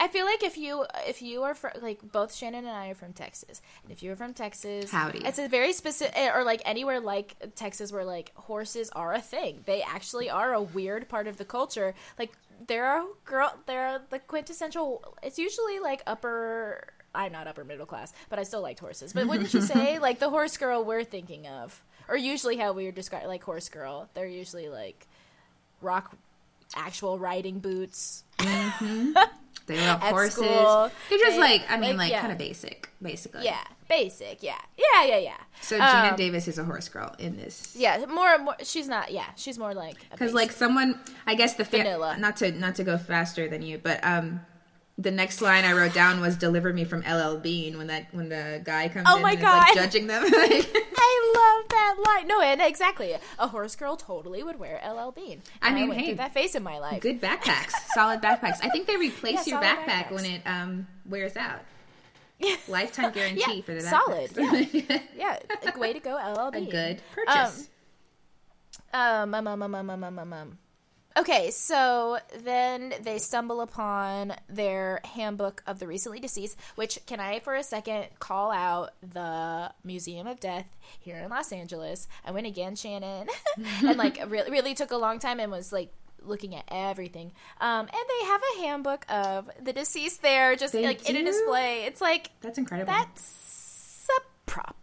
I 0.00 0.08
feel 0.08 0.26
like 0.26 0.42
if 0.42 0.58
you 0.58 0.84
if 1.06 1.22
you 1.22 1.44
are 1.44 1.54
fr- 1.54 1.68
like 1.80 2.00
both 2.12 2.34
Shannon 2.34 2.64
and 2.66 2.76
I 2.76 2.88
are 2.88 2.94
from 2.94 3.12
Texas, 3.12 3.62
and 3.82 3.92
if 3.92 4.02
you're 4.02 4.16
from 4.16 4.34
Texas, 4.34 4.90
Howdy. 4.90 5.22
it's 5.24 5.38
a 5.38 5.48
very 5.48 5.72
specific 5.72 6.14
eh, 6.16 6.30
or 6.34 6.44
like 6.44 6.60
anywhere 6.64 7.00
like 7.00 7.36
Texas 7.54 7.92
where 7.92 8.04
like 8.04 8.32
horses 8.34 8.90
are 8.90 9.14
a 9.14 9.20
thing. 9.20 9.60
They 9.66 9.82
actually 9.82 10.28
are 10.28 10.52
a 10.52 10.60
weird 10.62 11.08
part 11.08 11.26
of 11.28 11.36
the 11.36 11.44
culture. 11.44 11.94
Like 12.18 12.32
there 12.66 12.86
are 12.86 13.04
girl, 13.24 13.54
there 13.66 13.86
are 13.86 14.00
the 14.10 14.18
quintessential. 14.18 15.16
It's 15.22 15.38
usually 15.38 15.78
like 15.78 16.02
upper. 16.06 16.88
I'm 17.14 17.30
not 17.30 17.46
upper 17.46 17.62
middle 17.62 17.86
class, 17.86 18.12
but 18.28 18.40
I 18.40 18.42
still 18.42 18.62
liked 18.62 18.80
horses. 18.80 19.12
But 19.12 19.28
wouldn't 19.28 19.54
you 19.54 19.60
say 19.60 19.98
like 20.08 20.18
the 20.18 20.30
horse 20.30 20.56
girl 20.56 20.84
we're 20.84 21.04
thinking 21.04 21.46
of, 21.46 21.80
or 22.08 22.16
usually 22.16 22.56
how 22.56 22.72
we 22.72 22.86
would 22.86 22.96
describe 22.96 23.26
like 23.28 23.44
horse 23.44 23.68
girl? 23.68 24.08
They're 24.14 24.26
usually 24.26 24.68
like 24.68 25.06
rock 25.84 26.16
actual 26.74 27.18
riding 27.18 27.60
boots. 27.60 28.24
They 29.66 29.78
love 29.86 30.00
horses. 30.02 30.34
school, 30.34 30.90
They're 31.08 31.18
just 31.18 31.36
they- 31.36 31.38
like 31.38 31.62
I 31.70 31.76
mean 31.78 31.90
like, 31.96 31.98
like 31.98 32.10
yeah. 32.10 32.20
kind 32.20 32.32
of 32.32 32.38
basic, 32.38 32.90
basically. 33.00 33.44
Yeah, 33.44 33.62
basic. 33.88 34.42
Yeah, 34.42 34.58
yeah, 34.76 35.04
yeah, 35.06 35.18
yeah. 35.18 35.36
So 35.62 35.78
Geena 35.78 36.10
Um, 36.10 36.16
Davis 36.16 36.48
is 36.48 36.58
a 36.58 36.64
horse 36.64 36.88
girl 36.88 37.14
in 37.18 37.36
this. 37.36 37.74
Yeah, 37.76 38.04
more, 38.06 38.36
more. 38.38 38.56
She's 38.62 38.88
not. 38.88 39.10
Yeah, 39.12 39.26
she's 39.36 39.58
more 39.58 39.72
like 39.72 39.96
Because 40.10 40.34
like 40.34 40.52
someone, 40.52 41.00
I 41.26 41.34
guess 41.34 41.54
the 41.54 41.64
fa- 41.64 41.78
Vanilla. 41.78 42.16
not 42.18 42.36
to 42.38 42.52
not 42.52 42.74
to 42.76 42.84
go 42.84 42.98
faster 42.98 43.48
than 43.48 43.62
you, 43.62 43.78
but 43.78 44.04
um, 44.04 44.40
the 44.96 45.10
next 45.10 45.40
line 45.40 45.64
I 45.64 45.72
wrote 45.72 45.92
down 45.94 46.20
was 46.20 46.36
"Deliver 46.36 46.72
me 46.72 46.84
from 46.84 47.00
LL 47.00 47.36
Bean" 47.38 47.76
when 47.78 47.88
that 47.88 48.06
when 48.12 48.28
the 48.28 48.60
guy 48.64 48.88
comes 48.88 49.06
Oh 49.08 49.16
in 49.16 49.22
my 49.22 49.30
and 49.32 49.38
is 49.40 49.44
like 49.44 49.66
God. 49.68 49.74
judging 49.74 50.06
them. 50.06 50.22
I 50.26 51.32
love 51.34 51.68
that 51.70 51.96
line. 52.06 52.28
No, 52.28 52.40
and 52.40 52.60
exactly, 52.62 53.16
a 53.38 53.48
horse 53.48 53.74
girl 53.76 53.96
totally 53.96 54.42
would 54.42 54.58
wear 54.58 54.80
LL 54.86 55.10
Bean. 55.10 55.42
I 55.60 55.72
mean, 55.72 55.88
went 55.88 56.00
hey, 56.00 56.14
that 56.14 56.32
face 56.32 56.54
in 56.54 56.62
my 56.62 56.78
life. 56.78 57.00
Good 57.02 57.20
backpacks, 57.20 57.72
solid 57.92 58.20
backpacks. 58.22 58.58
I 58.62 58.68
think 58.70 58.86
they 58.86 58.96
replace 58.96 59.46
Yeah, 59.46 59.54
your 59.54 59.62
backpack 59.62 60.06
backpacks. 60.06 60.12
when 60.12 60.24
it 60.26 60.42
um 60.46 60.86
wears 61.06 61.36
out. 61.36 61.60
Yeah. 62.40 62.56
Lifetime 62.66 63.12
guarantee 63.12 63.44
Yeah, 63.56 63.62
for 63.62 63.74
the 63.74 63.80
solid, 63.80 64.30
backpacks. 64.32 65.00
Yeah, 65.16 65.38
like, 65.64 65.78
way 65.78 65.92
to 65.92 66.00
go, 66.00 66.16
LL 66.16 66.50
Bean. 66.50 66.66
a 66.66 66.70
good 66.70 67.02
purchase. 67.14 67.68
Um, 68.92 69.34
um, 69.34 69.46
um, 69.46 69.62
um, 69.62 69.74
um, 69.74 69.90
um, 69.90 70.04
um, 70.04 70.18
um, 70.18 70.32
um. 70.32 70.58
Okay, 71.16 71.52
so 71.52 72.18
then 72.40 72.92
they 73.02 73.18
stumble 73.18 73.60
upon 73.60 74.34
their 74.48 75.00
handbook 75.04 75.62
of 75.64 75.78
the 75.78 75.86
recently 75.86 76.18
deceased, 76.18 76.58
which 76.74 76.98
can 77.06 77.20
I 77.20 77.38
for 77.38 77.54
a 77.54 77.62
second 77.62 78.06
call 78.18 78.50
out 78.50 78.90
the 79.00 79.70
Museum 79.84 80.26
of 80.26 80.40
Death 80.40 80.66
here 80.98 81.16
in 81.18 81.30
Los 81.30 81.52
Angeles. 81.52 82.08
I 82.24 82.32
went 82.32 82.48
again, 82.48 82.74
Shannon, 82.74 83.28
and 83.86 83.96
like 83.96 84.18
really 84.28 84.50
really 84.50 84.74
took 84.74 84.90
a 84.90 84.96
long 84.96 85.20
time 85.20 85.38
and 85.38 85.52
was 85.52 85.72
like 85.72 85.92
looking 86.20 86.54
at 86.56 86.64
everything. 86.68 87.30
Um, 87.60 87.80
and 87.80 87.90
they 87.90 88.26
have 88.26 88.40
a 88.56 88.60
handbook 88.62 89.06
of 89.08 89.50
the 89.62 89.72
deceased 89.72 90.20
there, 90.22 90.56
just 90.56 90.72
They 90.72 90.82
like 90.84 91.08
in 91.08 91.14
a 91.14 91.22
display. 91.22 91.84
It's 91.84 92.00
like 92.00 92.30
That's 92.40 92.58
incredible. 92.58 92.92
that's 92.92 94.08
a 94.18 94.20
prop. 94.50 94.76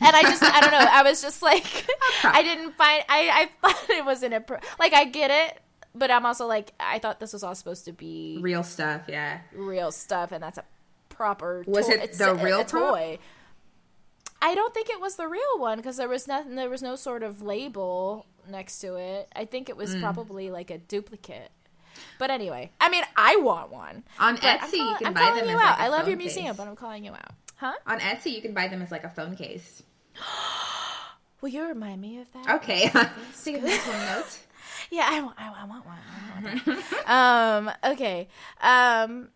And 0.00 0.16
I 0.16 0.22
just, 0.22 0.42
I 0.42 0.60
don't 0.60 0.72
know. 0.72 0.78
I 0.90 1.02
was 1.02 1.20
just 1.22 1.42
like. 1.42 1.86
I 2.24 2.42
didn't 2.42 2.72
find, 2.76 3.04
I, 3.08 3.30
I 3.30 3.50
thought 3.60 3.90
it 3.90 4.04
wasn't 4.04 4.34
a, 4.34 4.40
pro- 4.40 4.58
like, 4.80 4.94
I 4.94 5.04
get 5.04 5.30
it, 5.30 5.60
but 5.98 6.10
I'm 6.10 6.24
also 6.26 6.46
like, 6.46 6.72
I 6.80 6.98
thought 6.98 7.20
this 7.20 7.32
was 7.32 7.42
all 7.42 7.54
supposed 7.54 7.84
to 7.86 7.92
be 7.92 8.38
real 8.40 8.62
stuff. 8.62 9.02
Yeah. 9.08 9.40
real 9.54 9.90
stuff, 9.92 10.32
and 10.32 10.42
that's 10.42 10.58
a 10.58 10.64
proper. 11.08 11.64
Was 11.66 11.86
toy- 11.86 11.94
it 11.94 12.00
it's 12.02 12.18
the 12.18 12.32
a- 12.32 12.34
real 12.34 12.60
a 12.60 12.64
toy? 12.64 13.18
I 14.42 14.54
don't 14.54 14.74
think 14.74 14.90
it 14.90 15.00
was 15.00 15.16
the 15.16 15.26
real 15.26 15.58
one 15.58 15.78
because 15.78 15.96
there 15.96 16.08
was 16.08 16.28
nothing. 16.28 16.54
There 16.56 16.68
was 16.70 16.82
no 16.82 16.94
sort 16.96 17.22
of 17.22 17.40
label 17.42 18.26
next 18.48 18.78
to 18.80 18.94
it. 18.96 19.28
I 19.34 19.44
think 19.46 19.68
it 19.68 19.76
was 19.76 19.94
Hmm. 19.94 20.00
probably 20.02 20.50
like 20.50 20.70
a 20.70 20.78
duplicate. 20.78 21.50
But 22.18 22.30
anyway, 22.30 22.70
I 22.78 22.90
mean, 22.90 23.04
I 23.16 23.36
want 23.36 23.72
one. 23.72 24.04
On 24.18 24.36
Etsy, 24.36 24.74
you 24.74 24.94
can 24.98 25.06
I'm 25.08 25.14
buy 25.14 25.20
calling 25.20 25.36
them 25.36 25.48
you 25.48 25.56
as, 25.56 25.60
out. 25.62 25.78
like, 25.78 25.80
I 25.80 25.88
love 25.88 26.06
your 26.08 26.18
museum, 26.18 26.48
case. 26.48 26.56
but 26.58 26.68
I'm 26.68 26.76
calling 26.76 27.04
you 27.04 27.12
out. 27.12 27.30
Huh? 27.56 27.72
On 27.86 27.98
Etsy, 27.98 28.32
you 28.32 28.42
can 28.42 28.52
buy 28.52 28.68
them 28.68 28.82
as 28.82 28.90
like 28.92 29.04
a 29.04 29.08
phone 29.08 29.34
case. 29.34 29.82
Will 31.40 31.48
you 31.50 31.66
remind 31.66 32.00
me 32.00 32.20
of 32.20 32.30
that? 32.32 32.56
Okay. 32.56 32.90
Take 33.44 33.58
a 33.58 33.60
mental 33.62 33.92
note. 33.92 34.38
Yeah, 34.90 35.06
I 35.10 35.20
want, 35.20 35.36
I, 35.38 35.52
I 35.62 35.64
want 35.64 35.86
one. 35.86 35.98
I 36.08 36.42
want 36.42 37.66
one. 37.66 37.68
um, 37.68 37.92
okay. 37.92 38.28
Um, 38.60 39.28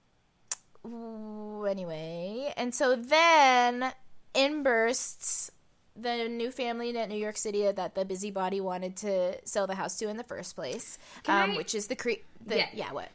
ooh, 0.86 1.64
anyway, 1.66 2.52
and 2.56 2.74
so 2.74 2.96
then 2.96 3.92
in 4.34 4.62
bursts 4.62 5.50
the 5.96 6.28
new 6.28 6.50
family 6.50 6.96
in 6.96 7.08
New 7.08 7.16
York 7.18 7.36
City 7.36 7.70
that 7.70 7.94
the 7.94 8.04
busybody 8.04 8.60
wanted 8.60 8.96
to 8.98 9.36
sell 9.46 9.66
the 9.66 9.74
house 9.74 9.98
to 9.98 10.08
in 10.08 10.16
the 10.16 10.24
first 10.24 10.54
place, 10.54 10.98
um, 11.26 11.50
I- 11.52 11.56
which 11.56 11.74
is 11.74 11.88
the 11.88 11.96
cre- 11.96 12.22
the 12.46 12.56
Yeah. 12.58 12.66
yeah. 12.72 12.92
what 12.92 13.08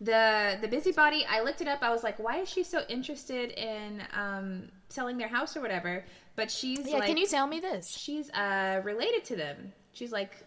The 0.00 0.58
the 0.60 0.68
busybody, 0.68 1.26
I 1.28 1.40
looked 1.42 1.60
it 1.60 1.66
up. 1.68 1.82
I 1.82 1.90
was 1.90 2.04
like, 2.04 2.18
why 2.18 2.38
is 2.38 2.48
she 2.48 2.62
so 2.62 2.82
interested 2.88 3.50
in 3.52 4.02
um, 4.14 4.68
selling 4.88 5.18
their 5.18 5.26
house 5.28 5.56
or 5.56 5.60
whatever? 5.60 6.04
But 6.36 6.50
she's 6.50 6.86
yeah 6.86 6.98
like, 6.98 7.06
can 7.08 7.16
you 7.16 7.26
tell 7.26 7.46
me 7.48 7.58
this 7.58 7.88
she's 7.90 8.30
uh, 8.30 8.82
related 8.84 9.24
to 9.24 9.36
them. 9.36 9.72
She's 9.92 10.12
like, 10.12 10.44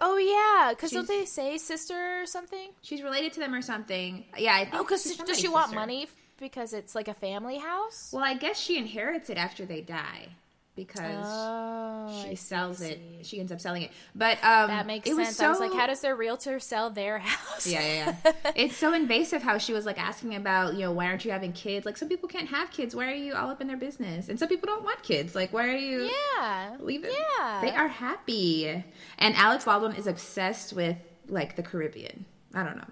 oh 0.00 0.16
yeah 0.16 0.72
because 0.74 0.90
don't 0.90 1.08
they 1.08 1.24
say 1.24 1.56
sister 1.58 2.22
or 2.22 2.26
something 2.26 2.70
she's 2.82 3.02
related 3.02 3.32
to 3.32 3.40
them 3.40 3.54
or 3.54 3.62
something. 3.62 4.24
Yeah, 4.36 4.54
I 4.54 4.64
think. 4.64 4.74
oh 4.74 4.82
because 4.82 5.04
does 5.04 5.38
she 5.38 5.48
want 5.48 5.66
sister. 5.66 5.78
money 5.78 6.08
because 6.40 6.72
it's 6.72 6.94
like 6.94 7.08
a 7.08 7.14
family 7.14 7.58
house 7.58 8.10
Well, 8.12 8.24
I 8.24 8.34
guess 8.34 8.58
she 8.58 8.76
inherits 8.76 9.30
it 9.30 9.36
after 9.36 9.64
they 9.64 9.80
die 9.80 10.28
because 10.74 11.26
oh 11.26 12.24
she 12.26 12.34
sells 12.34 12.80
it. 12.80 13.00
She 13.22 13.40
ends 13.40 13.52
up 13.52 13.60
selling 13.60 13.82
it. 13.82 13.90
But 14.14 14.38
um, 14.42 14.68
That 14.68 14.86
makes 14.86 15.08
it 15.08 15.14
sense. 15.14 15.40
I 15.40 15.48
was 15.48 15.60
like, 15.60 15.72
how 15.72 15.86
does 15.86 16.00
their 16.00 16.16
realtor 16.16 16.58
sell 16.60 16.90
their 16.90 17.18
house? 17.20 17.66
Yeah, 17.66 17.80
yeah, 17.80 18.16
yeah. 18.24 18.32
it's 18.56 18.76
so 18.76 18.94
invasive 18.94 19.42
how 19.42 19.58
she 19.58 19.72
was 19.72 19.84
like 19.86 19.98
asking 20.00 20.34
about, 20.34 20.74
you 20.74 20.80
know, 20.80 20.92
why 20.92 21.06
aren't 21.06 21.24
you 21.24 21.30
having 21.30 21.52
kids? 21.52 21.84
Like 21.84 21.96
some 21.96 22.08
people 22.08 22.28
can't 22.28 22.48
have 22.48 22.70
kids. 22.70 22.94
Why 22.96 23.10
are 23.10 23.14
you 23.14 23.34
all 23.34 23.50
up 23.50 23.60
in 23.60 23.66
their 23.66 23.76
business? 23.76 24.28
And 24.28 24.38
some 24.38 24.48
people 24.48 24.66
don't 24.66 24.84
want 24.84 25.02
kids. 25.02 25.34
Like 25.34 25.52
why 25.52 25.68
are 25.68 25.76
you? 25.76 26.10
yeah. 26.36 26.76
Leave 26.80 27.04
it. 27.04 27.12
Yeah. 27.12 27.60
They 27.60 27.70
are 27.70 27.88
happy. 27.88 28.84
And 29.18 29.34
Alec 29.34 29.64
Baldwin 29.64 29.94
is 29.96 30.06
obsessed 30.06 30.72
with 30.72 30.96
like 31.28 31.56
the 31.56 31.62
Caribbean. 31.62 32.24
I 32.54 32.62
don't 32.64 32.76
know. 32.76 32.88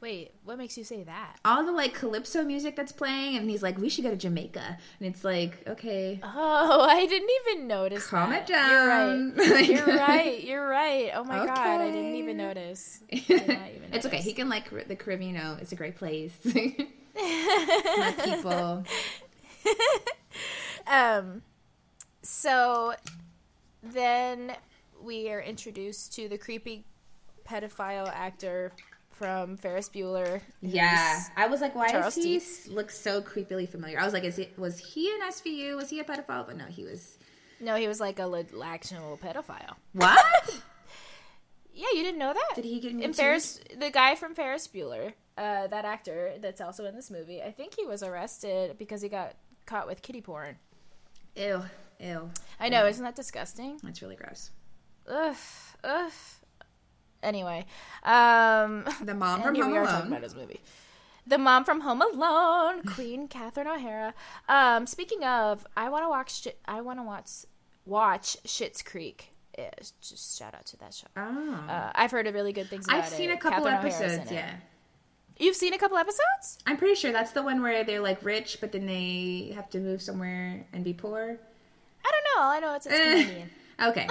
Wait, 0.00 0.32
what 0.44 0.56
makes 0.56 0.78
you 0.78 0.84
say 0.84 1.02
that? 1.02 1.38
All 1.44 1.62
the 1.64 1.72
like 1.72 1.92
calypso 1.92 2.42
music 2.42 2.74
that's 2.74 2.90
playing, 2.92 3.36
and 3.36 3.50
he's 3.50 3.62
like, 3.62 3.76
"We 3.76 3.90
should 3.90 4.02
go 4.04 4.10
to 4.10 4.16
Jamaica." 4.16 4.78
And 4.98 5.08
it's 5.14 5.24
like, 5.24 5.62
okay, 5.68 6.18
Oh, 6.22 6.80
I 6.88 7.04
didn't 7.06 7.28
even 7.46 7.66
notice. 7.66 8.06
calm 8.06 8.30
that. 8.30 8.48
it 8.48 8.52
down. 8.52 9.34
You're 9.36 9.50
right. 9.52 9.66
You're 9.68 9.86
right. 9.98 10.42
You're 10.44 10.68
right. 10.68 11.10
Oh 11.14 11.24
my 11.24 11.44
god, 11.44 11.58
I 11.82 11.90
didn't 11.90 12.14
even 12.14 12.38
notice. 12.38 13.00
Did 13.10 13.30
even 13.30 13.82
it's 13.92 14.06
okay. 14.06 14.22
He 14.22 14.32
can 14.32 14.48
like 14.48 14.70
the 14.88 14.96
Caribbean. 14.96 15.34
You 15.34 15.38
know, 15.40 15.58
it's 15.60 15.72
a 15.72 15.76
great 15.76 15.96
place. 15.96 16.32
My 16.44 18.14
people. 18.24 18.84
Um, 20.86 21.42
so 22.22 22.94
then 23.82 24.52
we 25.02 25.30
are 25.30 25.40
introduced 25.40 26.14
to 26.14 26.28
the 26.28 26.38
creepy 26.38 26.84
pedophile 27.46 28.08
actor 28.08 28.72
from 29.20 29.58
Ferris 29.58 29.90
Bueller. 29.90 30.40
Yeah, 30.62 31.20
I 31.36 31.46
was 31.46 31.60
like, 31.60 31.74
why 31.74 31.88
Charles 31.88 32.14
does 32.14 32.24
he 32.24 32.72
look 32.72 32.90
so 32.90 33.20
creepily 33.20 33.68
familiar? 33.68 34.00
I 34.00 34.04
was 34.06 34.14
like, 34.14 34.24
is 34.24 34.38
it 34.38 34.58
was 34.58 34.78
he 34.78 35.12
an 35.12 35.20
SVU? 35.28 35.76
Was 35.76 35.90
he 35.90 36.00
a 36.00 36.04
pedophile? 36.04 36.46
But 36.46 36.56
no, 36.56 36.64
he 36.64 36.84
was. 36.84 37.18
No, 37.60 37.76
he 37.76 37.86
was 37.86 38.00
like 38.00 38.18
a 38.18 38.44
actual 38.64 39.18
pedophile. 39.22 39.76
What? 39.92 40.62
Yeah, 41.72 41.86
you 41.94 42.02
didn't 42.02 42.18
know 42.18 42.34
that? 42.34 42.56
Did 42.56 42.64
he 42.64 42.80
get 42.80 43.00
in 43.00 43.12
Ferris, 43.14 43.58
the 43.78 43.90
guy 43.90 44.14
from 44.14 44.34
Ferris 44.34 44.68
Bueller, 44.68 45.14
uh, 45.38 45.66
that 45.68 45.84
actor 45.86 46.32
that's 46.42 46.60
also 46.60 46.84
in 46.84 46.94
this 46.94 47.10
movie, 47.10 47.40
I 47.40 47.52
think 47.52 47.74
he 47.74 47.86
was 47.86 48.02
arrested 48.02 48.76
because 48.76 49.00
he 49.00 49.08
got 49.08 49.34
caught 49.66 49.86
with 49.86 50.02
kitty 50.02 50.20
porn. 50.20 50.56
Ew, 51.36 51.62
ew. 52.00 52.28
I 52.58 52.68
know, 52.68 52.86
isn't 52.86 53.02
that 53.02 53.14
disgusting? 53.14 53.78
That's 53.82 54.02
really 54.02 54.16
gross. 54.16 54.50
Ugh, 55.08 55.36
ugh. 55.84 56.12
Anyway, 57.22 57.66
um, 58.04 58.84
The 59.02 59.14
mom 59.14 59.42
from 59.42 59.54
Home 59.54 59.70
we 59.72 59.76
are 59.78 59.84
talking 59.84 59.96
Alone. 59.98 60.06
about 60.08 60.22
his 60.22 60.34
movie. 60.34 60.60
The 61.26 61.38
mom 61.38 61.64
from 61.64 61.80
Home 61.82 62.00
Alone, 62.02 62.82
Queen 62.94 63.28
Catherine 63.28 63.66
O'Hara. 63.68 64.14
Um, 64.48 64.86
speaking 64.86 65.22
of, 65.24 65.66
I 65.76 65.88
want 65.90 66.04
to 66.04 66.08
watch. 66.08 66.48
I 66.66 66.80
want 66.80 66.98
to 66.98 67.02
watch 67.02 67.30
watch 67.86 68.36
Schitt's 68.44 68.82
Creek. 68.82 69.28
Yeah, 69.58 69.70
just 70.00 70.38
shout 70.38 70.54
out 70.54 70.64
to 70.66 70.76
that 70.78 70.94
show. 70.94 71.06
Oh, 71.16 71.64
Uh, 71.68 71.92
I've 71.94 72.10
heard 72.10 72.26
of 72.26 72.34
really 72.34 72.52
good 72.52 72.68
things 72.68 72.86
about 72.86 72.96
it. 72.96 73.04
I've 73.04 73.12
it. 73.12 73.16
seen 73.16 73.30
a 73.30 73.36
couple 73.36 73.64
Catherine 73.66 73.92
episodes. 73.92 74.30
it. 74.30 74.34
Yeah, 74.34 74.50
You've 75.38 75.56
seen 75.56 75.74
a 75.74 75.78
couple 75.78 75.98
episodes? 75.98 76.58
I'm 76.66 76.76
pretty 76.76 76.94
sure 76.94 77.12
that's 77.12 77.32
the 77.32 77.42
one 77.42 77.60
where 77.62 77.82
they're 77.84 78.00
like 78.00 78.24
rich, 78.24 78.58
but 78.60 78.72
then 78.72 78.86
they 78.86 79.52
have 79.54 79.68
to 79.70 79.78
move 79.78 80.00
somewhere 80.00 80.64
and 80.72 80.82
be 80.84 80.92
poor. 80.94 81.38
I 82.04 82.10
don't 82.10 82.24
know. 82.36 82.42
I 82.42 82.60
know 82.60 82.74
it's, 82.76 82.86
it's 82.86 82.94
Eh. 82.94 83.22
Canadian. 83.24 83.50
Okay. 83.82 84.06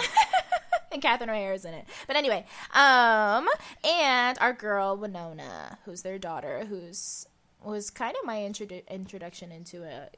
and 0.91 1.01
Catherine 1.01 1.29
O'Hara 1.29 1.55
is 1.55 1.65
in 1.65 1.73
it. 1.73 1.85
But 2.07 2.15
anyway, 2.15 2.45
um, 2.73 3.47
and 3.83 4.37
our 4.39 4.53
girl 4.53 4.95
Winona, 4.97 5.77
who's 5.85 6.01
their 6.01 6.17
daughter, 6.19 6.65
who's 6.67 7.25
was 7.63 7.89
kind 7.89 8.15
of 8.19 8.25
my 8.25 8.37
introdu- 8.37 8.87
introduction 8.89 9.51
into 9.51 9.83
a 9.83 10.09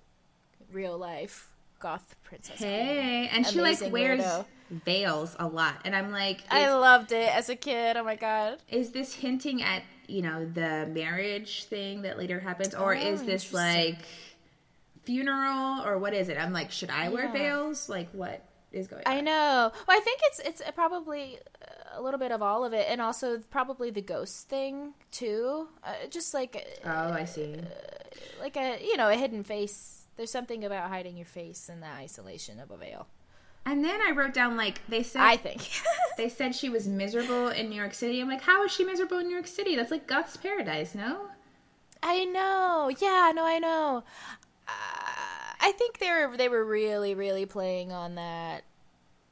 real 0.71 0.97
life 0.97 1.49
goth 1.79 2.15
princess. 2.23 2.59
Hey, 2.59 3.27
and 3.31 3.45
she 3.47 3.59
like 3.59 3.79
wears 3.91 4.21
weirdo. 4.21 4.45
veils 4.85 5.35
a 5.39 5.47
lot, 5.47 5.75
and 5.83 5.95
I'm 5.95 6.11
like, 6.11 6.41
I 6.51 6.71
loved 6.73 7.11
it 7.11 7.35
as 7.35 7.49
a 7.49 7.55
kid. 7.55 7.97
Oh 7.97 8.03
my 8.03 8.15
god. 8.15 8.59
is 8.69 8.91
this 8.91 9.13
hinting 9.13 9.63
at 9.63 9.81
you 10.07 10.21
know 10.21 10.45
the 10.45 10.85
marriage 10.93 11.63
thing 11.65 12.03
that 12.03 12.17
later 12.19 12.39
happens, 12.39 12.75
or 12.75 12.93
Oh, 12.95 12.99
is 12.99 13.23
this 13.23 13.51
like 13.53 13.97
funeral, 15.03 15.81
or 15.85 15.97
what 15.97 16.13
is 16.13 16.29
it? 16.29 16.37
I'm 16.37 16.53
like, 16.53 16.71
should 16.71 16.89
I 16.89 17.09
wear 17.09 17.25
Yeah. 17.25 17.31
veils? 17.31 17.89
Like, 17.89 18.09
what 18.11 18.41
is 18.71 18.87
going 18.87 19.03
on? 19.05 19.13
I 19.13 19.21
know. 19.21 19.71
Well, 19.87 19.97
I 19.97 19.99
think 20.01 20.19
it's 20.25 20.39
it's 20.39 20.61
probably 20.75 21.39
a 21.93 22.01
little 22.01 22.19
bit 22.19 22.31
of 22.31 22.41
all 22.41 22.63
of 22.63 22.73
it, 22.73 22.87
and 22.89 23.01
also 23.01 23.39
probably 23.49 23.89
the 23.91 24.01
ghost 24.01 24.47
thing 24.49 24.93
too. 25.11 25.67
Uh, 25.83 25.93
just 26.09 26.33
like 26.33 26.79
Oh, 26.85 27.11
I 27.11 27.25
see. 27.25 27.55
like 28.39 28.55
a 28.57 28.79
you 28.83 28.97
know 28.97 29.09
a 29.09 29.15
hidden 29.15 29.43
face. 29.43 30.07
There's 30.17 30.31
something 30.31 30.63
about 30.63 30.89
hiding 30.89 31.17
your 31.17 31.25
face 31.25 31.69
in 31.69 31.79
the 31.79 31.87
isolation 31.87 32.59
of 32.59 32.69
a 32.71 32.77
veil. 32.77 33.07
And 33.65 33.83
then 33.85 33.99
I 34.01 34.11
wrote 34.11 34.33
down 34.33 34.57
like 34.57 34.81
they 34.87 35.03
said 35.03 35.21
I 35.21 35.37
think. 35.37 35.69
they 36.17 36.29
said 36.29 36.55
she 36.55 36.69
was 36.69 36.87
miserable 36.87 37.49
in 37.49 37.69
New 37.69 37.75
York 37.75 37.93
City. 37.93 38.19
I'm 38.19 38.27
like, 38.27 38.41
how 38.41 38.63
is 38.65 38.71
she 38.71 38.83
miserable 38.83 39.19
in 39.19 39.27
New 39.27 39.33
York 39.33 39.47
City? 39.47 39.75
That's 39.75 39.91
like 39.91 40.07
Goth's 40.07 40.35
paradise, 40.37 40.95
no? 40.95 41.27
I 42.03 42.25
know. 42.25 42.91
Yeah, 42.99 43.31
no, 43.35 43.45
I 43.45 43.59
know. 43.59 44.03
Uh, 44.67 44.71
I 45.61 45.71
think 45.73 45.99
they 45.99 46.09
were 46.09 46.35
they 46.37 46.49
were 46.49 46.65
really 46.65 47.13
really 47.15 47.45
playing 47.45 47.91
on 47.91 48.15
that 48.15 48.63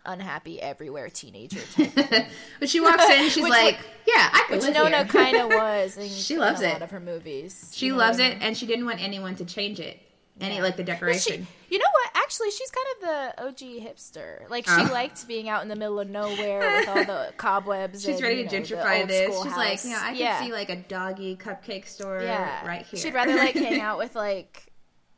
unhappy 0.05 0.61
everywhere 0.61 1.09
teenager 1.09 1.59
type. 1.75 2.27
but 2.59 2.69
she 2.69 2.79
walks 2.79 3.03
in, 3.09 3.29
she's 3.29 3.43
Which 3.43 3.51
like, 3.51 3.77
yeah, 4.07 4.29
I 4.31 4.45
could 4.47 4.61
Winona 4.61 5.05
kind 5.05 5.35
of 5.37 5.49
was. 5.49 5.97
She 6.25 6.37
loves 6.37 6.61
a 6.61 6.69
it. 6.69 6.73
lot 6.73 6.81
of 6.81 6.91
her 6.91 6.99
movies. 6.99 7.71
She 7.75 7.87
You 7.87 7.91
know 7.91 7.97
what 7.99 8.05
loves 8.07 8.19
I 8.19 8.23
it, 8.25 8.29
mean? 8.35 8.41
and 8.43 8.57
she 8.57 8.65
didn't 8.65 8.85
want 8.85 9.01
anyone 9.01 9.35
to 9.35 9.45
change 9.45 9.79
it. 9.79 9.99
Any 10.41 10.55
Yeah. 10.55 10.61
like 10.63 10.77
the 10.77 10.85
decoration. 10.85 11.45
She, 11.67 11.73
you 11.73 11.79
know 11.79 11.85
what? 11.91 12.23
Actually, 12.23 12.49
she's 12.51 12.71
kind 12.71 12.87
of 12.95 13.01
the 13.01 13.45
OG 13.47 13.79
hipster. 13.85 14.49
Like 14.49 14.65
she 14.65 14.71
Oh. 14.81 14.89
liked 14.93 15.27
being 15.27 15.49
out 15.49 15.63
in 15.63 15.67
the 15.67 15.75
middle 15.75 15.99
of 15.99 16.09
nowhere 16.09 16.59
with 16.79 16.87
all 16.87 17.03
the 17.03 17.33
cobwebs. 17.35 18.01
She's 18.01 18.15
and, 18.15 18.23
ready 18.23 18.41
you 18.43 18.47
to 18.47 18.59
know, 18.59 18.65
gentrify 18.65 19.05
this. 19.05 19.35
She's 19.43 19.57
like, 19.57 19.69
house. 19.71 19.85
you 19.85 19.91
know, 19.91 19.99
I 20.01 20.11
yeah. 20.13 20.37
can 20.37 20.45
see 20.47 20.53
like 20.53 20.69
a 20.69 20.77
doggy 20.77 21.35
cupcake 21.35 21.85
store 21.87 22.21
yeah. 22.23 22.65
right 22.65 22.85
here. 22.85 22.99
She'd 23.01 23.13
rather 23.13 23.35
like 23.35 23.53
hang 23.55 23.81
out 23.81 23.97
with 23.97 24.15
like, 24.15 24.68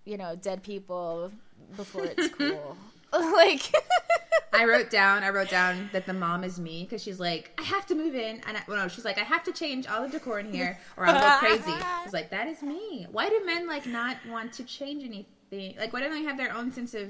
you 0.05 0.17
know, 0.17 0.35
dead 0.35 0.63
people 0.63 1.31
before 1.77 2.05
it's 2.05 2.27
cool. 2.37 2.77
like, 3.13 3.71
I 4.53 4.65
wrote 4.65 4.89
down. 4.89 5.23
I 5.23 5.29
wrote 5.29 5.49
down 5.49 5.89
that 5.93 6.05
the 6.05 6.13
mom 6.13 6.43
is 6.43 6.59
me 6.59 6.83
because 6.83 7.01
she's 7.03 7.19
like, 7.19 7.51
I 7.59 7.63
have 7.63 7.85
to 7.87 7.95
move 7.95 8.15
in, 8.15 8.41
and 8.47 8.57
I, 8.57 8.61
well, 8.67 8.77
no, 8.77 8.87
she's 8.87 9.05
like, 9.05 9.17
I 9.17 9.23
have 9.23 9.43
to 9.43 9.51
change 9.51 9.87
all 9.87 10.03
the 10.03 10.09
decor 10.09 10.39
in 10.39 10.51
here, 10.51 10.77
or 10.97 11.05
I'll 11.05 11.19
go 11.41 11.47
crazy. 11.47 11.71
I 11.71 12.01
was 12.03 12.13
like, 12.13 12.29
that 12.31 12.47
is 12.47 12.61
me. 12.61 13.07
Why 13.11 13.29
do 13.29 13.41
men 13.45 13.67
like 13.67 13.85
not 13.85 14.17
want 14.29 14.53
to 14.53 14.63
change 14.63 15.03
anything? 15.03 15.75
Like, 15.77 15.91
why 15.93 15.99
don't 16.01 16.11
they 16.11 16.23
have 16.23 16.37
their 16.37 16.53
own 16.55 16.71
sense 16.71 16.93
of 16.93 17.09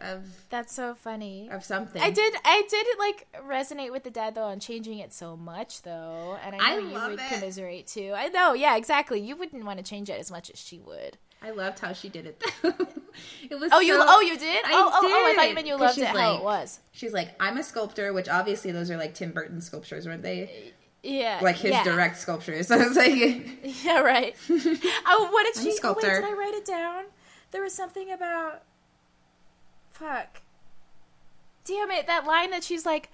of 0.00 0.24
That's 0.50 0.74
so 0.74 0.94
funny. 0.94 1.48
of 1.50 1.64
something? 1.64 2.02
I 2.02 2.10
did. 2.10 2.34
I 2.44 2.62
did 2.68 2.86
like 2.98 3.26
resonate 3.48 3.92
with 3.92 4.02
the 4.04 4.10
dad 4.10 4.34
though 4.34 4.44
on 4.44 4.58
changing 4.60 4.98
it 4.98 5.12
so 5.12 5.36
much 5.36 5.82
though, 5.82 6.36
and 6.44 6.54
I 6.56 6.58
know 6.58 6.64
I 6.64 6.78
you 7.06 7.10
would 7.10 7.20
it. 7.20 7.28
commiserate 7.32 7.86
too. 7.86 8.12
I 8.14 8.28
know. 8.28 8.52
Yeah, 8.54 8.76
exactly. 8.76 9.20
You 9.20 9.36
wouldn't 9.36 9.64
want 9.64 9.78
to 9.78 9.84
change 9.84 10.10
it 10.10 10.18
as 10.18 10.30
much 10.30 10.50
as 10.50 10.58
she 10.60 10.78
would. 10.80 11.18
I 11.44 11.50
loved 11.50 11.78
how 11.78 11.92
she 11.92 12.08
did 12.08 12.26
it. 12.26 12.42
Though. 12.62 12.68
it 13.50 13.58
was 13.60 13.70
Oh, 13.72 13.80
you. 13.80 13.94
so- 13.98 14.04
Oh, 14.08 14.20
you 14.20 14.38
did. 14.38 14.64
I 14.64 14.70
oh, 14.72 14.90
oh, 14.92 15.00
oh! 15.04 15.30
I 15.30 15.34
thought 15.36 15.48
you 15.48 15.54
meant 15.54 15.66
you 15.66 15.76
loved 15.76 15.98
it 15.98 16.06
how 16.06 16.36
it 16.36 16.42
was. 16.42 16.80
She's 16.92 17.12
like, 17.12 17.30
I'm 17.38 17.58
a 17.58 17.62
sculptor, 17.62 18.12
which 18.12 18.28
obviously 18.28 18.72
those 18.72 18.90
are 18.90 18.96
like 18.96 19.14
Tim 19.14 19.32
Burton 19.32 19.60
sculptures, 19.60 20.06
weren't 20.06 20.22
they? 20.22 20.72
Yeah, 21.02 21.38
Like 21.42 21.56
his 21.56 21.72
yeah. 21.72 21.84
direct 21.84 22.16
sculptures. 22.16 22.68
So 22.68 22.76
I 22.80 22.86
was 22.88 22.96
like, 22.96 23.12
Yeah, 23.84 24.00
right. 24.00 24.34
oh, 24.48 25.28
what 25.30 25.44
did 25.44 25.56
I'm 25.58 25.62
she? 25.62 25.68
Oh, 25.68 25.72
wait, 25.72 25.76
sculptor. 25.76 26.14
did 26.14 26.24
I 26.24 26.32
write 26.32 26.54
it 26.54 26.64
down? 26.64 27.04
There 27.50 27.62
was 27.62 27.74
something 27.74 28.10
about. 28.10 28.62
Fuck. 29.90 30.40
Damn 31.66 31.90
it! 31.90 32.06
That 32.06 32.26
line 32.26 32.50
that 32.50 32.64
she's 32.64 32.84
like, 32.84 33.10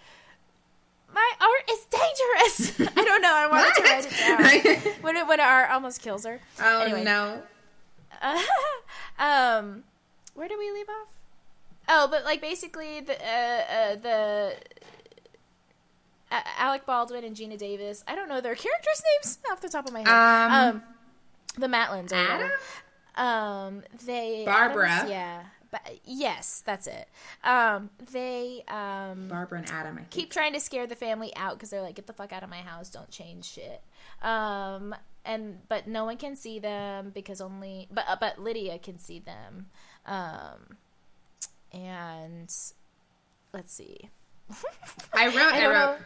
"My 1.14 1.32
art 1.40 1.70
is 1.70 1.86
dangerous." 1.90 2.90
I 2.96 3.04
don't 3.04 3.22
know. 3.22 3.32
I 3.34 3.46
wanted 3.46 3.74
to 3.76 3.82
write 3.82 4.64
it 4.66 4.84
down 4.84 4.92
when 5.02 5.16
it 5.16 5.26
when 5.26 5.40
our 5.40 5.46
art 5.64 5.70
almost 5.70 6.00
kills 6.02 6.24
her. 6.24 6.40
oh 6.60 6.80
Anyway. 6.80 7.04
no. 7.04 7.42
um, 9.18 9.84
where 10.34 10.48
did 10.48 10.58
we 10.58 10.70
leave 10.72 10.88
off? 10.88 11.08
Oh, 11.88 12.08
but 12.10 12.24
like 12.24 12.40
basically 12.40 13.00
the 13.00 13.14
uh, 13.14 13.62
uh, 13.72 13.96
the 13.96 14.54
uh, 16.30 16.40
Alec 16.58 16.86
Baldwin 16.86 17.24
and 17.24 17.34
Geena 17.36 17.58
Davis. 17.58 18.04
I 18.06 18.14
don't 18.14 18.28
know 18.28 18.40
their 18.40 18.54
characters' 18.54 19.02
names 19.16 19.38
off 19.50 19.60
the 19.60 19.68
top 19.68 19.86
of 19.86 19.92
my 19.92 20.00
head. 20.00 20.08
Um, 20.08 20.52
Um, 20.76 20.82
the 21.58 21.66
Maitlands. 21.66 22.12
Adam? 22.12 22.50
Um, 23.16 23.82
they 24.06 24.44
Barbara. 24.44 24.88
Adams- 24.88 25.10
yeah. 25.10 25.42
But 25.72 26.00
yes, 26.04 26.62
that's 26.66 26.88
it. 26.88 27.08
Um, 27.44 27.90
they 28.12 28.64
um 28.66 29.28
Barbara 29.28 29.58
and 29.58 29.70
Adam, 29.70 30.00
keep 30.10 30.30
trying 30.32 30.52
to 30.54 30.58
scare 30.60 30.86
the 30.88 30.96
family 30.96 31.34
out 31.36 31.54
because 31.54 31.70
they're 31.70 31.82
like, 31.82 31.94
"Get 31.94 32.08
the 32.08 32.12
fuck 32.12 32.32
out 32.32 32.42
of 32.42 32.50
my 32.50 32.58
house! 32.58 32.90
Don't 32.90 33.08
change 33.08 33.44
shit." 33.44 33.80
Um, 34.20 34.96
and 35.24 35.58
but 35.68 35.86
no 35.86 36.04
one 36.04 36.16
can 36.16 36.36
see 36.36 36.58
them 36.58 37.10
because 37.14 37.40
only 37.40 37.88
but 37.90 38.04
uh, 38.08 38.16
but 38.18 38.38
Lydia 38.38 38.78
can 38.78 38.98
see 38.98 39.20
them. 39.20 39.66
Um, 40.06 40.76
and 41.72 42.52
let's 43.52 43.72
see. 43.72 44.10
I 45.14 45.26
wrote, 45.28 45.36
I, 45.52 45.60
don't 45.60 45.70
wrote, 45.70 45.98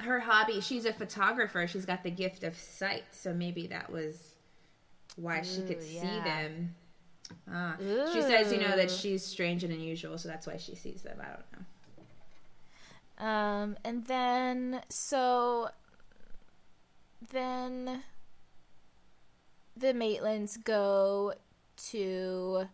know. 0.00 0.06
her 0.06 0.20
hobby, 0.20 0.60
she's 0.60 0.84
a 0.84 0.92
photographer. 0.92 1.66
She's 1.66 1.84
got 1.84 2.02
the 2.02 2.10
gift 2.10 2.44
of 2.44 2.56
sight. 2.56 3.04
So 3.12 3.32
maybe 3.32 3.66
that 3.68 3.90
was 3.90 4.34
why 5.16 5.42
she 5.42 5.62
could 5.62 5.78
Ooh, 5.78 5.82
see 5.82 6.20
them. 6.24 6.74
Ah. 7.50 7.76
She 8.12 8.20
says, 8.20 8.52
you 8.52 8.60
know, 8.60 8.76
that 8.76 8.90
she's 8.90 9.24
strange 9.24 9.64
and 9.64 9.72
unusual, 9.72 10.18
so 10.18 10.28
that's 10.28 10.46
why 10.46 10.56
she 10.56 10.74
sees 10.74 11.02
them. 11.02 11.18
I 11.20 11.26
don't 11.26 11.52
know. 11.52 13.26
Um, 13.26 13.76
and 13.84 14.06
then 14.06 14.82
so 14.88 15.68
then 17.30 18.02
the 19.76 19.88
Maitlands 19.94 20.62
go 20.62 21.34
to 21.90 22.66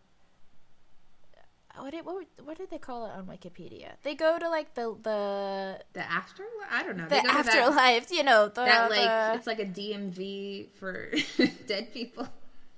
what 1.77 1.91
did 1.91 2.05
what, 2.05 2.15
were- 2.15 2.43
what 2.43 2.57
did 2.57 2.69
they 2.69 2.77
call 2.77 3.05
it 3.05 3.11
on 3.11 3.25
Wikipedia? 3.25 3.91
They 4.03 4.13
go 4.15 4.37
to 4.37 4.49
like 4.49 4.73
the 4.73 4.95
the 5.01 5.79
The 5.93 6.11
after? 6.11 6.43
I 6.69 6.83
don't 6.83 6.97
know. 6.97 7.03
the 7.03 7.09
They 7.09 7.21
go 7.21 7.29
to 7.29 7.43
that- 7.43 7.47
afterlife, 7.55 8.11
you 8.11 8.23
know, 8.23 8.47
the, 8.49 8.65
That, 8.65 8.89
like, 8.89 8.99
the- 8.99 9.33
it's 9.37 9.47
like 9.47 9.59
a 9.59 9.65
DMV 9.65 10.67
for 10.75 11.09
dead 11.67 11.93
people. 11.93 12.27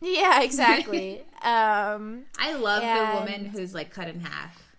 yeah, 0.02 0.42
exactly. 0.44 1.22
um, 1.42 2.26
I 2.38 2.54
love 2.54 2.84
And- 2.84 3.10
the 3.10 3.20
woman 3.20 3.46
who's 3.46 3.74
like 3.74 3.92
cut 3.92 4.08
in 4.08 4.20
half. 4.20 4.71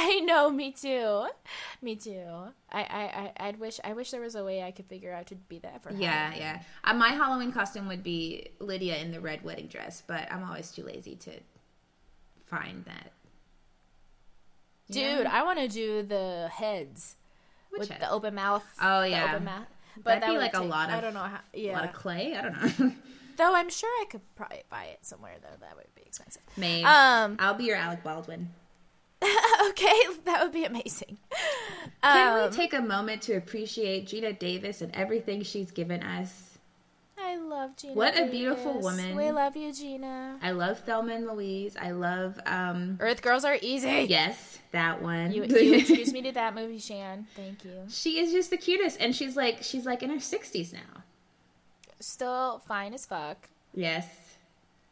I 0.00 0.20
know, 0.20 0.48
me 0.48 0.70
too, 0.70 1.26
me 1.82 1.96
too. 1.96 2.22
I, 2.70 2.80
I, 2.82 2.82
I, 3.42 3.48
I'd 3.48 3.58
wish, 3.58 3.80
I 3.82 3.94
wish 3.94 4.12
there 4.12 4.20
was 4.20 4.36
a 4.36 4.44
way 4.44 4.62
I 4.62 4.70
could 4.70 4.86
figure 4.86 5.12
out 5.12 5.26
to 5.28 5.34
be 5.34 5.58
that 5.60 5.82
for. 5.82 5.90
Yeah, 5.92 6.32
yeah. 6.36 6.62
Uh, 6.84 6.94
my 6.94 7.08
Halloween 7.08 7.50
costume 7.50 7.88
would 7.88 8.04
be 8.04 8.48
Lydia 8.60 8.96
in 8.98 9.10
the 9.10 9.20
red 9.20 9.42
wedding 9.42 9.66
dress, 9.66 10.02
but 10.06 10.30
I'm 10.30 10.44
always 10.44 10.70
too 10.70 10.84
lazy 10.84 11.16
to 11.16 11.32
find 12.46 12.84
that. 12.84 13.10
dude, 14.90 15.24
Yeah. 15.24 15.30
I 15.32 15.42
want 15.42 15.58
to 15.58 15.68
do 15.68 16.02
the 16.04 16.48
heads. 16.52 17.16
Which 17.70 17.80
with 17.80 17.88
head? 17.90 18.00
the 18.00 18.10
open 18.10 18.34
mouth. 18.34 18.64
Oh, 18.80 19.00
the 19.02 19.10
yeah. 19.10 19.32
open 19.32 19.44
mouth. 19.44 19.66
But 19.96 20.04
That'd 20.04 20.22
that 20.22 20.30
be 20.32 20.38
like 20.38 20.54
a 20.54 20.60
take- 20.60 20.70
lot 20.70 20.90
I 20.90 21.00
don't 21.00 21.12
know 21.14 21.20
how. 21.20 21.40
A 21.54 21.72
lot 21.72 21.84
of 21.84 21.92
clay. 21.92 22.36
I 22.36 22.42
don't 22.42 22.78
know. 22.78 22.92
Though 23.36 23.54
I'm 23.54 23.68
sure 23.68 23.90
I 24.00 24.04
could 24.08 24.20
probably 24.36 24.62
buy 24.70 24.84
it 24.84 25.00
somewhere. 25.02 25.34
Though 25.42 25.56
that 25.60 25.76
would 25.76 25.92
be 25.94 26.02
expensive. 26.02 26.42
Maybe. 26.56 26.84
Um. 26.84 27.36
I'll 27.40 27.54
be 27.54 27.64
your 27.64 27.76
Alec 27.76 28.02
Baldwin. 28.04 28.48
okay, 29.68 29.98
that 30.24 30.40
would 30.42 30.52
be 30.52 30.64
amazing. 30.64 31.18
Can 32.02 32.40
Um, 32.44 32.50
we 32.50 32.56
take 32.56 32.72
a 32.72 32.80
moment 32.80 33.22
to 33.22 33.34
appreciate 33.34 34.06
Geena 34.06 34.38
Davis 34.38 34.80
and 34.82 34.94
everything 34.94 35.42
she's 35.42 35.70
given 35.70 36.02
us? 36.02 36.44
I 37.20 37.36
love 37.36 37.76
Geena. 37.76 37.94
What 37.94 38.16
a 38.18 38.26
beautiful 38.26 38.80
woman. 38.80 39.16
We 39.16 39.30
love 39.32 39.56
you, 39.56 39.70
Geena. 39.72 40.38
I 40.40 40.52
love 40.52 40.78
Thelma 40.80 41.14
and 41.14 41.26
Louise. 41.26 41.76
I 41.78 41.90
love 41.90 42.38
um 42.46 42.96
Earth 43.00 43.20
girls 43.22 43.44
are 43.44 43.58
easy. 43.60 44.06
yes, 44.08 44.58
that 44.72 45.02
one. 45.02 45.32
You, 45.32 45.44
you 45.48 45.74
introduced 45.74 46.12
me 46.12 46.22
to 46.22 46.32
that 46.32 46.54
movie, 46.54 46.78
Shan. 46.78 47.26
Thank 47.34 47.64
you. 47.64 47.72
she 47.88 48.20
is 48.20 48.30
just 48.32 48.50
the 48.50 48.56
cutest 48.56 48.98
and 49.00 49.14
she's 49.14 49.36
like 49.36 49.62
she's 49.62 49.84
like 49.84 50.02
in 50.04 50.10
her 50.10 50.16
60s 50.16 50.72
now. 50.72 51.02
Still 52.00 52.60
fine 52.68 52.94
as 52.94 53.04
fuck. 53.04 53.48
Yes. 53.74 54.06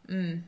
Mm. 0.09 0.43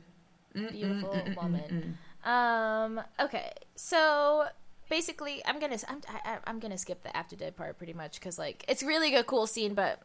Mm, 0.55 0.71
Beautiful 0.71 1.09
mm, 1.09 1.23
mm, 1.25 1.33
mm, 1.33 1.35
woman. 1.41 1.97
Um. 2.23 3.01
Okay. 3.19 3.51
So 3.75 4.45
basically, 4.89 5.41
I'm 5.45 5.59
gonna 5.59 5.77
I'm 5.87 6.01
I, 6.25 6.37
I'm 6.45 6.59
gonna 6.59 6.77
skip 6.77 7.03
the 7.03 7.15
after 7.15 7.35
dead 7.35 7.55
part 7.55 7.77
pretty 7.77 7.93
much 7.93 8.19
because 8.19 8.37
like 8.37 8.65
it's 8.67 8.83
really 8.83 9.15
a 9.15 9.23
cool 9.23 9.47
scene, 9.47 9.73
but 9.73 10.01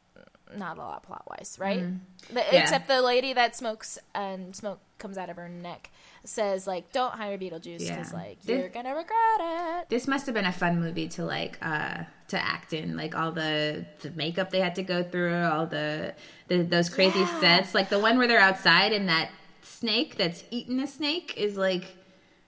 not 0.57 0.77
a 0.77 0.81
lot 0.81 1.03
plot 1.03 1.25
wise, 1.29 1.57
right? 1.61 1.81
Mm-hmm. 1.83 2.37
Yeah. 2.37 2.63
Except 2.63 2.87
the 2.87 3.03
lady 3.03 3.33
that 3.33 3.57
smokes 3.57 3.99
and 4.15 4.55
smoke 4.55 4.81
comes 4.99 5.19
out 5.19 5.29
of 5.29 5.37
her 5.37 5.49
neck 5.49 5.91
says 6.25 6.67
like, 6.67 6.93
"Don't 6.93 7.13
hire 7.15 7.37
Beetlejuice 7.37 7.81
because 7.81 8.13
Yeah. 8.13 8.19
like 8.19 8.41
This- 8.43 8.59
you're 8.61 8.69
gonna 8.69 8.95
regret 8.95 9.41
it." 9.41 9.89
This 9.89 10.07
must 10.07 10.27
have 10.27 10.35
been 10.35 10.45
a 10.47 10.53
fun 10.53 10.81
movie 10.81 11.09
to 11.09 11.25
like 11.25 11.59
uh 11.63 12.05
to 12.29 12.43
act 12.43 12.73
in, 12.73 12.97
like 12.97 13.17
all 13.17 13.33
the 13.33 13.85
the 14.01 14.11
makeup 14.13 14.51
they 14.51 14.61
had 14.61 14.77
to 14.77 14.83
go 14.83 15.03
through, 15.03 15.43
all 15.45 15.67
the, 15.67 16.15
the 16.49 16.63
those 16.63 16.89
crazy 16.89 17.19
Yeah. 17.19 17.41
sets, 17.41 17.75
like 17.75 17.89
the 17.91 17.99
one 17.99 18.17
where 18.19 18.29
they're 18.29 18.39
outside 18.41 18.93
and 18.93 19.09
that 19.09 19.31
snake 19.63 20.17
that's 20.17 20.45
eating 20.51 20.79
a 20.81 20.87
snake 20.87 21.35
is 21.37 21.57
like 21.57 21.85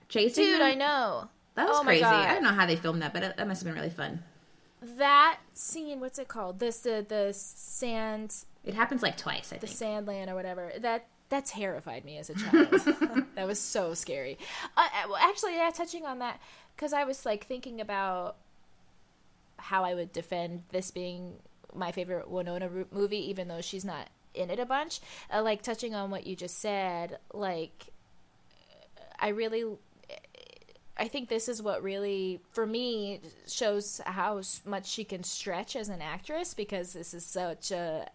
chasing 0.09 0.45
Dude, 0.45 0.61
them. 0.61 0.67
I 0.67 0.73
know 0.75 1.29
That 1.55 1.67
was 1.67 1.79
Oh 1.79 1.83
crazy. 1.83 2.03
I 2.03 2.33
don't 2.33 2.43
know 2.43 2.51
how 2.53 2.65
they 2.65 2.75
filmed 2.75 3.01
that, 3.01 3.13
but 3.13 3.23
it, 3.23 3.37
that 3.37 3.47
must 3.47 3.61
have 3.63 3.65
been 3.71 3.79
really 3.81 3.93
fun. 3.93 4.23
that 4.81 5.39
scene. 5.53 5.99
What's 5.99 6.19
it 6.19 6.27
called? 6.27 6.59
This 6.59 6.79
the 6.79 7.05
the 7.07 7.33
sand 7.33 8.33
It 8.63 8.73
happens 8.73 9.01
like 9.03 9.17
twice, 9.17 9.51
I 9.53 9.57
the 9.57 9.67
think. 9.67 10.07
Sandland 10.07 10.29
or 10.29 10.35
whatever. 10.35 10.71
That 10.79 11.07
that 11.29 11.45
terrified 11.45 12.05
me 12.05 12.17
as 12.17 12.29
a 12.29 12.33
child. 12.41 13.25
that 13.35 13.45
was 13.47 13.59
so 13.59 13.93
scary. 13.93 14.37
Uh, 14.77 14.81
uh, 14.81 15.07
well, 15.09 15.17
actually, 15.17 15.55
yeah, 15.55 15.69
touching 15.73 16.05
on 16.05 16.19
that 16.19 16.39
because 16.75 16.93
I 16.93 17.03
was 17.03 17.25
like 17.25 17.45
thinking 17.47 17.81
about 17.81 18.37
how 19.57 19.83
I 19.83 19.93
would 19.93 20.13
defend 20.13 20.63
this 20.71 20.91
being 20.91 21.33
my 21.73 21.91
favorite 21.91 22.29
Winona 22.29 22.69
movie, 22.91 23.29
even 23.29 23.47
though 23.47 23.61
she's 23.61 23.83
not 23.83 24.07
in 24.33 24.49
it 24.51 24.59
a 24.59 24.65
bunch. 24.65 25.01
Uh, 25.33 25.41
like 25.43 25.61
touching 25.63 25.95
on 25.95 26.11
what 26.11 26.25
you 26.27 26.35
just 26.35 26.59
said, 26.59 27.17
like 27.33 27.87
I 29.19 29.29
really. 29.29 29.65
I 30.99 31.07
think 31.07 31.29
this 31.29 31.47
is 31.47 31.61
what 31.61 31.83
really, 31.83 32.39
for 32.51 32.65
me, 32.65 33.21
shows 33.47 34.01
how 34.05 34.41
much 34.65 34.87
she 34.87 35.03
can 35.03 35.23
stretch 35.23 35.75
as 35.75 35.89
an 35.89 36.01
actress 36.01 36.53
because 36.53 36.93
this 36.93 37.13
is 37.13 37.25
such 37.25 37.71
a 37.71 38.09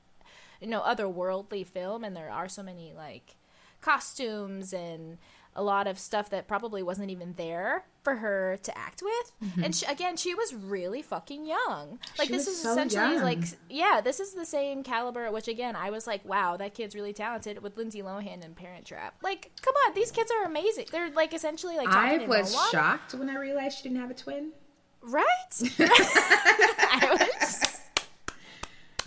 you 0.60 0.68
know 0.68 0.80
otherworldly 0.80 1.66
film 1.66 2.04
and 2.04 2.16
there 2.16 2.30
are 2.30 2.48
so 2.48 2.62
many 2.62 2.92
like 2.96 3.34
costumes 3.80 4.72
and 4.72 5.18
a 5.54 5.62
lot 5.62 5.86
of 5.86 5.98
stuff 5.98 6.30
that 6.30 6.48
probably 6.48 6.82
wasn't 6.82 7.10
even 7.10 7.34
there 7.36 7.84
for 8.02 8.16
her 8.16 8.58
to 8.62 8.76
act 8.78 9.02
with. 9.02 9.32
Mm-hmm. 9.44 9.64
And 9.64 9.74
she, 9.76 9.84
again 9.86 10.16
she 10.16 10.34
was 10.34 10.54
really 10.54 11.02
fucking 11.02 11.44
young. 11.44 11.98
Like 12.18 12.28
She 12.28 12.32
this 12.34 12.46
is 12.48 12.60
so 12.62 12.72
essentially 12.72 13.14
young. 13.14 13.22
like 13.22 13.38
yeah 13.68 14.00
this 14.00 14.18
is 14.18 14.32
the 14.34 14.46
same 14.46 14.82
caliber 14.82 15.30
which 15.30 15.48
again 15.48 15.76
i 15.76 15.90
was 15.90 16.06
like 16.06 16.24
wow 16.24 16.56
that 16.56 16.74
kid's 16.74 16.94
really 16.94 17.12
talented 17.12 17.62
with 17.62 17.76
lindsay 17.76 18.00
lohan 18.02 18.44
and 18.44 18.56
parent 18.56 18.86
trap. 18.86 19.14
Like 19.22 19.50
come 19.60 19.74
on 19.86 19.94
these 19.94 20.10
kids 20.10 20.30
are 20.32 20.44
amazing. 20.46 20.86
They're 20.90 21.10
like 21.10 21.34
essentially 21.34 21.76
like 21.76 21.88
I 21.88 22.26
was 22.26 22.56
shocked 22.70 23.14
when 23.14 23.28
I 23.28 23.36
realized 23.36 23.76
she 23.78 23.82
didn't 23.84 23.98
have 24.00 24.10
a 24.10 24.14
twin. 24.14 24.52
right? 25.02 25.24
I 25.78 27.16
was 27.20 27.78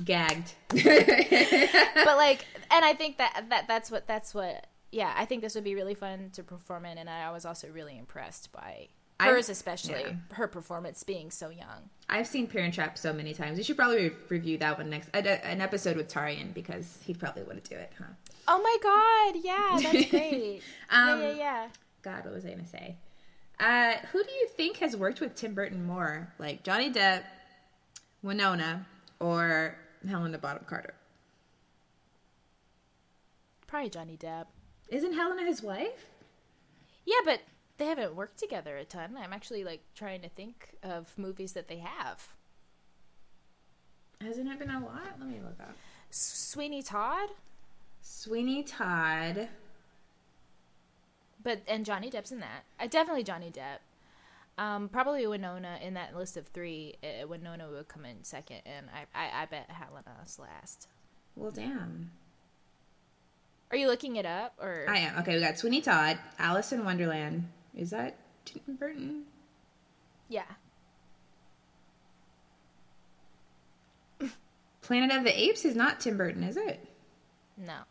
Gagged. 0.04 0.54
but 0.70 2.18
like 2.18 2.46
and 2.70 2.84
i 2.84 2.94
think 2.94 3.18
that 3.18 3.46
that 3.50 3.68
that's 3.68 3.90
what 3.90 4.06
that's 4.08 4.34
what 4.34 4.68
yeah 4.96 5.14
i 5.18 5.26
think 5.26 5.42
this 5.42 5.54
would 5.56 5.64
be 5.64 5.76
really 5.76 5.94
fun 5.94 6.30
to 6.34 6.42
perform 6.42 6.86
in 6.86 6.98
and 6.98 7.10
i 7.10 7.30
was 7.32 7.46
also 7.46 7.68
really 7.70 7.98
impressed 7.98 8.52
by 8.52 8.88
Hers 9.18 9.46
I've- 9.46 9.52
especially, 9.54 10.02
yeah. 10.02 10.16
her 10.34 10.46
performance 10.46 11.02
being 11.04 11.32
so 11.32 11.48
young. 11.50 11.90
I've 12.10 12.28
seen 12.28 12.48
Parent 12.48 12.74
Trap 12.74 12.98
so 12.98 13.14
many 13.14 13.34
times. 13.34 13.58
We 13.58 13.64
should 13.64 13.78
probably 13.78 14.10
re- 14.10 14.16
review 14.28 14.58
that 14.58 14.78
one 14.78 14.90
next, 14.90 15.10
an 15.14 15.62
episode 15.62 15.96
with 15.96 16.10
Tarian 16.10 16.54
because 16.54 16.98
he 17.02 17.14
probably 17.14 17.44
would 17.44 17.64
do 17.64 17.76
it, 17.76 17.94
huh? 17.98 18.12
Oh 18.50 18.62
my 18.62 18.78
god, 18.84 19.42
yeah, 19.42 19.80
that's 19.82 20.10
great. 20.12 20.62
Um, 20.90 21.22
yeah, 21.22 21.30
yeah, 21.30 21.36
yeah. 21.38 21.68
God, 22.02 22.26
what 22.26 22.34
was 22.34 22.46
I 22.46 22.50
gonna 22.50 22.68
say? 22.68 22.98
Uh, 23.58 23.94
who 24.12 24.22
do 24.22 24.32
you 24.34 24.50
think 24.50 24.78
has 24.80 24.98
worked 24.98 25.22
with 25.22 25.34
Tim 25.34 25.54
Burton 25.54 25.86
more, 25.86 26.34
like 26.38 26.64
Johnny 26.64 26.92
Depp, 26.92 27.24
Winona, 28.22 28.86
or 29.22 29.78
Helena 30.06 30.38
Bonham 30.40 30.66
Carter? 30.68 30.94
Probably 33.66 33.90
Johnny 33.90 34.18
Depp. 34.18 34.48
Isn't 34.90 35.14
Helena 35.14 35.44
his 35.46 35.62
wife? 35.64 36.06
Yeah, 37.06 37.20
but 37.24 37.42
they 37.78 37.86
haven't 37.86 38.16
worked 38.16 38.38
together 38.40 38.78
a 38.78 38.86
ton. 38.86 39.18
I'm 39.18 39.34
actually 39.34 39.64
like 39.64 39.82
trying 39.96 40.22
to 40.22 40.30
think 40.30 40.76
of 40.84 41.12
movies 41.18 41.54
that 41.54 41.68
they 41.68 41.78
have. 41.78 42.28
Hasn't 44.22 44.48
it 44.50 44.60
been 44.60 44.70
a 44.70 44.80
lot? 44.80 45.16
Let 45.20 45.28
me 45.30 45.40
look 45.44 45.60
up. 45.60 45.76
Sweeney 46.10 46.82
Todd, 46.82 47.30
Sweeney 48.02 48.64
Todd. 48.64 49.50
but 51.44 51.62
and 51.68 51.86
Johnny 51.86 52.10
Depp's 52.10 52.32
in 52.32 52.40
that. 52.40 52.64
I 52.80 52.88
definitely 52.88 53.24
Johnny 53.24 53.52
Depp. 53.52 53.80
Um, 54.58 54.88
probably 54.88 55.28
Winona 55.28 55.80
in 55.84 55.96
that 55.96 56.16
list 56.16 56.38
of 56.38 56.48
three. 56.48 56.96
Uh, 57.04 57.28
Winona 57.28 57.68
would 57.70 57.90
come 57.90 58.06
in 58.06 58.24
second, 58.24 58.62
and 58.66 58.86
I, 58.94 59.20
I, 59.26 59.42
I 59.44 59.46
bet 59.48 59.70
Helena's 59.70 60.40
last. 60.40 60.88
Well, 61.36 61.52
damn. 61.52 62.12
Are 63.72 63.78
you 63.78 63.88
looking 63.88 64.16
it 64.16 64.26
up 64.26 64.54
or? 64.62 64.86
I 64.88 65.00
am. 65.00 65.20
Okay, 65.20 65.36
we 65.36 65.42
got 65.42 65.58
Sweeney 65.58 65.82
Todd, 65.82 66.18
Alice 66.40 66.72
in 66.72 66.86
Wonderland. 66.86 67.48
Is 67.76 67.90
that 67.90 68.16
Tim 68.46 68.76
Burton? 68.76 69.24
yeah. 70.30 70.44
Planet 74.82 75.18
of 75.18 75.24
the 75.24 75.40
Apes 75.40 75.66
is 75.66 75.76
not 75.76 76.00
Tim 76.00 76.18
Burton, 76.18 76.44
is 76.44 76.58
it? 76.58 76.80
No. 77.58 77.82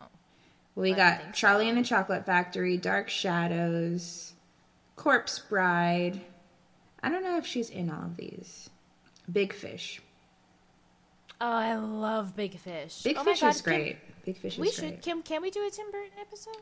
We 0.74 0.92
I 0.92 0.96
got 0.96 1.34
Charlie 1.34 1.66
so. 1.66 1.68
and 1.70 1.78
the 1.78 1.84
Chocolate 1.84 2.26
Factory, 2.26 2.76
Dark 2.76 3.08
Shadows, 3.08 4.32
Corpse 4.96 5.38
Bride. 5.38 6.20
I 7.02 7.08
don't 7.10 7.22
know 7.22 7.36
if 7.36 7.46
she's 7.46 7.70
in 7.70 7.90
all 7.90 8.04
of 8.04 8.16
these. 8.16 8.70
Big 9.30 9.52
Fish. 9.52 10.00
Oh, 11.40 11.50
I 11.50 11.76
love 11.76 12.36
Big 12.36 12.58
Fish. 12.58 13.02
Big 13.02 13.16
oh 13.18 13.24
Fish 13.24 13.42
is 13.42 13.60
great. 13.60 13.98
Big 14.24 14.38
Fish 14.38 14.54
is 14.54 14.58
we 14.58 14.66
great. 14.66 14.74
should. 14.74 15.02
Can 15.02 15.22
can 15.22 15.42
we 15.42 15.50
do 15.50 15.66
a 15.66 15.70
Tim 15.70 15.90
Burton 15.90 16.12
episode? 16.20 16.56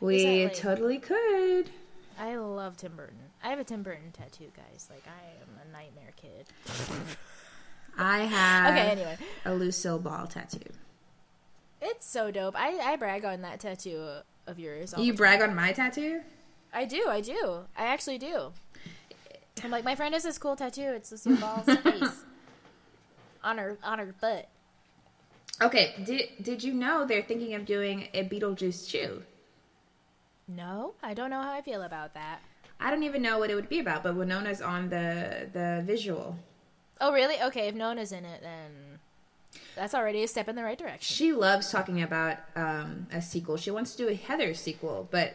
we 0.00 0.44
like- 0.44 0.54
totally 0.54 0.98
could. 0.98 1.70
I 2.18 2.36
love 2.36 2.76
Tim 2.76 2.96
Burton. 2.96 3.18
I 3.44 3.50
have 3.50 3.58
a 3.58 3.64
Tim 3.64 3.82
Burton 3.82 4.10
tattoo, 4.12 4.50
guys. 4.56 4.88
Like 4.90 5.04
I 5.06 5.42
am 5.42 5.68
a 5.68 5.72
nightmare 5.72 6.12
kid. 6.16 6.46
I 7.98 8.20
have 8.20 8.72
Okay, 8.74 8.90
anyway. 8.90 9.16
a 9.44 9.54
Lucille 9.54 9.98
Ball 9.98 10.26
tattoo. 10.26 10.60
It's 11.80 12.06
so 12.06 12.30
dope. 12.30 12.54
I, 12.58 12.78
I 12.78 12.96
brag 12.96 13.24
on 13.24 13.42
that 13.42 13.60
tattoo 13.60 14.06
of 14.46 14.58
yours. 14.58 14.94
You 14.98 15.12
brag 15.14 15.42
on 15.42 15.54
my 15.54 15.72
tattoo? 15.72 16.20
I 16.72 16.84
do, 16.84 17.06
I 17.08 17.20
do. 17.20 17.60
I 17.76 17.86
actually 17.86 18.18
do. 18.18 18.52
I'm 19.64 19.70
like, 19.70 19.84
my 19.84 19.94
friend 19.94 20.12
has 20.14 20.22
this 20.24 20.36
cool 20.38 20.56
tattoo. 20.56 20.92
It's 20.94 21.10
Lucille 21.10 21.36
Ball's 21.36 21.64
face 21.82 22.24
on 23.44 23.58
her 23.58 23.78
on 23.82 23.98
her 23.98 24.14
butt. 24.20 24.48
Okay, 25.62 25.94
did 26.04 26.28
did 26.42 26.62
you 26.62 26.74
know 26.74 27.06
they're 27.06 27.22
thinking 27.22 27.54
of 27.54 27.64
doing 27.64 28.08
a 28.12 28.24
Beetlejuice 28.24 28.90
2? 28.90 29.22
No, 30.48 30.94
I 31.02 31.14
don't 31.14 31.30
know 31.30 31.40
how 31.40 31.52
I 31.52 31.62
feel 31.62 31.82
about 31.82 32.14
that. 32.14 32.40
I 32.78 32.90
don't 32.90 33.02
even 33.02 33.22
know 33.22 33.38
what 33.38 33.50
it 33.50 33.54
would 33.54 33.68
be 33.68 33.78
about, 33.80 34.02
but 34.02 34.16
Winona's 34.16 34.60
on 34.60 34.90
the 34.90 35.48
the 35.52 35.82
visual. 35.86 36.36
Oh, 37.00 37.12
really? 37.12 37.40
Okay, 37.42 37.68
if 37.68 37.74
Nona's 37.74 38.12
in 38.12 38.24
it, 38.24 38.40
then 38.42 38.70
that's 39.74 39.94
already 39.94 40.22
a 40.22 40.28
step 40.28 40.48
in 40.48 40.56
the 40.56 40.62
right 40.62 40.78
direction. 40.78 41.14
She 41.14 41.32
loves 41.32 41.70
talking 41.70 42.02
about 42.02 42.38
um, 42.54 43.06
a 43.12 43.20
sequel. 43.20 43.56
She 43.56 43.70
wants 43.70 43.94
to 43.94 44.04
do 44.04 44.08
a 44.08 44.14
Heather 44.14 44.54
sequel, 44.54 45.08
but 45.10 45.34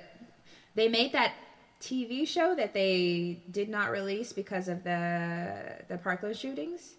they 0.76 0.88
made 0.88 1.14
that 1.14 1.34
TV 1.82 2.28
show 2.28 2.56
that 2.56 2.74
they 2.74 3.42
did 3.52 3.70
not 3.70 3.90
release 3.90 4.34
because 4.34 4.68
of 4.68 4.84
the 4.84 5.84
the 5.88 5.98
Parkland 5.98 6.38
shootings, 6.38 6.94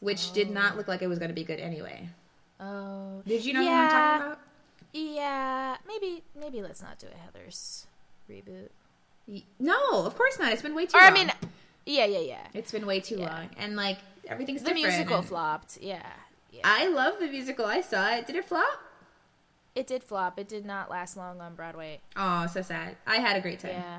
which 0.00 0.32
did 0.32 0.50
not 0.50 0.76
look 0.76 0.86
like 0.86 1.00
it 1.00 1.08
was 1.08 1.18
going 1.18 1.30
to 1.30 1.34
be 1.34 1.44
good 1.44 1.60
anyway. 1.60 2.08
Oh, 2.60 3.22
Did 3.26 3.44
you 3.44 3.52
know 3.52 3.62
what 3.64 3.72
I'm 3.72 3.90
talking 3.90 4.26
about? 4.26 4.38
Yeah, 4.92 5.76
maybe 5.86 6.22
maybe 6.38 6.62
let's 6.62 6.80
not 6.82 6.98
do 6.98 7.06
a 7.08 7.16
Heather's 7.18 7.86
reboot. 8.30 8.70
No, 9.58 10.06
of 10.06 10.16
course 10.16 10.38
not. 10.38 10.52
It's 10.52 10.62
been 10.62 10.74
way 10.74 10.86
too 10.86 10.96
Or 10.96 11.02
long. 11.02 11.10
I 11.10 11.14
mean, 11.14 11.32
yeah, 11.84 12.06
yeah, 12.06 12.20
yeah. 12.20 12.46
it's 12.54 12.72
been 12.72 12.86
way 12.86 13.00
too 13.00 13.16
Yeah. 13.18 13.30
long, 13.34 13.50
and 13.58 13.76
like 13.76 13.98
everything's 14.26 14.62
The 14.62 14.72
musical 14.72 15.20
flopped. 15.22 15.78
Yeah, 15.82 16.06
yeah. 16.50 16.60
I 16.64 16.86
love 16.88 17.18
the 17.20 17.26
musical. 17.26 17.66
I 17.66 17.80
saw 17.82 18.14
it. 18.14 18.26
Did 18.26 18.36
it 18.36 18.44
flop? 18.46 18.80
it 19.74 19.86
did 19.86 20.02
flop. 20.02 20.38
It 20.38 20.48
did 20.48 20.64
not 20.64 20.88
last 20.88 21.18
long 21.18 21.38
on 21.42 21.54
Broadway. 21.54 22.00
Oh, 22.16 22.46
so 22.46 22.62
sad. 22.62 22.96
I 23.06 23.16
had 23.16 23.36
a 23.36 23.42
great 23.42 23.58
time. 23.60 23.72
Yeah. 23.72 23.98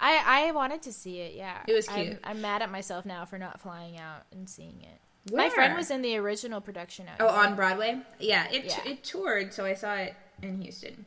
I 0.00 0.48
I 0.48 0.50
wanted 0.50 0.82
to 0.82 0.92
see 0.92 1.20
it. 1.20 1.34
Yeah, 1.36 1.58
It 1.68 1.74
was 1.74 1.86
I'm- 1.88 2.04
cute. 2.06 2.18
I'm, 2.24 2.40
mad 2.40 2.62
at 2.62 2.70
myself 2.72 3.06
now 3.06 3.24
for 3.24 3.38
not 3.38 3.60
flying 3.60 3.96
out 3.98 4.22
and 4.32 4.48
seeing 4.50 4.80
it. 4.82 4.98
My 5.32 5.48
friend 5.50 5.76
was 5.76 5.90
in 5.90 6.02
the 6.02 6.16
original 6.16 6.60
production. 6.60 7.06
Oh, 7.20 7.28
here. 7.28 7.36
on 7.36 7.54
Broadway? 7.56 8.00
Yeah, 8.18 8.48
it 8.50 8.64
Yeah. 8.64 8.90
it 8.92 9.04
toured, 9.04 9.52
so 9.52 9.64
I 9.64 9.74
saw 9.74 9.94
it 9.94 10.14
in 10.42 10.60
Houston. 10.62 11.04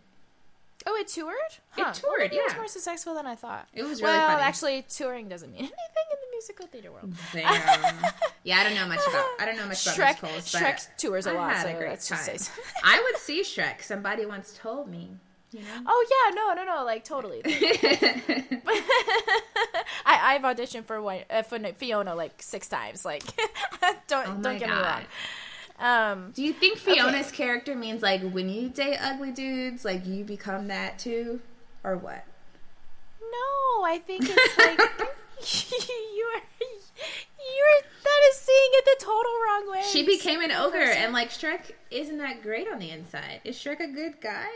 Oh, 0.85 0.95
it 0.97 1.07
toured. 1.07 1.33
It 1.77 1.93
toured, 1.93 2.03
Well, 2.03 2.17
maybe 2.19 2.35
It 2.35 2.43
was 2.43 2.55
more 2.55 2.67
successful 2.67 3.13
than 3.15 3.25
I 3.25 3.35
thought. 3.35 3.67
It 3.73 3.83
was 3.83 4.01
really 4.01 4.17
well, 4.17 4.31
funny. 4.31 4.43
actually, 4.43 4.81
touring 4.89 5.29
doesn't 5.29 5.49
mean 5.51 5.59
anything 5.61 5.73
in 6.11 6.17
the 6.21 6.27
musical 6.31 6.67
theater 6.67 6.91
world. 6.91 7.13
Damn. 7.31 8.03
yeah, 8.43 8.57
I 8.59 8.63
don't 8.65 8.75
know 8.75 8.87
much 8.87 8.99
about 9.07 9.25
I 9.39 9.45
don't 9.45 9.55
know 9.57 9.67
much 9.67 9.85
about 9.85 9.97
Shrek, 9.97 10.21
musicals, 10.23 10.51
but 10.51 10.61
Shrek 10.61 10.97
tours 10.97 11.25
a 11.25 11.31
I 11.31 11.33
lot. 11.35 11.53
had 11.53 11.63
so 11.63 11.69
a 11.69 11.73
great 11.79 11.89
let's 11.89 12.09
just 12.09 12.25
say 12.25 12.37
time. 12.37 12.65
I 12.83 13.01
would 13.01 13.19
see 13.21 13.41
Shrek. 13.43 13.81
Somebody 13.81 14.25
once 14.25 14.57
told 14.61 14.89
me. 14.89 15.11
You 15.53 15.59
know. 15.61 15.83
Oh 15.85 16.05
yeah, 16.09 16.35
no, 16.35 16.53
no, 16.53 16.63
no, 16.79 16.83
like 16.83 17.03
totally. 17.03 17.41
I 20.05 20.35
I've 20.35 20.41
auditioned 20.41 20.85
for 20.85 21.01
one 21.01 21.19
uh, 21.29 21.43
for 21.43 21.59
Fiona 21.77 22.15
like 22.15 22.41
six 22.41 22.67
times. 22.67 23.05
Like, 23.05 23.23
don't 24.07 24.27
Oh 24.27 24.41
don't 24.41 24.57
get 24.57 24.61
me 24.69 24.75
God. 24.75 24.85
wrong. 24.85 25.05
Um, 25.79 26.31
Do 26.33 26.43
you 26.43 26.53
think 26.53 26.77
Fiona's 26.77 27.31
character 27.31 27.75
means 27.75 28.01
like 28.01 28.21
when 28.31 28.49
you 28.49 28.69
date 28.69 28.97
ugly 29.01 29.31
dudes, 29.31 29.83
like 29.85 30.05
you 30.05 30.23
become 30.23 30.67
that 30.67 30.99
too, 30.99 31.39
or 31.83 31.97
what? 31.97 32.23
no, 33.21 33.83
I 33.83 33.97
think 34.05 34.21
it's 34.27 34.57
like 34.57 34.79
you 34.79 36.25
are 36.35 36.41
you're 36.61 37.81
that 38.03 38.21
is 38.31 38.37
seeing 38.37 38.69
it 38.73 38.85
the 38.85 39.05
total 39.05 39.31
wrong 39.45 39.71
way. 39.71 39.81
She 39.91 40.05
became 40.05 40.41
an 40.41 40.51
ogre, 40.51 40.77
and 40.77 41.11
like 41.13 41.29
Shrek 41.29 41.71
isn't 41.91 42.17
that 42.19 42.41
great 42.43 42.67
on 42.71 42.79
the 42.79 42.89
inside. 42.91 43.41
Is 43.43 43.57
Shrek 43.57 43.79
a 43.79 43.87
good 43.87 44.21
guy? 44.21 44.47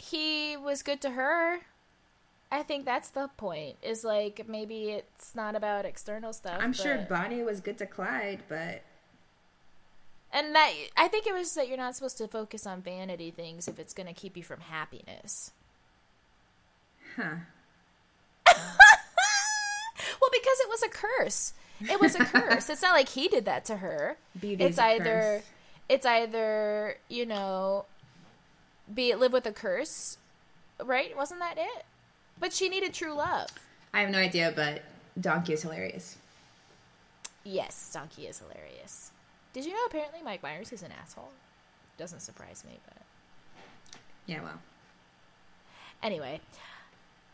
He 0.00 0.56
was 0.56 0.82
good 0.82 1.00
to 1.02 1.10
her. 1.10 1.60
I 2.52 2.62
think 2.62 2.84
that's 2.84 3.10
the 3.10 3.28
point. 3.36 3.76
Is 3.82 4.02
like 4.04 4.48
maybe 4.48 4.90
it's 4.90 5.34
not 5.34 5.54
about 5.54 5.84
external 5.84 6.32
stuff. 6.32 6.58
I'm 6.60 6.72
sure 6.72 6.98
Bonnie 7.08 7.42
was 7.42 7.60
good 7.60 7.78
to 7.78 7.86
Clyde, 7.86 8.42
but 8.48 8.82
And 10.32 10.54
that 10.54 10.72
I 10.96 11.08
think 11.08 11.26
it 11.26 11.34
was 11.34 11.54
that 11.54 11.68
you're 11.68 11.76
not 11.76 11.94
supposed 11.94 12.18
to 12.18 12.26
focus 12.28 12.66
on 12.66 12.82
vanity 12.82 13.30
things 13.30 13.68
if 13.68 13.78
it's 13.78 13.94
going 13.94 14.06
to 14.08 14.12
keep 14.12 14.36
you 14.36 14.42
from 14.42 14.60
happiness. 14.60 15.52
huh? 17.16 17.36
Well, 20.20 20.30
because 20.32 20.60
it 20.60 20.68
was 20.68 20.82
a 20.82 20.88
curse. 20.88 21.52
It 21.80 22.00
was 22.00 22.14
a 22.14 22.24
curse. 22.24 22.68
it's 22.68 22.82
not 22.82 22.92
like 22.92 23.08
he 23.10 23.28
did 23.28 23.44
that 23.46 23.64
to 23.66 23.76
her. 23.76 24.16
Beauty 24.40 24.64
it's 24.64 24.78
either 24.78 25.04
curse. 25.04 25.42
it's 25.88 26.04
either, 26.06 26.96
you 27.08 27.24
know, 27.24 27.86
be 28.92 29.10
it 29.10 29.18
live 29.18 29.32
with 29.32 29.46
a 29.46 29.52
curse, 29.52 30.18
right? 30.84 31.16
Wasn't 31.16 31.40
that 31.40 31.58
it? 31.58 31.84
But 32.38 32.52
she 32.52 32.68
needed 32.68 32.94
true 32.94 33.14
love. 33.14 33.48
I 33.92 34.00
have 34.00 34.10
no 34.10 34.18
idea, 34.18 34.52
but 34.54 34.82
Donkey 35.20 35.52
is 35.52 35.62
hilarious. 35.62 36.16
Yes, 37.44 37.90
Donkey 37.92 38.26
is 38.26 38.38
hilarious. 38.38 39.10
Did 39.52 39.64
you 39.64 39.72
know 39.72 39.84
apparently 39.86 40.20
Mike 40.22 40.42
Myers 40.42 40.72
is 40.72 40.82
an 40.82 40.92
asshole? 41.02 41.30
Doesn't 41.98 42.20
surprise 42.20 42.64
me, 42.66 42.78
but 42.86 43.98
Yeah, 44.26 44.42
well, 44.42 44.60
Anyway, 46.02 46.40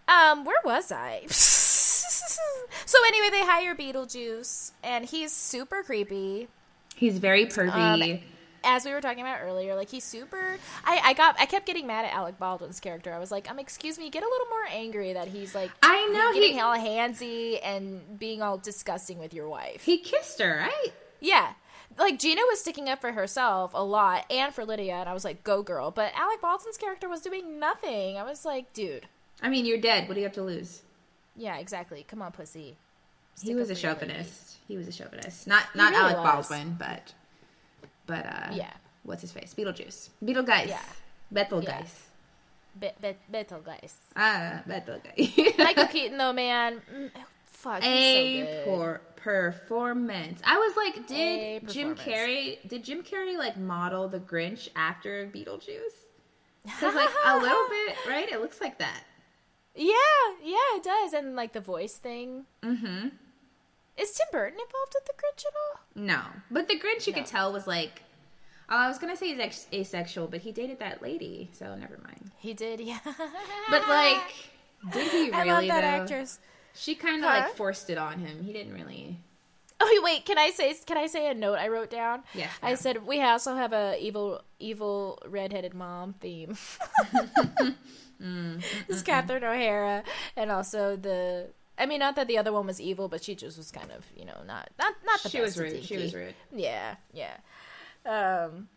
um, 0.09 0.45
where 0.45 0.59
was 0.65 0.91
I? 0.91 1.25
so 1.29 2.99
anyway, 3.07 3.29
they 3.31 3.45
hire 3.47 3.77
Beetlejuice, 3.77 4.73
and 4.83 5.05
he's 5.05 5.33
super 5.33 5.83
creepy. 5.85 6.49
he's 6.97 7.19
very 7.19 7.47
pervy. 7.47 7.73
Um, 8.15 8.21
As 8.67 8.85
we 8.85 8.93
were 8.93 9.01
talking 9.01 9.21
about 9.23 9.39
earlier, 9.43 9.75
like 9.75 9.89
he's 9.89 10.05
super. 10.05 10.59
I 10.85 11.01
I 11.05 11.13
got 11.15 11.37
I 11.39 11.47
kept 11.47 11.67
getting 11.67 11.87
mad 11.87 12.05
at 12.05 12.13
Alec 12.13 12.39
Baldwin's 12.39 12.81
character. 12.81 13.13
I 13.15 13.19
was 13.19 13.31
like, 13.31 13.51
um, 13.51 13.59
excuse 13.59 13.99
me, 13.99 14.11
get 14.11 14.23
a 14.23 14.29
little 14.29 14.47
more 14.49 14.67
angry 14.71 15.13
that 15.13 15.29
he's 15.29 15.55
like, 15.55 15.71
I 15.83 16.07
know, 16.13 16.33
getting 16.35 16.55
he- 16.55 16.61
all 16.61 16.77
handsy 16.77 17.59
and 17.63 18.19
being 18.19 18.43
all 18.43 18.59
disgusting 18.59 19.19
with 19.19 19.33
your 19.33 19.49
wife. 19.49 19.85
he 19.85 19.99
kissed 19.99 20.41
her, 20.41 20.57
right? 20.59 20.93
Yeah. 21.21 21.53
Like 21.99 22.19
Geena 22.19 22.43
was 22.49 22.61
sticking 22.61 22.89
up 22.91 23.01
for 23.01 23.13
herself 23.13 23.71
a 23.73 23.83
lot 23.83 24.27
and 24.31 24.53
for 24.53 24.65
Lydia, 24.67 24.97
and 24.97 25.09
I 25.09 25.15
was 25.15 25.25
like, 25.25 25.43
"Go 25.45 25.63
girl!" 25.63 25.91
But 25.91 26.13
Alec 26.15 26.43
Baldwin's 26.43 26.77
character 26.77 27.09
was 27.09 27.21
doing 27.23 27.59
nothing. 27.59 28.19
I 28.19 28.23
was 28.23 28.45
like, 28.45 28.73
"Dude, 28.75 29.07
I 29.41 29.49
mean, 29.49 29.65
you're 29.65 29.79
dead. 29.81 30.07
What 30.09 30.15
do 30.15 30.21
you 30.21 30.27
have 30.27 30.35
to 30.35 30.43
lose? 30.43 30.83
Yeah, 31.37 31.57
exactly. 31.59 32.05
Come 32.07 32.21
on, 32.21 32.33
pussy. 32.33 32.77
he 33.43 33.55
was 33.55 33.71
a 33.71 33.75
chauvinist. 33.75 34.57
He 34.69 34.77
was 34.77 34.89
a 34.89 34.93
chauvinist. 34.93 35.47
Not 35.47 35.65
not 35.75 35.93
really 35.93 36.15
Alec 36.15 36.17
was. 36.37 36.49
Baldwin, 36.49 36.77
but 36.79 37.15
but 38.07 38.25
uh 38.27 38.49
Yeah. 38.53 38.73
what's 39.03 39.23
his 39.23 39.33
face? 39.33 39.55
Beetlejuice. 39.57 40.11
Beetlejuice, 40.25 40.69
Yeah. 40.69 40.83
Betelgeuse. 41.33 41.69
Yeah. 41.69 42.91
Be- 43.01 43.09
be- 43.09 43.17
Betelgeuse. 43.31 43.97
Ah, 44.15 44.63
Betelgeuse. 44.67 45.55
Michael 45.59 45.87
Keaton, 45.95 46.19
though, 46.19 46.33
man. 46.33 46.83
mm, 46.95 47.11
Fuck, 47.47 47.83
a 47.83 48.43
so 48.45 48.47
good. 48.47 48.65
poor 48.67 49.01
performance. 49.17 50.41
I 50.45 50.59
was 50.59 50.77
like, 50.77 51.07
did 51.07 51.69
Jim. 51.69 51.95
Carrey 51.97 52.59
did 52.69 52.85
Jim 52.85 53.03
Carrey 53.03 53.37
like 53.39 53.57
model 53.57 54.09
the 54.09 54.21
Grinch 54.21 54.69
after 54.77 55.27
Beetlejuice? 55.27 55.97
Because 56.65 56.95
like 56.95 57.09
a 57.25 57.37
little 57.41 57.69
bit, 57.71 57.97
right? 58.09 58.29
It 58.31 58.41
looks 58.41 58.61
like 58.61 58.79
that. 58.79 59.03
Yeah, 59.75 59.95
yeah, 60.45 60.77
it 60.77 60.83
does. 60.83 61.13
And 61.13 61.35
like 61.35 61.53
the 61.55 61.61
voice 61.61 61.97
thing. 61.97 62.45
Mm-hmm. 62.63 63.09
Is 63.99 64.13
Tim 64.13 64.27
Burton 64.33 64.59
involved 64.61 64.95
with 64.95 65.05
the 65.07 65.13
Grinch 65.15 65.47
at 65.47 65.53
all? 65.55 65.81
No, 65.95 66.21
but 66.51 66.69
the 66.69 66.75
Grinch 66.79 67.07
you 67.07 67.13
No. 67.13 67.19
could 67.19 67.27
tell 67.27 67.53
was 67.53 67.67
like, 67.67 68.03
oh, 68.69 68.77
I 68.77 68.89
was 68.89 68.99
gonna 68.99 69.17
say 69.17 69.29
he's 69.29 69.39
ex- 69.41 69.67
asexual, 69.73 70.29
but 70.29 70.41
he 70.41 70.53
dated 70.53 70.79
that 70.81 71.01
lady, 71.03 71.51
so 71.53 71.75
never 71.75 71.99
mind. 72.05 72.31
He 72.39 72.53
did, 72.55 72.81
yeah. 72.81 72.99
But 73.71 73.89
like, 73.89 74.23
did 74.93 75.11
he 75.11 75.33
I 75.33 75.43
really? 75.43 75.49
love 75.49 75.67
that 75.69 75.81
though? 75.81 76.03
actress. 76.03 76.39
She 76.75 76.95
kind 76.95 77.25
of 77.25 77.31
Huh? 77.31 77.41
like 77.47 77.57
forced 77.57 77.89
it 77.91 77.97
on 77.99 78.19
him. 78.19 78.43
He 78.45 78.53
didn't 78.53 78.75
really. 78.75 79.19
Oh 79.81 80.01
wait, 80.05 80.25
can 80.27 80.39
I 80.39 80.51
say 80.51 80.75
can 80.87 80.97
I 80.99 81.07
say 81.07 81.31
a 81.31 81.35
note 81.35 81.59
I 81.59 81.69
wrote 81.69 81.91
down? 81.91 82.23
Yes, 82.35 82.51
I 82.63 82.75
said 82.77 83.07
we 83.07 83.23
also 83.23 83.55
have 83.57 83.73
a 83.73 83.97
evil 84.01 84.43
evil 84.59 85.19
redheaded 85.27 85.75
mom 85.75 86.15
theme. 86.21 86.57
Mm, 88.23 88.63
This 88.89 88.97
is 88.99 89.03
Catherine 89.03 89.45
O'Hara, 89.45 90.03
and 90.37 90.51
also 90.51 90.97
the. 90.97 91.49
I 91.79 91.87
mean, 91.87 91.99
not 92.01 92.17
that 92.17 92.27
the 92.27 92.39
other 92.39 92.53
one 92.53 92.67
was 92.67 92.81
evil, 92.81 93.09
but 93.09 93.23
she 93.23 93.35
just 93.35 93.59
was 93.59 93.71
kind 93.71 93.91
of, 93.93 94.05
you 94.17 94.25
know, 94.25 94.41
not 94.47 94.71
not 94.79 94.95
not 95.05 95.23
the 95.23 95.29
She 95.29 95.39
best 95.39 95.59
was 95.59 95.59
at 95.59 95.73
rude. 95.73 95.85
She 95.85 95.97
was 95.97 96.15
rude. 96.15 96.35
Yeah, 96.55 96.97
yeah. 97.13 97.37
Um, 98.05 98.69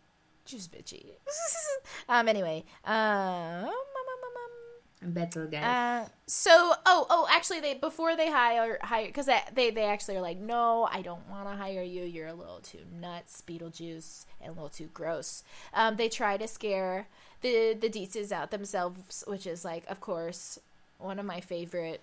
she 0.46 0.56
was 0.56 0.68
bitchy. 0.68 1.12
um. 2.10 2.28
Anyway. 2.28 2.64
Um. 2.86 2.96
um, 2.96 3.66
um, 3.66 5.12
Betelgeuse. 5.14 5.64
uh, 5.64 6.10
so 6.28 6.74
oh 6.86 7.08
oh 7.10 7.26
actually 7.32 7.62
they 7.62 7.74
before 7.74 8.18
they 8.18 8.30
hire 8.30 8.78
hire 8.82 9.06
because 9.06 9.28
they 9.54 9.70
they 9.72 9.86
actually 9.86 10.18
are 10.18 10.22
like 10.22 10.38
no 10.40 10.90
I 10.92 11.02
don't 11.02 11.26
want 11.30 11.48
to 11.48 11.56
hire 11.56 11.82
you 11.84 12.04
you're 12.04 12.28
a 12.28 12.34
little 12.34 12.60
too 12.60 12.80
nuts 13.00 13.42
Beetlejuice 13.48 14.26
and 14.42 14.50
a 14.50 14.54
little 14.54 14.68
too 14.68 14.90
gross. 14.94 15.44
Um, 15.74 15.96
they 15.96 16.10
try 16.10 16.36
to 16.36 16.50
scare 16.50 17.08
the 17.40 17.78
the 17.80 17.90
Deetzes 17.90 18.34
out 18.34 18.52
themselves, 18.52 19.24
which 19.26 19.48
is 19.48 19.64
like 19.64 19.86
of 19.88 20.02
course 20.02 20.60
one 20.98 21.18
of 21.18 21.26
my 21.26 21.40
favorite 21.40 22.02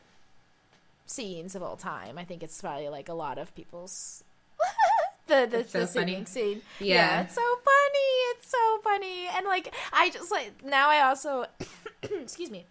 scenes 1.07 1.55
of 1.55 1.63
all 1.63 1.77
time. 1.77 2.19
I 2.19 2.25
think 2.25 2.43
it's 2.43 2.61
probably 2.61 2.89
like 2.89 3.09
a 3.09 3.15
lot 3.15 3.39
of 3.39 3.55
people's. 3.55 4.23
the 5.27 5.47
the, 5.51 5.59
It's 5.61 5.73
so 5.73 5.81
the 5.81 5.87
funny. 5.87 6.13
singing 6.13 6.27
scene, 6.27 6.63
Yeah. 6.81 7.23
it's 7.23 7.35
so 7.35 7.41
funny. 7.43 8.13
It's 8.31 8.49
so 8.49 8.79
funny, 8.85 9.27
and 9.37 9.47
like 9.47 9.75
I 9.93 10.11
just 10.11 10.31
like 10.31 10.65
now 10.65 10.89
I 10.89 11.03
also, 11.03 11.47
excuse 12.03 12.51
me, 12.51 12.65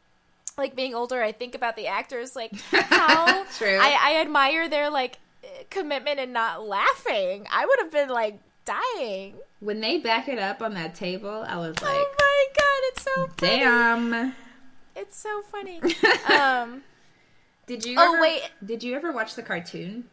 like 0.58 0.76
being 0.76 0.96
older, 0.96 1.22
I 1.22 1.32
think 1.32 1.54
about 1.56 1.76
the 1.76 1.88
actors 1.88 2.36
like 2.36 2.54
how 2.72 3.44
True. 3.58 3.78
I, 3.82 3.98
I 4.02 4.22
admire 4.22 4.70
their 4.70 4.90
like 4.90 5.20
commitment 5.70 6.20
and 6.20 6.34
not 6.34 6.66
laughing. 6.68 7.46
I 7.52 7.66
would 7.66 7.80
have 7.80 7.92
been 7.92 8.10
like 8.10 8.40
dying. 8.66 9.36
when 9.60 9.80
they 9.82 9.98
back 10.00 10.28
it 10.28 10.40
up 10.40 10.62
on 10.62 10.74
that 10.74 10.96
table, 10.96 11.46
I 11.48 11.58
was 11.58 11.80
like, 11.82 11.94
oh 11.94 12.16
my 12.20 12.46
god, 12.58 12.82
it's 12.92 13.04
so 13.04 13.28
funny. 13.38 13.60
damn. 13.60 14.36
It's 14.96 15.18
so 15.18 15.42
funny. 15.52 15.82
um, 16.40 16.84
Did 17.68 17.86
you? 17.86 17.96
Oh, 17.98 18.14
ever, 18.14 18.22
wait. 18.22 18.42
Did 18.64 18.84
you 18.84 18.96
ever 18.96 19.12
watch 19.12 19.36
the 19.36 19.44
cartoon? 19.44 20.06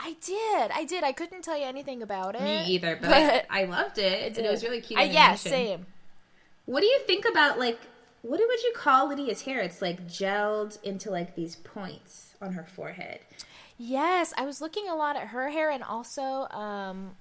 I 0.00 0.16
did, 0.20 0.70
I 0.72 0.84
did. 0.84 1.04
I 1.04 1.12
couldn't 1.12 1.42
tell 1.42 1.56
you 1.56 1.64
anything 1.64 2.02
about 2.02 2.34
it. 2.34 2.42
Me 2.42 2.64
either, 2.66 2.98
but, 3.00 3.10
but 3.10 3.46
I 3.48 3.64
loved 3.64 3.98
it. 3.98 4.36
and 4.36 4.46
it 4.46 4.50
was 4.50 4.62
really 4.64 4.80
cute. 4.80 4.98
I, 4.98 5.04
yeah, 5.04 5.34
same. 5.34 5.86
What 6.66 6.80
do 6.80 6.86
you 6.86 6.98
think 7.00 7.24
about 7.30 7.58
like 7.58 7.78
what 8.22 8.40
would 8.40 8.62
you 8.62 8.72
call 8.74 9.08
Lydia's 9.08 9.42
hair? 9.42 9.60
It's 9.60 9.82
like 9.82 10.06
gelled 10.08 10.82
into 10.82 11.10
like 11.10 11.34
these 11.36 11.56
points 11.56 12.34
on 12.40 12.54
her 12.54 12.64
forehead. 12.64 13.20
Yes, 13.76 14.32
I 14.38 14.46
was 14.46 14.60
looking 14.62 14.88
a 14.88 14.94
lot 14.94 15.16
at 15.16 15.28
her 15.28 15.50
hair 15.50 15.70
and 15.70 15.82
also 15.82 16.48
um 16.50 17.16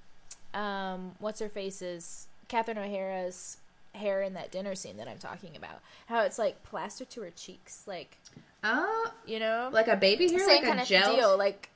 um 0.53 1.13
what's 1.19 1.39
her 1.41 1.49
face's 1.49 2.27
Catherine 2.47 2.77
O'Hara's 2.77 3.57
hair 3.95 4.21
in 4.21 4.33
that 4.33 4.51
dinner 4.51 4.75
scene 4.75 4.97
that 4.97 5.07
I'm 5.07 5.17
talking 5.17 5.55
about. 5.55 5.81
How 6.07 6.21
it's 6.21 6.39
like 6.39 6.63
plastered 6.63 7.09
to 7.11 7.21
her 7.21 7.31
cheeks, 7.31 7.83
like 7.85 8.17
Oh, 8.64 9.11
you 9.26 9.40
know, 9.40 9.69
like 9.72 9.88
a 9.88 9.95
baby 9.95 10.30
hair, 10.31 10.40
same 10.40 10.61
like 10.61 10.64
kind 10.65 10.80
a 10.80 10.84
of 10.84 10.88
gel. 10.88 11.15
deal, 11.15 11.38
like. 11.38 11.69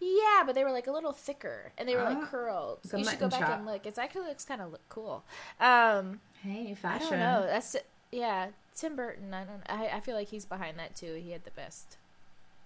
Yeah, 0.00 0.42
but 0.44 0.56
they 0.56 0.64
were 0.64 0.72
like 0.72 0.88
a 0.88 0.92
little 0.92 1.12
thicker, 1.12 1.70
and 1.78 1.88
they 1.88 1.94
were 1.94 2.02
Ah, 2.02 2.08
like 2.08 2.22
curled. 2.28 2.78
you 2.92 3.04
should 3.04 3.20
go 3.20 3.28
back 3.28 3.40
chop. 3.40 3.50
and 3.58 3.66
look. 3.66 3.86
It's 3.86 3.98
actually 3.98 4.26
looks 4.26 4.44
kind 4.44 4.60
of 4.60 4.72
look 4.72 4.80
cool. 4.88 5.22
Um, 5.60 6.20
Hey, 6.42 6.74
fashion. 6.74 7.06
I 7.06 7.10
don't 7.10 7.18
know. 7.20 7.46
That's 7.46 7.76
yeah, 8.10 8.48
Tim 8.74 8.96
Burton. 8.96 9.32
I 9.32 9.44
don't. 9.44 9.62
I, 9.68 9.96
I 9.96 10.00
feel 10.00 10.16
like 10.16 10.26
he's 10.28 10.44
behind 10.44 10.76
that 10.80 10.96
too. 10.96 11.14
He 11.22 11.30
had 11.30 11.44
the 11.44 11.52
best, 11.52 11.98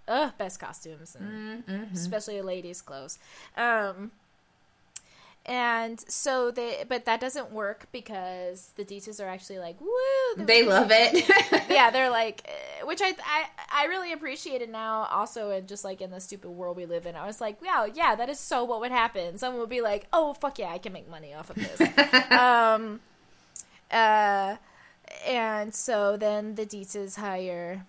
uh, 0.09 0.31
best 0.39 0.59
costumes, 0.59 1.15
and 1.15 1.67
Mm-hmm. 1.67 1.95
especially 1.95 2.41
ladies' 2.41 2.81
clothes. 2.81 3.19
Um, 3.55 4.13
and 5.47 6.01
so 6.10 6.51
they, 6.51 6.85
but 6.89 7.05
that 7.05 7.20
doesn't 7.20 7.52
work 7.52 7.86
because 7.93 8.73
the 8.74 8.85
Deetzes 8.85 9.24
are 9.24 9.28
actually 9.28 9.60
like, 9.60 9.81
woo! 9.81 10.44
They 10.44 10.64
love 10.64 10.89
it. 10.90 11.24
yeah, 11.70 11.90
they're 11.90 12.10
like, 12.10 12.43
eh, 12.47 12.85
which 12.85 13.01
I, 13.01 13.14
I 13.24 13.44
I 13.73 13.85
really 13.85 14.12
appreciate 14.12 14.60
it 14.60 14.70
now. 14.70 15.06
Also, 15.09 15.51
and 15.51 15.68
just 15.68 15.85
like 15.85 16.01
in 16.01 16.10
the 16.10 16.20
stupid 16.20 16.51
world 16.51 16.77
we 16.77 16.85
live 16.85 17.06
in, 17.06 17.14
I 17.14 17.27
was 17.27 17.40
like, 17.40 17.62
wow, 17.62 17.86
yeah, 17.93 18.16
that 18.16 18.28
is 18.28 18.40
so 18.40 18.64
what 18.64 18.81
would 18.81 18.90
happen. 18.90 19.39
Someone 19.39 19.60
would 19.60 19.70
be 19.70 19.82
like, 19.82 20.09
oh 20.12 20.35
fuck 20.35 20.59
yeah, 20.59 20.73
I 20.73 20.78
can 20.78 20.93
make 20.93 21.09
money 21.09 21.32
off 21.32 21.48
of 21.48 21.56
this. 21.56 21.81
um, 22.32 22.98
uh, 23.93 24.56
and 25.24 25.73
so 25.73 26.16
then 26.16 26.56
the 26.56 26.66
Deetzes 26.66 27.16
hire 27.16 27.86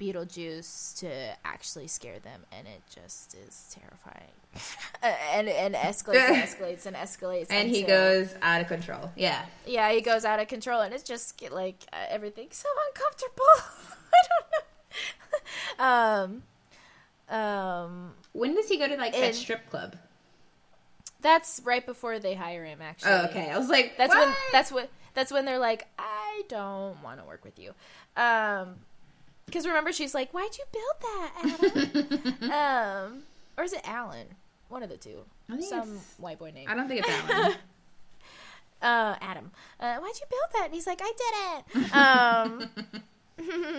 Beetlejuice 0.00 0.98
to 1.00 1.36
actually 1.44 1.86
scare 1.86 2.18
them, 2.18 2.46
and 2.50 2.66
it 2.66 2.80
just 2.90 3.34
is 3.34 3.76
terrifying. 3.78 4.32
Uh, 5.04 5.06
and 5.32 5.48
and 5.48 5.74
escalates 5.74 6.28
and 6.28 6.36
escalates 6.44 6.86
and 6.86 6.94
escalates. 6.94 7.46
and 7.50 7.68
he 7.68 7.82
goes 7.82 8.32
out 8.40 8.60
of 8.60 8.68
control. 8.68 9.10
Yeah. 9.16 9.44
yeah, 9.66 9.90
he 9.90 10.00
goes 10.00 10.24
out 10.24 10.38
of 10.38 10.46
control, 10.46 10.80
and 10.80 10.94
it's 10.94 11.02
just 11.02 11.42
like 11.50 11.74
uh, 11.92 11.96
everything's 12.08 12.56
so 12.58 12.68
uncomfortable. 12.88 13.44
I 15.80 15.80
don't 15.80 16.30
know. 16.30 17.34
Um, 17.34 17.36
um, 17.36 18.12
When 18.32 18.54
does 18.54 18.68
he 18.68 18.78
go 18.78 18.86
to 18.86 18.96
like 18.96 19.12
that 19.14 19.34
strip 19.34 19.68
club? 19.70 19.96
that's 21.20 21.60
right 21.64 21.84
before 21.84 22.18
they 22.20 22.34
hire 22.34 22.64
him. 22.64 22.80
Actually, 22.80 23.10
Oh, 23.12 23.24
okay. 23.24 23.50
I 23.50 23.58
was 23.58 23.68
like, 23.68 23.96
That's 23.96 24.14
when 24.14 24.32
that's 24.52 24.70
what 24.70 24.88
that's 25.14 25.32
when 25.32 25.44
they're 25.44 25.58
like, 25.58 25.86
I 25.98 26.42
don't 26.48 27.02
want 27.02 27.18
to 27.20 27.24
work 27.26 27.44
with 27.44 27.58
you. 27.58 27.72
Um, 28.16 28.76
because 29.46 29.66
remember, 29.66 29.92
she's 29.92 30.14
like, 30.14 30.30
why'd 30.32 30.50
you 30.56 30.64
build 30.72 30.94
that, 31.02 32.40
Adam? 32.40 32.50
um, 32.52 33.22
or 33.58 33.64
is 33.64 33.72
it 33.72 33.80
Alan? 33.84 34.28
One 34.72 34.82
of 34.82 34.88
the 34.88 34.96
two. 34.96 35.18
Some 35.60 35.80
it's- 35.80 36.14
white 36.16 36.38
boy 36.38 36.50
name. 36.50 36.66
I 36.66 36.74
don't 36.74 36.88
think 36.88 37.00
it's 37.06 37.30
Alan. 37.30 37.52
uh, 38.80 39.16
Adam, 39.20 39.50
uh, 39.78 39.98
why'd 39.98 40.14
you 40.18 40.26
build 40.30 40.50
that? 40.54 40.64
And 40.64 40.74
he's 40.74 40.86
like, 40.86 41.02
I 41.02 41.12
did 41.22 41.34
it. 41.76 41.94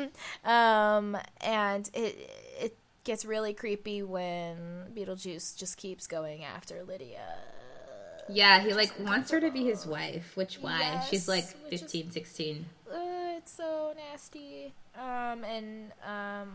Um, 0.06 0.12
um, 0.52 1.18
and 1.42 1.90
it 1.96 2.30
it 2.62 2.78
gets 3.06 3.26
really 3.26 3.56
creepy 3.56 4.04
when 4.04 4.86
Beetlejuice 4.96 5.58
just 5.58 5.78
keeps 5.78 6.06
going 6.06 6.44
after 6.44 6.84
Lydia. 6.84 7.38
yeah, 8.30 8.60
he 8.62 8.76
like 8.76 8.94
wants 9.00 9.32
her 9.32 9.40
to 9.40 9.50
be 9.50 9.64
his 9.66 9.88
wife. 9.88 10.34
Which 10.36 10.58
why? 10.62 11.04
She's 11.10 11.28
like 11.28 11.46
which 11.64 11.74
is- 11.74 11.92
15, 11.92 12.12
16. 12.12 12.66
Uh, 12.88 12.98
it's 13.38 13.52
so 13.52 13.96
nasty. 13.98 14.74
Um, 14.96 15.44
and 15.44 15.92
um, 16.06 16.50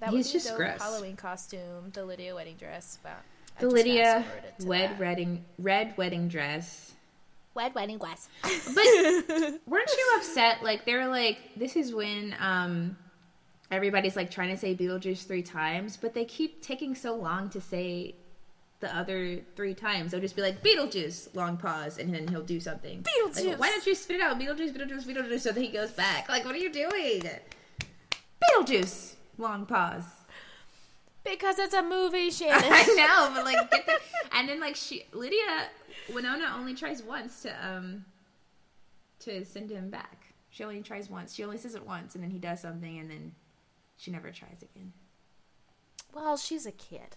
that 0.00 0.10
He's 0.10 0.26
would 0.26 0.32
be 0.32 0.38
just 0.38 0.52
a 0.52 0.56
gross. 0.56 0.80
Halloween 0.80 1.16
costume, 1.16 1.90
the 1.92 2.04
Lydia 2.04 2.34
wedding 2.34 2.56
dress. 2.56 2.98
But 3.02 3.12
I 3.58 3.60
The 3.60 3.68
Lydia 3.68 4.04
fast-forwarded 4.04 4.66
wed 4.68 4.90
that. 4.90 4.98
wedding 5.00 5.44
red 5.58 5.96
wedding 5.96 6.28
dress. 6.28 6.92
wed 7.54 7.74
wedding 7.74 7.98
dress. 7.98 8.28
But 8.42 8.84
weren't 9.66 9.90
you 9.90 10.14
upset? 10.16 10.62
Like 10.62 10.84
they 10.84 10.94
were 10.94 11.06
like, 11.06 11.38
this 11.56 11.76
is 11.76 11.94
when 11.94 12.34
um 12.40 12.96
everybody's 13.70 14.14
like 14.16 14.30
trying 14.30 14.50
to 14.50 14.56
say 14.56 14.74
Beetlejuice 14.76 15.26
three 15.26 15.42
times, 15.42 15.96
but 15.96 16.14
they 16.14 16.24
keep 16.24 16.62
taking 16.62 16.94
so 16.94 17.14
long 17.16 17.48
to 17.50 17.60
say 17.60 18.14
the 18.80 18.94
other 18.94 19.38
three 19.56 19.72
times. 19.74 20.10
They'll 20.12 20.20
just 20.20 20.36
be 20.36 20.42
like 20.42 20.62
Beetlejuice, 20.62 21.34
long 21.34 21.56
pause, 21.56 21.96
and 21.98 22.12
then 22.14 22.28
he'll 22.28 22.42
do 22.42 22.60
something. 22.60 23.02
Beetlejuice. 23.02 23.46
Like, 23.48 23.58
why 23.58 23.68
don't 23.70 23.86
you 23.86 23.94
spit 23.94 24.16
it 24.16 24.22
out? 24.22 24.38
Beetlejuice, 24.38 24.76
Beetlejuice, 24.76 25.04
Beetlejuice. 25.04 25.40
So 25.40 25.50
then 25.52 25.64
he 25.64 25.70
goes 25.70 25.90
back. 25.92 26.28
Like, 26.28 26.44
what 26.44 26.54
are 26.54 26.58
you 26.58 26.70
doing? 26.70 27.22
Beetlejuice, 28.42 29.14
long 29.38 29.66
pause. 29.66 30.04
because 31.24 31.58
it's 31.58 31.74
a 31.74 31.82
movie, 31.82 32.30
Shannon. 32.38 32.62
I 32.70 32.84
know, 32.94 33.34
but 33.34 33.44
like, 33.44 33.70
get 33.70 33.86
the 33.86 33.92
and 34.36 34.48
then 34.48 34.60
like 34.60 34.76
she 34.76 35.06
Lydia 35.12 35.68
Winona 36.12 36.54
only 36.56 36.74
tries 36.74 37.02
once 37.02 37.42
to 37.42 37.50
um 37.66 38.04
to 39.20 39.44
send 39.44 39.70
him 39.70 39.90
back. 39.90 40.22
She 40.50 40.64
only 40.64 40.80
tries 40.82 41.10
once. 41.10 41.34
She 41.34 41.44
only 41.44 41.58
says 41.58 41.74
it 41.74 41.84
once, 41.86 42.14
and 42.14 42.22
then 42.24 42.30
he 42.30 42.38
does 42.38 42.60
something, 42.62 42.98
and 42.98 43.10
then 43.10 43.32
she 43.98 44.10
never 44.10 44.30
tries 44.30 44.62
again. 44.62 44.92
Well, 46.14 46.36
she's 46.38 46.64
a 46.64 46.72
kid. 46.72 47.16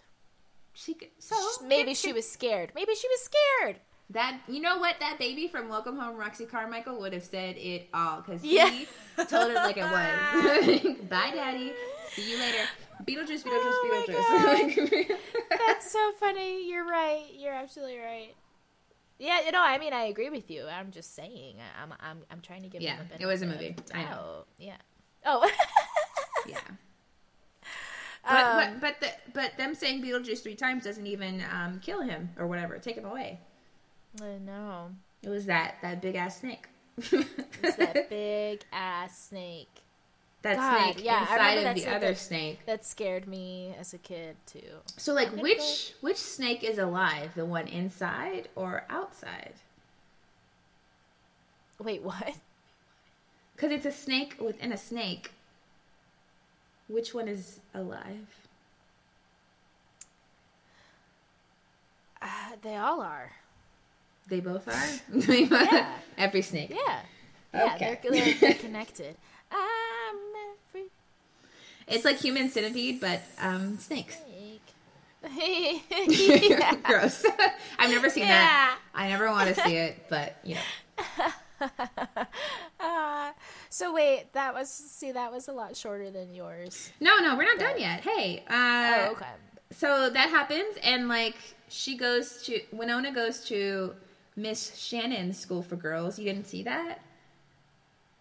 She 0.73 0.93
could, 0.93 1.09
so 1.19 1.35
Maybe 1.65 1.93
she 1.93 2.11
was 2.13 2.29
scared. 2.29 2.71
Maybe 2.75 2.95
she 2.95 3.07
was 3.07 3.21
scared. 3.21 3.79
that. 4.09 4.39
You 4.47 4.61
know 4.61 4.77
what? 4.77 4.95
That 4.99 5.19
baby 5.19 5.47
from 5.47 5.69
Welcome 5.69 5.97
Home, 5.97 6.17
Roxy 6.17 6.45
Carmichael, 6.45 6.99
would 6.99 7.13
have 7.13 7.23
said 7.23 7.55
it 7.57 7.87
all 7.93 8.21
because 8.21 8.43
Yeah. 8.43 8.69
he 8.69 8.87
told 9.25 9.51
it 9.51 9.55
like 9.55 9.77
it 9.77 9.83
was. 9.83 10.95
Bye, 11.09 11.31
Daddy. 11.33 11.71
See 12.13 12.31
you 12.31 12.39
later. 12.39 12.65
Beetlejuice, 13.03 13.43
Beetlejuice, 13.43 13.47
Oh 13.47 14.69
Beetlejuice. 14.69 15.17
That's 15.67 15.91
so 15.91 16.11
funny. 16.19 16.69
You're 16.69 16.85
right. 16.85 17.25
You're 17.33 17.53
absolutely 17.53 17.97
right. 17.97 18.35
Yeah, 19.19 19.41
you 19.45 19.51
know, 19.51 19.61
I 19.61 19.77
mean, 19.77 19.93
I 19.93 20.03
agree 20.03 20.29
with 20.29 20.49
you. 20.49 20.65
I'm 20.67 20.91
just 20.91 21.13
saying. 21.13 21.57
I'm, 21.81 21.93
I'm, 21.99 22.19
I'm 22.31 22.41
trying 22.41 22.63
to 22.63 22.69
give. 22.69 22.81
Yeah, 22.81 22.97
it 23.19 23.25
was 23.25 23.41
a 23.41 23.47
movie. 23.47 23.75
I 23.93 24.03
know. 24.03 24.45
Yeah. 24.57 24.77
Oh. 25.25 25.49
yeah. 26.47 26.59
But, 28.23 28.45
Um, 28.45 28.79
but 28.79 28.81
but 28.81 28.95
the, 29.01 29.33
but 29.33 29.57
them 29.57 29.75
saying 29.75 30.03
Beetlejuice 30.03 30.41
three 30.41 30.55
times 30.55 30.83
doesn't 30.83 31.07
even 31.07 31.43
um, 31.51 31.79
kill 31.81 32.01
him 32.01 32.29
or 32.37 32.47
whatever, 32.47 32.77
take 32.79 32.95
him 32.95 33.05
away. 33.05 33.39
I 34.21 34.37
know. 34.45 34.91
It 35.21 35.29
was 35.29 35.45
that 35.47 35.75
that 35.81 36.01
big 36.01 36.15
ass 36.15 36.39
snake. 36.39 36.67
It's 36.97 37.75
that 37.77 38.09
big 38.09 38.63
ass 38.71 39.27
snake 39.27 39.83
that 40.41 40.55
God, 40.57 40.93
snake 40.93 41.03
yeah, 41.05 41.21
inside 41.21 41.53
of 41.67 41.75
the 41.75 41.87
other 41.87 42.07
that- 42.07 42.17
snake. 42.17 42.59
that 42.65 42.85
scared 42.85 43.27
me 43.27 43.73
as 43.79 43.93
a 43.93 43.97
kid 43.97 44.35
too. 44.45 44.81
So 44.97 45.13
like 45.13 45.29
which 45.35 45.93
which 46.01 46.17
snake 46.17 46.63
is 46.63 46.77
alive? 46.77 47.31
The 47.35 47.45
one 47.45 47.67
inside 47.67 48.47
or 48.55 48.83
outside? 48.89 49.53
Wait, 51.81 52.01
what? 52.03 52.35
Because 53.55 53.71
it's 53.71 53.85
a 53.85 53.91
snake 53.91 54.35
within 54.39 54.71
a 54.71 54.77
snake. 54.77 55.31
Which 56.87 57.13
one 57.13 57.27
is 57.27 57.59
alive? 57.73 58.27
Uh, 62.21 62.27
they 62.61 62.75
all 62.75 63.01
are. 63.01 63.31
They 64.27 64.39
both 64.39 64.67
are. 64.67 64.87
Yeah. 65.27 65.93
Every 66.17 66.41
snake. 66.41 66.69
Yeah. 66.71 66.99
Yeah, 67.53 67.73
Okay. 67.75 67.99
they're, 68.03 68.11
they're, 68.11 68.33
they're 68.41 68.53
connected. 68.55 69.15
Every 69.51 69.63
It's 71.89 72.05
like 72.05 72.17
human 72.17 72.49
centipede, 72.49 73.01
but 73.01 73.21
um, 73.41 73.77
snakes. 73.77 74.17
Gross. 76.83 77.25
I've 77.79 77.91
never 77.91 78.09
seen 78.09 78.27
that. 78.27 78.77
I 78.93 79.09
never 79.09 79.29
want 79.29 79.53
to 79.53 79.61
see 79.61 79.75
it, 79.75 80.05
but 80.09 80.37
you 80.43 80.55
know. 80.55 80.61
Uh, 82.79 83.31
so 83.69 83.93
wait, 83.93 84.31
that 84.31 84.53
was 84.53 84.69
see 84.69 85.11
that 85.11 85.31
was 85.31 85.49
a 85.49 85.51
lot 85.51 85.75
shorter 85.75 86.09
than 86.09 86.33
yours. 86.33 86.91
No, 87.01 87.17
no, 87.17 87.35
we're 87.35 87.43
not 87.43 87.59
done 87.59 87.77
yet. 87.77 88.01
Hey. 88.01 88.43
Uh, 88.49 89.07
oh, 89.07 89.11
okay. 89.11 89.25
So 89.71 90.09
that 90.09 90.29
happens, 90.29 90.77
and 90.81 91.09
like 91.09 91.35
she 91.67 91.97
goes 91.97 92.41
to 92.43 92.61
Winona 92.71 93.13
goes 93.13 93.43
to 93.45 93.93
Miss 94.37 94.77
Shannon's 94.77 95.37
school 95.37 95.61
for 95.61 95.75
girls. 95.75 96.17
You 96.17 96.25
didn't 96.25 96.47
see 96.47 96.63
that? 96.63 97.01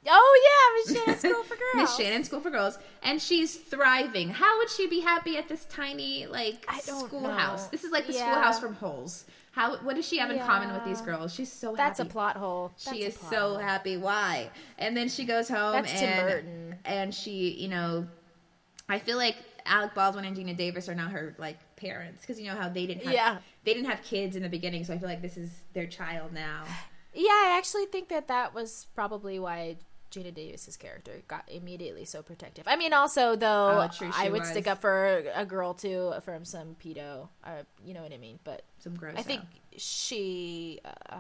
Oh 0.06 0.84
yeah, 0.86 0.92
Miss 0.94 1.04
Shannon's 1.04 1.20
School 1.30 1.42
for 1.42 1.54
Girls. 1.56 1.74
Miss 1.76 1.96
Shannon's 1.96 2.26
school 2.28 2.40
for 2.40 2.50
girls, 2.50 2.78
and 3.02 3.20
she's 3.20 3.56
thriving. 3.56 4.30
How 4.30 4.58
would 4.58 4.70
she 4.70 4.86
be 4.86 5.00
happy 5.00 5.36
at 5.36 5.48
this 5.48 5.64
tiny 5.66 6.26
like 6.26 6.64
schoolhouse? 6.80 7.64
know. 7.64 7.68
This 7.72 7.84
is 7.84 7.90
like 7.92 8.06
the 8.06 8.12
Yeah. 8.14 8.30
schoolhouse 8.32 8.60
from 8.60 8.74
Holes. 8.74 9.24
How? 9.52 9.76
What 9.78 9.96
does 9.96 10.06
she 10.06 10.18
have 10.18 10.30
in 10.30 10.38
common 10.40 10.72
with 10.72 10.84
these 10.84 11.00
girls? 11.00 11.34
She's 11.34 11.52
so 11.52 11.74
That's 11.74 11.98
a 12.00 12.04
plot 12.04 12.36
hole. 12.36 12.72
That's 12.84 12.96
she 12.96 13.02
is 13.04 13.16
so 13.18 13.50
hole. 13.50 13.58
happy. 13.58 13.96
Why? 13.96 14.50
And 14.78 14.96
then 14.96 15.08
she 15.08 15.24
goes 15.24 15.48
home 15.48 15.72
That's 15.72 15.92
Tim 15.98 16.08
and 16.08 16.28
Burton. 16.30 16.76
and 16.84 17.14
she, 17.14 17.50
you 17.58 17.68
know, 17.68 18.06
I 18.88 19.00
feel 19.00 19.16
like 19.16 19.36
Alec 19.66 19.94
Baldwin 19.94 20.24
and 20.24 20.36
Geena 20.36 20.56
Davis 20.56 20.88
are 20.88 20.94
now 20.94 21.08
her 21.08 21.34
like 21.38 21.58
parents 21.76 22.20
because 22.20 22.40
you 22.40 22.46
know 22.46 22.56
how 22.56 22.68
they 22.68 22.86
didn't 22.86 23.02
have 23.04 23.12
Yeah. 23.12 23.38
they 23.64 23.74
didn't 23.74 23.90
have 23.90 24.02
kids 24.02 24.36
in 24.36 24.42
the 24.44 24.48
beginning, 24.48 24.84
so 24.84 24.94
I 24.94 24.98
feel 24.98 25.08
like 25.08 25.22
this 25.22 25.36
is 25.36 25.50
their 25.74 25.86
child 25.86 26.32
now. 26.32 26.62
Yeah, 27.14 27.30
I 27.32 27.56
actually 27.58 27.86
think 27.86 28.08
that 28.10 28.28
that 28.28 28.54
was 28.54 28.86
probably 28.94 29.38
why 29.40 29.76
Geena 30.10 30.32
Davis's 30.32 30.76
character 30.76 31.22
got 31.28 31.44
immediately 31.48 32.05
so 32.05 32.22
protective. 32.22 32.64
I 32.66 32.76
mean, 32.76 32.93
also 32.93 33.36
though, 33.36 33.47
Oh, 33.90 33.90
I 34.14 34.30
would 34.30 34.40
was. 34.40 34.48
stick 34.48 34.66
up 34.66 34.80
for 34.80 35.22
a 35.35 35.44
girl 35.44 35.74
too 35.74 36.14
from 36.24 36.44
some 36.44 36.76
pedo. 36.82 37.28
Uh, 37.44 37.62
you 37.85 37.93
know 37.94 38.02
what 38.02 38.12
I 38.12 38.16
mean? 38.16 38.39
But 38.44 38.62
Some 38.78 38.94
gross. 38.94 39.14
I 39.18 39.22
think 39.22 39.43
she. 39.76 40.80
Uh, 40.85 41.16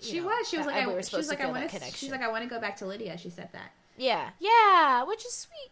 she 0.00 0.20
know, 0.20 0.26
was. 0.26 0.48
She 0.48 0.56
was 0.58 0.66
like, 0.66 0.76
I, 0.76 1.00
she 1.02 1.16
was 1.16 1.28
like, 1.28 1.40
I 1.40 1.46
want 1.50 1.68
to. 1.70 1.80
She's 1.92 2.10
like, 2.10 2.22
I 2.22 2.28
want 2.28 2.44
to 2.44 2.50
go 2.50 2.60
back 2.60 2.76
to 2.76 2.86
Lydia. 2.86 3.18
She 3.18 3.30
said 3.30 3.48
that. 3.52 3.72
yeah, 3.96 4.30
yeah, 4.40 5.02
which 5.04 5.24
is 5.24 5.32
sweet. 5.32 5.70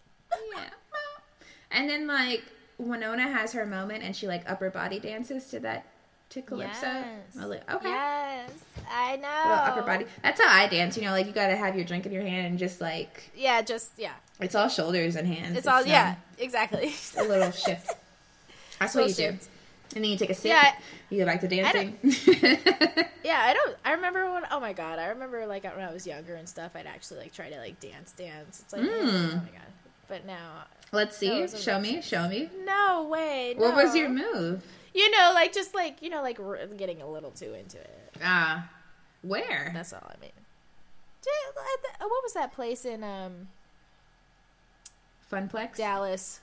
Yeah. 0.54 0.70
And 1.70 1.88
then 1.88 2.06
like 2.06 2.42
Winona 2.78 3.22
has 3.30 3.52
her 3.52 3.64
moment, 3.66 4.02
and 4.02 4.14
she 4.14 4.26
like 4.26 4.42
upper 4.50 4.70
body 4.70 4.98
dances 4.98 5.46
to 5.50 5.60
that 5.60 5.86
to 6.30 6.42
Calypso. 6.42 6.86
Yes. 6.86 7.06
I 7.40 7.44
like, 7.44 7.72
okay. 7.74 7.88
Yes, 7.88 8.50
I 8.90 9.16
know. 9.16 9.50
Little 9.50 9.64
upper 9.64 9.82
body. 9.82 10.06
That's 10.22 10.40
how 10.40 10.48
I 10.48 10.66
dance. 10.68 10.96
You 10.96 11.02
know, 11.04 11.10
like 11.10 11.26
you 11.26 11.32
gotta 11.32 11.56
have 11.56 11.74
your 11.76 11.84
drink 11.84 12.06
in 12.06 12.12
your 12.12 12.22
hand 12.22 12.46
and 12.46 12.58
just 12.58 12.80
like 12.80 13.30
Yeah, 13.36 13.62
just 13.62 13.92
yeah. 13.98 14.12
it's 14.40 14.54
all 14.54 14.68
shoulders 14.68 15.16
and 15.16 15.26
hands. 15.26 15.56
It's, 15.58 15.66
all 15.66 15.82
um, 15.82 15.86
yeah, 15.88 16.14
exactly. 16.38 16.94
a 17.18 17.22
little 17.24 17.50
shift. 17.52 17.92
That's 18.78 18.94
what 18.94 19.02
you 19.08 19.14
Little 19.14 19.32
do. 19.32 19.38
And 19.96 20.04
then 20.04 20.10
you 20.12 20.16
take 20.16 20.30
a 20.30 20.34
sip. 20.34 20.50
Yeah. 20.52 20.72
You 21.10 21.18
go 21.18 21.26
back 21.26 21.40
to 21.40 21.48
dancing. 21.48 21.98
Yeah, 23.22 23.38
I 23.44 23.52
don't. 23.52 23.76
I 23.84 23.92
remember 23.92 24.32
when. 24.32 24.44
Oh 24.50 24.58
my 24.58 24.72
god, 24.72 24.98
I 24.98 25.08
remember 25.08 25.46
like 25.46 25.62
when 25.64 25.84
I 25.86 25.92
was 25.92 26.06
younger 26.06 26.34
and 26.34 26.48
stuff. 26.48 26.72
I'd 26.74 26.86
actually 26.86 27.20
like 27.20 27.32
try 27.34 27.50
to 27.50 27.58
like 27.58 27.78
dance, 27.78 28.12
dance. 28.12 28.60
It's 28.60 28.72
like, 28.72 28.82
Mm. 28.82 28.88
oh 28.88 29.36
my 29.36 29.50
god. 29.52 29.68
But 30.08 30.26
now, 30.26 30.64
Let's 30.90 31.16
see. 31.18 31.46
Show 31.48 31.78
me. 31.78 32.00
Show 32.02 32.26
me. 32.28 32.48
no 32.64 33.06
way. 33.10 33.54
What 33.56 33.76
was 33.76 33.94
your 33.94 34.08
move? 34.08 34.64
You 34.94 35.10
know, 35.10 35.32
like 35.34 35.52
just 35.52 35.74
like 35.74 36.02
you 36.02 36.10
know, 36.10 36.22
like 36.22 36.38
getting 36.76 37.00
a 37.02 37.08
little 37.10 37.30
too 37.30 37.54
into 37.54 37.78
it. 37.78 38.12
Ah, 38.22 38.68
where? 39.22 39.70
That's 39.74 39.92
all 39.92 40.02
I 40.04 40.20
mean. 40.20 40.30
At 41.22 41.98
the- 42.00 42.04
What 42.08 42.22
was 42.22 42.32
that 42.34 42.52
place 42.54 42.84
in 42.84 43.04
um 43.04 43.48
Funplex. 45.30 45.76
Dallas? 45.76 46.40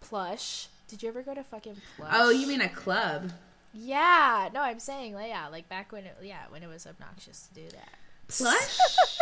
Plush. 0.00 0.68
Did 0.88 1.02
you 1.02 1.08
ever 1.08 1.22
go 1.22 1.34
to 1.34 1.42
fucking 1.44 1.76
Plush? 1.96 2.10
Oh, 2.14 2.30
you 2.30 2.46
mean 2.46 2.60
a 2.60 2.68
club? 2.68 3.32
Yeah. 3.72 4.48
No, 4.54 4.60
I'm 4.60 4.78
saying 4.78 5.14
like, 5.14 5.28
yeah, 5.28 5.48
like 5.48 5.68
back 5.68 5.92
when 5.92 6.04
it 6.04 6.16
yeah 6.22 6.42
when 6.50 6.62
it 6.62 6.68
was 6.68 6.86
obnoxious 6.86 7.48
to 7.48 7.54
do 7.62 7.68
that. 7.70 7.88
Plush? 8.28 8.78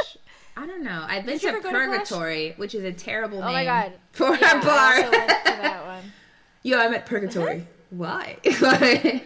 I 0.57 0.67
don't 0.67 0.85
know. 0.85 1.05
I've 1.09 1.25
been 1.25 1.39
to 1.39 1.47
go 1.53 1.61
to 1.63 1.69
Purgatory, 1.71 2.53
which 2.59 2.75
is 2.75 2.85
a 2.85 2.93
terrible 2.93 3.39
Oh 3.39 3.47
name 3.47 3.49
Oh 3.49 3.53
my 3.53 3.65
god. 3.65 3.93
for 4.13 4.35
Yeah, 4.37 4.55
a 4.55 4.59
I 4.59 4.63
bar. 4.63 4.95
also 4.97 5.11
went 5.11 5.29
to 5.31 5.53
that 5.53 5.87
one. 5.87 6.13
Yo, 6.63 6.79
I'm 6.79 6.93
at 6.95 7.07
Purgatory. 7.07 7.67
Why? 7.93 8.39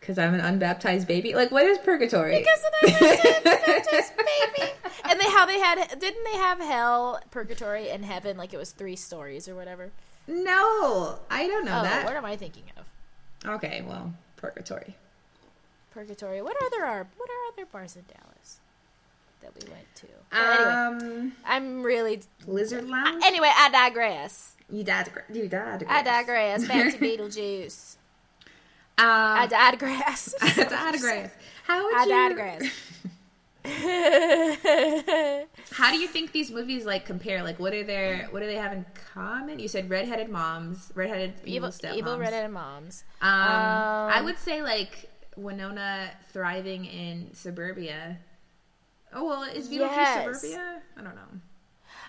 Because 0.00 0.18
I'm 0.18 0.34
an 0.34 0.40
unbaptized 0.40 1.06
baby. 1.06 1.32
Like, 1.32 1.52
what 1.52 1.64
is 1.64 1.78
Purgatory? 1.78 2.36
Because 2.36 2.58
of 2.58 3.00
that 3.00 3.64
Baptist 3.64 4.12
baby. 4.56 4.72
And 5.08 5.20
they 5.20 5.26
how 5.26 5.46
they 5.46 5.60
had 5.60 5.96
didn't 6.00 6.24
they 6.24 6.38
have 6.38 6.58
hell, 6.58 7.20
purgatory, 7.30 7.88
and 7.88 8.04
heaven 8.04 8.36
like 8.36 8.52
it 8.52 8.56
was 8.56 8.72
three 8.72 8.96
stories 8.96 9.48
or 9.48 9.54
whatever? 9.54 9.92
no, 10.26 11.20
I 11.30 11.46
don't 11.46 11.64
know 11.64 11.78
oh, 11.78 11.82
that. 11.84 12.04
what 12.04 12.16
am 12.16 12.24
I 12.24 12.34
thinking 12.34 12.64
of? 12.76 12.84
Okay, 13.48 13.84
well, 13.86 14.12
Purgatory. 14.34 14.96
Purgatory. 15.92 16.42
What 16.42 16.56
are 16.60 17.06
what 17.16 17.30
are 17.30 17.52
other 17.52 17.66
bars 17.70 17.94
in 17.94 18.02
Dallas 18.08 18.58
that 19.42 19.52
we 19.54 19.60
went 19.70 19.94
to? 19.96 20.06
But 20.30 20.40
anyway, 20.40 20.70
Um, 20.70 21.32
I'm 21.44 21.82
really 21.82 22.22
Lizard 22.46 22.88
Lounge. 22.88 23.22
anyway. 23.24 23.50
I 23.54 23.68
digress. 23.70 24.54
you 24.70 24.82
digress. 24.84 25.24
You 25.32 25.48
digress. 25.48 25.90
I 25.90 26.02
digress. 26.02 26.66
Back 26.66 26.92
to 26.92 26.98
Beetlejuice. 26.98 27.96
Um, 28.98 29.06
I 29.08 29.46
digress. 29.46 30.34
I 30.42 30.52
digress. 30.52 31.32
How 31.64 31.82
would 31.82 31.94
I 31.96 32.04
you? 32.04 32.28
digress. 32.28 32.62
How 35.72 35.90
do 35.90 35.96
you 35.98 36.06
think 36.06 36.32
these 36.32 36.50
movies 36.50 36.84
like 36.84 37.06
compare? 37.06 37.42
Like, 37.42 37.58
what 37.58 37.72
are 37.72 37.84
their 37.84 38.26
what 38.30 38.40
do 38.40 38.46
they 38.46 38.56
have 38.56 38.72
in 38.72 38.84
common? 39.14 39.58
You 39.58 39.68
said 39.68 39.88
redheaded 39.88 40.28
moms, 40.28 40.92
redheaded 40.94 41.32
evil, 41.44 41.54
evil, 41.56 41.68
stepmoms. 41.70 41.96
evil 41.96 42.18
redheaded 42.18 42.50
moms. 42.50 43.04
Um, 43.22 43.28
I 43.30 44.18
Um, 44.18 44.24
would 44.26 44.38
say 44.38 44.62
like 44.62 45.08
Winona 45.36 46.10
thriving 46.32 46.84
in 46.84 47.32
suburbia. 47.34 48.18
Oh 49.12 49.24
well, 49.26 49.42
is 49.44 49.68
Beetlejuice 49.68 49.96
Yes. 49.96 50.40
suburbia? 50.40 50.82
I 50.96 51.02
don't 51.02 51.14
know. 51.14 51.40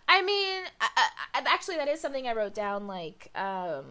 I 0.08 0.22
mean, 0.22 0.64
I, 0.82 1.08
I, 1.36 1.42
actually, 1.48 1.78
that 1.78 1.88
is 1.88 2.02
something 2.02 2.28
I 2.28 2.34
wrote 2.34 2.54
down. 2.54 2.88
Like, 2.88 3.30
um, 3.36 3.86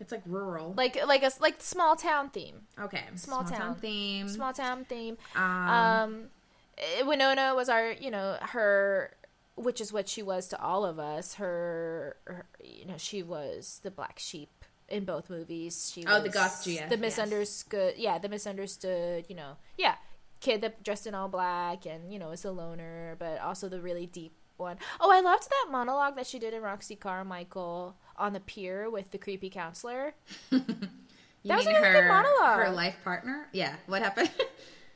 It's 0.00 0.12
like 0.12 0.22
rural. 0.26 0.72
like 0.76 0.96
like 1.06 1.22
a 1.22 1.30
like 1.40 1.60
small 1.60 1.96
town 1.96 2.30
theme. 2.30 2.62
okay, 2.80 3.02
small 3.16 3.44
town. 3.44 3.74
theme. 3.76 4.28
Small 4.28 4.52
town 4.52 4.84
theme. 4.84 5.16
Um, 5.34 5.44
Um, 5.68 6.24
eh, 6.78 7.02
Winona 7.02 7.54
was 7.54 7.68
our, 7.68 7.90
you 7.92 8.10
know, 8.10 8.36
her, 8.40 9.14
which 9.56 9.80
is 9.80 9.92
what 9.92 10.08
she 10.08 10.22
was 10.22 10.46
to 10.48 10.60
all 10.62 10.84
of 10.84 10.98
us. 11.00 11.34
Her, 11.34 12.16
her 12.26 12.46
you 12.62 12.84
know, 12.86 12.96
she 12.98 13.22
was 13.22 13.80
the 13.82 13.90
black 13.90 14.18
sheep 14.18 14.50
in 14.88 15.04
both 15.04 15.28
movies. 15.28 15.90
She 15.92 16.06
Oh, 16.06 16.14
was 16.14 16.22
the 16.22 16.28
goth 16.30 16.64
GF, 16.64 16.88
the 16.88 16.94
yes. 16.94 17.00
misunderstood. 17.00 17.94
Yeah, 17.96 18.18
the 18.18 18.28
misunderstood. 18.28 19.26
You 19.28 19.34
know, 19.36 19.56
yeah, 19.76 19.96
kid 20.40 20.60
that 20.62 20.82
dressed 20.82 21.06
in 21.06 21.14
all 21.14 21.28
black 21.28 21.86
and 21.86 22.12
you 22.12 22.18
know 22.18 22.30
is 22.30 22.44
a 22.44 22.50
loner, 22.50 23.16
but 23.18 23.40
also 23.40 23.68
the 23.68 23.80
really 23.80 24.06
deep 24.06 24.32
one. 24.56 24.76
Oh, 25.00 25.10
I 25.12 25.20
loved 25.20 25.48
that 25.48 25.66
monologue 25.70 26.16
that 26.16 26.26
she 26.26 26.38
did 26.38 26.52
in 26.54 26.62
Roxy 26.62 26.96
Carmichael 26.96 27.96
on 28.16 28.32
the 28.32 28.40
pier 28.40 28.90
with 28.90 29.10
the 29.12 29.18
creepy 29.18 29.50
counselor. 29.50 30.14
That 31.44 31.56
was 31.58 31.66
a 31.66 31.70
really 31.70 31.92
good 32.00 32.08
monologue. 32.08 32.58
her 32.58 32.70
life 32.70 32.96
partner? 33.04 33.48
Yeah. 33.52 33.76
What 33.86 34.02
happened? 34.02 34.30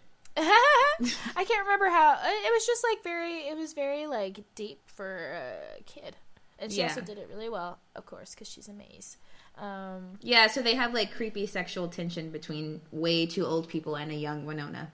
I 0.36 1.44
can't 1.44 1.64
remember 1.64 1.88
how 1.88 2.14
it 2.22 2.52
was 2.52 2.66
just 2.66 2.84
like 2.88 3.02
very 3.02 3.40
it 3.48 3.56
was 3.56 3.72
very 3.74 4.06
like 4.06 4.40
deep 4.54 4.80
for 4.86 5.32
a 5.78 5.82
kid. 5.84 6.16
And 6.58 6.70
she 6.72 6.78
Yeah. 6.78 6.88
also 6.88 7.00
did 7.00 7.16
it 7.18 7.28
really 7.30 7.48
well, 7.48 7.78
of 7.94 8.06
course, 8.06 8.34
cuz 8.34 8.48
she's 8.50 8.68
a 8.68 8.72
maze. 8.72 9.16
Um 9.56 10.18
yeah. 10.20 10.46
So 10.46 10.62
they 10.62 10.74
have 10.74 10.92
like 10.94 11.12
creepy 11.14 11.46
sexual 11.46 11.88
tension 11.88 12.30
between 12.30 12.80
way 12.90 13.24
too 13.24 13.46
old 13.46 13.68
people 13.68 13.94
and 13.96 14.10
a 14.10 14.14
young 14.16 14.44
Winona. 14.44 14.90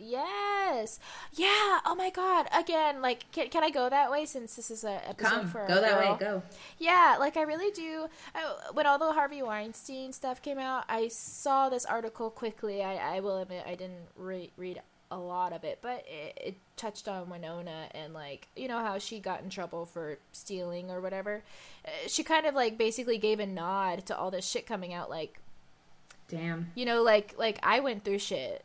Yes. 0.00 0.98
Yeah. 1.32 1.78
Oh 1.86 1.94
my 1.96 2.10
god. 2.10 2.46
Again, 2.56 3.02
like 3.02 3.30
can, 3.32 3.48
can 3.48 3.64
I 3.64 3.70
go 3.70 3.88
that 3.88 4.10
way 4.10 4.24
since 4.26 4.56
this 4.56 4.70
is 4.70 4.84
a 4.84 5.06
episode 5.08 5.28
Come, 5.28 5.48
for 5.48 5.66
go 5.66 5.80
that 5.80 6.00
girl? 6.00 6.12
way. 6.12 6.18
Go. 6.18 6.42
Yeah, 6.78 7.16
like 7.18 7.36
I 7.36 7.42
really 7.42 7.70
do. 7.72 8.06
I, 8.34 8.54
when 8.72 8.86
all 8.86 8.98
the 8.98 9.12
Harvey 9.12 9.42
Weinstein 9.42 10.12
stuff 10.12 10.40
came 10.42 10.58
out, 10.58 10.84
I 10.88 11.08
saw 11.08 11.68
this 11.68 11.84
article 11.84 12.30
quickly. 12.30 12.82
I, 12.82 13.16
I 13.16 13.20
will 13.20 13.38
admit 13.38 13.64
I 13.66 13.74
didn't 13.74 14.06
re- 14.16 14.52
read 14.56 14.80
a 15.10 15.16
lot 15.18 15.54
of 15.54 15.64
it, 15.64 15.78
but 15.80 16.04
it, 16.06 16.38
it 16.38 16.54
touched 16.76 17.08
on 17.08 17.30
Winona 17.30 17.88
and 17.92 18.12
like 18.12 18.48
you 18.54 18.68
know 18.68 18.80
how 18.80 18.98
she 18.98 19.18
got 19.20 19.42
in 19.42 19.48
trouble 19.50 19.86
for 19.86 20.18
stealing 20.32 20.90
or 20.90 21.00
whatever. 21.00 21.42
Uh, 21.84 21.90
She 22.08 22.22
kind 22.22 22.44
of 22.46 22.54
like 22.54 22.76
basically 22.76 23.16
gave 23.18 23.40
a 23.40 23.46
nod 23.46 24.04
to 24.06 24.16
all 24.16 24.30
this 24.30 24.46
shit 24.46 24.66
coming 24.66 24.92
out, 24.92 25.08
like 25.08 25.40
Damn. 26.28 26.70
you 26.74 26.84
know, 26.84 27.02
like 27.02 27.34
like 27.38 27.58
I 27.62 27.80
went 27.80 28.04
through 28.04 28.18
shit 28.18 28.62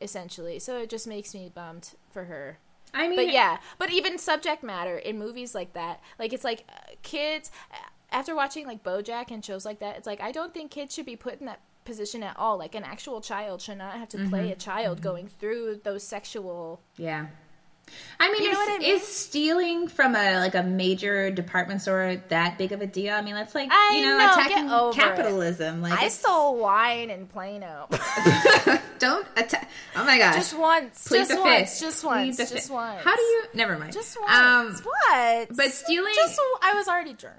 essentially. 0.00 0.58
So 0.58 0.78
it 0.78 0.90
just 0.90 1.06
makes 1.06 1.34
me 1.34 1.50
bummed 1.54 1.94
for 2.10 2.24
her. 2.24 2.58
I 2.92 3.08
mean, 3.08 3.16
But 3.16 3.32
yeah, 3.32 3.58
but 3.78 3.90
even 3.90 4.18
subject 4.18 4.62
matter 4.62 4.96
in 4.96 5.18
movies 5.18 5.54
like 5.54 5.72
that, 5.72 6.00
like 6.18 6.32
it's 6.32 6.44
like 6.44 6.64
uh, 6.68 6.92
kids. 7.02 7.50
After 8.12 8.36
watching 8.36 8.66
like 8.66 8.84
BoJack 8.84 9.32
and 9.32 9.44
shows 9.44 9.64
like 9.64 9.80
that, 9.80 9.96
it's 9.96 10.06
like 10.06 10.20
I 10.20 10.30
don't 10.30 10.54
think 10.54 10.70
kids 10.70 10.94
should 10.94 11.06
be 11.06 11.16
put 11.16 11.40
in 11.40 11.46
that 11.46 11.60
position 11.84 12.22
at 12.22 12.36
all. 12.38 12.56
Like 12.56 12.76
an 12.76 12.84
actual 12.84 13.20
child 13.20 13.60
should 13.60 13.78
not 13.78 13.94
have 13.94 14.08
to 14.10 14.18
Mm-hmm. 14.18 14.28
play 14.30 14.52
a 14.52 14.56
child 14.56 15.02
going 15.02 15.26
through 15.26 15.80
those 15.82 16.04
sexual. 16.04 16.80
Yeah. 16.96 17.26
I 18.20 18.30
mean, 18.32 18.42
You 18.44 18.52
know 18.52 18.60
is, 18.62 18.68
I 18.68 18.78
mean? 18.78 18.96
is 18.96 19.02
stealing 19.06 19.88
from 19.88 20.14
a 20.16 20.38
like 20.38 20.54
a 20.54 20.62
major 20.62 21.30
department 21.30 21.82
store 21.82 22.20
that 22.28 22.56
big 22.58 22.72
of 22.72 22.80
a 22.80 22.86
deal? 22.86 23.14
I 23.14 23.20
mean, 23.22 23.34
that's 23.34 23.54
like 23.54 23.68
I 23.70 23.96
you 23.96 24.02
know, 24.06 24.18
know, 24.18 24.32
attacking 24.32 24.70
over 24.70 24.90
it. 24.90 24.94
capitalism. 24.94 25.82
Like 25.82 25.92
I 26.00 26.08
stole 26.08 26.56
wine 26.56 27.10
in 27.10 27.26
Plano. 27.26 27.88
don't 28.98 29.26
attack. 29.36 29.68
Oh 29.96 30.04
my 30.04 30.18
gosh! 30.18 30.34
just 30.36 30.58
once, 30.58 31.08
Plead 31.08 31.18
just 31.28 31.40
once, 31.40 31.70
fifth. 31.70 31.80
just 31.80 32.04
once, 32.04 32.36
just 32.36 32.52
fifth. 32.52 32.70
once. 32.70 33.02
How 33.02 33.14
do 33.16 33.22
you? 33.22 33.44
Never 33.54 33.78
mind. 33.78 33.92
Just 33.92 34.16
Um, 34.16 34.66
once. 34.66 34.80
what? 34.80 35.48
but 35.56 35.70
stealing- 35.72 36.12
Just 36.14 36.40
I 36.62 36.74
was 36.74 36.88
already 36.88 37.12
drunk. 37.12 37.36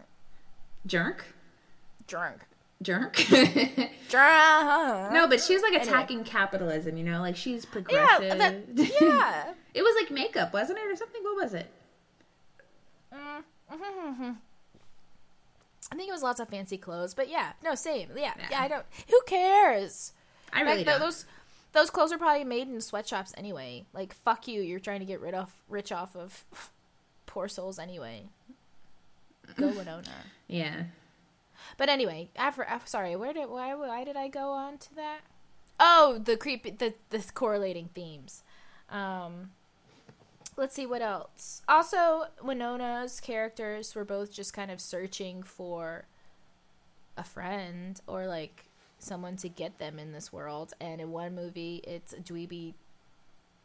jerk, 0.85 1.25
Drunk. 2.07 2.45
jerk. 2.81 3.17
No, 4.13 5.27
but 5.27 5.41
she 5.41 5.53
was 5.53 5.61
like 5.63 5.73
Anyway. 5.73 5.87
attacking 5.87 6.23
capitalism. 6.23 6.97
You 6.97 7.03
know, 7.03 7.19
like 7.21 7.35
she's 7.35 7.65
Yeah. 7.65 7.71
progressive. 7.71 8.37
That, 8.37 8.55
yeah. 9.01 9.53
it 9.73 9.81
was 9.81 9.95
like 10.01 10.11
makeup, 10.11 10.53
wasn't 10.53 10.79
it, 10.79 10.87
or 10.91 10.95
something? 10.95 11.21
What 11.23 11.43
was 11.43 11.53
it? 11.53 11.71
Mm. 13.13 13.43
I 15.91 15.95
think 15.95 16.09
it 16.09 16.13
was 16.13 16.23
lots 16.23 16.39
of 16.39 16.49
fancy 16.49 16.77
clothes, 16.77 17.13
but 17.13 17.29
yeah, 17.29 17.53
no, 17.63 17.75
same. 17.75 18.09
Yeah, 18.15 18.33
yeah. 18.37 18.47
Yeah. 18.51 18.61
I 18.61 18.67
don't. 18.67 18.85
Who 19.09 19.19
cares? 19.27 20.13
I 20.51 20.61
really 20.61 20.77
like, 20.77 20.85
don't. 20.85 20.99
those 20.99 21.25
those 21.73 21.89
clothes 21.89 22.11
are 22.11 22.17
probably 22.17 22.43
made 22.43 22.67
in 22.67 22.81
sweatshops 22.81 23.33
anyway. 23.37 23.85
Like, 23.93 24.13
fuck 24.13 24.47
you. 24.47 24.61
You're 24.61 24.79
trying 24.79 24.99
to 25.01 25.05
get 25.05 25.19
rid 25.21 25.33
of 25.33 25.51
rich 25.69 25.91
off 25.91 26.15
of 26.15 26.45
poor 27.25 27.47
souls 27.47 27.77
anyway. 27.79 28.23
Go 29.57 29.67
Winona. 29.67 30.03
yeah. 30.47 30.83
But 31.77 31.89
anyway, 31.89 32.29
after, 32.35 32.63
after 32.63 32.87
sorry, 32.87 33.15
where 33.15 33.33
did 33.33 33.49
why 33.49 33.73
why 33.75 34.03
did 34.03 34.15
I 34.15 34.27
go 34.27 34.51
on 34.51 34.77
to 34.79 34.95
that? 34.95 35.19
Oh, 35.79 36.19
the 36.23 36.37
creepy 36.37 36.71
the 36.71 36.93
the 37.09 37.23
correlating 37.33 37.89
themes. 37.93 38.43
Um 38.89 39.51
let's 40.57 40.75
see 40.75 40.85
what 40.85 41.01
else. 41.01 41.61
Also, 41.67 42.25
Winona's 42.43 43.19
characters 43.19 43.93
were 43.93 44.05
both 44.05 44.31
just 44.31 44.53
kind 44.53 44.71
of 44.71 44.79
searching 44.79 45.43
for 45.43 46.05
a 47.17 47.23
friend 47.23 47.99
or 48.07 48.27
like 48.27 48.65
someone 48.99 49.35
to 49.37 49.49
get 49.49 49.79
them 49.79 49.99
in 49.99 50.11
this 50.13 50.31
world. 50.31 50.73
And 50.79 51.01
in 51.01 51.11
one 51.11 51.35
movie, 51.35 51.81
it's 51.85 52.13
a 52.13 52.17
dweeby 52.17 52.73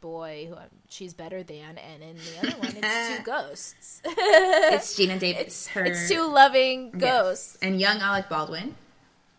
boy 0.01 0.47
who 0.49 0.55
she's 0.89 1.13
better 1.13 1.43
than, 1.43 1.77
and 1.77 2.03
in 2.03 2.17
the 2.17 2.39
other 2.47 2.57
one, 2.59 2.73
it's 2.75 3.17
two 3.17 3.23
ghosts. 3.31 4.01
It's 4.05 4.95
Geena 4.99 5.17
Davis. 5.19 5.41
it's, 5.45 5.67
her 5.67 5.85
it's 5.85 6.09
two 6.09 6.27
loving 6.27 6.91
Yes. 6.93 7.01
ghosts. 7.01 7.57
and 7.61 7.79
young 7.79 7.99
Alec 7.99 8.27
Baldwin. 8.27 8.75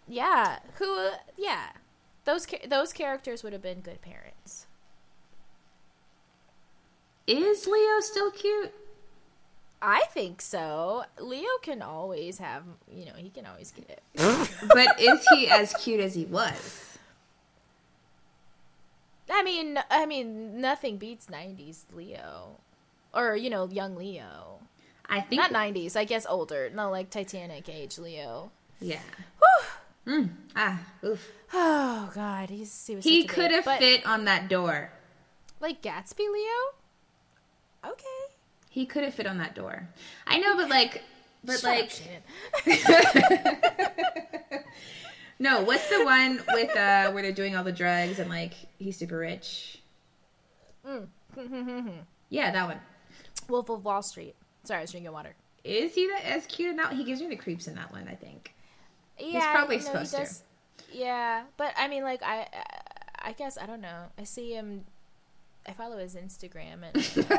Yeah, 0.09 0.59
who? 0.77 1.11
Yeah, 1.37 1.67
those 2.25 2.47
those 2.69 2.93
characters 2.93 3.43
would 3.43 3.53
have 3.53 3.63
been 3.63 3.81
good 3.81 4.01
parents. 4.03 4.67
Is 7.27 7.67
Leo 7.67 8.01
still 8.01 8.31
cute? 8.31 8.73
I 9.81 10.03
think 10.11 10.41
so. 10.41 11.05
Leo 11.21 11.49
can 11.63 11.83
always 11.83 12.39
have, 12.39 12.63
you 12.93 13.05
know, 13.07 13.13
he 13.17 13.31
can 13.31 13.47
always 13.47 13.73
get 13.73 13.89
it. 13.91 14.03
But 14.69 15.01
is 15.01 15.27
he 15.33 15.49
as 15.49 15.73
cute 15.75 16.01
as 16.01 16.15
he 16.15 16.25
was? 16.25 16.92
I 19.33 19.43
mean, 19.43 19.79
I 19.91 20.07
mean, 20.07 20.61
nothing 20.61 20.99
beats 20.99 21.27
'90s 21.27 21.85
Leo, 21.93 22.59
or 23.15 23.37
you 23.37 23.51
know, 23.51 23.69
young 23.69 23.97
Leo. 23.97 24.61
I 25.09 25.21
think 25.21 25.41
Not 25.43 25.53
'90s, 25.53 25.97
I 25.97 26.05
guess 26.05 26.27
older. 26.29 26.71
No, 26.75 26.91
like 26.91 27.11
Titanic 27.11 27.69
age 27.69 27.99
Leo. 27.99 28.51
Yeah. 28.81 29.01
Mm. 30.07 30.31
Ah, 30.57 30.81
oof. 31.05 31.31
Oh 31.55 32.11
God, 32.15 32.51
he's 32.51 32.87
he 32.87 32.97
was. 32.97 33.05
He 33.05 33.25
could 33.25 33.51
have 33.53 33.65
fit 33.65 34.05
on 34.05 34.25
that 34.25 34.49
door. 34.49 34.91
like 35.61 35.81
Gatsby 35.83 36.27
Leo. 36.33 36.75
Okay, 37.85 38.35
He 38.71 38.87
could 38.87 39.05
have 39.05 39.15
fit 39.15 39.27
on 39.27 39.39
that 39.39 39.55
door. 39.55 39.89
I 40.27 40.39
know, 40.39 40.57
but 40.57 40.69
like, 40.69 41.03
but 41.45 41.61
Shut 41.61 41.65
like. 41.65 41.93
no. 45.43 45.63
What's 45.63 45.89
the 45.89 46.05
one 46.05 46.41
with 46.53 46.75
uh 46.77 47.11
where 47.13 47.23
they're 47.23 47.33
doing 47.33 47.57
all 47.57 47.65
the 47.65 47.73
drugs 47.73 48.19
and 48.19 48.31
like 48.31 48.55
he's 48.79 48.97
super 48.97 49.19
rich? 49.19 49.81
Mm. 50.87 51.07
yeah, 52.29 52.51
that 52.51 52.67
one. 52.69 52.81
Wolf 53.49 53.69
of 53.69 53.85
Wall 53.85 54.03
Street. 54.03 54.35
Sorry, 54.65 54.79
I 54.79 54.83
was 54.83 54.91
drinking 54.91 55.13
water. 55.13 55.35
Is 55.65 55.95
he 55.95 56.09
that 56.09 56.25
as 56.25 56.47
cute 56.47 56.71
in 56.71 56.77
that? 56.77 56.93
He 56.93 57.05
gives 57.05 57.21
me 57.21 57.29
the 57.29 57.37
creeps 57.37 57.67
in 57.69 57.75
that 57.77 57.93
one. 57.93 58.09
I 58.09 58.15
think. 58.15 58.55
Yeah, 59.19 59.27
he's 59.33 59.45
probably 59.45 59.77
no, 59.77 59.83
he 59.83 59.87
supposed 59.87 60.11
to. 60.13 60.17
does- 60.19 60.43
Yeah, 60.93 61.43
but 61.57 61.73
I 61.77 61.89
mean, 61.89 62.03
like 62.03 62.23
I, 62.23 62.47
I 63.21 63.33
guess 63.33 63.59
I 63.59 63.67
don't 63.67 63.81
know. 63.81 64.07
I 64.19 64.25
see 64.25 64.53
him. 64.53 64.85
I 65.69 65.73
follow 65.73 65.97
his 65.99 66.17
Instagram 66.17 66.83
and 66.83 66.95
know, 67.31 67.39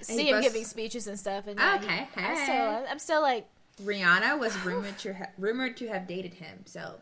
see 0.00 0.22
he 0.22 0.28
him 0.30 0.34
posts- 0.36 0.48
giving 0.52 0.64
speeches 0.64 1.06
and 1.06 1.18
stuff. 1.18 1.46
And 1.46 1.58
yeah, 1.58 1.78
he- 1.78 1.84
Okay, 1.84 2.08
I'm 2.16 2.36
hey. 2.36 2.42
still, 2.44 2.86
I'm 2.90 2.98
still 2.98 3.22
like, 3.22 3.46
Rihanna 3.84 4.38
was 4.40 4.56
rumored 4.64 4.98
to 4.98 5.14
ha- 5.14 5.30
rumored 5.38 5.76
to 5.76 5.86
have 5.88 6.08
dated 6.08 6.34
him. 6.34 6.62
So, 6.64 6.96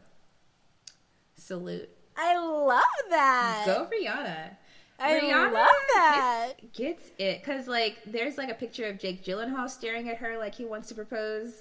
salute. 1.42 1.88
I 2.16 2.36
love 2.38 2.82
that. 3.10 3.64
Go 3.66 3.88
Rihanna. 3.92 4.50
I 4.98 5.18
Rihanna 5.20 5.52
love 5.52 5.68
that. 5.94 6.52
Gets, 6.72 6.78
gets 6.78 7.10
it 7.18 7.40
because 7.42 7.66
like 7.66 7.98
there's 8.06 8.38
like 8.38 8.50
a 8.50 8.54
picture 8.54 8.86
of 8.86 8.98
Jake 8.98 9.24
Gyllenhaal 9.24 9.68
staring 9.68 10.08
at 10.08 10.18
her 10.18 10.38
like 10.38 10.54
he 10.54 10.64
wants 10.64 10.88
to 10.88 10.94
propose. 10.94 11.54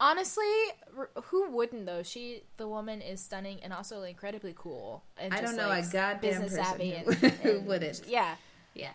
Honestly, 0.00 0.44
who 1.24 1.50
wouldn't 1.50 1.86
though? 1.86 2.02
She, 2.02 2.42
the 2.56 2.66
woman, 2.66 3.00
is 3.02 3.20
stunning 3.20 3.58
and 3.62 3.72
also 3.72 4.02
incredibly 4.02 4.54
cool. 4.56 5.04
And 5.16 5.32
I 5.32 5.40
just, 5.40 5.56
don't 5.56 5.62
know 5.64 5.68
like, 5.68 5.84
a 5.84 5.92
goddamn 5.92 6.20
business 6.20 6.50
person 6.56 6.64
savvy 6.64 6.90
who- 6.90 7.10
and, 7.10 7.14
who 7.42 7.50
and- 7.58 7.66
wouldn't. 7.66 8.02
Yeah, 8.08 8.34
Yeah, 8.74 8.90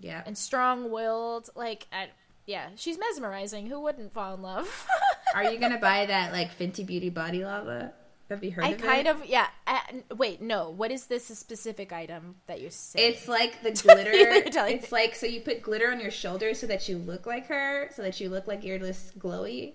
yeah. 0.00 0.22
and 0.24 0.36
strong-willed. 0.38 1.50
Like, 1.56 1.86
I, 1.92 2.08
yeah, 2.46 2.68
she's 2.76 2.96
mesmerizing. 2.98 3.66
Who 3.66 3.80
wouldn't 3.80 4.14
fall 4.14 4.34
in 4.34 4.40
love? 4.42 4.88
Are 5.34 5.44
you 5.50 5.58
gonna 5.58 5.78
buy 5.78 6.06
that 6.06 6.32
like 6.32 6.56
Fenty 6.58 6.86
Beauty 6.86 7.10
body 7.10 7.44
lava? 7.44 7.92
Have 8.28 8.42
you 8.42 8.50
heard 8.50 8.64
I 8.64 8.68
of 8.70 8.78
kind 8.82 9.06
it? 9.06 9.10
of 9.10 9.24
yeah. 9.26 9.46
Uh, 9.66 9.78
wait, 10.16 10.42
no. 10.42 10.70
What 10.70 10.90
is 10.90 11.06
this 11.06 11.26
specific 11.26 11.92
item 11.92 12.36
that 12.48 12.60
you're 12.60 12.70
saying? 12.70 13.12
It's 13.12 13.28
like 13.28 13.62
the 13.62 13.70
glitter. 13.82 14.10
It's 14.12 14.90
like 14.90 15.14
so 15.14 15.26
you 15.26 15.40
put 15.40 15.62
glitter 15.62 15.90
on 15.92 16.00
your 16.00 16.10
shoulders 16.10 16.58
so 16.58 16.66
that 16.66 16.88
you 16.88 16.98
look 16.98 17.24
like 17.26 17.46
her, 17.46 17.88
so 17.94 18.02
that 18.02 18.18
you 18.20 18.28
look 18.28 18.46
like 18.48 18.64
you're 18.64 18.78
just 18.78 19.18
glowy. 19.18 19.74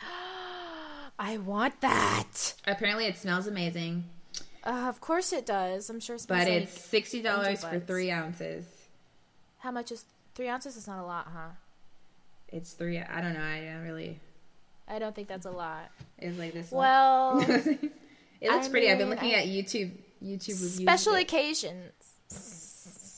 I 1.18 1.36
want 1.38 1.80
that. 1.80 2.54
Apparently, 2.66 3.06
it 3.06 3.16
smells 3.16 3.46
amazing, 3.46 4.04
Uh, 4.64 4.86
of 4.88 5.00
course 5.00 5.32
it 5.32 5.46
does. 5.46 5.88
I'm 5.90 6.00
sure. 6.00 6.16
It 6.16 6.20
smells 6.20 6.44
but 6.44 6.48
like, 6.52 6.62
it's 6.62 6.80
sixty 6.80 7.22
dollars 7.22 7.64
for 7.64 7.80
three 7.80 8.10
ounces. 8.10 8.64
how 9.58 9.70
much 9.70 9.90
is 9.92 10.04
three 10.34 10.48
ounces? 10.48 10.76
Is 10.76 10.86
not 10.86 11.00
a 11.02 11.06
lot, 11.06 11.28
huh? 11.32 11.50
It's 12.48 12.72
three. 12.72 12.98
I 12.98 13.20
don't 13.20 13.34
know. 13.34 13.42
I 13.42 13.60
don't 13.60 13.82
really. 13.82 14.20
I 14.88 14.98
don't 14.98 15.14
think 15.14 15.28
that's 15.28 15.46
a 15.46 15.50
lot. 15.50 15.90
It's 16.18 16.38
like 16.38 16.52
this. 16.54 16.70
Well, 16.70 17.40
it 17.48 17.80
looks 18.42 18.66
I 18.66 18.70
pretty. 18.70 18.90
I've 18.90 18.98
been 18.98 19.10
looking 19.10 19.34
I- 19.34 19.42
at 19.42 19.46
YouTube 19.46 19.92
YouTube 20.24 20.48
reviews. 20.60 20.74
special 20.76 21.14
occasions 21.14 21.92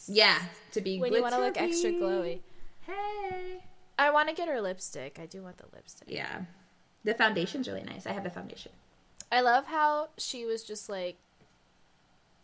Yeah, 0.09 0.39
to 0.73 0.81
be 0.81 0.99
when 0.99 1.13
you 1.13 1.23
want 1.23 1.35
to 1.35 1.41
look 1.41 1.57
extra 1.61 1.91
glowy. 1.93 2.41
Hey. 2.87 3.59
I 3.99 4.11
want 4.11 4.29
to 4.29 4.35
get 4.35 4.49
her 4.49 4.61
lipstick. 4.61 5.19
I 5.23 5.27
do 5.27 5.43
want 5.43 5.59
the 5.59 5.67
lipstick. 5.75 6.09
Yeah. 6.11 6.43
The 7.05 7.15
foundation's 7.15 7.69
really 7.69 7.83
nice. 7.85 8.07
I 8.07 8.13
have 8.13 8.25
the 8.25 8.31
foundation. 8.31 8.73
I 9.33 9.43
love 9.43 9.67
how 9.67 10.09
she 10.19 10.45
was 10.45 10.65
just 10.65 10.89
like, 10.89 11.17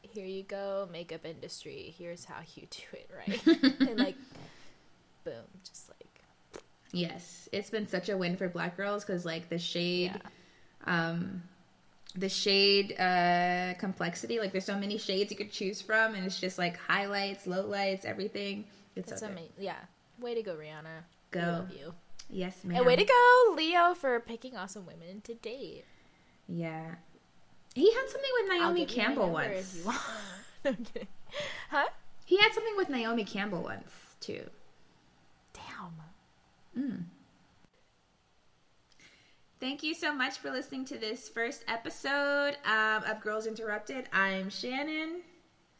"Here 0.03 0.25
you 0.25 0.43
go, 0.45 0.89
makeup 0.93 1.25
industry. 1.27 1.95
Here's 1.99 2.25
how 2.27 2.37
you 2.55 2.67
do 2.71 2.83
it 2.93 3.11
right," 3.17 3.47
and 3.89 3.99
like, 3.99 4.15
boom, 5.25 5.43
just 5.65 5.89
like 5.91 5.96
Yes, 6.97 7.47
it's 7.53 7.69
been 7.69 7.87
such 7.87 8.09
a 8.09 8.17
win 8.17 8.39
for 8.39 8.49
black 8.49 8.75
girls 8.75 9.05
because 9.05 9.27
like 9.27 9.51
the 9.51 9.59
shade, 9.59 10.19
um, 10.87 11.43
the 12.15 12.31
shade 12.31 12.99
uh, 12.99 13.75
complexity. 13.79 14.41
Like 14.41 14.51
there's 14.51 14.65
so 14.65 14.79
many 14.79 14.97
shades 14.97 15.31
you 15.31 15.37
could 15.37 15.53
choose 15.53 15.83
from, 15.83 16.15
and 16.15 16.25
it's 16.25 16.41
just 16.41 16.57
like 16.57 16.79
highlights, 16.79 17.45
lowlights, 17.45 18.07
everything. 18.07 18.65
It's 18.95 19.21
amazing. 19.21 19.51
Yeah, 19.59 19.77
way 20.19 20.35
to 20.35 20.43
go, 20.43 20.55
Rihanna. 20.55 21.05
Go. 21.33 21.41
We 21.41 21.47
love 21.47 21.71
you. 21.71 21.95
Yes, 22.31 22.65
ma'am. 22.65 22.79
And 22.79 22.87
way 22.87 22.97
to 22.97 23.05
go, 23.05 23.55
Leo, 23.55 23.95
for 23.95 24.19
picking 24.21 24.57
awesome 24.57 24.87
women 24.87 25.21
to 25.25 25.35
date. 25.35 25.85
Yeah, 26.49 26.95
he 27.75 27.93
had 27.93 28.09
something 28.09 28.31
with 28.41 28.59
Naomi 28.59 28.87
give 28.87 28.91
you 28.91 28.97
my 28.97 29.05
Campbell 29.05 29.31
once. 29.31 29.75
If 29.75 29.77
you 29.77 29.85
want. 29.85 29.99
no, 30.65 30.71
I'm 30.71 30.77
kidding. 30.77 31.09
Huh? 31.71 31.89
He 32.25 32.39
had 32.39 32.55
something 32.55 32.75
with 32.79 32.89
Naomi 32.89 33.25
Campbell 33.25 33.63
once 33.63 33.93
too. 34.21 34.49
Damn. 36.77 37.11
Thank 39.59 39.83
you 39.83 39.95
so 39.95 40.15
much 40.15 40.37
for 40.39 40.51
listening 40.51 40.85
to 40.87 40.99
this 40.99 41.29
first 41.29 41.65
episode 41.67 42.57
um, 42.67 43.03
of 43.05 43.21
Girls 43.23 43.47
Interrupted. 43.47 44.07
I'm 44.13 44.51
Shannon. 44.51 45.23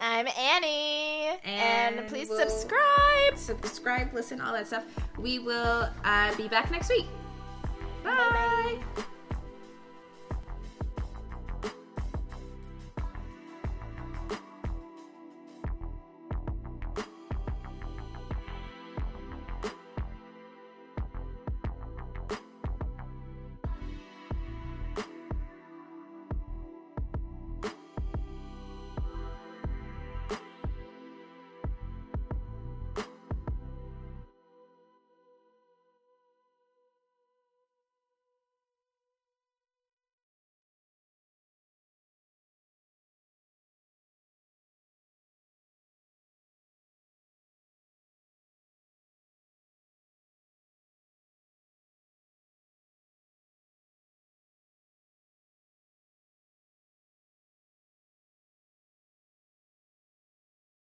I'm 0.01 0.27
Annie. 0.29 1.39
And, 1.45 1.97
And 2.01 2.09
please 2.09 2.29
we'll- 2.31 2.39
subscribe. 2.49 3.37
Subscribe, 3.37 4.15
listen, 4.15 4.41
all 4.41 4.53
that 4.55 4.67
stuff. 4.67 4.85
We 5.19 5.39
will 5.41 5.89
uh, 6.05 6.35
be 6.37 6.49
back 6.49 6.71
next 6.71 6.89
week. 6.89 7.07
Bye. 8.03 8.79
Bye-bye. 8.95 9.05